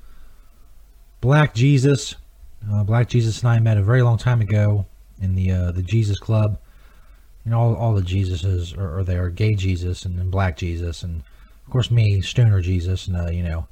Black 1.22 1.54
Jesus. 1.56 2.16
Uh, 2.72 2.84
Black 2.84 3.10
Jesus 3.10 3.40
and 3.42 3.50
I 3.50 3.60
met 3.60 3.78
a 3.78 3.84
very 3.84 4.02
long 4.04 4.18
time 4.18 4.42
ago 4.42 4.86
in 5.22 5.36
the 5.36 5.52
uh, 5.52 5.72
the 5.72 5.82
Jesus 5.82 6.20
Club. 6.20 6.58
You 7.46 7.52
know, 7.52 7.60
all, 7.60 7.76
all 7.76 7.94
the 7.94 8.02
Jesuses 8.02 8.78
are, 8.78 9.00
are 9.00 9.04
there. 9.04 9.30
Gay 9.30 9.54
Jesus 9.54 10.06
and, 10.06 10.18
then 10.18 10.30
Black 10.30 10.58
Jesus, 10.58 11.04
and 11.04 11.24
of 11.66 11.72
course 11.72 11.92
me, 11.92 12.22
Stoner 12.22 12.62
Jesus, 12.62 13.08
and 13.08 13.18
uh, 13.18 13.30
you 13.30 13.44
know, 13.44 13.68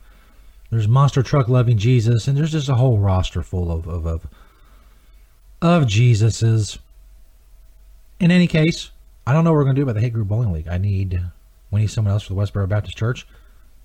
there's 0.69 0.87
monster 0.87 1.23
truck 1.23 1.47
loving 1.47 1.77
Jesus, 1.77 2.27
and 2.27 2.37
there's 2.37 2.51
just 2.51 2.69
a 2.69 2.75
whole 2.75 2.97
roster 2.97 3.43
full 3.43 3.71
of 3.71 3.87
of 3.87 4.05
of, 4.05 4.27
of 5.61 5.83
Jesuses. 5.83 6.79
In 8.19 8.29
any 8.29 8.47
case, 8.47 8.91
I 9.25 9.33
don't 9.33 9.43
know 9.43 9.51
what 9.51 9.57
we're 9.57 9.63
gonna 9.65 9.75
do 9.75 9.83
about 9.83 9.95
the 9.95 10.01
Hate 10.01 10.13
Group 10.13 10.27
Bowling 10.27 10.51
League. 10.51 10.67
I 10.67 10.77
need 10.77 11.21
we 11.71 11.81
need 11.81 11.87
someone 11.87 12.13
else 12.13 12.23
for 12.23 12.33
the 12.33 12.39
Westboro 12.39 12.67
Baptist 12.67 12.97
Church. 12.97 13.25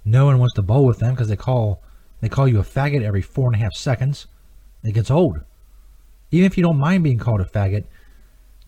No 0.04 0.26
one 0.26 0.38
wants 0.38 0.54
to 0.54 0.62
bowl 0.62 0.84
with 0.84 0.98
them 0.98 1.14
because 1.14 1.28
they 1.28 1.36
call 1.36 1.82
they 2.20 2.28
call 2.28 2.48
you 2.48 2.58
a 2.58 2.64
faggot 2.64 3.02
every 3.02 3.22
four 3.22 3.46
and 3.46 3.56
a 3.56 3.58
half 3.58 3.74
seconds. 3.74 4.26
It 4.82 4.92
gets 4.92 5.10
old. 5.10 5.40
Even 6.30 6.46
if 6.46 6.56
you 6.56 6.62
don't 6.62 6.78
mind 6.78 7.04
being 7.04 7.18
called 7.18 7.40
a 7.40 7.44
faggot, 7.44 7.84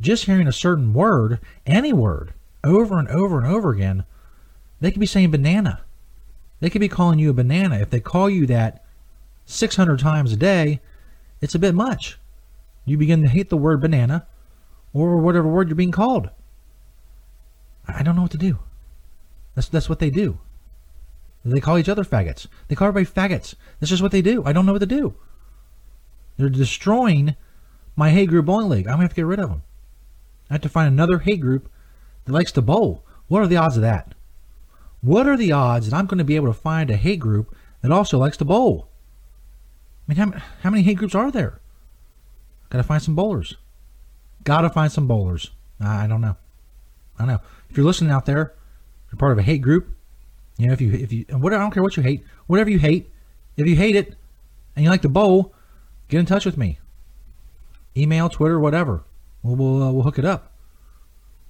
just 0.01 0.25
hearing 0.25 0.47
a 0.47 0.53
certain 0.53 0.95
word, 0.95 1.41
any 1.67 1.93
word, 1.93 2.33
over 2.63 2.99
and 2.99 3.09
over 3.09 3.39
and 3.39 3.47
over 3.47 3.71
again, 3.71 4.05
they 4.81 4.91
could 4.91 5.01
be 5.01 5.07
saying 5.07 5.31
banana. 5.31 5.83
They 6.61 6.71
could 6.71 6.81
be 6.81 6.89
calling 6.89 7.19
you 7.19 7.31
a 7.31 7.35
banana. 7.35 7.79
If 7.79 7.91
they 7.91 8.01
call 8.01 8.31
you 8.31 8.47
that 8.47 8.85
600 9.47 9.99
times 9.99 10.33
a 10.33 10.37
day, 10.37 10.81
it's 11.41 11.55
a 11.55 11.59
bit 11.59 11.75
much. 11.75 12.19
You 12.85 12.97
begin 12.97 13.23
to 13.23 13.29
hate 13.29 13.51
the 13.51 13.57
word 13.57 13.81
banana 13.81 14.27
or 14.93 15.19
whatever 15.19 15.49
word 15.49 15.69
you're 15.69 15.77
being 15.77 15.93
called. 15.93 16.31
I 17.87 18.03
don't 18.03 18.17
know 18.17 18.23
what 18.23 18.31
to 18.33 18.39
do. 18.39 18.59
That's 19.55 19.69
that's 19.69 19.89
what 19.89 19.99
they 19.99 20.11
do. 20.11 20.39
They 21.45 21.61
call 21.61 21.79
each 21.79 21.89
other 21.89 22.05
faggots. 22.05 22.47
They 22.67 22.75
call 22.75 22.89
everybody 22.89 23.35
faggots. 23.35 23.55
That's 23.81 23.91
just 23.91 24.03
what 24.03 24.13
they 24.13 24.23
do. 24.23 24.43
I 24.45 24.53
don't 24.53 24.67
know 24.67 24.73
what 24.73 24.81
to 24.81 24.87
do. 24.87 25.15
They're 26.37 26.49
destroying 26.49 27.37
my 27.99 28.11
hate 28.11 28.29
group 28.29 28.47
bowling 28.47 28.69
league. 28.69 28.87
I'm 28.87 28.93
gonna 28.93 29.03
have 29.03 29.11
to 29.11 29.17
get 29.17 29.27
rid 29.27 29.41
of 29.41 29.51
them. 29.51 29.63
I 30.49 30.55
have 30.55 30.63
to 30.63 30.69
find 30.69 30.87
another 30.87 31.19
hate 31.19 31.41
group 31.41 31.69
that 32.25 32.33
likes 32.33 32.53
to 32.53 32.63
bowl. 32.63 33.05
What 33.27 33.43
are 33.43 33.49
the 33.49 33.57
odds 33.57 33.77
of 33.77 33.83
that? 33.83 34.15
What 35.01 35.27
are 35.27 35.37
the 35.37 35.51
odds 35.51 35.91
that 35.91 35.97
I'm 35.97 36.07
going 36.07 36.19
to 36.19 36.25
be 36.25 36.37
able 36.37 36.47
to 36.47 36.59
find 36.59 36.91
a 36.91 36.97
hate 36.97 37.21
group 37.21 37.55
that 37.83 37.91
also 37.91 38.19
likes 38.19 38.37
to 38.39 38.45
bowl? 38.45 38.89
I 40.09 40.15
mean, 40.15 40.17
how, 40.33 40.41
how 40.63 40.71
many 40.71 40.83
hate 40.83 40.97
groups 40.97 41.15
are 41.15 41.31
there? 41.31 41.61
Got 42.71 42.79
to 42.79 42.85
find 42.85 43.03
some 43.03 43.15
bowlers. 43.15 43.57
Got 44.45 44.63
to 44.63 44.71
find 44.71 44.91
some 44.91 45.07
bowlers. 45.07 45.51
I 45.81 46.07
don't 46.07 46.21
know. 46.21 46.37
I 47.19 47.23
don't 47.23 47.29
know. 47.29 47.41
If 47.69 47.77
you're 47.77 47.87
listening 47.87 48.11
out 48.11 48.27
there, 48.27 48.55
you're 49.11 49.19
part 49.19 49.33
of 49.33 49.39
a 49.39 49.43
hate 49.43 49.63
group. 49.63 49.95
You 50.57 50.69
know, 50.69 50.73
if 50.73 50.81
you 50.81 50.93
if 50.93 51.13
you 51.13 51.25
I 51.31 51.37
don't 51.37 51.71
care 51.71 51.83
what 51.83 51.97
you 51.97 52.03
hate, 52.03 52.25
whatever 52.47 52.71
you 52.71 52.79
hate, 52.79 53.11
if 53.57 53.67
you 53.67 53.77
hate 53.77 53.95
it 53.95 54.17
and 54.75 54.85
you 54.85 54.91
like 54.91 55.03
to 55.03 55.09
bowl, 55.09 55.55
get 56.09 56.19
in 56.19 56.27
touch 56.27 56.45
with 56.45 56.57
me. 56.57 56.79
Email, 57.99 58.29
Twitter, 58.29 58.59
whatever. 58.59 59.05
We'll 59.43 59.57
we'll, 59.57 59.83
uh, 59.83 59.93
we'll 59.93 60.03
hook 60.03 60.19
it 60.19 60.25
up. 60.25 60.53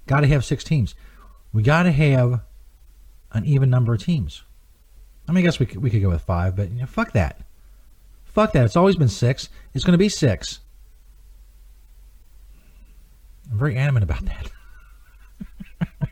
Got 0.06 0.20
to 0.20 0.26
have 0.28 0.44
six 0.44 0.64
teams. 0.64 0.94
We 1.52 1.62
got 1.62 1.84
to 1.84 1.92
have 1.92 2.40
an 3.32 3.44
even 3.44 3.70
number 3.70 3.94
of 3.94 4.02
teams. 4.02 4.42
I 5.28 5.32
mean, 5.32 5.44
I 5.44 5.46
guess 5.46 5.58
we 5.58 5.66
could, 5.66 5.82
we 5.82 5.90
could 5.90 6.00
go 6.00 6.08
with 6.08 6.22
five, 6.22 6.56
but 6.56 6.70
you 6.70 6.80
know, 6.80 6.86
fuck 6.86 7.12
that. 7.12 7.40
Fuck 8.24 8.52
that. 8.52 8.64
It's 8.64 8.76
always 8.76 8.96
been 8.96 9.08
six. 9.08 9.48
It's 9.74 9.84
going 9.84 9.92
to 9.92 9.98
be 9.98 10.08
six. 10.08 10.60
I'm 13.50 13.58
very 13.58 13.76
adamant 13.76 14.04
about 14.04 14.24
that. 14.24 14.50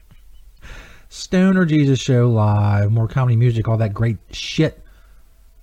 Stoner 1.08 1.64
Jesus 1.64 1.98
Show 1.98 2.28
live, 2.28 2.90
more 2.92 3.08
comedy 3.08 3.36
music, 3.36 3.68
all 3.68 3.78
that 3.78 3.94
great 3.94 4.18
shit 4.32 4.82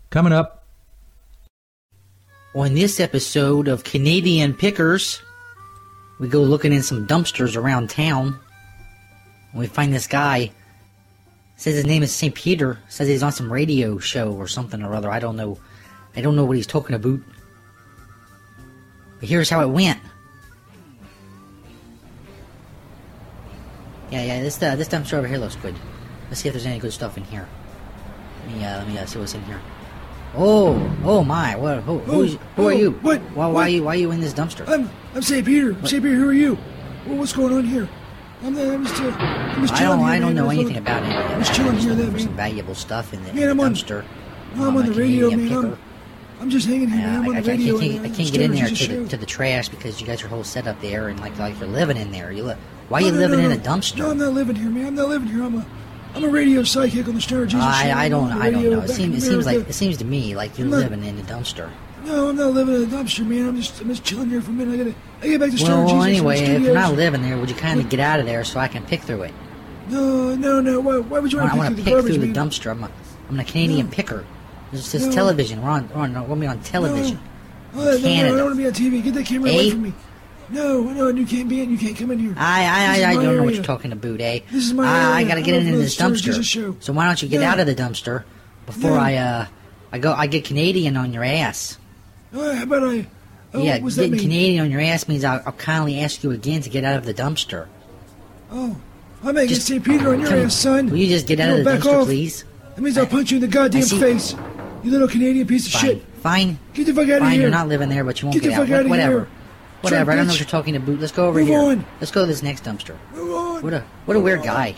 coming 0.10 0.34
up. 0.34 0.62
On 2.56 2.76
this 2.76 3.00
episode 3.00 3.68
of 3.68 3.84
Canadian 3.84 4.54
Pickers, 4.54 5.24
we 6.20 6.28
go 6.28 6.42
looking 6.44 6.72
in 6.72 6.84
some 6.84 7.08
dumpsters 7.08 7.58
around 7.58 7.90
town. 7.90 8.40
And 9.52 9.60
we 9.60 9.66
find 9.66 9.92
this 9.92 10.06
guy. 10.06 10.52
Says 11.56 11.74
his 11.74 11.86
name 11.86 12.04
is 12.04 12.14
St. 12.14 12.36
Peter. 12.36 12.78
Says 12.90 13.08
he's 13.08 13.24
on 13.24 13.32
some 13.32 13.52
radio 13.52 13.98
show 13.98 14.34
or 14.34 14.48
something 14.48 14.84
or 14.84 14.94
other. 14.94 15.10
I 15.10 15.18
don't 15.18 15.36
know. 15.36 15.58
I 16.16 16.22
don't 16.22 16.36
know 16.36 16.46
what 16.46 16.58
he's 16.58 16.68
talking 16.68 16.96
about. 16.96 17.20
But 19.20 19.30
here's 19.30 19.50
how 19.50 19.62
it 19.62 19.70
went. 19.70 20.00
Yeah, 24.12 24.26
yeah. 24.26 24.42
This 24.42 24.62
uh, 24.62 24.76
this 24.76 24.90
dumpster 24.90 25.14
over 25.14 25.28
here 25.28 25.40
looks 25.40 25.56
good. 25.56 25.76
Let's 26.30 26.42
see 26.42 26.50
if 26.50 26.54
there's 26.54 26.68
any 26.68 26.78
good 26.78 26.94
stuff 26.94 27.18
in 27.18 27.24
here. 27.24 27.48
Let 28.46 28.56
me 28.56 28.64
uh, 28.64 28.78
let 28.78 28.88
me 28.88 28.98
uh, 29.00 29.06
see 29.08 29.18
what's 29.18 29.34
in 29.34 29.44
here. 29.46 29.60
Oh, 30.35 30.97
oh 31.03 31.23
my! 31.23 31.55
What? 31.55 31.81
Who? 31.84 31.99
Who 31.99 32.23
are 32.23 32.38
oh, 32.57 32.69
you? 32.69 32.91
what- 32.91 33.22
Why? 33.22 33.27
Why 33.35 33.47
what? 33.47 33.68
are 33.68 33.69
you? 33.69 33.84
Why 33.84 33.93
are 33.93 33.97
you 33.97 34.11
in 34.11 34.19
this 34.19 34.34
dumpster? 34.34 34.68
I'm 34.68 34.89
I'm 35.14 35.22
St. 35.22 35.45
Peter. 35.45 35.73
St. 35.85 36.01
Peter, 36.01 36.15
who 36.15 36.27
are 36.30 36.34
you? 36.34 36.57
Well, 37.05 37.18
what's 37.18 37.34
going 37.34 37.53
on 37.53 37.65
here? 37.65 37.88
I'm, 38.41 38.55
the, 38.55 38.73
I'm 38.73 38.84
just 38.84 38.99
uh, 39.01 39.10
I'm 39.10 39.61
just 39.61 39.73
I 39.76 39.84
don't. 39.84 40.01
I 40.01 40.19
don't 40.19 40.34
know 40.35 40.49
anything 40.49 40.77
about 40.77 41.03
any 41.03 41.15
of 41.15 41.23
that. 41.23 41.31
I'm 41.31 41.39
just 41.41 41.53
chilling 41.53 41.77
here. 41.77 41.93
That 41.93 42.03
there's 42.11 42.23
some 42.23 42.35
valuable 42.35 42.76
stuff 42.76 43.14
in 43.14 43.23
the, 43.23 43.34
Man, 43.34 43.43
in 43.43 43.49
I'm 43.51 43.57
the 43.57 43.64
on- 43.64 43.73
dumpster. 43.73 44.05
I'm 44.55 44.76
on 44.77 44.85
the 44.85 44.91
radio, 44.93 45.30
Canadian 45.30 45.61
man. 45.61 45.73
I'm. 45.73 45.80
I'm 46.41 46.49
just 46.49 46.68
hanging 46.68 46.89
here. 46.89 46.97
man. 46.97 47.22
I'm 47.22 47.30
on 47.30 47.38
I, 47.38 47.41
the 47.41 47.53
I 47.53 47.57
can't, 47.57 47.81
and, 47.81 48.05
I 48.05 48.10
can't 48.10 48.31
get 48.31 48.41
in 48.41 48.51
there 48.53 48.68
to 48.68 48.88
the, 48.88 49.07
to 49.10 49.18
the 49.18 49.26
trash 49.26 49.69
because 49.69 50.01
you 50.01 50.07
got 50.07 50.19
your 50.19 50.30
whole 50.30 50.43
setup 50.43 50.81
there 50.81 51.07
and 51.10 51.19
like 51.19 51.38
like 51.38 51.57
you're 51.60 51.69
living 51.69 51.95
in 51.95 52.11
there. 52.11 52.31
You 52.31 52.43
li- 52.43 52.55
why 52.89 52.99
are 52.99 53.01
No, 53.01 53.07
you 53.07 53.14
no, 53.14 53.19
living 53.19 53.39
no, 53.39 53.49
in 53.51 53.51
a 53.60 53.61
dumpster? 53.61 53.97
No, 53.99 54.11
I'm 54.11 54.18
not 54.18 54.34
living 54.34 54.55
here, 54.55 54.69
man. 54.69 54.88
I'm 54.88 54.95
not 54.95 55.07
living 55.10 55.27
here. 55.30 55.43
I'm 55.43 55.60
a 55.60 55.65
I'm 56.15 56.23
a 56.23 56.30
radio 56.30 56.64
psychic 56.64 57.07
on 57.07 57.15
the 57.15 57.22
Stoner 57.22 57.45
Jesus 57.45 57.64
Show. 57.64 57.72
I, 57.88 57.90
I 57.90 58.06
I'm 58.06 58.11
don't 58.11 58.31
on 58.31 58.41
I 58.41 58.52
don't 58.52 58.64
know. 58.69 58.81
It 58.81 58.90
seems 58.90 59.18
it 59.18 59.22
seems 59.27 59.45
like 59.45 59.68
it 59.69 59.73
seems 59.73 59.98
to 59.98 60.06
me 60.06 60.35
like 60.35 60.57
you're 60.60 60.68
not- 60.68 60.77
living 60.80 61.03
in 61.03 61.18
a 61.19 61.23
dumpster. 61.23 61.69
No, 62.06 62.30
I'm 62.30 62.35
not 62.35 62.52
living 62.53 62.76
in 62.76 62.84
a 62.84 62.85
dumpster, 62.85 63.26
man. 63.26 63.48
I'm 63.48 63.56
just 63.56 63.80
I'm 63.81 63.88
just 63.90 64.03
chilling 64.03 64.30
here 64.30 64.41
for 64.41 64.52
a 64.52 64.53
minute. 64.53 64.73
I 64.73 64.77
gotta 64.77 64.95
I 65.22 65.27
get 65.27 65.40
back 65.40 65.52
to 65.52 65.57
Stoner 65.57 65.85
Well, 65.85 65.88
Jesus. 65.95 66.07
anyway, 66.07 66.38
from 66.38 66.45
the 66.48 66.56
if 66.56 66.61
you're 66.64 66.73
not 66.73 66.94
living 66.94 67.22
there, 67.22 67.38
would 67.38 67.49
you 67.49 67.56
kind 67.56 67.80
of 67.80 67.90
get 67.90 67.99
out 67.99 68.19
of 68.19 68.26
there 68.26 68.44
so 68.44 68.60
I 68.60 68.68
can 68.68 68.85
pick 68.85 69.02
through 69.02 69.23
it? 69.23 69.34
No, 69.90 70.35
no, 70.35 70.61
no. 70.61 70.80
Why, 70.81 70.99
why 70.99 71.19
would 71.19 71.31
you 71.31 71.40
want 71.40 71.52
to 71.53 71.57
pick 71.57 71.68
through 71.68 71.84
pick 71.84 71.85
the 72.06 72.14
through 72.19 72.27
the 72.27 72.34
dumpster. 72.40 72.72
I'm 72.72 72.84
a 72.84 72.91
I'm 73.30 73.40
a 73.40 73.44
Canadian 73.44 73.90
picker. 73.90 74.26
This 74.72 74.94
is 74.94 75.06
No. 75.07 75.11
television. 75.14 75.61
We're 75.61 75.69
on 75.69 75.90
we're 75.90 76.02
on 76.02 76.40
we're 76.40 76.49
on 76.49 76.60
television. 76.61 77.19
Oh, 77.76 77.80
no, 77.84 77.98
no, 77.98 78.10
I 78.10 78.22
don't 78.27 78.38
want 78.44 78.52
to 78.52 78.56
be 78.57 78.68
on 78.68 78.73
TV. 78.73 79.02
Get 79.03 79.14
that 79.15 79.26
camera 79.26 79.49
away 79.49 79.68
Eh? 79.68 79.72
from 79.72 79.81
me. 79.81 79.94
No, 80.54 80.82
no, 80.84 81.08
you 81.10 81.26
can't 81.26 81.50
be 81.50 81.62
in. 81.62 81.72
You 81.72 81.78
can't 81.78 81.98
come 81.98 82.12
in 82.12 82.20
here. 82.20 82.34
I 82.38 82.64
I, 82.64 83.04
I, 83.06 83.10
I 83.12 83.14
don't 83.16 83.38
know 83.38 83.44
what 83.44 83.56
you're 83.56 83.64
talking 83.64 83.92
about, 83.92 84.22
eh? 84.22 84.40
This 84.52 84.66
is 84.66 84.74
my 84.74 84.86
I, 84.86 85.20
I 85.20 85.24
gotta 85.24 85.42
get 85.42 85.56
I'm 85.56 85.62
in, 85.62 85.68
over 85.68 85.74
in 85.74 85.78
the 85.80 85.84
this 85.84 85.98
dumpster. 85.98 86.44
Show. 86.44 86.76
So 86.80 86.94
why 86.94 87.06
don't 87.08 87.22
you 87.22 87.28
get 87.30 87.42
No. 87.42 87.48
out 87.48 87.60
of 87.60 87.66
the 87.68 87.76
dumpster 87.76 88.24
before 88.66 88.92
No. 88.92 88.98
I 88.98 89.16
uh 89.16 89.46
I 89.92 90.00
go 90.00 90.14
I 90.14 90.28
get 90.28 90.46
Canadian 90.46 90.96
on 90.98 91.12
your 91.14 91.24
ass. 91.24 91.78
Oh, 92.34 92.54
how 92.56 92.64
about 92.64 92.84
I? 92.84 93.08
Oh, 93.56 93.62
yeah, 93.62 93.78
getting? 93.78 94.18
Canadian 94.18 94.64
on 94.66 94.72
your 94.72 94.82
ass 94.82 95.08
means 95.08 95.24
I'll, 95.24 95.42
I'll 95.46 95.52
kindly 95.54 96.00
ask 96.00 96.24
you 96.24 96.32
again 96.32 96.62
to 96.62 96.70
get 96.72 96.84
out 96.84 96.96
of 96.98 97.06
the 97.06 97.14
dumpster. 97.14 97.68
Oh, 98.52 98.76
I 99.24 99.32
may 99.32 99.46
get 99.46 99.62
St. 99.62 99.84
Peter 99.84 100.10
on 100.14 100.20
your 100.22 100.30
come- 100.30 100.40
ass, 100.40 100.56
son. 100.56 100.90
will 100.90 100.98
you 100.98 101.08
just 101.08 101.28
get 101.28 101.40
out 101.40 101.50
No, 101.50 101.54
of 101.54 101.58
the 101.60 101.64
back 101.66 101.80
dumpster, 101.82 102.00
off. 102.02 102.06
please? 102.08 102.44
That 102.76 102.82
means 102.82 102.98
I'll 102.98 103.06
punch 103.06 103.30
you 103.30 103.38
in 103.38 103.42
the 103.42 103.48
goddamn 103.48 103.84
face. 103.84 104.34
You 104.84 104.90
little 104.92 105.08
Canadian 105.08 105.46
piece 105.46 105.68
of 105.68 105.74
Fine, 105.74 105.82
shit. 105.82 106.02
fine. 106.22 106.60
Get 106.74 106.88
the 106.88 106.94
fuck 106.94 107.04
out 107.04 107.10
of 107.10 107.10
here. 107.10 107.20
Fine, 107.30 107.42
you're 107.42 107.50
not 107.52 107.68
living 107.68 107.90
there, 107.90 108.04
but 108.04 108.20
you 108.22 108.28
won't 108.30 108.42
Get 108.42 108.50
get, 108.50 108.72
out. 108.72 108.88
Whatever. 108.90 109.20
here. 109.20 109.28
Whatever. 109.84 110.14
I 110.14 110.15
don't 110.15 110.27
know 110.27 110.31
bitch. 110.31 110.35
what 110.35 110.39
you're 110.39 110.49
talking 110.49 110.76
about. 110.77 110.97
Let's 110.97 111.11
go 111.11 111.27
over 111.27 111.39
Move 111.39 111.49
here. 111.49 111.60
on. 111.60 111.85
Let's 111.99 112.10
go 112.10 112.22
to 112.22 112.26
this 112.26 112.41
next 112.41 112.64
dumpster. 112.64 112.95
Move 113.14 113.35
on. 113.35 113.61
What 113.61 113.73
a 113.73 113.81
what 114.05 114.15
a 114.15 114.19
weird 114.22 114.41
guy. 114.41 114.76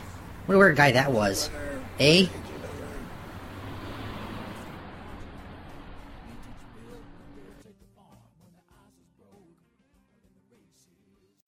What 0.48 0.56
a 0.56 0.58
weird 0.58 0.76
guy 0.76 0.94
that 0.94 1.12
was. 1.12 1.52
Eh? 2.00 2.26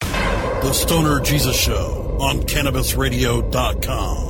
The 0.02 0.74
Stoner 0.74 1.20
Jesus 1.22 1.60
Show 1.60 2.16
on 2.22 2.44
CannabisRadio.com. 2.44 4.28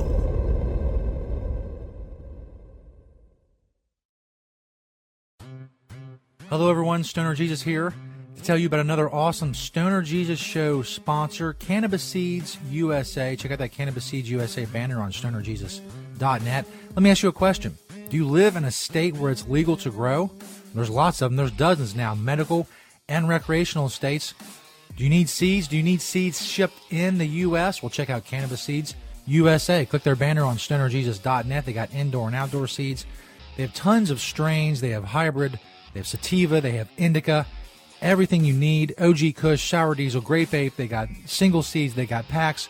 Hello, 6.49 6.69
everyone. 6.69 7.03
Stoner 7.03 7.35
Jesus 7.35 7.63
here 7.63 7.89
to 7.89 8.06
tell 8.47 8.57
you 8.57 8.67
about 8.67 8.79
another 8.79 9.13
awesome 9.13 9.53
Stoner 9.53 10.01
Jesus 10.01 10.39
Show 10.39 10.81
sponsor, 10.81 11.51
Cannabis 11.51 12.01
Seeds 12.01 12.57
USA. 12.69 13.35
Check 13.35 13.51
out 13.51 13.59
that 13.59 13.73
Cannabis 13.73 14.05
Seeds 14.05 14.29
USA 14.29 14.63
banner 14.63 15.01
on 15.01 15.11
stonerjesus.net. 15.11 16.65
Let 16.95 17.03
me 17.03 17.09
ask 17.09 17.23
you 17.23 17.27
a 17.27 17.33
question. 17.33 17.77
Do 18.09 18.15
you 18.15 18.25
live 18.25 18.55
in 18.55 18.63
a 18.63 18.71
state 18.71 19.15
where 19.15 19.31
it's 19.31 19.45
legal 19.49 19.75
to 19.75 19.89
grow? 19.89 20.31
There's 20.73 20.89
lots 20.89 21.21
of 21.21 21.29
them. 21.29 21.35
There's 21.35 21.51
dozens 21.51 21.93
now, 21.93 22.15
medical 22.15 22.69
and 23.09 23.27
recreational 23.27 23.89
states. 23.89 24.33
Do 24.95 25.03
you 25.03 25.09
need 25.09 25.27
seeds? 25.27 25.67
Do 25.67 25.75
you 25.75 25.83
need 25.83 25.99
seeds 25.99 26.45
shipped 26.45 26.79
in 26.89 27.17
the 27.17 27.27
U.S.? 27.27 27.83
Well, 27.83 27.89
check 27.89 28.09
out 28.09 28.23
Cannabis 28.23 28.61
Seeds 28.61 28.95
USA. 29.25 29.85
Click 29.85 30.03
their 30.03 30.15
banner 30.15 30.45
on 30.45 30.55
stonerjesus.net. 30.55 31.65
They 31.65 31.73
got 31.73 31.93
indoor 31.93 32.27
and 32.27 32.35
outdoor 32.35 32.67
seeds. 32.67 33.05
They 33.57 33.63
have 33.63 33.73
tons 33.73 34.09
of 34.09 34.21
strains. 34.21 34.79
They 34.79 34.91
have 34.91 35.03
hybrid. 35.03 35.59
They 35.91 35.99
have 35.99 36.07
sativa. 36.07 36.61
They 36.61 36.77
have 36.77 36.89
indica. 36.95 37.45
Everything 38.01 38.43
you 38.45 38.53
need. 38.53 38.93
OG 38.99 39.35
Kush, 39.35 39.69
Sour 39.69 39.95
Diesel, 39.95 40.21
Grape 40.21 40.53
Ape. 40.53 40.75
They 40.75 40.87
got 40.87 41.09
single 41.25 41.63
seeds. 41.63 41.95
They 41.95 42.05
got 42.05 42.27
packs. 42.27 42.69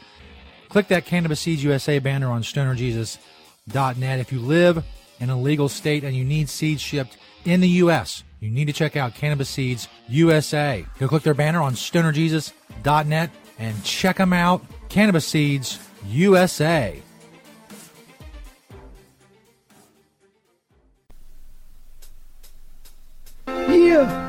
Click 0.69 0.87
that 0.89 1.05
Cannabis 1.05 1.39
Seeds 1.39 1.63
USA 1.63 1.99
banner 1.99 2.29
on 2.29 2.41
stonerjesus.net. 2.43 4.19
If 4.19 4.31
you 4.31 4.39
live 4.39 4.83
in 5.19 5.29
a 5.29 5.39
legal 5.39 5.69
state 5.69 6.03
and 6.03 6.15
you 6.15 6.23
need 6.23 6.49
seeds 6.49 6.81
shipped 6.81 7.17
in 7.45 7.61
the 7.61 7.69
U.S., 7.69 8.23
you 8.39 8.49
need 8.49 8.65
to 8.65 8.73
check 8.73 8.95
out 8.95 9.15
Cannabis 9.15 9.49
Seeds 9.49 9.87
USA. 10.07 10.85
Go 10.99 11.07
click 11.07 11.23
their 11.23 11.33
banner 11.33 11.61
on 11.61 11.73
stonerjesus.net 11.73 13.31
and 13.59 13.83
check 13.83 14.17
them 14.17 14.33
out. 14.33 14.63
Cannabis 14.89 15.25
Seeds 15.25 15.79
USA. 16.05 17.01
Yeah. 23.47 24.26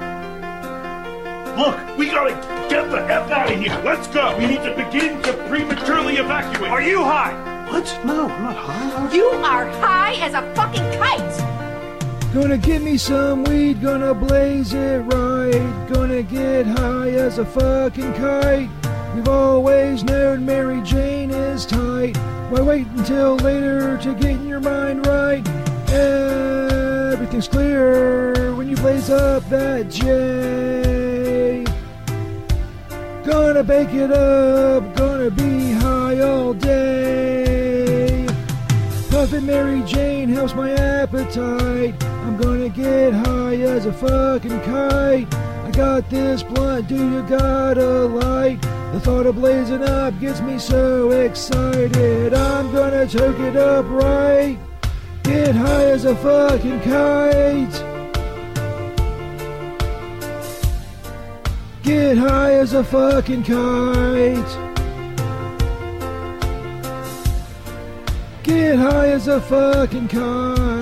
Look, 1.59 1.99
we 1.99 2.07
gotta 2.07 2.35
get 2.71 2.89
the 2.89 3.03
F 3.03 3.33
out 3.33 3.51
of 3.51 3.59
here. 3.59 3.77
Let's 3.85 4.07
go. 4.07 4.39
We 4.39 4.47
need 4.47 4.63
to 4.63 4.77
begin 4.77 5.21
to 5.23 5.33
prematurely 5.49 6.15
evacuate. 6.15 6.71
Are 6.71 6.81
you 6.81 7.03
high? 7.03 7.67
What? 7.69 7.85
No, 8.05 8.29
I'm 8.29 8.43
not 8.45 8.57
high. 8.57 9.13
You 9.13 9.25
are 9.25 9.67
high 9.67 10.15
as 10.25 10.35
a 10.35 10.55
fucking 10.55 10.89
kite! 11.01 12.33
Gonna 12.33 12.59
get 12.59 12.81
me 12.81 12.97
some 12.97 13.43
weed, 13.43 13.83
gonna 13.83 14.15
blaze 14.15 14.73
it 14.73 15.01
right. 15.07 15.89
Gonna 15.93 16.23
get 16.23 16.65
high 16.65 17.11
as 17.11 17.39
a 17.39 17.45
fucking 17.45 18.13
kite. 18.15 18.71
We've 19.17 19.29
always 19.29 20.05
known 20.05 20.47
Mary 20.47 20.81
Jane 20.83 21.33
is 21.33 21.67
tight. 21.67 22.17
Why 22.51 22.61
wait 22.61 22.87
until 22.87 23.35
later 23.35 23.99
to 23.99 24.15
get 24.15 24.41
your 24.43 24.61
mind 24.61 25.05
right? 25.09 25.45
Everything's 27.29 27.49
clear 27.49 28.55
when 28.55 28.71
you 28.71 28.77
blaze 28.77 29.11
up 29.11 29.47
that 29.51 29.91
J. 29.91 31.63
Gonna 33.23 33.63
bake 33.63 33.93
it 33.93 34.11
up, 34.11 34.97
gonna 34.97 35.31
be 35.31 35.73
high 35.73 36.21
all 36.21 36.55
day. 36.55 38.27
Puffin' 39.11 39.45
Mary 39.45 39.83
Jane 39.83 40.31
helps 40.31 40.55
my 40.55 40.73
appetite. 40.73 42.03
I'm 42.03 42.39
gonna 42.39 42.71
get 42.71 43.13
high 43.13 43.57
as 43.57 43.85
a 43.85 43.93
fucking 43.93 44.63
kite. 44.63 45.35
I 45.35 45.71
got 45.73 46.09
this 46.09 46.43
blunt, 46.43 46.89
do 46.89 46.97
you 46.97 47.23
got 47.25 47.77
a 47.77 48.07
light? 48.07 48.63
The 48.93 49.01
thought 49.01 49.27
of 49.27 49.35
blazing 49.35 49.83
up 49.83 50.19
gets 50.19 50.41
me 50.41 50.59
so 50.59 51.11
excited. 51.11 52.33
I'm 52.33 52.73
gonna 52.73 53.07
choke 53.07 53.39
it 53.41 53.57
up 53.57 53.85
right. 53.91 54.59
Get 55.29 55.55
high 55.55 55.85
as 55.91 56.07
a 56.07 56.17
fucking 56.17 56.81
kite. 56.81 57.85
Get 61.83 62.17
high 62.17 62.55
as 62.55 62.73
a 62.73 62.83
fucking 62.83 63.43
kite. 63.43 64.53
Get 68.43 68.79
high 68.79 69.09
as 69.09 69.29
a 69.29 69.39
fucking 69.39 70.09
kite. 70.09 70.78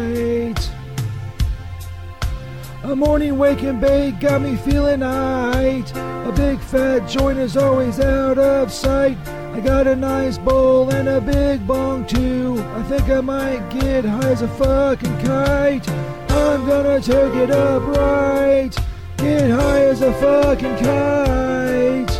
A 2.86 2.94
morning 2.94 3.36
wake 3.36 3.64
and 3.64 3.80
bake 3.80 4.20
got 4.20 4.40
me 4.40 4.54
feeling 4.54 5.00
aight. 5.00 5.90
A 6.28 6.30
big 6.30 6.60
fat 6.60 7.08
joint 7.08 7.36
is 7.36 7.56
always 7.56 7.98
out 7.98 8.38
of 8.38 8.72
sight. 8.72 9.18
I 9.26 9.58
got 9.58 9.88
a 9.88 9.96
nice 9.96 10.38
bowl 10.38 10.94
and 10.94 11.08
a 11.08 11.20
big 11.20 11.66
bong 11.66 12.06
too. 12.06 12.64
I 12.76 12.84
think 12.84 13.08
I 13.08 13.20
might 13.20 13.68
get 13.70 14.04
high 14.04 14.30
as 14.30 14.42
a 14.42 14.46
fucking 14.46 15.18
kite. 15.18 15.90
I'm 16.30 16.64
gonna 16.64 17.00
take 17.00 17.34
it 17.34 17.50
up 17.50 17.82
right. 17.88 18.70
Get 19.16 19.50
high 19.50 19.86
as 19.86 20.02
a 20.02 20.12
fucking 20.12 20.76
kite. 20.76 22.12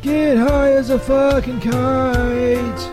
Get 0.00 0.38
high 0.38 0.72
as 0.72 0.88
a 0.88 0.98
fucking 0.98 1.60
kite. 1.60 2.91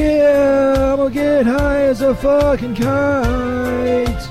Yeah, 0.00 0.92
I'm 0.92 0.96
gonna 0.96 1.10
get 1.10 1.44
high 1.44 1.82
as 1.82 2.00
a 2.00 2.14
fucking 2.14 2.74
kite. 2.74 4.28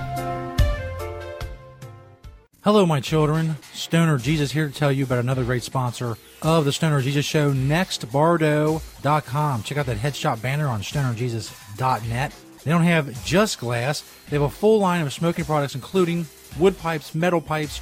Hello, 2.63 2.85
my 2.85 2.99
children. 2.99 3.55
Stoner 3.73 4.17
Jesus 4.17 4.51
here 4.51 4.67
to 4.67 4.73
tell 4.73 4.91
you 4.91 5.03
about 5.03 5.19
another 5.19 5.43
great 5.43 5.63
sponsor 5.63 6.17
of 6.41 6.65
the 6.65 6.71
Stoner 6.71 7.01
Jesus 7.01 7.25
Show, 7.25 7.53
nextbardo.com. 7.53 9.63
Check 9.63 9.77
out 9.77 9.85
that 9.85 9.97
headshot 9.97 10.41
banner 10.41 10.67
on 10.67 10.81
stonerjesus.net. 10.81 12.35
They 12.63 12.71
don't 12.71 12.83
have 12.83 13.25
just 13.25 13.59
glass, 13.59 14.03
they 14.29 14.35
have 14.35 14.43
a 14.43 14.49
full 14.49 14.79
line 14.79 15.05
of 15.05 15.13
smoking 15.13 15.45
products, 15.45 15.75
including 15.75 16.25
wood 16.59 16.77
pipes, 16.79 17.15
metal 17.15 17.41
pipes, 17.41 17.79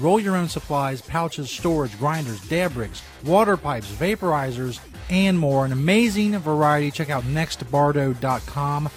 roll 0.00 0.20
your 0.20 0.36
own 0.36 0.48
supplies, 0.48 1.02
pouches, 1.02 1.50
storage, 1.50 1.98
grinders, 1.98 2.40
dab 2.48 2.76
rigs, 2.76 3.02
water 3.24 3.56
pipes, 3.56 3.90
vaporizers, 3.90 4.80
and 5.08 5.38
more. 5.38 5.64
An 5.64 5.72
amazing 5.72 6.38
variety. 6.38 6.90
Check 6.90 7.10
out 7.10 7.24
nextbardo.com. 7.24 8.90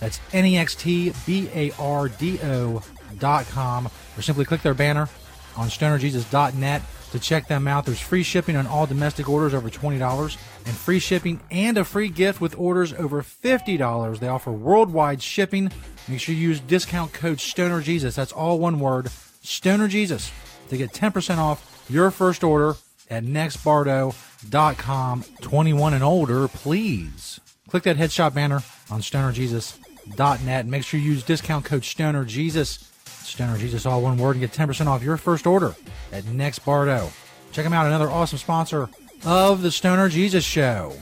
That's 0.00 0.20
N 0.32 0.46
E 0.46 0.56
X 0.56 0.74
T 0.74 1.12
B 1.26 1.48
A 1.54 1.70
R 1.78 2.08
D 2.08 2.38
O.com. 2.42 3.86
Or 4.16 4.22
simply 4.22 4.44
click 4.44 4.62
their 4.62 4.74
banner 4.74 5.08
on 5.56 5.68
stonerjesus.net 5.68 6.82
to 7.12 7.18
check 7.18 7.48
them 7.48 7.68
out. 7.68 7.84
There's 7.84 8.00
free 8.00 8.22
shipping 8.22 8.56
on 8.56 8.66
all 8.66 8.86
domestic 8.86 9.28
orders 9.28 9.54
over 9.54 9.68
$20 9.68 10.36
and 10.66 10.74
free 10.76 10.98
shipping 10.98 11.40
and 11.50 11.76
a 11.78 11.84
free 11.84 12.08
gift 12.08 12.40
with 12.40 12.58
orders 12.58 12.92
over 12.94 13.22
$50. 13.22 14.18
They 14.18 14.28
offer 14.28 14.52
worldwide 14.52 15.22
shipping. 15.22 15.70
Make 16.08 16.20
sure 16.20 16.34
you 16.34 16.48
use 16.48 16.60
discount 16.60 17.12
code 17.12 17.38
STONERJesus. 17.38 18.14
That's 18.14 18.32
all 18.32 18.58
one 18.58 18.80
word, 18.80 19.06
STONERJesus, 19.42 20.30
to 20.70 20.76
get 20.76 20.92
10% 20.92 21.38
off 21.38 21.86
your 21.88 22.10
first 22.10 22.42
order 22.42 22.74
at 23.08 23.24
nextbardo.com. 23.24 25.24
21 25.40 25.94
and 25.94 26.02
older, 26.02 26.48
please. 26.48 27.40
Click 27.68 27.84
that 27.84 27.96
headshot 27.96 28.34
banner 28.34 28.62
on 28.90 29.00
stonerjesus.net. 29.00 30.66
Make 30.66 30.84
sure 30.84 30.98
you 30.98 31.12
use 31.12 31.22
discount 31.22 31.64
code 31.64 31.82
STONERJesus. 31.82 32.90
stonerjesus 33.04 33.88
all 33.88 34.02
one 34.02 34.16
word, 34.16 34.36
and 34.36 34.40
get 34.40 34.52
10% 34.52 34.86
off 34.86 35.02
your 35.02 35.16
first 35.16 35.46
order 35.46 35.76
at 36.10 36.24
nextbardo 36.24 37.12
Check 37.52 37.64
them 37.64 37.72
out, 37.72 37.86
another 37.86 38.10
awesome 38.10 38.38
sponsor 38.38 38.88
of 39.24 39.62
the 39.62 39.70
Stoner 39.70 40.08
Jesus 40.08 40.44
Show. 40.44 40.94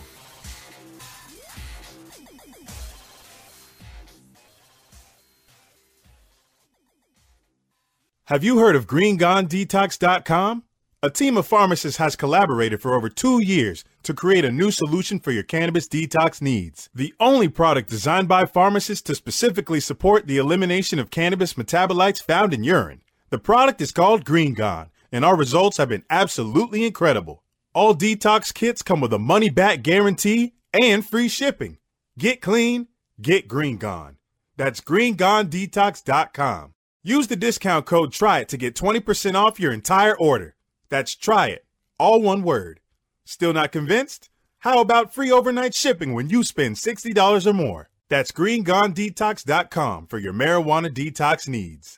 Have 8.29 8.45
you 8.45 8.59
heard 8.59 8.77
of 8.77 8.87
GreenGoneDetox.com? 8.87 10.65
A 11.03 11.09
team 11.09 11.39
of 11.39 11.47
pharmacists 11.47 11.97
has 11.97 12.15
collaborated 12.15 12.83
for 12.83 12.93
over 12.93 13.09
two 13.09 13.43
years 13.43 13.85
to 14.03 14.13
create 14.13 14.45
a 14.45 14.53
new 14.53 14.71
solution 14.71 15.19
for 15.19 15.31
your 15.31 15.43
cannabis 15.43 15.89
detox 15.89 16.43
needs. 16.43 16.91
The 16.95 17.15
only 17.19 17.49
product 17.49 17.89
designed 17.89 18.29
by 18.29 18.45
pharmacists 18.45 19.01
to 19.05 19.15
specifically 19.15 19.81
support 19.81 20.27
the 20.27 20.37
elimination 20.37 20.99
of 20.99 21.11
cannabis 21.11 21.55
metabolites 21.55 22.23
found 22.23 22.53
in 22.53 22.65
urine. 22.65 23.01
The 23.31 23.39
product 23.39 23.81
is 23.81 23.93
called 23.93 24.27
Green 24.27 24.53
Gone, 24.53 24.91
and 25.11 25.25
our 25.25 25.35
results 25.35 25.79
have 25.79 25.89
been 25.89 26.05
absolutely 26.11 26.85
incredible. 26.85 27.43
All 27.73 27.95
detox 27.95 28.53
kits 28.53 28.83
come 28.83 29.01
with 29.01 29.15
a 29.15 29.19
money 29.19 29.49
back 29.49 29.81
guarantee 29.81 30.53
and 30.75 31.03
free 31.03 31.29
shipping. 31.29 31.79
Get 32.19 32.43
clean, 32.43 32.89
get 33.23 33.49
Green 33.49 33.79
Gone. 33.79 34.19
That's 34.59 34.83
greengonedetox.com. 34.83 36.75
Use 37.05 37.29
the 37.29 37.37
discount 37.37 37.87
code 37.87 38.13
TRY 38.13 38.41
IT 38.41 38.49
to 38.49 38.57
get 38.57 38.75
20% 38.75 39.35
off 39.35 39.61
your 39.61 39.73
entire 39.73 40.19
order. 40.19 40.57
That's 40.89 41.15
try 41.15 41.47
it, 41.47 41.65
all 41.97 42.21
one 42.21 42.43
word. 42.43 42.81
Still 43.25 43.53
not 43.53 43.71
convinced? 43.71 44.31
How 44.61 44.81
about 44.81 45.15
free 45.15 45.31
overnight 45.31 45.75
shipping 45.75 46.13
when 46.13 46.29
you 46.29 46.43
spend 46.43 46.75
$60 46.75 47.47
or 47.47 47.53
more? 47.53 47.89
That's 48.09 48.33
greengonedetox.com 48.33 50.07
for 50.09 50.19
your 50.19 50.33
marijuana 50.33 50.91
detox 50.93 51.47
needs. 51.47 51.98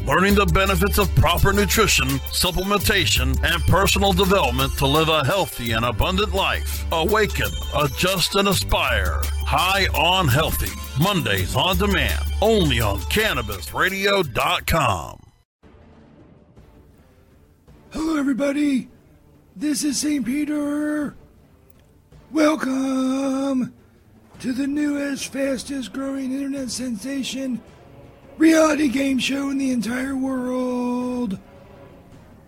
Learning 0.00 0.34
the 0.34 0.46
benefits 0.46 0.96
of 0.98 1.14
proper 1.14 1.52
nutrition, 1.52 2.08
supplementation, 2.32 3.40
and 3.44 3.62
personal 3.64 4.12
development 4.12 4.72
to 4.78 4.86
live 4.86 5.08
a 5.08 5.24
healthy 5.24 5.70
and 5.72 5.84
abundant 5.84 6.34
life. 6.34 6.84
Awaken, 6.90 7.46
adjust, 7.76 8.34
and 8.34 8.48
aspire. 8.48 9.20
High 9.46 9.86
on 9.88 10.26
Healthy. 10.26 10.72
Mondays 11.00 11.54
on 11.54 11.76
demand. 11.76 12.24
Only 12.40 12.80
on 12.80 12.98
CannabisRadio.com. 13.00 15.20
Hello, 17.92 18.18
everybody. 18.18 18.88
This 19.54 19.84
is 19.84 19.98
St. 19.98 20.24
Peter. 20.26 21.14
Welcome 22.32 23.72
to 24.40 24.52
the 24.52 24.66
newest, 24.66 25.32
fastest 25.32 25.92
growing 25.92 26.32
internet 26.32 26.70
sensation 26.70 27.60
reality 28.38 28.88
game 28.88 29.18
show 29.18 29.50
in 29.50 29.58
the 29.58 29.70
entire 29.70 30.16
world 30.16 31.38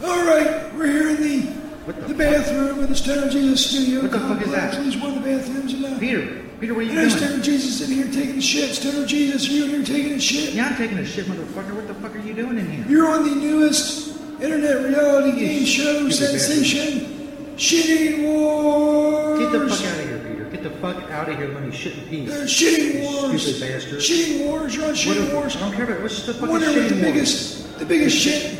All 0.00 0.24
right, 0.24 0.74
we're 0.74 0.86
here 0.86 1.08
in 1.08 1.16
the 1.16 1.67
the, 1.96 2.14
bathroom 2.14 2.80
of 2.80 2.88
the 2.88 2.94
Stoner 2.94 3.30
Jesus 3.30 3.66
studio. 3.66 4.02
What 4.02 4.10
the 4.10 4.20
fuck 4.20 4.42
is 4.42 4.50
that? 4.50 4.74
Actually, 4.74 5.00
one 5.00 5.16
of 5.16 5.22
the 5.22 5.30
bathrooms 5.30 5.74
in 5.74 5.82
the. 5.82 5.98
Peter, 5.98 6.44
Peter, 6.60 6.74
what 6.74 6.80
are 6.80 6.82
you 6.82 6.94
know 6.94 7.08
doing? 7.08 7.10
Stoner 7.10 7.42
Jesus 7.42 7.88
in 7.88 7.94
here 7.94 8.12
taking 8.12 8.38
a 8.38 8.40
shit. 8.40 8.74
Stoner 8.74 9.06
Jesus, 9.06 9.48
are 9.48 9.52
you 9.52 9.64
in 9.64 9.70
here 9.70 9.84
taking 9.84 10.12
a 10.12 10.20
shit? 10.20 10.54
Yeah, 10.54 10.68
I'm 10.68 10.76
taking 10.76 10.98
a 10.98 11.04
shit, 11.04 11.26
motherfucker. 11.26 11.74
What 11.74 11.86
the 11.86 11.94
fuck 11.94 12.14
are 12.14 12.18
you 12.18 12.34
doing 12.34 12.58
in 12.58 12.70
here? 12.70 12.84
You're 12.88 13.08
on 13.08 13.24
the 13.28 13.34
newest 13.34 14.18
internet 14.40 14.84
reality 14.84 15.38
game 15.38 15.64
show 15.64 16.08
sensation, 16.10 17.56
Shitting 17.56 18.22
Wars. 18.22 19.40
Get 19.40 19.52
the 19.52 19.68
fuck 19.68 19.86
out 19.86 19.98
of 19.98 20.08
here, 20.08 20.18
Peter. 20.18 20.44
Get 20.44 20.62
the 20.62 20.70
fuck 20.70 21.10
out 21.10 21.28
of 21.28 21.36
here. 21.36 21.48
Let 21.48 21.64
me 21.64 21.72
shit 21.72 21.98
in 21.98 22.08
peace. 22.08 22.30
Uh, 22.30 22.44
shitting 22.44 23.02
wars. 23.02 23.42
Stupid 23.42 23.60
bastard. 23.60 23.98
Shitting 24.00 24.46
wars. 24.46 24.76
You're 24.76 24.86
on 24.86 24.94
shitting 24.94 25.32
wars. 25.32 25.56
I 25.56 25.60
don't 25.60 25.72
care 25.72 25.84
about 25.84 26.02
what's 26.02 26.24
the 26.24 26.34
fucking 26.34 26.48
wonder 26.48 26.66
what 26.66 26.76
shitting 26.76 26.88
the 26.88 26.94
wars? 26.94 27.12
biggest, 27.12 27.78
the 27.78 27.86
biggest 27.86 28.16
shit. 28.16 28.57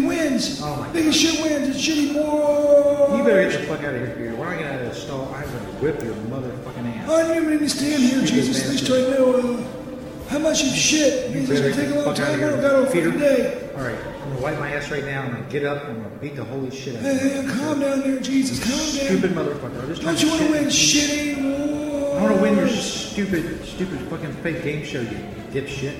He, 0.00 0.06
wins. 0.06 0.60
Oh 0.62 0.76
my 0.76 0.88
biggest 0.90 1.18
shit 1.20 1.40
wins. 1.42 1.68
It's 1.68 1.78
shitting 1.86 2.14
wars. 2.14 3.18
You 3.18 3.24
better 3.24 3.50
get 3.50 3.60
the 3.60 3.66
fuck 3.66 3.82
out 3.84 3.94
of 3.94 4.00
here, 4.06 4.14
Peter. 4.16 4.34
When 4.36 4.48
I 4.48 4.56
get 4.58 4.66
out 4.72 4.80
of 4.82 4.88
the 4.88 4.94
stall, 4.94 5.32
I'm 5.34 5.42
gonna 5.44 5.58
whip 5.80 6.02
your 6.02 6.14
motherfucking 6.14 6.96
ass. 6.98 7.08
I 7.10 7.22
don't 7.22 7.36
even 7.36 7.50
need 7.50 7.58
to 7.60 7.68
stand 7.68 8.02
here, 8.02 8.24
Jesus. 8.24 8.64
At 8.64 8.70
least 8.70 8.84
I 8.90 9.00
bastard. 9.00 9.18
know 9.18 9.58
uh, 9.58 10.28
how 10.28 10.38
much 10.38 10.62
you've 10.62 10.74
shit. 10.74 11.30
You 11.30 11.40
It's 11.40 11.48
better 11.48 11.70
gonna 11.70 11.74
get 11.74 11.76
take 11.76 11.90
a 11.90 11.98
the 11.98 12.04
long 12.04 12.14
time. 12.14 12.34
of 12.34 12.42
I 12.42 12.60
don't 12.60 12.84
got 12.84 12.92
Peter. 12.92 13.12
fucking 13.12 13.20
day. 13.20 13.70
All 13.76 13.82
right, 13.84 13.98
I'm 13.98 14.28
gonna 14.30 14.40
wipe 14.40 14.58
my 14.58 14.70
ass 14.72 14.90
right 14.90 15.04
now. 15.04 15.22
I'm 15.22 15.32
gonna 15.32 15.44
get 15.50 15.64
up. 15.64 15.84
and 15.84 15.96
I'm 15.98 16.02
gonna 16.04 16.16
beat 16.16 16.36
the 16.36 16.44
holy 16.44 16.70
shit 16.70 16.96
out 16.96 17.04
of 17.04 17.22
you. 17.22 17.28
hey, 17.30 17.46
calm 17.58 17.80
down 17.80 18.00
there, 18.00 18.20
Jesus. 18.20 18.58
Calm 18.60 18.76
down. 18.76 19.18
Stupid 19.18 19.30
motherfucker. 19.32 19.82
I'm 19.82 19.88
just 19.88 20.02
Don't 20.02 20.22
you 20.22 20.28
want 20.28 20.42
to 20.42 20.50
win 20.52 20.64
shitting 20.66 21.58
wars? 21.58 22.18
I 22.18 22.22
want 22.22 22.34
to 22.36 22.42
win 22.42 22.56
your 22.56 22.68
stupid, 22.68 23.64
stupid 23.64 24.00
fucking 24.10 24.32
fake 24.42 24.62
game 24.62 24.84
show, 24.84 25.00
you 25.00 25.18
dipshit. 25.50 25.94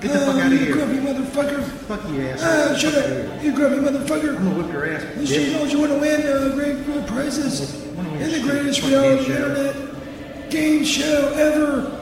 Get 0.00 0.12
the 0.12 0.18
fuck 0.20 0.36
Ah, 0.36 0.40
out 0.40 0.52
of 0.52 0.58
here. 0.58 0.68
you 0.68 0.72
grumpy 0.74 0.96
motherfucker. 0.98 1.62
Fuck 1.62 2.08
you, 2.08 2.20
ass. 2.22 2.40
Ah, 2.42 2.74
shut 2.76 2.94
up. 2.94 3.42
You 3.42 3.52
grumpy 3.54 3.80
motherfucker. 3.86 4.36
I'm 4.38 4.44
gonna 4.44 4.62
whip 4.62 4.72
your 4.72 4.90
ass. 4.94 5.02
You, 5.30 5.36
bitch. 5.38 5.52
don't 5.52 5.70
you 5.70 5.78
want 5.80 5.92
to 5.92 5.98
win 5.98 6.22
uh, 6.26 6.54
great, 6.54 6.84
great 6.86 7.06
prizes? 7.06 7.74
And 7.84 8.32
the 8.32 8.40
greatest 8.40 8.82
reality 8.82 9.32
internet 9.32 10.50
game 10.50 10.84
show 10.84 11.32
ever. 11.36 11.96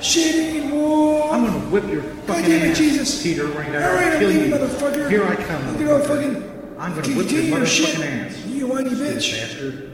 Shitting 0.00 0.70
war. 0.72 1.32
I'm 1.32 1.44
gonna 1.46 1.58
whip 1.70 1.84
your 1.88 2.02
fucking 2.02 2.26
God 2.26 2.42
damn 2.42 2.62
it, 2.62 2.70
ass, 2.72 2.78
Jesus. 2.78 3.22
Peter, 3.22 3.46
right 3.46 3.70
now. 3.70 3.88
All 3.88 3.94
right, 3.94 4.06
I'll 4.08 4.16
I'm 4.16 4.24
leaving, 4.26 4.50
you. 4.50 4.56
motherfucker. 4.56 5.08
Here 5.10 5.24
I 5.24 5.36
come. 5.36 5.66
All 5.68 5.74
motherfucker. 5.74 6.06
fucking. 6.06 6.76
I'm 6.78 6.94
gonna 7.00 7.16
whip 7.16 7.30
your 7.30 7.42
motherfucking 7.44 7.66
shit? 7.66 8.00
ass. 8.00 8.46
You 8.46 8.66
whiny 8.66 8.90
bitch. 8.90 9.32
bastard. 9.32 9.88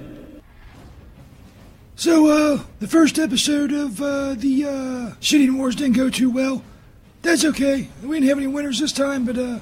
So, 1.97 2.29
uh, 2.29 2.63
the 2.79 2.87
first 2.87 3.19
episode 3.19 3.73
of 3.73 4.01
uh, 4.01 4.35
the 4.35 4.65
uh, 4.65 5.15
Shitting 5.21 5.57
Wars 5.57 5.75
didn't 5.75 5.97
go 5.97 6.09
too 6.09 6.31
well. 6.31 6.63
That's 7.23 7.45
okay. 7.45 7.89
We 8.03 8.17
didn't 8.17 8.29
have 8.29 8.39
any 8.39 8.47
winners 8.47 8.79
this 8.79 8.93
time, 8.93 9.25
but 9.25 9.37
uh, 9.39 9.59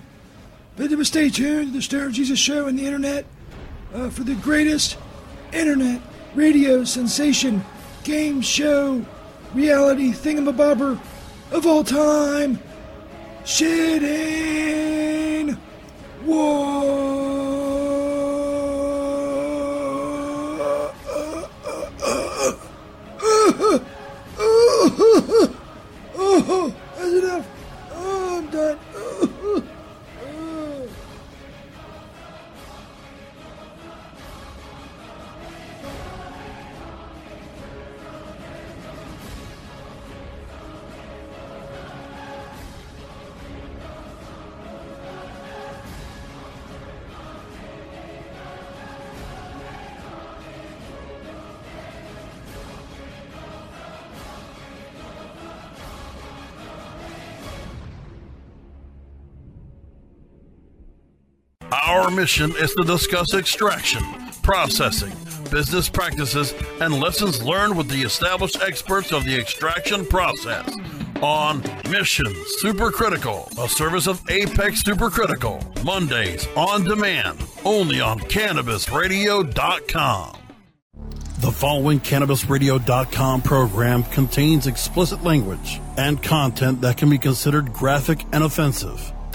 but 0.76 0.90
stay 1.06 1.30
tuned 1.30 1.68
to 1.68 1.72
the 1.78 1.82
Stoner 1.82 2.10
Jesus 2.10 2.38
Show 2.38 2.66
and 2.66 2.78
the 2.78 2.84
internet 2.84 3.24
uh, 3.94 4.10
for 4.10 4.24
the 4.24 4.34
greatest 4.34 4.98
internet 5.52 6.02
radio 6.34 6.84
sensation 6.84 7.64
game 8.04 8.42
show 8.42 9.04
reality 9.54 10.12
thingamabobber 10.12 11.00
of 11.50 11.66
all 11.66 11.82
time. 11.82 12.58
Shitting 13.44 13.96
War. 16.24 17.06
Our 62.06 62.12
mission 62.12 62.54
is 62.58 62.72
to 62.76 62.84
discuss 62.84 63.34
extraction, 63.34 64.00
processing, 64.40 65.12
business 65.50 65.88
practices, 65.88 66.54
and 66.80 67.00
lessons 67.00 67.42
learned 67.42 67.76
with 67.76 67.88
the 67.88 68.02
established 68.02 68.62
experts 68.62 69.10
of 69.10 69.24
the 69.24 69.36
extraction 69.36 70.06
process. 70.06 70.72
On 71.20 71.60
Mission 71.90 72.32
Supercritical, 72.62 73.50
a 73.58 73.68
service 73.68 74.06
of 74.06 74.22
Apex 74.30 74.84
Supercritical, 74.84 75.82
Mondays 75.82 76.46
on 76.56 76.84
demand, 76.84 77.44
only 77.64 78.00
on 78.00 78.20
CannabisRadio.com. 78.20 80.36
The 81.40 81.50
following 81.50 81.98
CannabisRadio.com 81.98 83.42
program 83.42 84.04
contains 84.04 84.68
explicit 84.68 85.24
language 85.24 85.80
and 85.96 86.22
content 86.22 86.82
that 86.82 86.98
can 86.98 87.10
be 87.10 87.18
considered 87.18 87.72
graphic 87.72 88.24
and 88.30 88.44
offensive. 88.44 89.12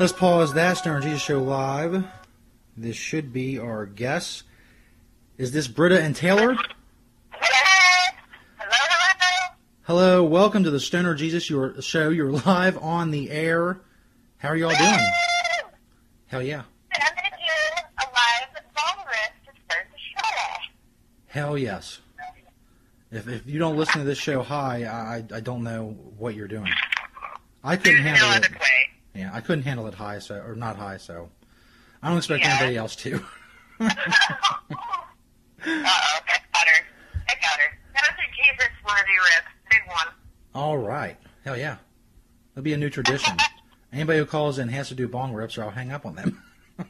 Let's 0.00 0.12
pause 0.12 0.54
that. 0.54 0.78
Stoner 0.78 1.02
Jesus 1.02 1.20
Show 1.20 1.42
live. 1.42 2.02
This 2.78 2.96
should 2.96 3.30
be 3.30 3.58
our 3.58 3.84
guest. 3.84 4.44
Is 5.36 5.52
this 5.52 5.68
Britta 5.68 6.00
and 6.00 6.16
Taylor? 6.16 6.54
Hello, 7.30 8.16
Hello. 8.56 9.54
Hello. 9.82 10.24
welcome 10.24 10.64
to 10.64 10.70
the 10.70 10.80
Stoner 10.80 11.14
Jesus 11.14 11.50
your 11.50 11.78
show. 11.82 12.08
You're 12.08 12.32
live 12.32 12.78
on 12.78 13.10
the 13.10 13.30
air. 13.30 13.82
How 14.38 14.48
are 14.48 14.56
y'all 14.56 14.70
doing? 14.70 15.06
Hell 16.28 16.42
yeah. 16.42 16.62
Hell 21.26 21.58
yes. 21.58 22.00
If, 23.10 23.28
if 23.28 23.46
you 23.46 23.58
don't 23.58 23.76
listen 23.76 24.00
to 24.00 24.04
this 24.04 24.18
show 24.18 24.42
hi, 24.42 24.84
I, 24.84 25.22
I 25.36 25.40
don't 25.40 25.62
know 25.62 25.96
what 26.16 26.34
you're 26.34 26.48
doing. 26.48 26.72
I 27.64 27.76
couldn't 27.76 28.02
handle 28.02 28.30
it. 28.30 28.52
Yeah, 29.14 29.30
I 29.32 29.40
couldn't 29.40 29.64
handle 29.64 29.86
it 29.86 29.94
high, 29.94 30.18
so 30.18 30.36
or 30.36 30.54
not 30.54 30.76
high, 30.76 30.98
so 30.98 31.30
I 32.02 32.08
don't 32.08 32.18
expect 32.18 32.44
anybody 32.44 32.76
else 32.76 32.94
to. 32.96 33.24
Uh 35.66 35.70
oh. 35.70 36.20
that's 36.26 36.44
butter. 36.52 36.84
That 37.94 38.02
was 38.02 38.18
a 38.18 38.28
Jesus-worthy 38.36 39.16
rip, 39.16 39.44
big 39.70 39.80
one. 39.88 40.14
All 40.54 40.76
right. 40.76 41.16
Hell 41.44 41.56
yeah. 41.56 41.76
That'll 42.54 42.64
be 42.64 42.74
a 42.74 42.76
new 42.76 42.90
tradition. 42.90 43.34
Anybody 43.92 44.18
who 44.18 44.26
calls 44.26 44.58
in 44.58 44.68
has 44.68 44.88
to 44.88 44.94
do 44.94 45.08
bong 45.08 45.32
rips, 45.32 45.56
or 45.56 45.64
I'll 45.64 45.70
hang 45.70 45.90
up 45.90 46.04
on 46.04 46.16
them. 46.16 46.42
Uh, 46.78 46.84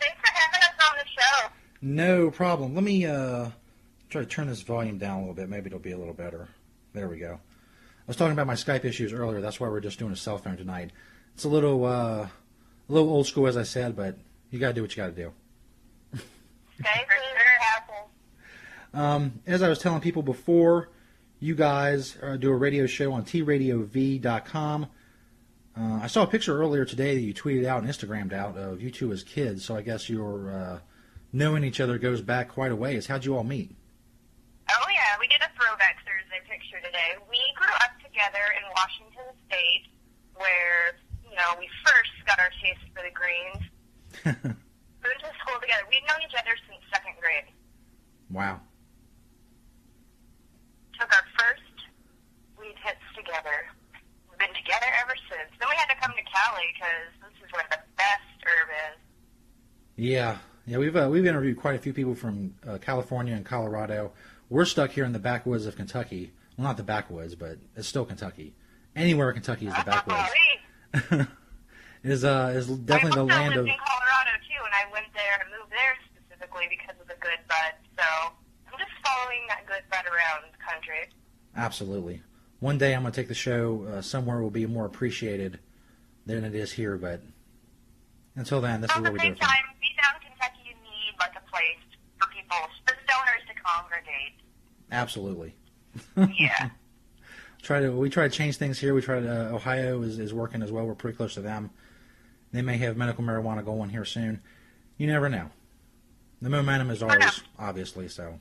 thanks 0.00 0.16
for 0.18 0.32
having 0.32 0.62
us 0.62 0.74
on 0.88 0.96
the 0.96 1.04
show. 1.20 1.48
No 1.82 2.30
problem. 2.30 2.74
Let 2.74 2.84
me 2.84 3.04
uh, 3.04 3.50
try 4.08 4.22
to 4.22 4.26
turn 4.26 4.48
this 4.48 4.62
volume 4.62 4.96
down 4.96 5.18
a 5.18 5.20
little 5.20 5.34
bit. 5.34 5.48
Maybe 5.48 5.66
it'll 5.66 5.78
be 5.78 5.92
a 5.92 5.98
little 5.98 6.14
better. 6.14 6.48
There 6.94 7.08
we 7.08 7.18
go. 7.18 7.38
I 8.06 8.08
was 8.08 8.16
talking 8.16 8.32
about 8.32 8.46
my 8.46 8.54
Skype 8.54 8.84
issues 8.84 9.12
earlier. 9.12 9.40
That's 9.40 9.58
why 9.58 9.68
we're 9.68 9.80
just 9.80 9.98
doing 9.98 10.12
a 10.12 10.16
cell 10.16 10.38
phone 10.38 10.56
tonight. 10.56 10.90
It's 11.34 11.44
a 11.44 11.48
little, 11.48 11.84
uh, 11.84 12.26
a 12.26 12.30
little 12.88 13.08
old 13.08 13.26
school, 13.26 13.46
as 13.46 13.56
I 13.56 13.62
said, 13.62 13.96
but 13.96 14.18
you 14.50 14.58
got 14.58 14.68
to 14.68 14.74
do 14.74 14.82
what 14.82 14.94
you 14.94 15.02
got 15.02 15.14
to 15.14 15.22
do. 15.22 15.32
Okay, 16.80 17.06
um, 18.94 19.40
as 19.46 19.62
I 19.62 19.68
was 19.68 19.78
telling 19.80 20.00
people 20.00 20.22
before, 20.22 20.90
you 21.40 21.54
guys 21.54 22.16
uh, 22.22 22.36
do 22.36 22.50
a 22.50 22.56
radio 22.56 22.86
show 22.86 23.12
on 23.12 23.24
tradiov.com. 23.24 24.86
Uh, 25.76 25.98
I 26.02 26.06
saw 26.06 26.22
a 26.22 26.26
picture 26.26 26.56
earlier 26.56 26.84
today 26.84 27.16
that 27.16 27.20
you 27.20 27.34
tweeted 27.34 27.66
out 27.66 27.82
and 27.82 27.90
Instagrammed 27.90 28.32
out 28.32 28.56
of 28.56 28.80
you 28.80 28.92
two 28.92 29.12
as 29.12 29.24
kids, 29.24 29.64
so 29.64 29.74
I 29.76 29.82
guess 29.82 30.08
your 30.08 30.50
uh, 30.50 30.78
knowing 31.32 31.64
each 31.64 31.80
other 31.80 31.98
goes 31.98 32.20
back 32.20 32.48
quite 32.48 32.70
a 32.70 32.76
ways. 32.76 33.08
How'd 33.08 33.24
you 33.24 33.36
all 33.36 33.42
meet? 33.42 33.74
Oh 34.70 34.86
yeah, 34.88 35.18
we 35.18 35.26
did 35.26 35.40
a 35.42 35.50
throwback 35.58 35.98
Thursday 36.06 36.40
picture 36.48 36.78
today. 36.86 37.18
We 37.28 37.40
grew 37.56 37.74
up 37.82 37.93
together 38.24 38.44
in 38.56 38.64
Washington 38.72 39.28
State, 39.48 39.84
where 40.36 40.96
you 41.28 41.36
know 41.36 41.58
we 41.58 41.68
first 41.84 42.12
got 42.26 42.40
our 42.40 42.50
taste 42.62 42.80
for 42.96 43.04
the 43.04 43.12
greens. 43.12 43.60
we 44.24 45.04
went 45.04 45.20
to 45.20 45.32
school 45.44 45.60
together. 45.60 45.84
We'd 45.92 46.04
known 46.08 46.24
each 46.24 46.36
other 46.36 46.56
since 46.64 46.80
second 46.88 47.20
grade. 47.20 47.52
Wow. 48.30 48.60
Took 50.98 51.12
our 51.12 51.26
first 51.36 51.76
weed 52.56 52.76
hits 52.80 53.04
together. 53.12 53.68
We've 54.30 54.38
been 54.38 54.56
together 54.56 54.88
ever 55.04 55.14
since. 55.28 55.52
Then 55.60 55.68
we 55.68 55.76
had 55.76 55.92
to 55.92 55.98
come 56.00 56.16
to 56.16 56.24
Cali 56.24 56.64
because 56.72 57.12
this 57.28 57.36
is 57.44 57.52
where 57.52 57.68
the 57.68 57.80
best 58.00 58.32
herb 58.40 58.68
is. 58.88 58.98
Yeah, 59.96 60.38
yeah, 60.66 60.78
we've 60.78 60.96
uh, 60.96 61.08
we've 61.10 61.26
interviewed 61.26 61.58
quite 61.58 61.76
a 61.76 61.78
few 61.78 61.92
people 61.92 62.14
from 62.14 62.54
uh, 62.66 62.78
California 62.80 63.34
and 63.34 63.44
Colorado. 63.44 64.12
We're 64.48 64.64
stuck 64.64 64.92
here 64.92 65.04
in 65.04 65.12
the 65.12 65.18
backwoods 65.18 65.66
of 65.66 65.76
Kentucky. 65.76 66.32
Well, 66.56 66.66
not 66.68 66.76
the 66.76 66.82
backwoods, 66.82 67.34
but 67.34 67.58
it's 67.76 67.88
still 67.88 68.04
Kentucky. 68.04 68.54
Anywhere 68.94 69.28
in 69.30 69.34
Kentucky 69.34 69.66
is 69.66 69.74
the 69.74 69.82
backwoods. 69.86 70.30
is 72.04 72.24
uh 72.24 72.52
is 72.54 72.68
definitely 72.68 73.26
the 73.26 73.32
I 73.32 73.38
land 73.38 73.54
of 73.56 73.64
lived 73.64 73.68
in 73.68 73.80
Colorado 73.84 74.30
too, 74.46 74.62
and 74.64 74.74
I 74.74 74.92
went 74.92 75.06
there 75.14 75.40
and 75.40 75.50
moved 75.50 75.72
there 75.72 75.96
specifically 76.14 76.66
because 76.70 76.94
of 77.00 77.08
the 77.08 77.16
good 77.20 77.38
bud. 77.48 77.74
So 77.98 78.04
I'm 78.70 78.78
just 78.78 78.92
following 79.04 79.40
that 79.48 79.66
good 79.66 79.82
bud 79.90 80.04
around 80.06 80.52
the 80.52 80.62
country. 80.62 81.10
absolutely. 81.56 82.22
One 82.60 82.78
day 82.78 82.94
I'm 82.94 83.02
gonna 83.02 83.12
take 83.12 83.28
the 83.28 83.34
show 83.34 83.84
uh, 83.92 84.00
somewhere 84.00 84.40
will 84.40 84.50
be 84.50 84.66
more 84.66 84.86
appreciated 84.86 85.58
than 86.26 86.44
it 86.44 86.54
is 86.54 86.72
here, 86.72 86.96
but 86.96 87.20
until 88.36 88.60
then, 88.60 88.80
this 88.80 88.90
is 88.90 88.96
At 88.96 89.02
what 89.02 89.12
we 89.12 89.18
do. 89.18 89.26
At 89.26 89.38
the 89.38 89.44
same 89.44 89.48
time, 89.48 89.64
be 89.80 89.88
down 90.00 90.20
Kentucky, 90.22 90.60
you 90.68 90.74
need 90.82 91.14
like 91.20 91.34
a 91.36 91.50
place 91.50 91.82
for 92.18 92.28
people, 92.28 92.56
for 92.86 92.94
stoners 93.04 93.42
to 93.48 93.54
congregate. 93.62 94.40
Absolutely. 94.90 95.54
Yeah. 96.16 96.70
try 97.64 97.80
to 97.80 97.90
we 97.90 98.10
try 98.10 98.28
to 98.28 98.34
change 98.34 98.56
things 98.56 98.78
here. 98.78 98.94
We 98.94 99.02
try 99.02 99.20
to 99.20 99.48
uh, 99.50 99.54
Ohio 99.54 100.02
is, 100.02 100.18
is 100.18 100.32
working 100.32 100.62
as 100.62 100.70
well. 100.70 100.86
We're 100.86 100.94
pretty 100.94 101.16
close 101.16 101.34
to 101.34 101.40
them. 101.40 101.70
They 102.52 102.62
may 102.62 102.76
have 102.78 102.96
medical 102.96 103.24
marijuana 103.24 103.64
going 103.64 103.90
here 103.90 104.04
soon. 104.04 104.40
You 104.98 105.08
never 105.08 105.28
know. 105.28 105.50
The 106.40 106.50
momentum 106.50 106.90
is 106.90 107.02
ours, 107.02 107.42
obviously. 107.58 108.08
So 108.08 108.38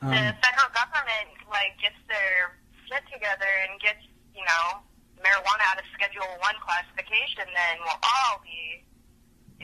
the 0.00 0.06
um, 0.06 0.12
federal 0.12 0.70
government 0.72 1.28
like 1.50 1.76
gets 1.82 1.98
their 2.08 2.56
shit 2.88 3.02
together 3.12 3.50
and 3.68 3.80
gets 3.80 4.00
you 4.34 4.44
know 4.44 4.80
marijuana 5.18 5.62
out 5.70 5.78
of 5.78 5.84
Schedule 5.94 6.26
One 6.40 6.54
classification, 6.60 7.44
then 7.46 7.78
we'll 7.80 8.00
all 8.02 8.40
be 8.42 8.84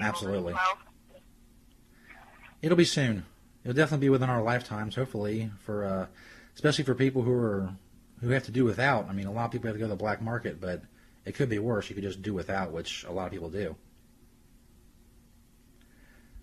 absolutely, 0.00 0.54
it'll 2.62 2.76
be 2.76 2.84
soon. 2.84 3.24
It'll 3.68 3.76
definitely 3.76 4.06
be 4.06 4.08
within 4.08 4.30
our 4.30 4.40
lifetimes. 4.40 4.94
Hopefully, 4.94 5.50
for 5.60 5.84
uh, 5.84 6.06
especially 6.54 6.84
for 6.84 6.94
people 6.94 7.20
who 7.20 7.34
are 7.34 7.68
who 8.22 8.30
have 8.30 8.44
to 8.44 8.50
do 8.50 8.64
without. 8.64 9.10
I 9.10 9.12
mean, 9.12 9.26
a 9.26 9.30
lot 9.30 9.44
of 9.44 9.50
people 9.50 9.66
have 9.68 9.76
to 9.76 9.78
go 9.78 9.84
to 9.84 9.90
the 9.90 9.94
black 9.94 10.22
market, 10.22 10.58
but 10.58 10.80
it 11.26 11.34
could 11.34 11.50
be 11.50 11.58
worse. 11.58 11.90
You 11.90 11.94
could 11.94 12.02
just 12.02 12.22
do 12.22 12.32
without, 12.32 12.72
which 12.72 13.04
a 13.04 13.12
lot 13.12 13.26
of 13.26 13.32
people 13.32 13.50
do. 13.50 13.76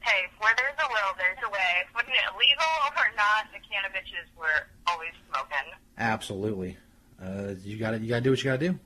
Hey, 0.02 0.30
where 0.38 0.54
there's 0.56 0.78
a 0.78 0.88
will, 0.88 1.18
there's 1.18 1.42
a 1.44 1.50
way. 1.50 1.74
Whether 1.94 2.12
it 2.12 2.38
legal 2.38 2.78
or 2.94 3.10
not, 3.18 3.50
the 3.50 3.60
cannabis 3.66 4.06
were 4.38 4.70
always 4.86 5.10
smoking. 5.28 5.74
Absolutely. 5.98 6.78
Uh, 7.20 7.56
you 7.64 7.80
got 7.80 7.98
to 7.98 7.98
You 7.98 8.10
got 8.10 8.18
to 8.18 8.22
do 8.22 8.30
what 8.30 8.44
you 8.44 8.52
got 8.52 8.60
to 8.60 8.70
do. 8.70 8.80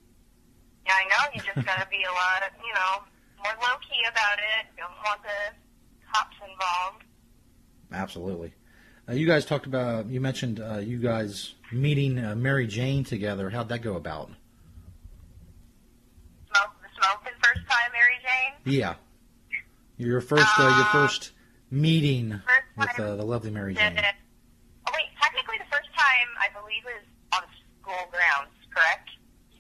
Yeah, 0.86 0.94
I 0.96 1.04
know. 1.12 1.28
You 1.36 1.42
just 1.44 1.68
gotta 1.68 1.90
be 1.92 2.08
a 2.08 2.14
lot, 2.16 2.48
you 2.64 2.72
know, 2.72 3.04
more 3.44 3.52
low 3.60 3.76
key 3.84 4.00
about 4.08 4.40
it. 4.40 4.72
Don't 4.78 4.96
want 5.04 5.20
the 5.28 5.52
cops 6.08 6.38
involved. 6.40 7.04
Absolutely. 7.92 8.54
Uh, 9.08 9.14
you 9.14 9.26
guys 9.26 9.46
talked 9.46 9.66
about. 9.66 10.08
You 10.08 10.22
mentioned 10.22 10.60
uh, 10.60 10.78
you 10.78 11.00
guys 11.00 11.56
meeting 11.72 12.24
uh, 12.24 12.36
Mary 12.36 12.68
Jane 12.68 13.04
together. 13.04 13.50
How'd 13.50 13.70
that 13.70 13.82
go 13.82 13.96
about? 13.96 14.30
Smoke 16.48 16.72
the 16.82 16.88
smoking 17.02 17.34
first 17.42 17.62
time, 17.68 17.92
Mary 17.92 18.18
Jane. 18.22 18.74
Yeah. 18.74 18.96
Your 19.98 20.22
first. 20.22 20.48
Uh, 20.58 20.76
your 20.78 20.86
first 20.86 21.32
meeting 21.72 22.40
with 22.78 23.00
uh, 23.00 23.16
the 23.16 23.24
lovely 23.26 23.52
Mary 23.52 23.74
Jane. 23.74 23.98
Oh 23.98 24.92
wait, 24.94 25.10
technically 25.22 25.58
the 25.58 25.70
first 25.76 25.90
time 25.96 26.28
I 26.40 26.50
believe 26.60 26.84
was 26.86 27.06
on 27.34 27.44
school 27.82 28.10
grounds, 28.12 28.54
correct? 28.74 29.10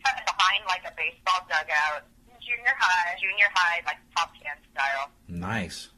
Behind 0.03 0.63
like 0.67 0.81
a 0.85 0.93
baseball 0.97 1.45
dugout, 1.47 2.07
junior 2.41 2.73
high, 2.77 3.15
junior 3.21 3.45
high, 3.53 3.81
like 3.85 3.97
pop 4.15 4.31
can 4.41 4.57
style. 4.73 5.09
Nice. 5.27 5.89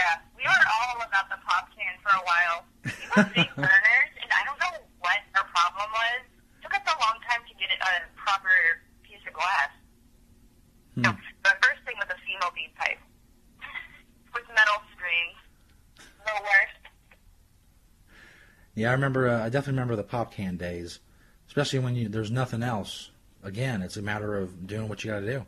Yeah, 0.00 0.16
we 0.32 0.44
were 0.48 0.64
all 0.80 0.96
about 1.04 1.28
the 1.28 1.36
pop 1.44 1.68
can 1.76 1.92
for 2.00 2.08
a 2.16 2.24
while. 2.24 2.64
We 2.88 3.04
were 3.12 3.28
big 3.36 3.52
burners, 3.60 4.12
and 4.24 4.30
I 4.32 4.40
don't 4.48 4.56
know 4.56 4.80
what 5.04 5.20
our 5.36 5.44
problem 5.52 5.88
was. 5.92 6.24
It 6.24 6.64
took 6.64 6.72
us 6.72 6.84
a 6.88 6.96
long 7.04 7.20
time 7.28 7.44
to 7.44 7.52
get 7.60 7.68
it 7.68 7.80
a 7.84 8.08
proper 8.16 8.80
piece 9.04 9.20
of 9.28 9.36
glass. 9.36 9.72
Hmm. 10.96 11.20
The 11.44 11.52
first 11.60 11.84
thing 11.84 12.00
was 12.00 12.08
a 12.08 12.16
female 12.24 12.48
bead 12.56 12.72
pipe 12.80 12.96
with 14.32 14.48
metal 14.56 14.80
strings. 14.96 15.36
The 16.00 16.32
worst. 16.40 16.80
Yeah, 18.74 18.88
I 18.88 18.92
remember. 18.92 19.28
Uh, 19.28 19.44
I 19.44 19.48
definitely 19.52 19.76
remember 19.76 19.96
the 19.96 20.04
pop 20.04 20.32
can 20.32 20.56
days, 20.56 21.00
especially 21.48 21.80
when 21.80 21.94
you 21.94 22.08
there's 22.08 22.30
nothing 22.30 22.62
else. 22.62 23.10
Again, 23.42 23.82
it's 23.82 23.96
a 23.96 24.02
matter 24.02 24.36
of 24.36 24.66
doing 24.66 24.88
what 24.88 25.04
you 25.04 25.10
got 25.10 25.20
to 25.20 25.26
do. 25.26 25.44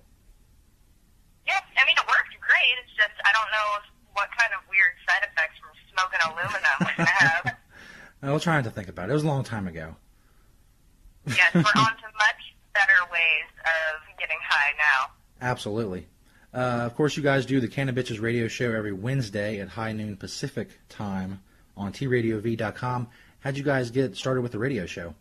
Yeah, 1.46 1.60
I 1.60 1.84
mean 1.88 1.96
it 1.96 2.06
worked 2.08 2.36
great. 2.40 2.74
It's 2.84 2.92
just 2.96 3.16
I 3.24 3.32
don't 3.32 3.50
know 3.52 3.68
if, 3.80 3.84
what 4.14 4.28
kind 4.38 4.52
of 4.56 4.60
weird 4.68 4.94
side 5.08 5.26
effects 5.28 5.56
from 5.60 5.72
smoking 5.92 6.20
aluminum 6.26 6.96
gonna 6.96 7.10
have. 7.10 7.56
I 8.22 8.30
was 8.32 8.42
trying 8.42 8.64
to 8.64 8.70
think 8.70 8.88
about 8.88 9.08
it. 9.08 9.12
It 9.12 9.14
was 9.14 9.24
a 9.24 9.26
long 9.28 9.44
time 9.44 9.66
ago. 9.66 9.96
yes, 11.26 11.52
we're 11.54 11.60
on 11.60 11.94
to 11.96 12.08
much 12.16 12.42
better 12.74 12.98
ways 13.10 13.48
of 13.64 14.18
getting 14.18 14.38
high 14.42 14.72
now. 14.78 15.12
Absolutely. 15.40 16.06
Uh, 16.54 16.84
of 16.86 16.94
course, 16.94 17.16
you 17.16 17.22
guys 17.22 17.46
do 17.46 17.60
the 17.60 17.68
Cannabitches 17.68 18.20
radio 18.20 18.46
show 18.46 18.70
every 18.70 18.92
Wednesday 18.92 19.58
at 19.60 19.68
high 19.68 19.92
noon 19.92 20.16
Pacific 20.16 20.68
time 20.88 21.40
on 21.76 21.92
tradiov.com. 21.92 23.08
How'd 23.40 23.56
you 23.56 23.64
guys 23.64 23.90
get 23.90 24.16
started 24.16 24.42
with 24.42 24.52
the 24.52 24.58
radio 24.58 24.86
show? 24.86 25.14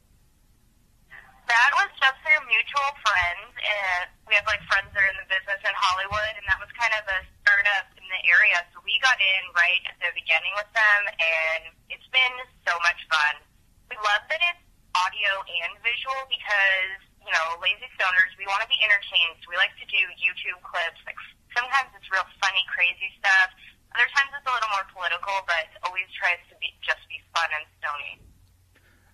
That 1.48 1.72
was 1.74 1.90
just 1.98 2.16
through 2.22 2.44
mutual 2.48 2.92
friends, 3.02 3.50
and 3.58 4.08
we 4.28 4.36
have 4.36 4.46
like 4.46 4.62
friends 4.70 4.92
that 4.94 5.02
are 5.02 5.10
in 5.10 5.18
the 5.24 5.28
business 5.32 5.60
in 5.64 5.74
Hollywood, 5.74 6.36
and 6.38 6.46
that 6.48 6.60
was 6.60 6.70
kind 6.78 6.94
of 7.00 7.04
a 7.08 7.20
startup 7.42 7.86
area. 8.26 8.62
So 8.74 8.82
we 8.86 8.96
got 9.02 9.18
in 9.18 9.44
right 9.58 9.82
at 9.90 9.98
the 10.02 10.10
beginning 10.14 10.54
with 10.58 10.70
them, 10.74 11.02
and 11.18 11.62
it's 11.90 12.08
been 12.14 12.36
so 12.66 12.74
much 12.86 13.00
fun. 13.10 13.42
We 13.90 13.98
love 14.02 14.24
that 14.30 14.42
it's 14.42 14.64
audio 14.96 15.32
and 15.46 15.72
visual 15.82 16.20
because 16.28 17.02
you 17.22 17.32
know, 17.32 17.58
lazy 17.62 17.86
stoners, 17.98 18.34
we 18.38 18.50
want 18.50 18.66
to 18.66 18.70
be 18.70 18.78
entertained. 18.82 19.38
So 19.46 19.54
we 19.54 19.58
like 19.58 19.74
to 19.78 19.86
do 19.86 20.02
YouTube 20.18 20.58
clips. 20.66 20.98
Like 21.06 21.18
sometimes 21.54 21.94
it's 21.94 22.10
real 22.10 22.26
funny, 22.42 22.64
crazy 22.74 23.14
stuff. 23.22 23.54
Other 23.94 24.10
times 24.18 24.32
it's 24.34 24.48
a 24.48 24.52
little 24.52 24.72
more 24.74 24.88
political, 24.90 25.36
but 25.46 25.70
always 25.86 26.10
tries 26.18 26.42
to 26.50 26.56
be 26.58 26.74
just 26.82 27.02
be 27.06 27.22
fun 27.36 27.50
and 27.54 27.66
stony. 27.78 28.14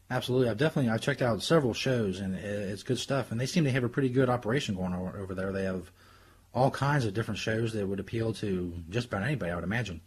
Absolutely. 0.07 0.47
I've 0.47 0.61
definitely 0.61 0.89
I've 0.89 1.03
checked 1.03 1.21
out 1.21 1.43
several 1.43 1.73
shows 1.73 2.19
and 2.19 2.35
it's 2.35 2.83
good 2.83 2.99
stuff. 2.99 3.31
And 3.31 3.41
they 3.41 3.45
seem 3.45 3.65
to 3.65 3.71
have 3.71 3.83
a 3.83 3.91
pretty 3.91 4.09
good 4.09 4.29
operation 4.29 4.75
going 4.75 4.93
on 4.93 5.13
over 5.19 5.35
there. 5.35 5.51
They 5.51 5.67
have 5.67 5.91
all 6.57 6.73
kinds 6.73 7.05
of 7.05 7.13
different 7.13 7.37
shows 7.37 7.73
that 7.77 7.85
would 7.85 7.99
appeal 8.01 8.33
to 8.41 8.73
just 8.89 9.13
about 9.13 9.21
anybody, 9.21 9.51
I 9.53 9.55
would 9.55 9.63
imagine. 9.63 10.01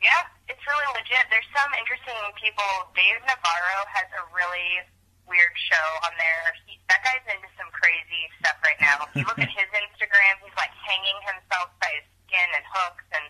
Yeah, 0.00 0.24
it's 0.48 0.64
really 0.64 0.88
legit. 0.96 1.20
There's 1.28 1.44
some 1.52 1.68
interesting 1.76 2.16
people. 2.40 2.64
Dave 2.96 3.20
Navarro 3.28 3.78
has 3.92 4.08
a 4.16 4.22
really 4.32 4.88
weird 5.28 5.52
show 5.68 5.86
on 6.08 6.12
there. 6.16 6.44
He, 6.64 6.80
that 6.88 7.04
guy's 7.04 7.24
into 7.28 7.48
some 7.60 7.68
crazy 7.76 8.24
stuff 8.40 8.56
right 8.64 8.80
now. 8.80 9.04
If 9.04 9.12
you 9.20 9.24
look 9.28 9.36
at 9.36 9.52
his 9.60 9.68
Instagram, 9.76 10.32
he's 10.40 10.56
like 10.56 10.72
hanging 10.80 11.18
himself 11.28 11.68
by 11.80 11.92
his 12.00 12.06
skin 12.24 12.48
and 12.56 12.64
hooks 12.64 13.06
and 13.12 13.24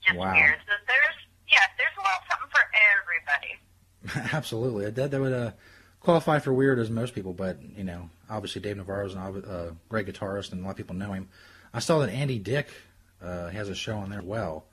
just 0.00 0.16
Wow. 0.16 0.32
weird. 0.32 0.56
So 0.64 0.72
there's, 0.88 1.18
yeah, 1.48 1.64
there's 1.76 1.96
a 1.96 2.02
little 2.04 2.24
something 2.28 2.52
for 2.52 2.64
everybody. 2.88 3.52
Absolutely. 4.36 4.88
That 4.92 5.12
that 5.12 5.20
would 5.20 5.32
uh, 5.36 5.52
qualify 6.00 6.40
for 6.40 6.52
weird 6.56 6.78
as 6.80 6.88
most 6.88 7.12
people, 7.14 7.32
but 7.32 7.60
you 7.60 7.84
know, 7.84 8.08
obviously 8.30 8.60
Dave 8.60 8.76
Navarro's 8.76 9.14
a 9.14 9.18
uh, 9.18 9.70
great 9.88 10.06
guitarist, 10.06 10.52
and 10.52 10.62
a 10.62 10.64
lot 10.64 10.72
of 10.72 10.76
people 10.76 10.94
know 10.96 11.12
him. 11.12 11.28
I 11.72 11.80
saw 11.80 11.98
that 12.00 12.10
Andy 12.10 12.38
Dick 12.38 12.68
uh, 13.22 13.48
has 13.48 13.68
a 13.68 13.74
show 13.74 13.96
on 13.96 14.10
there 14.10 14.20
as 14.20 14.24
well. 14.24 14.66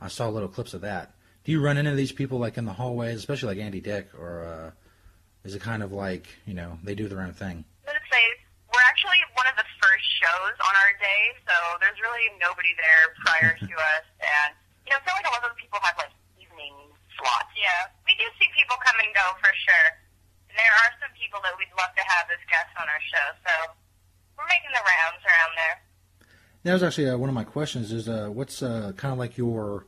I 0.00 0.08
saw 0.08 0.28
little 0.28 0.48
clips 0.48 0.74
of 0.74 0.82
that. 0.82 1.14
Do 1.44 1.52
you 1.52 1.60
run 1.60 1.76
into 1.76 1.92
these 1.92 2.12
people 2.12 2.38
like 2.38 2.56
in 2.56 2.64
the 2.64 2.72
hallways, 2.72 3.18
especially 3.18 3.54
like 3.54 3.64
Andy 3.64 3.80
Dick, 3.80 4.08
or 4.18 4.44
uh, 4.44 4.70
is 5.44 5.54
it 5.54 5.60
kind 5.60 5.82
of 5.82 5.92
like 5.92 6.26
you 6.46 6.54
know 6.54 6.78
they 6.82 6.94
do 6.94 7.08
their 7.08 7.20
own 7.20 7.32
thing? 7.32 7.64
I'm 7.84 7.92
gonna 7.92 8.08
say 8.10 8.22
we're 8.72 8.86
actually 8.88 9.20
one 9.36 9.46
of 9.48 9.56
the 9.60 9.68
first 9.82 10.06
shows 10.24 10.56
on 10.56 10.72
our 10.72 10.92
day, 11.00 11.22
so 11.44 11.54
there's 11.80 12.00
really 12.00 12.32
nobody 12.40 12.72
there 12.80 13.04
prior 13.24 13.52
to 13.68 13.74
us. 13.76 14.06
And 14.20 14.50
you 14.88 14.92
know, 14.92 14.98
I 14.98 15.04
feel 15.04 15.14
like 15.16 15.28
a 15.28 15.32
lot 15.36 15.44
of 15.44 15.52
those 15.52 15.60
people 15.60 15.78
have 15.84 15.96
like 16.00 16.12
evening 16.40 16.72
slots. 17.20 17.52
Yeah, 17.56 17.92
we 18.08 18.16
do 18.16 18.24
see 18.40 18.48
people 18.56 18.76
come 18.80 18.96
and 19.04 19.12
go 19.12 19.26
for 19.42 19.52
there 20.54 20.74
are 20.86 20.90
some 21.02 21.12
people 21.18 21.42
that 21.42 21.54
we'd 21.58 21.70
love 21.74 21.92
to 21.94 22.04
have 22.06 22.26
as 22.30 22.40
guests 22.46 22.74
on 22.78 22.86
our 22.86 23.02
show. 23.10 23.26
So 23.42 23.52
we're 24.38 24.48
making 24.50 24.72
the 24.74 24.82
rounds 24.82 25.22
around 25.22 25.52
there. 25.58 25.76
That 26.64 26.72
was 26.80 26.82
actually 26.82 27.10
uh, 27.10 27.18
one 27.18 27.28
of 27.28 27.36
my 27.36 27.44
questions. 27.44 27.92
Is 27.92 28.08
uh, 28.08 28.30
what's 28.32 28.62
uh, 28.62 28.92
kind 28.96 29.12
of 29.12 29.18
like 29.18 29.36
your 29.36 29.86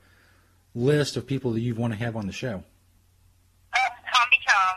list 0.74 1.16
of 1.16 1.26
people 1.26 1.52
that 1.56 1.64
you 1.64 1.74
want 1.74 1.94
to 1.94 1.98
have 1.98 2.16
on 2.16 2.26
the 2.26 2.36
show? 2.36 2.60
Uh, 3.72 3.90
Tommy 4.12 4.38
Chong, 4.44 4.76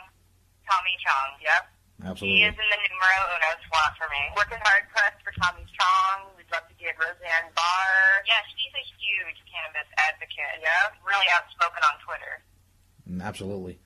Tommy 0.63 0.95
Chong, 1.03 1.29
yep. 1.43 1.63
Absolutely. 1.99 2.39
He 2.39 2.47
is 2.47 2.55
in 2.55 2.67
the 2.71 2.79
numero 2.79 3.19
uno 3.35 3.51
slot 3.67 3.91
for 3.99 4.07
me. 4.07 4.21
Working 4.39 4.63
hard 4.63 4.87
pressed 4.95 5.19
for 5.19 5.35
Tommy 5.43 5.67
Chong. 5.75 6.31
We'd 6.39 6.47
love 6.47 6.63
to 6.71 6.75
get 6.79 6.95
Roseanne 6.95 7.51
Barr. 7.51 8.23
Yeah, 8.23 8.39
she's 8.55 8.71
a 8.71 8.85
huge 8.95 9.39
cannabis 9.51 9.89
advocate. 9.99 10.63
Yeah, 10.63 10.95
really 11.03 11.27
outspoken 11.35 11.83
on 11.83 11.95
Twitter. 11.99 12.33
Mm, 13.03 13.19
absolutely. 13.19 13.83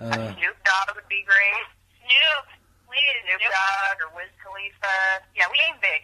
Uh, 0.00 0.32
Snoop 0.32 0.56
Dogg 0.64 0.96
would 0.96 1.08
be 1.12 1.20
great. 1.28 1.66
Snoop, 2.00 2.46
please. 2.88 3.20
Snoop 3.28 3.44
Dogg 3.44 3.96
or 4.00 4.08
Wiz 4.16 4.32
Khalifa. 4.40 5.20
Yeah, 5.36 5.44
we 5.52 5.60
ain't 5.60 5.80
big. 5.84 6.02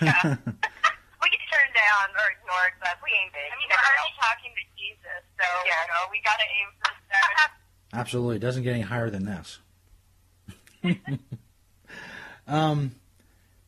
Yeah. 0.00 0.40
we 1.20 1.28
get 1.28 1.44
turned 1.52 1.74
down 1.76 2.08
or 2.16 2.32
ignored, 2.32 2.74
but 2.80 2.96
we 3.04 3.12
ain't 3.12 3.32
big. 3.36 3.44
I 3.52 3.56
mean, 3.60 3.68
we're 3.68 3.76
already 3.76 4.16
talking 4.16 4.52
to 4.56 4.64
Jesus, 4.72 5.20
so 5.36 5.44
yeah, 5.68 5.84
you 5.84 5.92
know, 5.92 6.08
we 6.08 6.18
gotta 6.24 6.48
aim 6.48 6.68
for 6.80 6.92
that. 7.12 7.52
absolutely. 8.00 8.36
It 8.36 8.44
doesn't 8.44 8.62
get 8.64 8.72
any 8.72 8.88
higher 8.88 9.10
than 9.10 9.28
this. 9.28 9.58
um, 12.48 12.96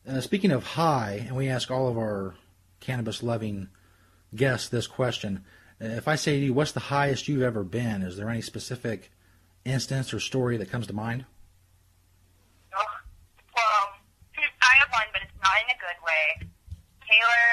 uh, 0.09 0.21
speaking 0.21 0.49
of 0.49 0.63
high, 0.63 1.25
and 1.27 1.37
we 1.37 1.47
ask 1.47 1.69
all 1.69 1.87
of 1.87 1.97
our 1.97 2.33
cannabis-loving 2.79 3.69
guests 4.33 4.67
this 4.69 4.87
question: 4.87 5.45
uh, 5.79 5.93
If 5.93 6.07
I 6.07 6.15
say 6.15 6.39
to 6.39 6.45
you, 6.45 6.53
"What's 6.55 6.71
the 6.71 6.89
highest 6.89 7.27
you've 7.27 7.43
ever 7.43 7.63
been?" 7.63 8.01
Is 8.01 8.17
there 8.17 8.29
any 8.29 8.41
specific 8.41 9.11
instance 9.65 10.13
or 10.13 10.19
story 10.19 10.57
that 10.57 10.69
comes 10.69 10.87
to 10.87 10.95
mind? 10.95 11.25
Well, 12.71 13.83
I 14.37 14.73
have 14.83 14.91
one, 14.91 15.07
but 15.15 15.23
it's 15.23 15.39
not 15.39 15.55
in 15.63 15.67
a 15.71 15.79
good 15.79 15.99
way. 16.03 16.25
Taylor 17.03 17.47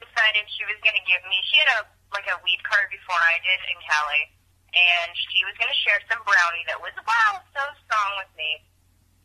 decided 0.00 0.44
she 0.52 0.64
was 0.68 0.76
going 0.84 0.96
to 0.96 1.04
give 1.08 1.20
me. 1.28 1.36
She 1.48 1.56
had 1.64 1.70
a 1.80 1.88
like 2.12 2.28
a 2.30 2.38
weed 2.46 2.62
card 2.62 2.86
before 2.94 3.18
I 3.18 3.42
did 3.42 3.58
in 3.74 3.78
Cali, 3.82 4.22
and 4.70 5.10
she 5.32 5.42
was 5.42 5.54
going 5.58 5.72
to 5.72 5.80
share 5.82 5.98
some 6.06 6.22
brownie 6.22 6.62
that 6.70 6.78
was 6.78 6.94
wow 7.02 7.42
so 7.50 7.62
strong 7.84 8.10
with 8.22 8.30
me. 8.38 8.62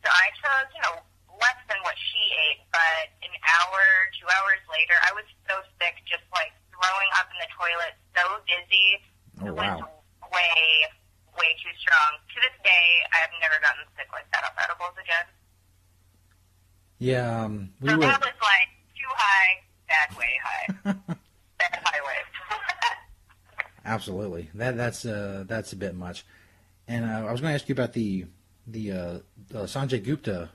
So 0.01 0.09
I 0.09 0.27
took 0.41 0.67
you 0.73 0.81
know 0.87 0.95
less 1.37 1.59
than 1.69 1.79
what 1.85 1.95
she 1.95 2.21
ate, 2.49 2.65
but 2.73 3.13
an 3.23 3.35
hour, 3.45 3.81
two 4.19 4.27
hours 4.27 4.59
later, 4.67 4.97
I 5.07 5.11
was 5.15 5.27
so 5.47 5.61
sick, 5.79 5.95
just 6.09 6.25
like 6.35 6.51
throwing 6.73 7.11
up 7.19 7.27
in 7.31 7.37
the 7.39 7.49
toilet, 7.55 7.93
so 8.15 8.23
dizzy. 8.47 8.89
Oh 9.39 9.55
wow! 9.55 9.99
way, 10.31 10.85
way 11.39 11.51
too 11.63 11.73
strong. 11.79 12.11
To 12.19 12.37
this 12.43 12.55
day, 12.63 12.85
I 13.15 13.17
have 13.23 13.31
never 13.41 13.55
gotten 13.63 13.83
sick 13.97 14.07
like 14.11 14.27
that 14.35 14.43
off 14.43 14.55
edibles 14.59 14.95
again. 15.01 15.27
Yeah, 16.99 17.43
um, 17.45 17.71
we 17.79 17.89
So 17.89 17.95
were. 17.95 18.01
that 18.05 18.19
was 18.19 18.37
like 18.43 18.69
too 18.93 19.11
high, 19.15 19.51
bad 19.87 20.17
way 20.17 20.33
high. 20.43 20.67
bad 21.57 21.79
highway. 21.83 22.19
Absolutely. 23.85 24.49
That 24.55 24.75
that's 24.77 25.05
uh, 25.05 25.45
that's 25.47 25.71
a 25.73 25.75
bit 25.77 25.95
much. 25.95 26.25
And 26.87 27.05
uh, 27.05 27.27
I 27.27 27.31
was 27.31 27.39
going 27.41 27.51
to 27.51 27.55
ask 27.55 27.69
you 27.69 27.73
about 27.73 27.93
the 27.93 28.25
the, 28.67 28.91
uh, 28.91 29.19
the 29.47 29.63
Sanjay 29.63 30.03
Gupta 30.03 30.49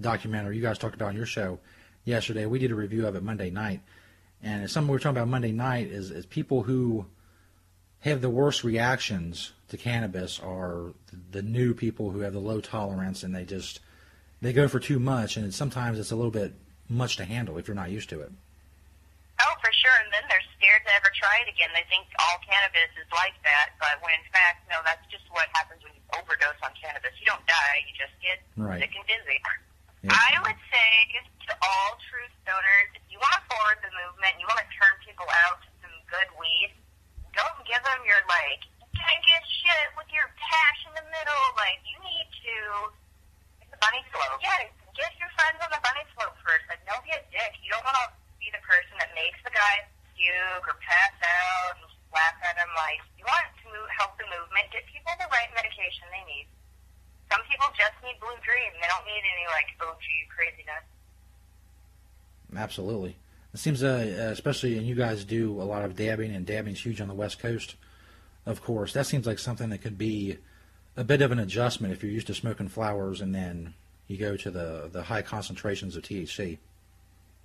documentary 0.00 0.56
you 0.56 0.62
guys 0.62 0.78
talked 0.78 0.94
about 0.94 1.08
on 1.08 1.16
your 1.16 1.26
show 1.26 1.58
yesterday. 2.04 2.46
We 2.46 2.58
did 2.58 2.70
a 2.70 2.74
review 2.74 3.06
of 3.06 3.14
it 3.14 3.22
Monday 3.22 3.50
night, 3.50 3.80
and 4.42 4.64
it's 4.64 4.72
something 4.72 4.88
we 4.90 4.94
were 4.96 4.98
talking 5.00 5.16
about 5.18 5.28
Monday 5.28 5.52
night 5.52 5.88
is 5.88 6.10
is 6.10 6.24
people 6.26 6.62
who 6.62 7.06
have 8.00 8.20
the 8.20 8.30
worst 8.30 8.64
reactions 8.64 9.52
to 9.68 9.76
cannabis 9.76 10.40
are 10.40 10.92
the 11.30 11.42
new 11.42 11.74
people 11.74 12.10
who 12.10 12.20
have 12.20 12.32
the 12.32 12.40
low 12.40 12.60
tolerance 12.60 13.22
and 13.22 13.34
they 13.34 13.44
just 13.44 13.80
they 14.40 14.52
go 14.52 14.68
for 14.68 14.80
too 14.80 14.98
much 14.98 15.36
and 15.36 15.52
sometimes 15.52 15.98
it's 15.98 16.10
a 16.12 16.16
little 16.16 16.30
bit 16.32 16.54
much 16.88 17.16
to 17.16 17.24
handle 17.24 17.58
if 17.58 17.68
you're 17.68 17.76
not 17.76 17.90
used 17.90 18.08
to 18.08 18.20
it. 18.20 18.32
Oh, 19.38 19.54
for 19.62 19.70
sure. 19.70 19.96
And 20.02 20.10
then 20.10 20.24
they're 20.26 20.42
scared 20.58 20.82
to 20.88 20.92
ever 20.98 21.12
try 21.14 21.30
it 21.46 21.48
again. 21.52 21.70
They 21.76 21.86
think 21.86 22.08
all 22.18 22.40
cannabis 22.42 22.90
is 22.98 23.06
like 23.14 23.36
that, 23.46 23.76
but 23.78 24.00
when 24.02 24.14
in 24.18 24.26
fact, 24.34 24.66
no, 24.66 24.80
that's 24.82 25.04
just 25.12 25.28
what 25.30 25.46
happens 25.54 25.78
when 25.84 25.94
you 25.94 26.02
overdose 26.16 26.58
on 26.64 26.72
cannabis. 26.74 27.12
You 27.22 27.28
don't 27.30 27.44
die, 27.46 27.76
you 27.86 27.92
just 27.94 28.14
get 28.18 28.42
Right. 28.58 28.80
sick 28.82 28.90
and 28.96 29.06
dizzy. 29.06 29.38
I 30.10 30.38
would 30.42 30.58
say 30.72 30.90
to 31.48 31.52
all 31.64 31.90
true 32.08 32.28
stoners, 32.44 32.88
if 32.98 33.04
you 33.08 33.18
want 33.20 33.34
to 33.40 33.44
forward 33.48 33.78
the 33.80 33.92
movement, 33.94 34.36
you 34.36 34.46
want 34.48 34.60
to 34.60 34.68
turn 34.76 34.92
people 35.04 35.26
out 35.48 35.60
to 35.64 35.68
some 35.80 35.94
good 36.08 36.28
weed, 36.36 36.70
don't 37.32 37.58
give 37.64 37.80
them 37.80 38.00
your, 38.04 38.20
like, 38.28 38.62
can't 38.98 39.22
get 39.24 39.42
shit 39.46 39.88
with 39.94 40.10
your 40.10 40.26
hash 40.34 40.80
in 40.90 40.92
the 40.98 41.06
middle. 41.06 41.44
Like, 41.54 41.78
you 41.86 41.96
need 42.02 42.28
to 42.28 42.56
it's 43.62 43.70
the 43.70 43.80
bunny 43.80 44.02
slope. 44.10 44.42
Yeah, 44.42 44.66
get 44.96 45.12
your 45.22 45.30
friends 45.38 45.58
on 45.62 45.70
the 45.70 45.80
bunny 45.82 46.04
slope 46.14 46.34
first. 46.42 46.66
Like, 46.66 46.82
don't 46.84 47.02
be 47.06 47.14
a 47.14 47.22
dick. 47.30 47.54
You 47.62 47.70
don't 47.72 47.86
want 47.86 47.98
to 48.02 48.06
be 48.42 48.50
the 48.50 48.62
person 48.66 48.94
that 48.98 49.14
makes 49.14 49.38
the 49.46 49.54
guy 49.54 49.86
puke 50.18 50.66
or 50.66 50.76
pass 50.82 51.14
out 51.22 51.78
and 51.78 51.86
just 51.86 51.98
laugh 52.10 52.38
at 52.42 52.58
him. 52.58 52.70
Like, 52.74 53.02
you 53.14 53.24
want 53.26 53.46
to 53.46 53.64
move, 53.70 53.88
help 53.94 54.18
the 54.18 54.26
movement, 54.26 54.66
get 54.74 54.82
people 54.90 55.14
the 55.18 55.30
right 55.30 55.50
medication 55.54 56.06
they 56.10 56.24
need. 56.26 56.46
Some 57.30 57.44
people 57.46 57.68
just 57.76 57.94
need 58.02 58.16
Blue 58.18 58.34
Dream. 58.42 58.72
They 58.80 58.88
don't 58.88 59.06
need 59.06 59.22
any, 59.22 59.46
like, 59.52 59.68
OG 59.78 60.06
craziness. 60.32 60.86
Absolutely. 62.56 63.16
It 63.52 63.60
seems, 63.60 63.82
uh, 63.82 64.32
especially, 64.32 64.76
and 64.76 64.86
you 64.86 64.94
guys 64.94 65.24
do 65.24 65.60
a 65.60 65.64
lot 65.64 65.84
of 65.84 65.96
dabbing, 65.96 66.34
and 66.34 66.46
dabbing's 66.46 66.80
huge 66.80 67.00
on 67.00 67.08
the 67.08 67.14
West 67.14 67.38
Coast, 67.38 67.76
of 68.48 68.64
course. 68.64 68.94
That 68.94 69.04
seems 69.04 69.26
like 69.26 69.38
something 69.38 69.68
that 69.68 69.84
could 69.84 69.98
be 69.98 70.38
a 70.96 71.04
bit 71.04 71.20
of 71.20 71.30
an 71.30 71.38
adjustment 71.38 71.92
if 71.92 72.02
you're 72.02 72.10
used 72.10 72.26
to 72.28 72.34
smoking 72.34 72.68
flowers 72.68 73.20
and 73.20 73.34
then 73.34 73.74
you 74.08 74.16
go 74.16 74.40
to 74.40 74.50
the, 74.50 74.88
the 74.90 75.04
high 75.04 75.20
concentrations 75.20 75.94
of 75.94 76.02
THC. 76.02 76.56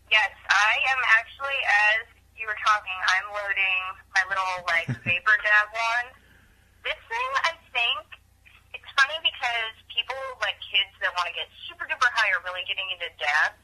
Yes, 0.08 0.32
I 0.48 0.74
am 0.96 1.00
actually, 1.20 1.60
as 1.92 2.08
you 2.40 2.48
were 2.48 2.56
talking, 2.64 2.98
I'm 3.20 3.28
loading 3.36 3.84
my 4.16 4.24
little, 4.32 4.56
like, 4.72 4.88
vapor 5.04 5.38
dab 5.44 5.68
one. 5.76 6.08
This 6.88 7.00
thing, 7.12 7.30
I 7.44 7.54
think, 7.76 8.04
it's 8.72 8.92
funny 8.96 9.20
because 9.20 9.76
people, 9.92 10.16
like 10.40 10.56
kids 10.64 10.96
that 11.04 11.12
want 11.20 11.28
to 11.28 11.36
get 11.36 11.52
super 11.68 11.84
duper 11.84 12.10
high 12.16 12.32
are 12.32 12.44
really 12.48 12.64
getting 12.64 12.88
into 12.96 13.12
dabs. 13.20 13.60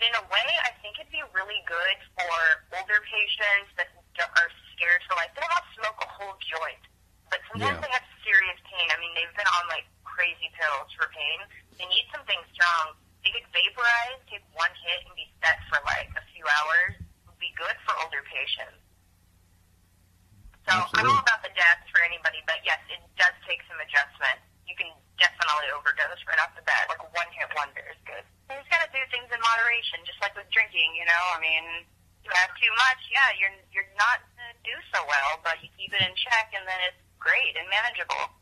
But 0.00 0.08
in 0.08 0.14
a 0.16 0.24
way, 0.32 0.48
I 0.64 0.72
think 0.80 0.96
it'd 0.96 1.12
be 1.12 1.20
really 1.36 1.60
good 1.68 1.96
for 2.16 2.32
older 2.80 3.04
patients 3.04 3.68
that 3.76 3.92
are 4.16 4.48
scared 4.80 5.04
to, 5.04 5.12
like, 5.20 5.28
they 5.36 5.44
don't 5.44 5.52
want 5.52 5.68
to 5.68 5.74
smoke 5.76 5.98
a 6.00 6.08
whole 6.08 6.36
joint. 6.40 6.80
But 7.28 7.44
sometimes 7.52 7.76
Yeah. 7.76 7.84
they 7.84 7.92
have 7.92 8.06
serious 8.24 8.56
pain. 8.64 8.88
I 8.88 8.96
mean, 8.96 9.12
they've 9.12 9.36
been 9.36 9.46
on, 9.60 9.68
like, 9.68 9.84
crazy 10.08 10.48
pills 10.56 10.88
for 10.96 11.12
pain. 11.12 11.44
They 11.76 11.84
need 11.84 12.08
something 12.08 12.40
strong. 12.56 12.96
They 13.22 13.30
could 13.30 13.44
vaporize, 13.52 14.24
take 14.26 14.42
one 14.56 14.72
hit, 14.80 15.04
and 15.04 15.14
be 15.14 15.28
set 15.44 15.60
for, 15.68 15.78
like, 15.84 16.08
a 16.16 16.24
few 16.32 16.48
hours. 16.48 16.96
Would 17.28 17.38
be 17.38 17.52
good 17.60 17.76
for 17.84 17.92
older 18.00 18.24
patients. 18.24 18.80
So 20.64 20.72
I 20.72 21.02
don't 21.02 21.12
know 21.12 21.18
about 21.20 21.42
the 21.42 21.52
deaths 21.52 21.88
for 21.90 22.00
anybody, 22.04 22.40
but 22.46 22.64
yes, 22.64 22.78
it 22.88 23.00
does 23.16 23.34
take 23.44 23.60
some 23.68 23.80
adjustment. 23.80 24.38
You 24.68 24.76
can 24.76 24.92
definitely 25.18 25.68
overdose 25.74 26.20
right 26.28 26.38
off 26.38 26.54
the 26.54 26.62
bat. 26.62 26.86
Like 26.88 27.02
one 27.10 27.26
hit 27.34 27.50
wonder 27.56 27.82
is 27.90 27.98
good. 28.06 28.22
You 28.48 28.56
just 28.56 28.70
gotta 28.70 28.86
do 28.92 29.02
things 29.10 29.26
in 29.34 29.40
moderation, 29.40 29.98
just 30.06 30.20
like 30.22 30.36
with 30.36 30.46
drinking. 30.54 30.94
You 30.94 31.10
know, 31.10 31.22
I 31.34 31.38
mean, 31.42 31.64
have 32.28 32.52
too 32.60 32.72
much, 32.76 33.00
yeah, 33.08 33.32
you're 33.40 33.56
you're 33.72 33.92
not 33.96 34.20
gonna 34.36 34.52
do 34.60 34.76
so 34.92 35.00
well, 35.08 35.40
but 35.40 35.56
you 35.64 35.72
keep 35.80 35.94
it 35.96 36.04
in 36.04 36.12
check, 36.12 36.52
and 36.52 36.68
then 36.68 36.76
it's 36.84 37.00
great 37.16 37.56
and 37.56 37.64
manageable. 37.72 38.36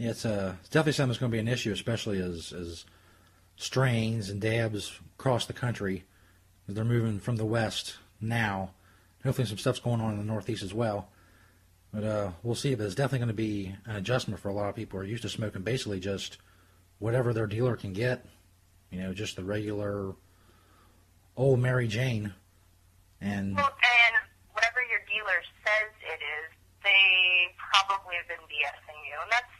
Yeah, 0.00 0.10
it's, 0.10 0.24
uh, 0.24 0.54
it's 0.60 0.70
definitely 0.70 0.92
something 0.92 1.10
that's 1.10 1.18
going 1.18 1.30
to 1.30 1.36
be 1.36 1.40
an 1.40 1.46
issue, 1.46 1.72
especially 1.72 2.22
as, 2.22 2.54
as 2.54 2.86
strains 3.56 4.30
and 4.30 4.40
dabs 4.40 4.98
across 5.18 5.44
the 5.44 5.52
country. 5.52 6.04
They're 6.66 6.84
moving 6.86 7.18
from 7.20 7.36
the 7.36 7.44
west 7.44 7.96
now. 8.18 8.70
Hopefully, 9.22 9.46
some 9.46 9.58
stuff's 9.58 9.78
going 9.78 10.00
on 10.00 10.12
in 10.12 10.18
the 10.18 10.24
northeast 10.24 10.62
as 10.62 10.72
well. 10.72 11.10
But 11.92 12.04
uh, 12.04 12.30
we'll 12.42 12.54
see. 12.54 12.74
But 12.74 12.86
it's 12.86 12.94
definitely 12.94 13.18
going 13.18 13.28
to 13.28 13.34
be 13.34 13.74
an 13.84 13.96
adjustment 13.96 14.40
for 14.40 14.48
a 14.48 14.54
lot 14.54 14.70
of 14.70 14.74
people 14.74 14.98
who 14.98 15.04
are 15.04 15.08
used 15.08 15.22
to 15.22 15.28
smoking 15.28 15.62
basically 15.62 16.00
just 16.00 16.38
whatever 16.98 17.34
their 17.34 17.46
dealer 17.46 17.76
can 17.76 17.92
get. 17.92 18.24
You 18.90 19.02
know, 19.02 19.12
just 19.12 19.36
the 19.36 19.44
regular 19.44 20.14
old 21.36 21.60
Mary 21.60 21.88
Jane. 21.88 22.32
And 23.20 23.56
Well, 23.56 23.68
and 23.68 24.14
whatever 24.56 24.80
your 24.88 25.04
dealer 25.04 25.40
says 25.64 25.92
it 26.00 26.20
is, 26.20 26.48
they 26.80 27.52
probably 27.60 28.16
have 28.16 28.28
been 28.28 28.44
BSing 28.48 29.00
you, 29.04 29.16
and 29.20 29.28
that's 29.28 29.54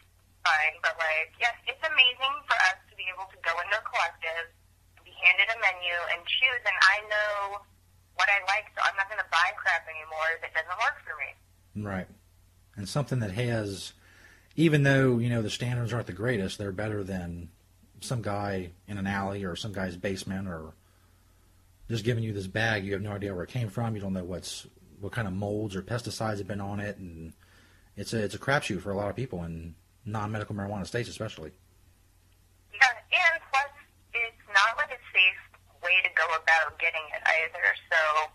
fine. 0.45 0.75
But 0.81 0.97
like, 0.97 1.37
yes, 1.37 1.53
it's 1.69 1.85
amazing 1.85 2.35
for 2.49 2.57
us 2.73 2.81
to 2.89 2.95
be 2.97 3.05
able 3.13 3.29
to 3.29 3.39
go 3.45 3.53
into 3.61 3.77
a 3.77 3.85
collective, 3.85 4.49
be 5.05 5.13
handed 5.13 5.53
a 5.53 5.59
menu, 5.61 5.97
and 6.17 6.25
choose. 6.25 6.63
And 6.65 6.79
I 6.81 6.97
know 7.13 7.61
what 8.17 8.29
I 8.33 8.41
like, 8.49 8.73
so 8.73 8.81
I'm 8.85 8.97
not 8.97 9.09
going 9.09 9.21
to 9.21 9.31
buy 9.33 9.53
crap 9.57 9.85
anymore 9.89 10.31
that 10.41 10.53
doesn't 10.57 10.79
work 10.81 10.97
for 11.05 11.15
me. 11.21 11.31
Right. 11.85 12.09
And 12.77 12.89
something 12.89 13.21
that 13.21 13.33
has, 13.33 13.93
even 14.57 14.83
though, 14.83 15.19
you 15.19 15.29
know, 15.29 15.43
the 15.43 15.51
standards 15.51 15.93
aren't 15.93 16.07
the 16.09 16.17
greatest, 16.17 16.57
they're 16.57 16.73
better 16.73 17.05
than 17.05 17.49
some 18.01 18.23
guy 18.23 18.73
in 18.89 18.97
an 18.99 19.07
alley 19.07 19.45
or 19.45 19.57
some 19.57 19.73
guy's 19.73 19.97
basement 19.97 20.49
or 20.49 20.73
just 21.91 22.05
giving 22.05 22.23
you 22.23 22.33
this 22.33 22.47
bag. 22.47 22.87
You 22.87 22.95
have 22.95 23.03
no 23.03 23.11
idea 23.11 23.35
where 23.35 23.43
it 23.43 23.51
came 23.51 23.69
from. 23.69 23.99
You 23.99 24.01
don't 24.01 24.15
know 24.15 24.23
what's 24.23 24.65
what 25.03 25.11
kind 25.11 25.27
of 25.27 25.35
molds 25.35 25.75
or 25.75 25.83
pesticides 25.83 26.39
have 26.39 26.47
been 26.47 26.63
on 26.63 26.79
it. 26.79 26.97
And 27.03 27.35
it's 27.99 28.15
a, 28.15 28.23
it's 28.23 28.39
a 28.39 28.39
crapshoot 28.39 28.81
for 28.81 28.95
a 28.95 28.97
lot 28.97 29.11
of 29.11 29.17
people 29.19 29.43
in 29.43 29.75
non 30.07 30.31
medical 30.31 30.55
marijuana 30.55 30.87
states, 30.87 31.11
especially. 31.11 31.51
Yeah, 32.71 32.95
and 32.95 33.43
plus, 33.51 33.75
it's 34.15 34.47
not 34.55 34.79
like 34.79 34.95
a 34.95 35.03
safe 35.11 35.43
way 35.83 35.99
to 36.07 36.11
go 36.15 36.31
about 36.31 36.79
getting 36.79 37.03
it 37.11 37.23
either. 37.27 37.67
So 37.91 38.31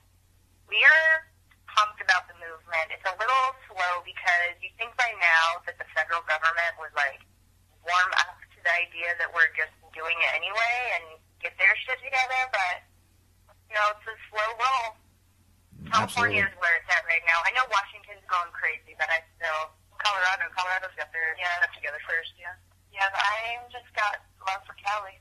we 0.68 0.76
are 0.84 1.24
pumped 1.72 2.04
about 2.04 2.28
the 2.28 2.36
movement. 2.36 2.92
It's 2.92 3.08
a 3.08 3.16
little 3.16 3.48
slow 3.72 4.04
because 4.04 4.60
you 4.60 4.68
think 4.76 4.92
by 5.00 5.16
now 5.16 5.64
that 5.64 5.80
the 5.80 5.88
federal 5.96 6.28
government 6.28 6.76
would 6.84 6.92
like 7.00 7.24
warm 7.88 8.12
up 8.20 8.36
to 8.52 8.60
the 8.60 8.74
idea 8.84 9.16
that 9.16 9.32
we're 9.32 9.48
just 9.56 9.72
doing 9.96 10.20
it 10.20 10.32
anyway 10.36 10.76
and 11.00 11.24
get 11.40 11.56
their 11.56 11.72
shit 11.88 12.04
together, 12.04 12.52
but 12.52 12.84
know, 13.76 13.88
it's 13.94 14.08
a 14.08 14.16
slow 14.32 14.50
roll. 14.56 14.88
California 15.92 16.48
is 16.48 16.56
where 16.58 16.74
it's 16.82 16.90
at 16.90 17.06
right 17.06 17.22
now. 17.30 17.38
I 17.46 17.54
know 17.54 17.68
Washington's 17.70 18.26
going 18.26 18.50
crazy, 18.56 18.98
but 18.98 19.06
I 19.12 19.22
still 19.38 19.76
Colorado. 20.02 20.50
Colorado's 20.56 20.96
got 20.98 21.12
their 21.14 21.36
yeah. 21.38 21.62
stuff 21.62 21.76
together 21.78 22.02
first. 22.08 22.34
Yeah. 22.40 22.56
Yeah, 22.90 23.12
but 23.12 23.22
I 23.22 23.60
just 23.70 23.92
got 23.92 24.24
love 24.48 24.64
for 24.64 24.76
Cali. 24.80 25.20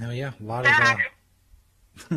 Oh 0.00 0.10
yeah, 0.10 0.32
a 0.32 0.44
lot 0.44 0.64
of. 0.64 0.72
Uh, 0.72 0.96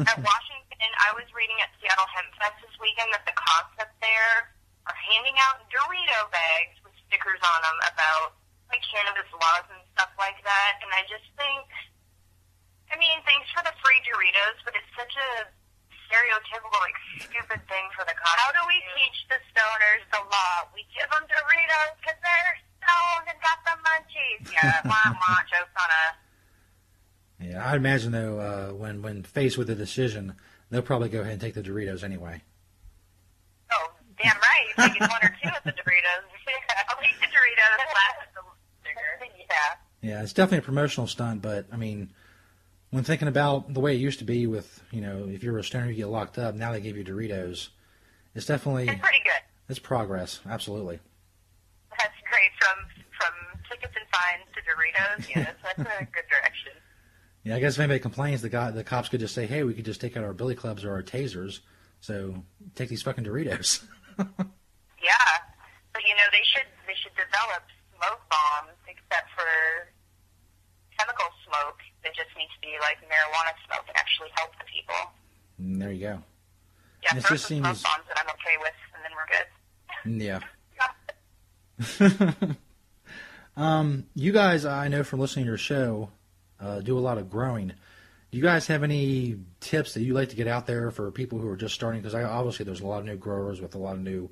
at 0.08 0.18
Washington, 0.32 0.92
I 1.04 1.12
was 1.12 1.28
reading 1.36 1.60
at 1.60 1.70
Seattle 1.78 2.08
Hemp 2.16 2.32
Fest 2.40 2.56
this 2.64 2.72
weekend 2.80 3.12
that 3.12 3.28
the 3.28 3.36
cops 3.36 3.76
up 3.84 3.92
there 4.00 4.56
are 4.88 4.98
handing 5.12 5.36
out 5.44 5.60
Dorito 5.68 6.32
bags 6.32 6.80
with 6.88 6.96
stickers 7.04 7.44
on 7.44 7.60
them 7.68 7.78
about 7.92 8.40
like 8.72 8.80
cannabis 8.88 9.28
laws 9.36 9.68
and 9.68 9.84
stuff 9.92 10.16
like 10.16 10.40
that. 10.48 10.80
And 10.80 10.90
I 10.96 11.04
just 11.12 11.28
think, 11.36 11.68
I 12.92 12.96
mean, 12.98 13.18
thanks 13.26 13.50
for 13.52 13.62
the 13.66 13.74
free 13.82 14.00
Doritos, 14.06 14.58
but 14.64 14.74
it's 14.78 14.92
such 14.94 15.14
a 15.18 15.30
stereotypical, 16.06 16.80
like, 16.86 16.98
stupid 17.26 17.62
thing 17.68 17.86
for 17.98 18.06
the 18.06 18.14
cops. 18.14 18.38
How 18.38 18.54
do 18.54 18.62
we 18.70 18.78
teach 18.94 19.18
the 19.30 19.40
stoners 19.52 20.04
the 20.14 20.22
law? 20.22 20.70
We 20.74 20.86
give 20.94 21.10
them 21.10 21.26
Doritos 21.26 21.94
because 22.00 22.20
they're 22.22 22.56
stoned 22.78 23.26
and 23.30 23.38
got 23.42 23.58
the 23.66 23.76
munchies. 23.82 24.42
Yeah, 24.54 24.82
wah 24.90 25.18
wah, 25.18 25.42
jokes 25.50 25.76
on 25.76 25.90
us. 25.90 26.16
Yeah, 27.42 27.66
I 27.66 27.76
imagine 27.76 28.12
though, 28.12 28.40
uh, 28.40 28.68
when 28.74 29.02
when 29.02 29.24
faced 29.24 29.58
with 29.58 29.70
a 29.70 29.76
decision, 29.76 30.36
they'll 30.70 30.82
probably 30.86 31.10
go 31.10 31.22
ahead 31.22 31.34
and 31.34 31.42
take 31.42 31.54
the 31.56 31.64
Doritos 31.64 32.04
anyway. 32.04 32.42
Oh, 33.72 33.92
damn 34.22 34.38
right. 34.38 34.70
Maybe 34.78 35.00
one 35.02 35.20
or 35.24 35.36
two 35.42 35.50
of 35.50 35.64
the 35.66 35.72
Doritos. 35.74 36.24
I'll 36.90 37.02
take 37.02 37.18
the 37.20 37.28
Doritos. 37.28 37.78
Last 37.92 38.30
the 38.34 38.42
sugar. 38.88 39.34
Yeah. 39.50 39.56
Yeah, 40.02 40.24
it's 40.24 40.34
definitely 40.34 40.60
a 40.60 40.62
promotional 40.62 41.08
stunt, 41.08 41.42
but 41.42 41.66
I 41.72 41.78
mean, 41.78 42.12
when 42.96 43.04
thinking 43.04 43.28
about 43.28 43.74
the 43.74 43.82
way 43.82 43.94
it 43.94 44.00
used 44.00 44.20
to 44.20 44.26
be 44.26 44.48
with, 44.48 44.82
you 44.90 45.02
know, 45.02 45.28
if 45.28 45.44
you 45.44 45.52
were 45.52 45.60
a 45.60 45.64
stoner, 45.66 45.90
you 45.90 45.96
get 45.96 46.08
locked 46.08 46.38
up. 46.38 46.56
Now 46.56 46.72
they 46.72 46.80
give 46.80 46.96
you 46.96 47.04
Doritos. 47.04 47.68
It's 48.34 48.46
definitely 48.46 48.88
it's 48.88 49.02
pretty 49.02 49.22
good. 49.22 49.44
It's 49.68 49.80
progress, 49.80 50.40
absolutely. 50.50 51.00
That's 51.90 52.16
great. 52.32 52.52
From 52.58 52.86
from 53.20 53.60
tickets 53.70 53.94
and 54.00 54.08
fines 54.16 54.48
to 54.56 54.62
Doritos, 54.64 55.36
yes, 55.36 55.56
that's 55.62 55.80
a 55.80 56.06
good 56.14 56.24
direction. 56.32 56.72
Yeah, 57.44 57.58
I 57.58 57.60
guess 57.60 57.74
if 57.74 57.82
anybody 57.82 58.00
complains, 58.00 58.42
the 58.42 58.48
guy, 58.48 58.72
the 58.72 58.86
cops 58.86 59.10
could 59.10 59.20
just 59.20 59.36
say, 59.36 59.46
"Hey, 59.46 59.64
we 59.64 59.74
could 59.74 59.84
just 59.86 60.00
take 60.00 60.16
out 60.16 60.24
our 60.24 60.34
billy 60.34 60.56
clubs 60.56 60.86
or 60.86 60.94
our 60.94 61.04
tasers. 61.04 61.60
So 62.00 62.46
take 62.76 62.88
these 62.88 63.02
fucking 63.02 63.26
Doritos." 63.26 63.84
yeah, 64.18 64.24
but 65.92 66.04
you 66.08 66.16
know 66.16 66.28
they 66.32 66.46
should 66.48 66.68
they 66.88 66.96
should 67.04 67.16
develop 67.16 67.64
smoke 67.92 68.22
bombs, 68.32 68.80
except 68.88 69.32
for 69.36 69.92
chemical 70.98 71.28
smoke 71.44 71.80
that 72.06 72.14
just 72.16 72.30
needs 72.38 72.54
to 72.56 72.62
be 72.62 72.78
like 72.80 72.98
marijuana 73.04 73.52
smoke 73.68 73.84
and 73.90 73.98
actually 73.98 74.30
help 74.38 74.52
the 74.58 74.66
people. 74.72 75.12
And 75.58 75.82
there 75.82 75.92
you 75.92 76.00
go. 76.02 76.22
Yeah, 77.04 77.10
And 77.12 77.20
it 77.20 77.26
throw 77.26 77.36
just 77.36 77.48
seems- 77.48 77.66
smoke 77.66 77.84
bombs 77.84 78.06
that 78.08 78.18
I'm 78.22 78.30
okay 78.38 78.56
with, 78.62 78.78
and 78.94 79.02
then 79.04 79.12
we're 79.18 79.28
good. 79.34 79.48
Yeah. 80.06 80.40
um, 83.58 84.06
you 84.16 84.32
guys, 84.32 84.66
I 84.66 84.88
know 84.88 85.04
from 85.04 85.20
listening 85.20 85.46
to 85.46 85.50
your 85.50 85.58
show, 85.58 86.10
uh, 86.60 86.80
do 86.82 86.98
a 86.98 87.02
lot 87.02 87.18
of 87.18 87.30
growing. 87.30 87.68
Do 88.32 88.38
you 88.38 88.44
guys 88.44 88.68
have 88.68 88.84
any 88.84 89.38
tips 89.60 89.94
that 89.94 90.02
you 90.02 90.14
like 90.14 90.30
to 90.30 90.36
get 90.36 90.48
out 90.48 90.68
there 90.68 90.92
for 90.92 91.10
people 91.12 91.40
who 91.40 91.48
are 91.50 91.56
just 91.58 91.74
starting? 91.76 92.02
Because 92.02 92.16
obviously 92.16 92.66
there's 92.66 92.82
a 92.82 92.88
lot 92.88 93.00
of 93.00 93.06
new 93.06 93.16
growers 93.18 93.62
with 93.62 93.76
a 93.76 93.78
lot 93.78 93.96
of 93.96 94.02
new 94.02 94.30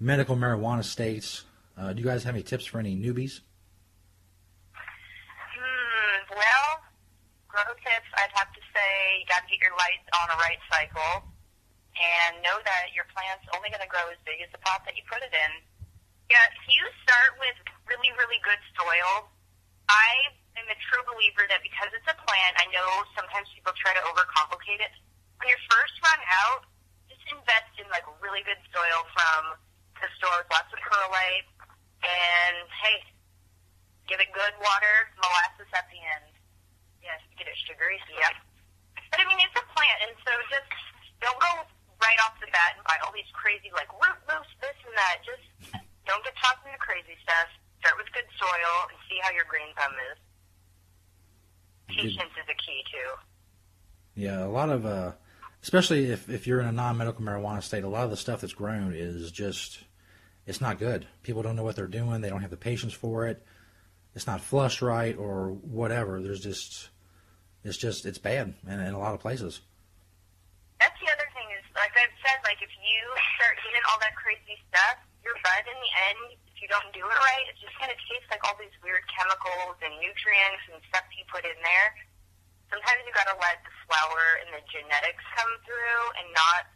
medical 0.00 0.36
marijuana 0.36 0.84
states. 0.84 1.44
Uh, 1.76 1.92
do 1.92 2.00
you 2.02 2.06
guys 2.06 2.24
have 2.24 2.34
any 2.34 2.42
tips 2.42 2.64
for 2.66 2.78
any 2.80 2.96
newbies? 2.96 3.40
Hmm, 4.74 6.34
well, 6.34 6.77
grow 7.58 7.74
tips, 7.82 8.06
I'd 8.14 8.30
have 8.38 8.54
to 8.54 8.62
say 8.70 9.18
you 9.18 9.26
got 9.26 9.42
to 9.42 9.50
get 9.50 9.58
your 9.58 9.74
lights 9.74 10.06
on 10.14 10.30
a 10.30 10.38
right 10.38 10.62
cycle 10.70 11.26
and 11.98 12.38
know 12.46 12.54
that 12.62 12.94
your 12.94 13.02
plant's 13.10 13.42
only 13.50 13.74
going 13.74 13.82
to 13.82 13.90
grow 13.90 14.06
as 14.14 14.20
big 14.22 14.38
as 14.38 14.50
the 14.54 14.62
pot 14.62 14.86
that 14.86 14.94
you 14.94 15.02
put 15.10 15.18
it 15.26 15.34
in. 15.34 15.52
Yeah, 16.30 16.44
if 16.54 16.62
you 16.70 16.82
start 17.02 17.34
with 17.42 17.58
really, 17.90 18.14
really 18.14 18.38
good 18.46 18.62
soil, 18.78 19.26
I 19.90 20.38
am 20.54 20.70
a 20.70 20.78
true 20.86 21.02
believer 21.10 21.50
that 21.50 21.58
because 21.66 21.90
it's 21.90 22.06
a 22.06 22.14
plant, 22.14 22.54
I 22.62 22.70
know 22.70 23.02
sometimes 23.18 23.50
people 23.50 23.74
try 23.74 23.90
to 23.90 24.02
overcomplicate 24.06 24.78
it. 24.78 24.94
When 25.42 25.50
you 25.50 25.58
first 25.66 25.98
run 26.06 26.20
out, 26.46 26.62
just 27.10 27.24
invest 27.26 27.74
in 27.82 27.90
like 27.90 28.06
really 28.22 28.46
good 28.46 28.60
soil 28.70 29.02
from 29.10 29.58
the 29.98 30.06
store 30.22 30.46
with 30.46 30.50
lots 30.54 30.70
of 30.70 30.78
perlite, 30.78 31.48
and 32.06 32.70
hey, 32.86 33.02
give 34.06 34.22
it 34.22 34.30
good 34.30 34.54
water, 34.62 35.10
molasses 35.18 35.66
at 35.74 35.90
the 35.90 35.98
end. 35.98 36.27
Yes, 37.08 37.24
get 37.40 37.48
it 37.48 37.56
sugary. 37.64 37.96
Yeah. 38.12 38.36
But 39.08 39.24
I 39.24 39.24
mean, 39.24 39.40
it's 39.40 39.56
a 39.56 39.64
plant, 39.72 39.98
and 40.04 40.12
so 40.20 40.32
just 40.52 40.68
don't 41.24 41.40
go 41.40 41.64
right 42.04 42.20
off 42.28 42.36
the 42.36 42.52
bat 42.52 42.76
and 42.76 42.84
buy 42.84 43.00
all 43.00 43.16
these 43.16 43.28
crazy 43.32 43.72
like 43.72 43.88
root 43.96 44.20
boost, 44.28 44.52
this 44.60 44.76
and 44.84 44.92
that. 44.92 45.24
Just 45.24 45.72
don't 46.04 46.20
get 46.20 46.36
tossed 46.36 46.60
into 46.68 46.76
crazy 46.78 47.16
stuff. 47.24 47.48
Start 47.80 47.96
with 47.96 48.12
good 48.12 48.28
soil 48.36 48.74
and 48.92 48.98
see 49.08 49.16
how 49.24 49.32
your 49.32 49.48
green 49.48 49.72
thumb 49.72 49.96
is. 50.12 50.20
Patience 51.88 52.36
is 52.36 52.44
a 52.44 52.58
key 52.60 52.84
too. 52.92 53.10
Yeah, 54.14 54.44
a 54.44 54.52
lot 54.52 54.68
of, 54.68 54.84
uh, 54.84 55.12
especially 55.62 56.10
if, 56.10 56.28
if 56.28 56.46
you're 56.46 56.60
in 56.60 56.66
a 56.66 56.72
non-medical 56.72 57.24
marijuana 57.24 57.62
state, 57.62 57.84
a 57.84 57.88
lot 57.88 58.04
of 58.04 58.10
the 58.10 58.16
stuff 58.16 58.40
that's 58.42 58.52
grown 58.52 58.92
is 58.94 59.30
just, 59.30 59.78
it's 60.46 60.60
not 60.60 60.78
good. 60.78 61.06
People 61.22 61.42
don't 61.42 61.56
know 61.56 61.62
what 61.62 61.76
they're 61.76 61.86
doing. 61.86 62.20
They 62.20 62.28
don't 62.28 62.42
have 62.42 62.50
the 62.50 62.56
patience 62.56 62.92
for 62.92 63.26
it. 63.26 63.42
It's 64.14 64.26
not 64.26 64.40
flushed 64.40 64.82
right 64.82 65.16
or 65.16 65.50
whatever. 65.52 66.20
There's 66.20 66.40
just, 66.42 66.88
it's 67.64 67.76
just, 67.76 68.06
it's 68.06 68.18
bad 68.18 68.54
in, 68.66 68.78
in 68.78 68.94
a 68.94 69.00
lot 69.00 69.14
of 69.14 69.20
places. 69.20 69.60
That's 70.78 70.94
the 71.02 71.10
other 71.10 71.26
thing 71.34 71.48
is, 71.58 71.66
like 71.74 71.90
I've 71.98 72.14
said, 72.22 72.38
like 72.46 72.62
if 72.62 72.70
you 72.70 73.00
start 73.34 73.58
eating 73.66 73.82
all 73.90 73.98
that 73.98 74.14
crazy 74.14 74.58
stuff, 74.70 75.02
your 75.26 75.34
bud 75.42 75.66
in 75.66 75.74
the 75.74 75.92
end, 76.10 76.38
if 76.46 76.62
you 76.62 76.70
don't 76.70 76.86
do 76.94 77.02
it 77.02 77.18
right, 77.18 77.44
it's 77.50 77.58
just 77.58 77.74
gonna 77.82 77.98
taste 78.06 78.30
like 78.30 78.42
all 78.46 78.54
these 78.58 78.74
weird 78.82 79.02
chemicals 79.10 79.74
and 79.82 79.90
nutrients 79.98 80.62
and 80.70 80.78
stuff 80.86 81.02
you 81.18 81.26
put 81.26 81.42
in 81.42 81.58
there. 81.66 81.88
Sometimes 82.70 83.02
you 83.02 83.10
gotta 83.10 83.34
let 83.42 83.58
the 83.66 83.74
flower 83.90 84.38
and 84.44 84.54
the 84.54 84.62
genetics 84.70 85.24
come 85.34 85.50
through 85.66 86.02
and 86.22 86.30
not 86.30 86.70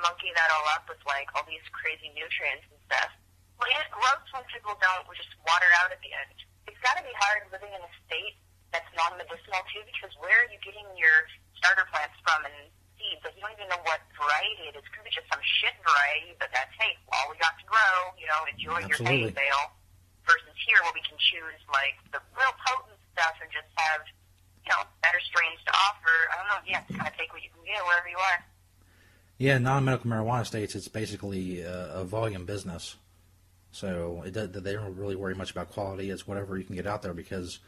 monkey 0.00 0.32
that 0.32 0.48
all 0.52 0.66
up 0.72 0.88
with 0.88 1.00
like 1.04 1.28
all 1.36 1.44
these 1.44 1.64
crazy 1.76 2.08
nutrients 2.16 2.64
and 2.72 2.80
stuff. 2.88 3.12
Well, 3.60 3.68
it's 3.72 3.88
gross 3.92 4.24
when 4.32 4.44
people 4.48 4.76
don't 4.80 5.04
just 5.16 5.32
water 5.44 5.68
out 5.80 5.92
at 5.92 6.00
the 6.00 6.12
end. 6.12 6.36
It's 6.68 6.80
gotta 6.80 7.04
be 7.04 7.12
hard 7.20 7.48
living 7.52 7.72
in 7.72 7.80
a 7.80 7.92
state 8.08 8.36
that's 8.74 8.88
non-medicinal 8.94 9.62
too, 9.70 9.82
because 9.86 10.12
where 10.18 10.46
are 10.46 10.48
you 10.50 10.58
getting 10.62 10.86
your 10.98 11.26
starter 11.58 11.86
plants 11.90 12.16
from 12.26 12.46
and 12.46 12.70
seeds? 12.98 13.22
Like 13.22 13.34
you 13.38 13.42
don't 13.44 13.54
even 13.54 13.68
know 13.70 13.82
what 13.86 14.02
variety 14.16 14.72
it 14.72 14.74
is. 14.78 14.84
It 14.84 14.92
could 14.92 15.06
be 15.06 15.14
just 15.14 15.28
some 15.30 15.42
shit 15.42 15.74
variety, 15.82 16.34
but 16.38 16.50
that's 16.50 16.72
hey, 16.80 16.98
all 17.14 17.30
we 17.30 17.38
got 17.38 17.54
to 17.58 17.66
grow. 17.66 17.94
You 18.18 18.26
know, 18.28 18.40
enjoy 18.48 18.78
your 18.88 19.00
hay 19.02 19.30
bale. 19.30 19.76
Versus 20.26 20.58
here, 20.66 20.82
where 20.82 20.90
we 20.90 21.06
can 21.06 21.14
choose 21.22 21.62
like 21.70 21.94
the 22.10 22.18
real 22.34 22.50
potent 22.66 22.98
stuff 23.14 23.38
and 23.38 23.46
just 23.54 23.70
have 23.78 24.02
you 24.66 24.74
know 24.74 24.82
better 24.98 25.22
strains 25.22 25.62
to 25.62 25.70
offer. 25.70 26.16
I 26.34 26.42
don't 26.42 26.50
know. 26.50 26.60
Yeah, 26.66 26.82
just 26.90 26.98
kind 26.98 27.06
of 27.06 27.14
take 27.14 27.30
what 27.30 27.46
you 27.46 27.50
can 27.54 27.62
get 27.62 27.78
wherever 27.86 28.10
you 28.10 28.18
are. 28.18 28.42
Yeah, 29.38 29.58
non-medical 29.58 30.10
marijuana 30.10 30.46
states, 30.46 30.74
it's 30.74 30.88
basically 30.88 31.60
a, 31.60 32.02
a 32.02 32.04
volume 32.04 32.44
business. 32.44 32.96
So 33.70 34.22
it 34.24 34.32
they 34.32 34.72
don't 34.72 34.96
really 34.96 35.14
worry 35.14 35.34
much 35.34 35.50
about 35.50 35.70
quality. 35.70 36.10
It's 36.10 36.26
whatever 36.26 36.56
you 36.56 36.64
can 36.64 36.74
get 36.74 36.86
out 36.86 37.02
there 37.02 37.14
because 37.14 37.60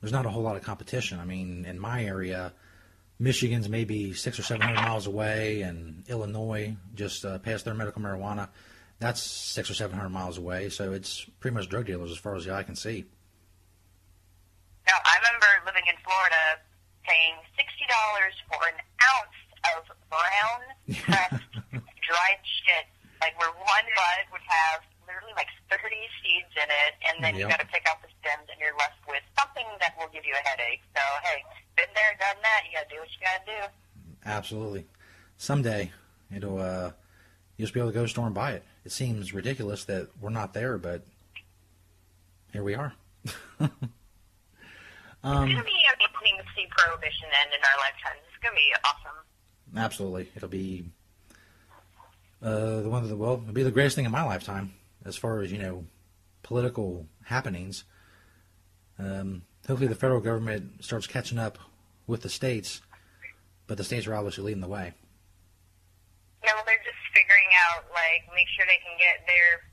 there's 0.00 0.12
not 0.12 0.26
a 0.26 0.30
whole 0.30 0.42
lot 0.42 0.56
of 0.56 0.62
competition. 0.62 1.18
I 1.18 1.24
mean, 1.24 1.64
in 1.64 1.78
my 1.78 2.04
area, 2.04 2.52
Michigan's 3.18 3.68
maybe 3.68 4.14
six 4.14 4.38
or 4.38 4.42
seven 4.42 4.62
hundred 4.62 4.82
miles 4.82 5.06
away, 5.06 5.62
and 5.62 6.04
Illinois 6.08 6.76
just 6.94 7.24
uh, 7.24 7.38
past 7.38 7.64
their 7.64 7.74
medical 7.74 8.00
marijuana, 8.00 8.48
that's 9.00 9.22
six 9.22 9.70
or 9.70 9.74
seven 9.74 9.96
hundred 9.96 10.10
miles 10.10 10.38
away. 10.38 10.68
So 10.68 10.92
it's 10.92 11.24
pretty 11.40 11.54
much 11.54 11.68
drug 11.68 11.86
dealers 11.86 12.10
as 12.10 12.18
far 12.18 12.36
as 12.36 12.44
the 12.44 12.54
eye 12.54 12.62
can 12.62 12.76
see. 12.76 13.06
Now, 14.86 14.98
I 15.04 15.18
remember 15.18 15.46
living 15.66 15.84
in 15.88 15.96
Florida 16.04 16.62
paying 17.02 17.34
sixty 17.58 17.84
dollars 17.90 18.34
for 18.46 18.60
an 18.68 18.78
ounce 19.02 19.34
of 19.76 19.84
brown 20.08 20.60
pressed 21.04 21.44
dried 22.06 22.40
shit, 22.64 22.86
like 23.20 23.38
where 23.38 23.50
one 23.50 23.86
bud 23.92 24.22
would 24.32 24.46
have 24.46 24.80
literally 25.28 25.36
like 25.36 25.48
thirty 25.70 26.02
seeds 26.22 26.52
in 26.56 26.68
it, 26.68 26.92
and 27.08 27.24
then 27.24 27.34
you 27.34 27.40
Yep. 27.40 27.50
got 27.50 27.60
to 27.60 27.66
pick 27.66 27.86
out 27.88 28.00
the 28.02 28.08
stems, 28.20 28.48
and 28.50 28.58
you're 28.60 28.76
left 28.76 28.98
with 29.06 29.22
something 29.38 29.66
that 29.80 29.94
will 29.98 30.08
give 30.12 30.24
you 30.24 30.34
a 30.34 30.48
headache. 30.48 30.80
So 30.96 31.02
hey, 31.24 31.44
been 31.76 31.88
there, 31.94 32.16
done 32.18 32.36
that. 32.42 32.62
You 32.66 32.78
got 32.78 32.88
to 32.88 32.94
do 32.94 33.00
what 33.00 33.08
you 33.12 33.20
got 33.20 33.46
to 33.46 33.52
do. 33.52 33.60
Absolutely. 34.24 34.86
Someday 35.36 35.92
it'll 36.34 36.58
uh, 36.58 36.92
you'll 37.56 37.66
just 37.66 37.74
be 37.74 37.80
able 37.80 37.90
to 37.90 37.94
go 37.94 38.00
to 38.00 38.04
the 38.04 38.08
store 38.08 38.26
and 38.26 38.34
buy 38.34 38.52
it. 38.52 38.64
It 38.84 38.92
seems 38.92 39.34
ridiculous 39.34 39.84
that 39.84 40.08
we're 40.20 40.30
not 40.30 40.54
there, 40.54 40.78
but 40.78 41.04
here 42.52 42.64
we 42.64 42.74
are. 42.74 42.94
it's 43.24 43.34
um, 43.60 43.70
gonna 45.22 45.62
be 45.62 45.84
amazing 45.92 46.38
to 46.38 46.44
see 46.56 46.66
prohibition 46.70 47.28
end 47.42 47.52
in 47.52 47.60
our 47.60 47.78
lifetimes. 47.78 48.20
It's 48.28 48.42
gonna 48.42 48.56
be 48.56 48.72
awesome. 48.84 49.18
Absolutely, 49.76 50.28
it'll 50.34 50.48
be 50.48 50.86
uh, 52.42 52.80
the 52.80 52.88
one 52.88 53.02
of 53.02 53.08
the 53.08 53.16
well, 53.16 53.34
it'll 53.42 53.52
be 53.52 53.62
the 53.62 53.70
greatest 53.70 53.96
thing 53.96 54.06
in 54.06 54.10
my 54.10 54.24
lifetime 54.24 54.72
as 55.08 55.16
far 55.16 55.40
as 55.40 55.50
you 55.50 55.58
know, 55.58 55.84
political 56.42 57.06
happenings. 57.24 57.84
Um, 58.98 59.42
hopefully, 59.66 59.88
the 59.88 59.94
federal 59.98 60.20
government 60.20 60.84
starts 60.84 61.06
catching 61.06 61.38
up 61.38 61.58
with 62.06 62.22
the 62.22 62.28
states, 62.28 62.80
but 63.66 63.76
the 63.78 63.84
states 63.84 64.06
are 64.06 64.14
obviously 64.14 64.44
leading 64.44 64.60
the 64.62 64.68
way. 64.68 64.92
No, 66.44 66.52
they're 66.66 66.82
just 66.86 67.02
figuring 67.14 67.50
out 67.68 67.84
like 67.90 68.22
make 68.34 68.46
sure 68.54 68.64
they 68.66 68.78
can 68.82 68.94
get 68.98 69.26
their 69.26 69.66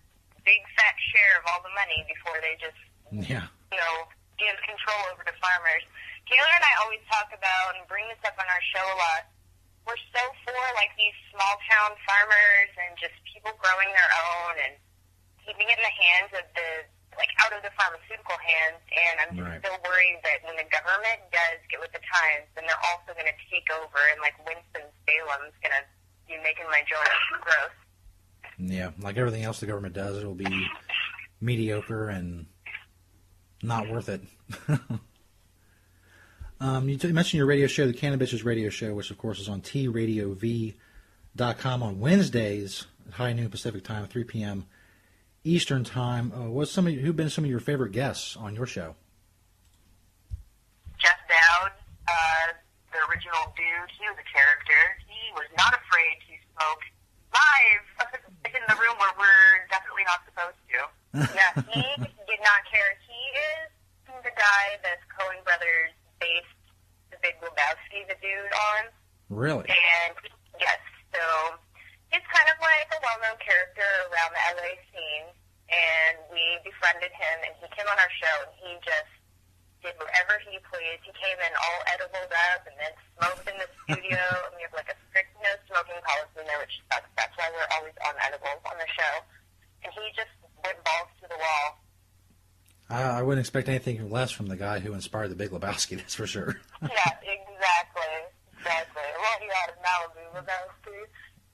big 0.45 0.61
fat 0.77 0.93
share 1.13 1.41
of 1.41 1.45
all 1.49 1.61
the 1.65 1.73
money 1.73 2.01
before 2.09 2.37
they 2.41 2.53
just 2.61 2.77
Yeah. 3.13 3.49
you 3.73 3.77
know 3.77 3.95
give 4.37 4.53
control 4.65 5.01
over 5.13 5.23
to 5.25 5.33
farmers. 5.41 5.81
Taylor 6.29 6.53
and 6.57 6.65
I 6.65 6.73
always 6.81 7.01
talk 7.09 7.29
about 7.33 7.77
and 7.77 7.85
bring 7.89 8.05
this 8.09 8.21
up 8.25 8.33
on 8.37 8.45
our 8.49 8.63
show 8.73 8.81
a 8.81 8.97
lot. 8.97 9.21
We're 9.85 10.01
so 10.09 10.21
for 10.41 10.57
like 10.77 10.89
these 10.97 11.13
small 11.29 11.55
town 11.69 11.93
farmers 12.09 12.69
and 12.81 12.97
just 12.97 13.13
people 13.29 13.53
growing 13.61 13.89
their 13.93 14.11
own 14.25 14.53
and 14.69 14.73
keeping 15.45 15.69
it 15.69 15.77
in 15.77 15.85
the 15.85 15.95
hands 15.95 16.31
of 16.41 16.45
the 16.57 16.69
like 17.15 17.31
out 17.39 17.55
of 17.55 17.63
the 17.63 17.71
pharmaceutical 17.79 18.35
hands. 18.43 18.81
And 18.91 19.15
I'm 19.23 19.31
just 19.39 19.47
Right. 19.47 19.63
so 19.63 19.71
worried 19.87 20.19
that 20.27 20.43
when 20.43 20.57
the 20.59 20.67
government 20.67 21.23
does 21.31 21.63
get 21.71 21.79
with 21.79 21.93
the 21.95 22.03
times, 22.03 22.43
then 22.59 22.67
they're 22.67 22.85
also 22.91 23.15
going 23.15 23.31
to 23.31 23.37
take 23.47 23.63
over 23.71 23.99
and 24.11 24.19
like 24.19 24.35
Winston 24.43 24.83
Salem's 25.07 25.55
going 25.63 25.71
to 25.71 25.83
be 26.27 26.35
making 26.43 26.67
my 26.67 26.83
joints 26.83 27.15
gross. 27.39 27.71
Yeah, 28.59 28.91
like 28.99 29.15
everything 29.15 29.43
else 29.47 29.59
the 29.61 29.65
government 29.65 29.95
does, 29.95 30.17
it'll 30.17 30.35
be 30.35 30.67
mediocre 31.39 32.09
and 32.09 32.47
not 33.63 33.87
worth 33.89 34.09
it. 34.09 34.21
um, 36.59 36.89
you, 36.89 36.97
t- 36.97 37.07
you 37.07 37.13
mentioned 37.13 37.37
your 37.37 37.47
radio 37.47 37.67
show, 37.67 37.87
the 37.87 37.93
Cannabis 37.93 38.43
Radio 38.43 38.69
Show, 38.69 38.93
which 38.93 39.11
of 39.11 39.17
course 39.17 39.39
is 39.39 39.47
on 39.49 39.61
tradiov.com 39.61 40.73
on 41.83 41.99
Wednesdays 41.99 42.85
at 43.07 43.13
high 43.15 43.33
noon 43.33 43.49
Pacific 43.49 43.83
time, 43.83 44.07
3 44.07 44.23
p.m. 44.23 44.65
Eastern 45.45 45.83
time. 45.83 46.33
Uh, 46.33 46.49
what's 46.49 46.71
some 46.71 46.87
of 46.87 46.93
you, 46.93 46.99
who've 46.99 47.15
been 47.15 47.29
some 47.29 47.45
of 47.45 47.49
your 47.49 47.61
favorite 47.61 47.93
guests 47.93 48.35
on 48.35 48.55
your 48.55 48.65
show? 48.65 48.95
Jeff 50.97 51.21
Dowd, 51.29 51.71
uh, 52.09 52.47
the 52.91 52.99
original 53.05 53.53
dude, 53.53 53.89
he 53.93 54.09
was 54.09 54.17
a 54.17 54.27
character. 54.33 54.81
He 55.05 55.21
was 55.37 55.45
not 55.53 55.69
afraid 55.77 56.17
to 56.25 56.33
smoke 56.57 56.83
live 57.29 57.85
in 58.57 58.63
the 58.65 58.77
room 58.81 58.97
where 58.97 59.13
we're 59.21 59.69
definitely 59.69 60.03
not 60.09 60.25
supposed 60.25 60.59
to. 60.73 60.77
yeah, 61.37 61.53
he 61.69 61.85
did 62.01 62.41
not 62.41 62.59
care. 62.65 62.97
He 63.05 63.21
is 63.37 63.69
the 64.25 64.33
guy 64.33 64.65
that 64.81 64.97
Coen 65.13 65.37
Brothers 65.45 65.93
based 66.17 66.57
The 67.13 67.21
Big 67.21 67.37
Lebowski, 67.45 68.01
the 68.09 68.17
dude, 68.17 68.49
on. 68.73 68.89
Really? 69.29 69.69
And 69.69 70.17
yes, 70.57 70.81
so 71.13 71.21
he's 72.09 72.25
kind 72.31 72.47
of 72.49 72.57
like 72.63 72.87
a 72.95 72.99
well-known 73.03 73.37
character 73.43 73.87
around 74.09 74.31
the 74.31 74.43
LA 74.55 74.71
scene, 74.91 75.27
and 75.67 76.15
we 76.31 76.41
befriended 76.63 77.11
him, 77.11 77.37
and 77.43 77.53
he 77.59 77.67
came 77.75 77.87
on 77.91 77.97
our 77.99 78.13
show, 78.15 78.35
and 78.47 78.53
he 78.55 78.71
just 78.85 79.11
did 79.83 79.93
whatever 79.99 80.39
he 80.47 80.57
pleased. 80.71 81.03
He 81.03 81.13
came 81.13 81.37
in 81.37 81.53
all 81.59 81.79
edibled 81.91 82.31
up, 82.51 82.63
and 82.65 82.75
then 82.79 82.93
smoked 83.17 83.45
in 83.45 83.57
the 83.59 83.69
studio, 83.85 84.21
and 84.49 84.53
we 84.57 84.63
have 84.63 84.73
like 84.73 84.89
a 84.89 84.97
strict 85.11 85.33
no 85.43 85.51
smoking 85.69 85.99
policy 86.01 86.41
in 86.41 86.45
there, 86.47 86.61
which 86.61 86.81
sucks. 86.89 87.09
That's 87.19 87.35
why 87.37 87.51
we're 87.53 87.69
always 87.77 87.95
on 88.05 88.15
edibles 88.23 88.61
on 88.65 88.77
the 88.81 88.89
show. 88.95 89.13
And 89.85 89.93
he 89.93 90.09
just 90.17 90.33
went 90.65 90.79
balls 90.81 91.11
to 91.21 91.29
the 91.29 91.37
wall. 91.37 91.67
I, 92.89 93.19
I 93.19 93.21
wouldn't 93.21 93.45
expect 93.65 93.87
anything 93.87 94.11
less 94.11 94.31
from 94.31 94.47
the 94.47 94.55
guy 94.55 94.79
who 94.79 94.93
inspired 94.93 95.29
the 95.29 95.35
Big 95.35 95.49
Lebowski, 95.49 95.97
that's 96.01 96.15
for 96.15 96.27
sure. 96.27 96.61
yeah, 96.81 97.13
exactly. 97.25 98.13
Exactly. 98.57 99.07
Well, 99.17 99.37
he 99.41 99.47
out 99.61 99.69
of 99.73 99.77
Malibu, 99.81 100.23
Lebowski. 100.37 100.99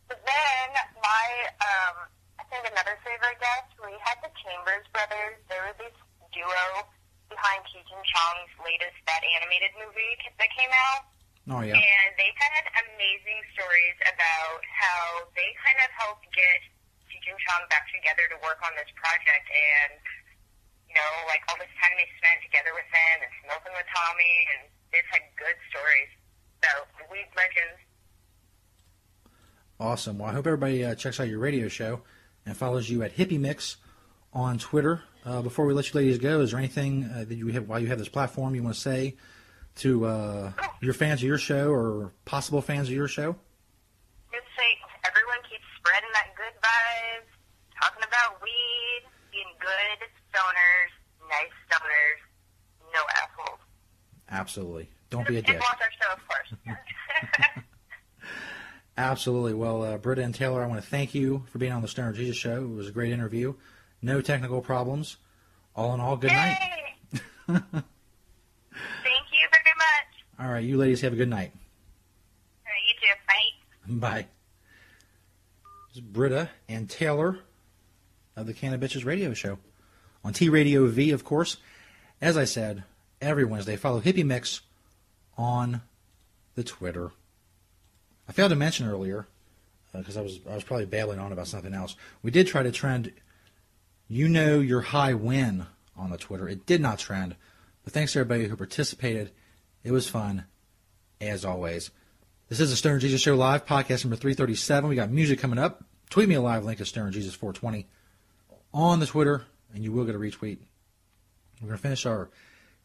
But 0.07 0.19
then 0.23 0.67
my, 0.99 1.27
um, 1.59 1.95
I 2.39 2.43
think 2.51 2.67
another 2.67 2.95
favorite 3.03 3.39
guest, 3.39 3.71
we 3.79 3.95
had 4.03 4.19
the 4.23 4.31
Chambers 4.43 4.87
brothers. 4.91 5.39
They 5.47 5.59
were 5.59 5.75
this 5.79 5.95
duo 6.35 6.87
behind 7.31 7.63
Cheech 7.71 7.87
and 7.87 8.03
Chong's 8.03 8.51
latest, 8.59 8.95
that 9.07 9.23
animated 9.39 9.71
movie 9.79 10.15
that 10.35 10.51
came 10.51 10.71
out. 10.91 11.07
Oh, 11.47 11.63
yeah. 11.63 11.79
And 11.79 12.09
they've 12.19 12.39
had 12.39 12.63
amazing 12.91 13.39
stories 13.55 13.97
about 14.03 14.61
how 14.67 15.31
they 15.35 15.47
kind 15.63 15.79
of 15.83 15.89
helped 15.95 16.27
get 16.35 16.59
Cheech 17.07 17.27
and 17.27 17.39
Chong 17.39 17.63
back 17.71 17.87
together 17.91 18.27
to 18.35 18.37
work 18.43 18.59
on 18.63 18.75
this 18.75 18.91
project 18.99 19.47
and, 19.51 19.99
you 20.91 20.95
know, 20.99 21.11
like 21.31 21.39
all 21.47 21.55
this 21.55 21.71
time 21.79 21.95
they 21.95 22.07
spent 22.19 22.43
together 22.43 22.75
with 22.75 22.87
them 22.91 23.17
and 23.23 23.31
smoking 23.47 23.71
with 23.79 23.87
Tommy 23.95 24.35
and 24.55 24.61
they've 24.91 25.07
had 25.07 25.23
good 25.39 25.55
stories. 25.71 26.11
So, 26.61 26.69
weed 27.07 27.31
legends. 27.33 27.79
Awesome. 29.79 30.19
Well, 30.19 30.29
I 30.29 30.30
hope 30.41 30.47
everybody 30.47 30.83
uh, 30.83 30.95
checks 30.95 31.19
out 31.19 31.27
your 31.27 31.37
radio 31.37 31.67
show 31.67 32.01
and 32.47 32.57
follows 32.57 32.89
you 32.89 33.03
at 33.03 33.15
Hippie 33.15 33.39
Mix 33.39 33.77
on 34.33 34.57
Twitter. 34.57 35.03
Uh, 35.23 35.39
before 35.43 35.67
we 35.67 35.73
let 35.75 35.85
you 35.93 35.99
ladies 35.99 36.17
go, 36.17 36.39
is 36.41 36.49
there 36.49 36.57
anything 36.57 37.03
uh, 37.13 37.23
that 37.27 37.35
you 37.35 37.45
have 37.49 37.69
while 37.69 37.79
you 37.79 37.85
have 37.89 37.99
this 37.99 38.09
platform 38.09 38.55
you 38.55 38.63
want 38.63 38.73
to 38.73 38.81
say 38.81 39.15
to 39.75 40.03
uh, 40.07 40.51
your 40.81 40.95
fans 40.95 41.21
of 41.21 41.27
your 41.27 41.37
show 41.37 41.69
or 41.69 42.11
possible 42.25 42.59
fans 42.59 42.87
of 42.87 42.93
your 42.95 43.07
show? 43.07 43.35
Just 44.31 44.47
say 44.57 44.65
everyone 45.05 45.37
keeps 45.47 45.61
spreading 45.77 46.09
that 46.13 46.29
good 46.35 46.57
vibes, 46.59 47.29
talking 47.79 48.01
about 48.07 48.41
weed, 48.41 49.03
being 49.31 49.45
good 49.59 50.09
stoners, 50.33 51.29
nice 51.29 51.53
stoners, 51.69 52.19
no 52.91 52.99
assholes. 53.21 53.59
Absolutely. 54.31 54.89
Don't 55.11 55.27
be 55.27 55.35
a 55.35 55.37
And 55.37 55.45
dick. 55.45 55.59
watch 55.59 55.77
our 55.79 55.91
show, 56.01 56.13
of 56.15 56.27
course. 56.27 57.63
Absolutely. 59.21 59.53
Well, 59.53 59.83
uh, 59.83 59.97
Britta 59.99 60.23
and 60.23 60.33
Taylor, 60.33 60.63
I 60.63 60.65
want 60.65 60.81
to 60.81 60.87
thank 60.89 61.13
you 61.13 61.43
for 61.51 61.59
being 61.59 61.71
on 61.71 61.83
the 61.83 61.87
Stoner 61.87 62.11
Jesus 62.11 62.35
Show. 62.35 62.63
It 62.63 62.75
was 62.75 62.87
a 62.87 62.91
great 62.91 63.11
interview. 63.11 63.53
No 64.01 64.19
technical 64.19 64.61
problems. 64.61 65.17
All 65.75 65.93
in 65.93 65.99
all, 65.99 66.17
good 66.17 66.31
night. 66.31 66.57
Thank 67.47 67.61
you 67.61 67.61
very 69.51 69.75
much. 69.77 70.39
All 70.39 70.51
right, 70.51 70.63
you 70.63 70.75
ladies 70.75 71.01
have 71.01 71.13
a 71.13 71.15
good 71.15 71.29
night. 71.29 71.51
All 72.65 72.71
right, 72.71 72.81
you 72.87 72.95
too. 72.99 73.99
Bye. 73.99 74.25
Bye. 75.93 76.01
Britta 76.01 76.49
and 76.67 76.89
Taylor 76.89 77.37
of 78.35 78.47
the 78.47 78.55
Cannabitches 78.55 79.05
Radio 79.05 79.35
Show 79.35 79.59
on 80.23 80.33
T 80.33 80.49
Radio 80.49 80.87
V, 80.87 81.11
of 81.11 81.23
course. 81.23 81.57
As 82.19 82.37
I 82.37 82.45
said, 82.45 82.85
every 83.21 83.45
Wednesday, 83.45 83.75
follow 83.75 84.01
Hippie 84.01 84.25
Mix 84.25 84.61
on 85.37 85.83
the 86.55 86.63
Twitter. 86.63 87.11
I 88.31 88.33
failed 88.33 88.51
to 88.51 88.55
mention 88.55 88.87
earlier 88.87 89.27
uh, 89.93 89.97
because 89.97 90.15
I 90.15 90.21
was 90.21 90.39
I 90.49 90.55
was 90.55 90.63
probably 90.63 90.85
babbling 90.85 91.19
on 91.19 91.33
about 91.33 91.47
something 91.47 91.73
else. 91.73 91.97
We 92.23 92.31
did 92.31 92.47
try 92.47 92.63
to 92.63 92.71
trend, 92.71 93.11
you 94.07 94.29
know, 94.29 94.61
your 94.61 94.79
high 94.79 95.15
win 95.15 95.65
on 95.97 96.11
the 96.11 96.17
Twitter. 96.17 96.47
It 96.47 96.65
did 96.65 96.79
not 96.79 96.97
trend, 96.97 97.35
but 97.83 97.91
thanks 97.91 98.13
to 98.13 98.19
everybody 98.19 98.47
who 98.47 98.55
participated. 98.55 99.31
It 99.83 99.91
was 99.91 100.07
fun, 100.07 100.45
as 101.19 101.43
always. 101.43 101.91
This 102.47 102.61
is 102.61 102.69
the 102.69 102.77
Stoner 102.77 102.99
Jesus 102.99 103.19
Show 103.19 103.35
live 103.35 103.65
podcast 103.65 104.05
number 104.05 104.15
337. 104.15 104.89
We 104.89 104.95
got 104.95 105.11
music 105.11 105.37
coming 105.37 105.59
up. 105.59 105.83
Tweet 106.09 106.29
me 106.29 106.35
a 106.35 106.41
live 106.41 106.63
link 106.63 106.77
to 106.77 106.85
Stoner 106.85 107.11
Jesus 107.11 107.35
420 107.35 107.85
on 108.73 109.01
the 109.01 109.07
Twitter, 109.07 109.43
and 109.73 109.83
you 109.83 109.91
will 109.91 110.05
get 110.05 110.15
a 110.15 110.17
retweet. 110.17 110.59
We're 111.61 111.73
to 111.73 111.77
finish 111.77 112.05
our 112.05 112.29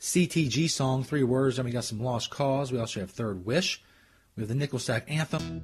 CTG 0.01 0.69
song, 0.69 1.05
three 1.05 1.23
words. 1.23 1.55
Then 1.55 1.67
we 1.67 1.71
got 1.71 1.85
some 1.85 2.01
Lost 2.01 2.31
Cause. 2.31 2.73
We 2.73 2.81
also 2.81 2.99
have 2.99 3.13
Third 3.13 3.47
Wish. 3.47 3.81
We 4.37 4.43
have 4.43 4.49
the 4.49 4.55
Nickel 4.55 4.79
Stack 4.79 5.11
Anthem. 5.11 5.63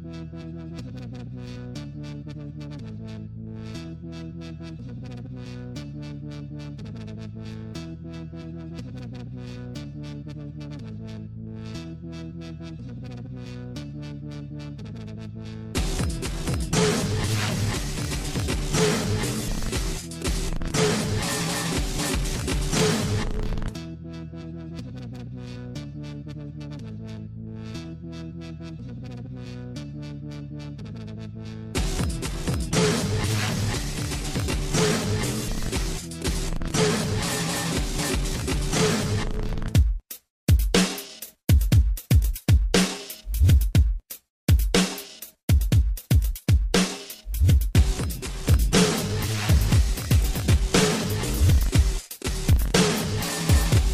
Mm-hmm. 28.63 28.92